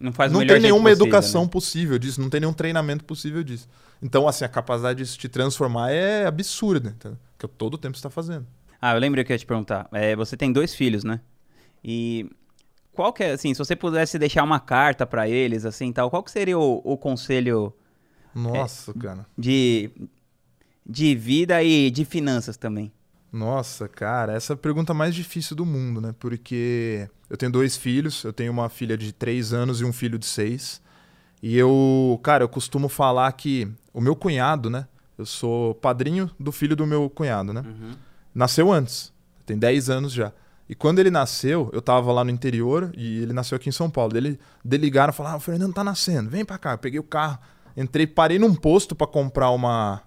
Não, 0.00 0.12
faz 0.12 0.32
não 0.32 0.44
tem 0.44 0.60
nenhuma 0.60 0.90
possível, 0.90 1.06
educação 1.06 1.42
né? 1.44 1.48
possível 1.48 1.98
disso, 1.98 2.20
não 2.20 2.28
tem 2.28 2.40
nenhum 2.40 2.52
treinamento 2.52 3.04
possível 3.04 3.44
disso. 3.44 3.68
Então, 4.02 4.26
assim, 4.26 4.44
a 4.44 4.48
capacidade 4.48 5.04
de 5.04 5.16
te 5.16 5.28
transformar 5.28 5.90
é 5.90 6.26
absurda, 6.26 6.90
entendeu? 6.90 7.18
Que 7.38 7.46
todo 7.48 7.78
tempo 7.78 7.96
está 7.96 8.10
fazendo. 8.10 8.46
Ah, 8.80 8.94
eu 8.94 9.00
lembrei 9.00 9.24
que 9.24 9.32
eu 9.32 9.34
ia 9.34 9.38
te 9.38 9.46
perguntar. 9.46 9.88
É, 9.92 10.14
você 10.14 10.36
tem 10.36 10.52
dois 10.52 10.74
filhos, 10.74 11.04
né? 11.04 11.20
E 11.82 12.30
qual 12.92 13.12
que 13.12 13.22
é, 13.22 13.32
assim, 13.32 13.52
se 13.52 13.58
você 13.58 13.76
pudesse 13.76 14.18
deixar 14.18 14.42
uma 14.42 14.60
carta 14.60 15.06
para 15.06 15.28
eles, 15.28 15.64
assim, 15.64 15.92
tal, 15.92 16.10
qual 16.10 16.22
que 16.22 16.30
seria 16.30 16.58
o, 16.58 16.80
o 16.84 16.96
conselho... 16.96 17.72
Nossa, 18.34 18.90
é, 18.90 18.94
cara. 18.94 19.26
De, 19.36 19.90
de 20.84 21.14
vida 21.14 21.62
e 21.62 21.90
de 21.90 22.04
finanças 22.04 22.56
também. 22.56 22.92
Nossa, 23.32 23.88
cara, 23.88 24.34
essa 24.34 24.52
é 24.52 24.54
a 24.54 24.56
pergunta 24.56 24.94
mais 24.94 25.14
difícil 25.14 25.54
do 25.56 25.66
mundo, 25.66 26.00
né? 26.00 26.14
Porque 26.18 27.08
eu 27.28 27.36
tenho 27.36 27.52
dois 27.52 27.76
filhos, 27.76 28.24
eu 28.24 28.32
tenho 28.32 28.52
uma 28.52 28.68
filha 28.68 28.96
de 28.96 29.12
três 29.12 29.52
anos 29.52 29.80
e 29.80 29.84
um 29.84 29.92
filho 29.92 30.18
de 30.18 30.26
seis. 30.26 30.80
E 31.42 31.56
eu, 31.56 32.18
cara, 32.22 32.44
eu 32.44 32.48
costumo 32.48 32.88
falar 32.88 33.30
que 33.32 33.70
o 33.92 34.00
meu 34.00 34.16
cunhado, 34.16 34.70
né? 34.70 34.86
Eu 35.18 35.24
sou 35.24 35.74
padrinho 35.74 36.30
do 36.38 36.52
filho 36.52 36.76
do 36.76 36.86
meu 36.86 37.08
cunhado, 37.08 37.52
né? 37.52 37.62
Uhum. 37.66 37.92
Nasceu 38.34 38.70
antes, 38.70 39.12
tem 39.44 39.58
10 39.58 39.88
anos 39.90 40.12
já. 40.12 40.32
E 40.68 40.74
quando 40.74 40.98
ele 40.98 41.10
nasceu, 41.10 41.70
eu 41.72 41.80
tava 41.80 42.12
lá 42.12 42.24
no 42.24 42.30
interior 42.30 42.90
e 42.96 43.22
ele 43.22 43.32
nasceu 43.32 43.56
aqui 43.56 43.68
em 43.68 43.72
São 43.72 43.88
Paulo. 43.88 44.16
Ele 44.16 44.38
deligaram 44.64 45.12
e 45.12 45.14
falaram: 45.14 45.36
ah, 45.36 45.38
o 45.38 45.40
Fernando 45.40 45.72
tá 45.72 45.84
nascendo, 45.84 46.28
vem 46.28 46.44
pra 46.44 46.58
cá. 46.58 46.72
Eu 46.72 46.78
peguei 46.78 46.98
o 46.98 47.04
carro, 47.04 47.38
entrei, 47.76 48.06
parei 48.06 48.38
num 48.38 48.54
posto 48.54 48.94
para 48.94 49.06
comprar 49.06 49.50
uma. 49.50 50.02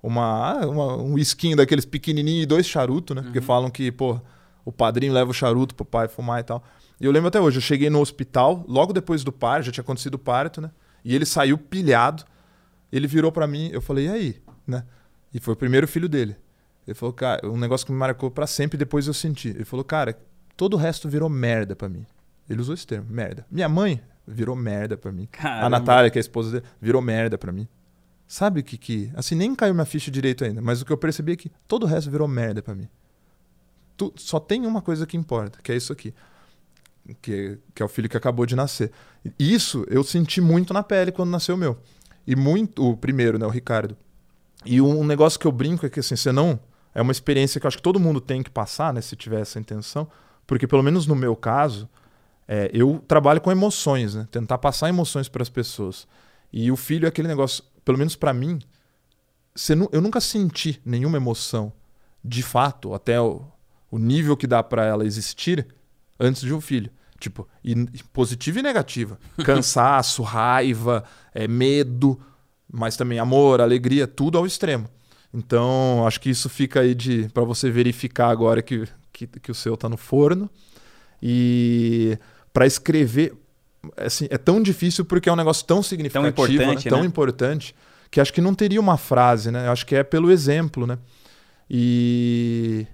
Uma, 0.00 0.64
uma, 0.64 0.96
um 0.96 1.18
esquinho 1.18 1.56
daqueles 1.56 1.84
pequenininhos 1.84 2.44
e 2.44 2.46
dois 2.46 2.64
charutos, 2.64 3.16
né? 3.16 3.20
Uhum. 3.20 3.26
Porque 3.26 3.40
falam 3.40 3.68
que, 3.68 3.90
pô, 3.90 4.20
o 4.64 4.70
padrinho 4.70 5.12
leva 5.12 5.32
o 5.32 5.34
charuto 5.34 5.74
pro 5.74 5.84
pai 5.84 6.06
fumar 6.06 6.38
e 6.38 6.44
tal. 6.44 6.62
E 7.00 7.04
eu 7.04 7.10
lembro 7.10 7.26
até 7.26 7.40
hoje, 7.40 7.58
eu 7.58 7.60
cheguei 7.60 7.90
no 7.90 8.00
hospital, 8.00 8.64
logo 8.68 8.92
depois 8.92 9.24
do 9.24 9.32
parto, 9.32 9.66
já 9.66 9.72
tinha 9.72 9.82
acontecido 9.82 10.14
o 10.14 10.18
parto, 10.18 10.60
né? 10.60 10.70
E 11.04 11.16
ele 11.16 11.26
saiu 11.26 11.58
pilhado. 11.58 12.22
Ele 12.90 13.06
virou 13.06 13.30
para 13.30 13.46
mim, 13.46 13.70
eu 13.72 13.80
falei, 13.80 14.06
e 14.06 14.10
aí? 14.10 14.42
Né? 14.66 14.84
E 15.32 15.40
foi 15.40 15.54
o 15.54 15.56
primeiro 15.56 15.86
filho 15.86 16.08
dele. 16.08 16.36
Ele 16.86 16.94
falou, 16.94 17.12
cara, 17.12 17.46
um 17.46 17.58
negócio 17.58 17.86
que 17.86 17.92
me 17.92 17.98
marcou 17.98 18.30
para 18.30 18.46
sempre 18.46 18.78
depois 18.78 19.06
eu 19.06 19.14
senti. 19.14 19.48
Ele 19.48 19.64
falou, 19.64 19.84
cara, 19.84 20.18
todo 20.56 20.74
o 20.74 20.76
resto 20.76 21.08
virou 21.08 21.28
merda 21.28 21.76
para 21.76 21.88
mim. 21.88 22.06
Ele 22.48 22.60
usou 22.60 22.74
esse 22.74 22.86
termo, 22.86 23.06
merda. 23.10 23.46
Minha 23.50 23.68
mãe 23.68 24.00
virou 24.26 24.56
merda 24.56 24.96
para 24.96 25.12
mim. 25.12 25.28
Caramba. 25.30 25.66
A 25.66 25.68
Natália, 25.68 26.10
que 26.10 26.18
é 26.18 26.20
a 26.20 26.22
esposa 26.22 26.60
dele, 26.60 26.72
virou 26.80 27.02
merda 27.02 27.36
para 27.36 27.52
mim. 27.52 27.68
Sabe 28.26 28.60
o 28.60 28.64
que 28.64 28.76
que. 28.76 29.10
Assim, 29.14 29.34
nem 29.34 29.54
caiu 29.54 29.74
minha 29.74 29.86
ficha 29.86 30.10
direito 30.10 30.44
ainda, 30.44 30.60
mas 30.60 30.80
o 30.82 30.84
que 30.84 30.92
eu 30.92 30.96
percebi 30.98 31.32
é 31.32 31.36
que 31.36 31.50
todo 31.66 31.84
o 31.84 31.86
resto 31.86 32.10
virou 32.10 32.28
merda 32.28 32.62
para 32.62 32.74
mim. 32.74 32.88
Tu, 33.96 34.12
só 34.16 34.38
tem 34.38 34.66
uma 34.66 34.80
coisa 34.80 35.06
que 35.06 35.16
importa, 35.16 35.58
que 35.62 35.72
é 35.72 35.76
isso 35.76 35.92
aqui. 35.92 36.14
Que, 37.22 37.58
que 37.74 37.82
é 37.82 37.86
o 37.86 37.88
filho 37.88 38.08
que 38.08 38.16
acabou 38.16 38.44
de 38.44 38.54
nascer. 38.54 38.92
Isso 39.38 39.84
eu 39.88 40.04
senti 40.04 40.42
muito 40.42 40.74
na 40.74 40.82
pele 40.82 41.10
quando 41.10 41.30
nasceu 41.30 41.54
o 41.54 41.58
meu. 41.58 41.78
E 42.28 42.36
muito. 42.36 42.86
O 42.86 42.94
primeiro, 42.94 43.38
né? 43.38 43.46
O 43.46 43.50
Ricardo. 43.50 43.96
E 44.64 44.82
um 44.82 45.02
negócio 45.02 45.40
que 45.40 45.46
eu 45.46 45.52
brinco 45.52 45.86
é 45.86 45.88
que 45.88 46.00
assim, 46.00 46.14
você 46.14 46.30
não 46.30 46.60
é 46.94 47.00
uma 47.00 47.12
experiência 47.12 47.60
que 47.60 47.66
eu 47.66 47.68
acho 47.68 47.76
que 47.76 47.82
todo 47.82 48.00
mundo 48.00 48.20
tem 48.20 48.42
que 48.42 48.50
passar, 48.50 48.92
né, 48.92 49.00
se 49.00 49.14
tiver 49.14 49.40
essa 49.40 49.58
intenção, 49.58 50.08
porque 50.46 50.66
pelo 50.66 50.82
menos 50.82 51.06
no 51.06 51.14
meu 51.14 51.36
caso, 51.36 51.88
é, 52.46 52.68
eu 52.74 53.02
trabalho 53.06 53.40
com 53.40 53.52
emoções, 53.52 54.16
né, 54.16 54.26
tentar 54.32 54.58
passar 54.58 54.88
emoções 54.88 55.28
para 55.28 55.42
as 55.42 55.48
pessoas. 55.48 56.08
E 56.52 56.72
o 56.72 56.76
filho 56.76 57.06
é 57.06 57.08
aquele 57.08 57.28
negócio, 57.28 57.62
pelo 57.84 57.96
menos 57.96 58.16
para 58.16 58.32
mim, 58.34 58.58
eu 59.92 60.00
nunca 60.00 60.20
senti 60.20 60.82
nenhuma 60.84 61.18
emoção 61.18 61.72
de 62.24 62.42
fato, 62.42 62.92
até 62.92 63.20
o, 63.20 63.44
o 63.90 63.98
nível 63.98 64.36
que 64.36 64.46
dá 64.46 64.60
para 64.60 64.84
ela 64.84 65.04
existir 65.06 65.66
antes 66.18 66.42
de 66.42 66.52
um 66.52 66.60
filho. 66.60 66.90
Tipo, 67.18 67.48
e, 67.64 67.74
positiva 68.12 68.60
e 68.60 68.62
negativa. 68.62 69.18
Cansaço, 69.44 70.22
raiva, 70.22 71.04
é, 71.34 71.48
medo, 71.48 72.20
mas 72.70 72.96
também 72.96 73.18
amor, 73.18 73.60
alegria, 73.60 74.06
tudo 74.06 74.38
ao 74.38 74.46
extremo. 74.46 74.88
Então, 75.32 76.06
acho 76.06 76.20
que 76.20 76.30
isso 76.30 76.48
fica 76.48 76.80
aí 76.80 76.94
de 76.94 77.28
para 77.34 77.44
você 77.44 77.70
verificar 77.70 78.30
agora 78.30 78.62
que, 78.62 78.84
que, 79.12 79.26
que 79.26 79.50
o 79.50 79.54
seu 79.54 79.74
está 79.74 79.88
no 79.88 79.96
forno. 79.96 80.48
E 81.22 82.18
para 82.52 82.66
escrever, 82.66 83.34
assim, 83.96 84.26
é 84.30 84.38
tão 84.38 84.62
difícil 84.62 85.04
porque 85.04 85.28
é 85.28 85.32
um 85.32 85.36
negócio 85.36 85.66
tão 85.66 85.82
significativo, 85.82 86.34
tão 86.34 86.56
importante, 86.56 86.84
né? 86.84 86.90
tão 86.90 87.00
né? 87.00 87.06
importante 87.06 87.74
que 88.10 88.20
acho 88.20 88.32
que 88.32 88.40
não 88.40 88.54
teria 88.54 88.80
uma 88.80 88.96
frase, 88.96 89.50
né? 89.50 89.68
Acho 89.68 89.84
que 89.84 89.94
é 89.94 90.02
pelo 90.02 90.30
exemplo, 90.30 90.86
né? 90.86 90.98
E, 91.68 92.86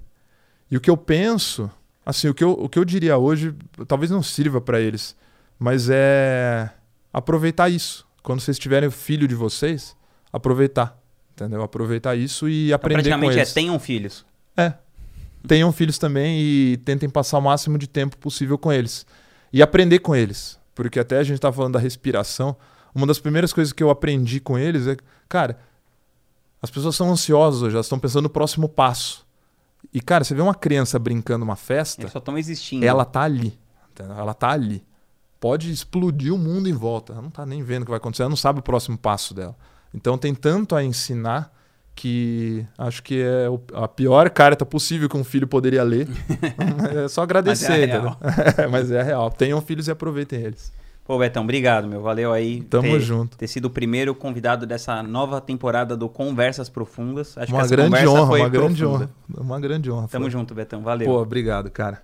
e 0.70 0.76
o 0.76 0.80
que 0.80 0.90
eu 0.90 0.96
penso, 0.96 1.70
assim, 2.04 2.28
o 2.28 2.34
que 2.34 2.44
eu, 2.44 2.52
o 2.52 2.68
que 2.68 2.78
eu 2.78 2.84
diria 2.84 3.16
hoje, 3.16 3.54
talvez 3.86 4.10
não 4.10 4.22
sirva 4.22 4.60
para 4.60 4.80
eles, 4.80 5.16
mas 5.58 5.88
é 5.90 6.70
aproveitar 7.12 7.68
isso. 7.68 8.06
Quando 8.22 8.40
vocês 8.40 8.58
tiverem 8.58 8.88
o 8.88 8.92
filho 8.92 9.28
de 9.28 9.34
vocês, 9.34 9.96
aproveitar. 10.32 10.98
Entendeu? 11.32 11.62
Aproveitar 11.62 12.14
isso 12.14 12.48
e 12.48 12.66
então, 12.66 12.76
aprender 12.76 13.02
praticamente 13.02 13.32
com 13.32 13.38
é, 13.38 13.42
eles. 13.42 13.50
é 13.50 13.54
tenham 13.54 13.78
filhos. 13.78 14.24
É. 14.56 14.74
Tenham 15.46 15.72
filhos 15.72 15.98
também 15.98 16.40
e 16.40 16.76
tentem 16.78 17.08
passar 17.08 17.38
o 17.38 17.42
máximo 17.42 17.76
de 17.76 17.86
tempo 17.86 18.16
possível 18.16 18.56
com 18.56 18.72
eles. 18.72 19.04
E 19.52 19.60
aprender 19.62 19.98
com 19.98 20.14
eles. 20.14 20.58
Porque 20.74 20.98
até 20.98 21.18
a 21.18 21.22
gente 21.22 21.40
tá 21.40 21.52
falando 21.52 21.74
da 21.74 21.78
respiração. 21.78 22.56
uma 22.94 23.06
das 23.06 23.18
primeiras 23.18 23.52
coisas 23.52 23.72
que 23.72 23.82
eu 23.82 23.90
aprendi 23.90 24.40
com 24.40 24.58
eles 24.58 24.86
é, 24.86 24.96
cara, 25.28 25.58
as 26.62 26.70
pessoas 26.70 26.96
são 26.96 27.10
ansiosas 27.10 27.62
hoje, 27.62 27.74
elas 27.74 27.86
estão 27.86 27.98
pensando 27.98 28.24
no 28.24 28.30
próximo 28.30 28.68
passo. 28.68 29.23
E, 29.92 30.00
cara, 30.00 30.24
você 30.24 30.34
vê 30.34 30.42
uma 30.42 30.54
criança 30.54 30.98
brincando 30.98 31.44
uma 31.44 31.56
festa. 31.56 32.02
Eles 32.02 32.12
só 32.12 32.18
estão 32.18 32.36
existindo. 32.36 32.84
Ela 32.84 33.04
tá 33.04 33.22
ali. 33.22 33.58
Ela 33.98 34.34
tá 34.34 34.50
ali. 34.50 34.82
Pode 35.38 35.70
explodir 35.70 36.32
o 36.32 36.38
mundo 36.38 36.68
em 36.68 36.72
volta. 36.72 37.12
Ela 37.12 37.22
não 37.22 37.30
tá 37.30 37.44
nem 37.44 37.62
vendo 37.62 37.82
o 37.82 37.84
que 37.84 37.90
vai 37.90 37.98
acontecer, 37.98 38.22
ela 38.22 38.30
não 38.30 38.36
sabe 38.36 38.60
o 38.60 38.62
próximo 38.62 38.96
passo 38.96 39.34
dela. 39.34 39.56
Então 39.92 40.18
tem 40.18 40.34
tanto 40.34 40.74
a 40.74 40.82
ensinar 40.82 41.52
que 41.94 42.66
acho 42.76 43.02
que 43.02 43.22
é 43.22 43.46
a 43.74 43.86
pior 43.86 44.28
carta 44.30 44.66
possível 44.66 45.08
que 45.08 45.16
um 45.16 45.22
filho 45.22 45.46
poderia 45.46 45.82
ler. 45.82 46.08
é 47.04 47.08
só 47.08 47.22
agradecer. 47.22 47.68
Mas 47.68 47.78
é, 47.78 47.86
real. 47.86 48.18
Mas 48.70 48.90
é 48.90 49.02
real. 49.02 49.30
Tenham 49.30 49.60
filhos 49.60 49.86
e 49.86 49.90
aproveitem 49.90 50.40
eles. 50.40 50.72
Pô, 51.04 51.18
Betão, 51.18 51.42
obrigado, 51.42 51.86
meu. 51.86 52.00
Valeu 52.00 52.32
aí. 52.32 52.62
Tamo 52.62 52.88
ter, 52.88 53.00
junto. 53.00 53.36
Ter 53.36 53.46
sido 53.46 53.66
o 53.66 53.70
primeiro 53.70 54.14
convidado 54.14 54.66
dessa 54.66 55.02
nova 55.02 55.38
temporada 55.38 55.94
do 55.94 56.08
Conversas 56.08 56.70
Profundas. 56.70 57.36
Acho 57.36 57.52
uma 57.52 57.60
que 57.60 57.66
essa 57.66 57.76
grande 57.76 58.08
honra, 58.08 58.36
uma 58.36 58.48
grande 58.48 58.86
honra. 58.86 59.10
Uma 59.36 59.60
grande 59.60 59.90
honra. 59.90 60.08
Tamo 60.08 60.24
foi. 60.24 60.30
junto, 60.30 60.54
Betão. 60.54 60.82
Valeu. 60.82 61.06
Pô, 61.06 61.20
obrigado, 61.20 61.70
cara. 61.70 62.02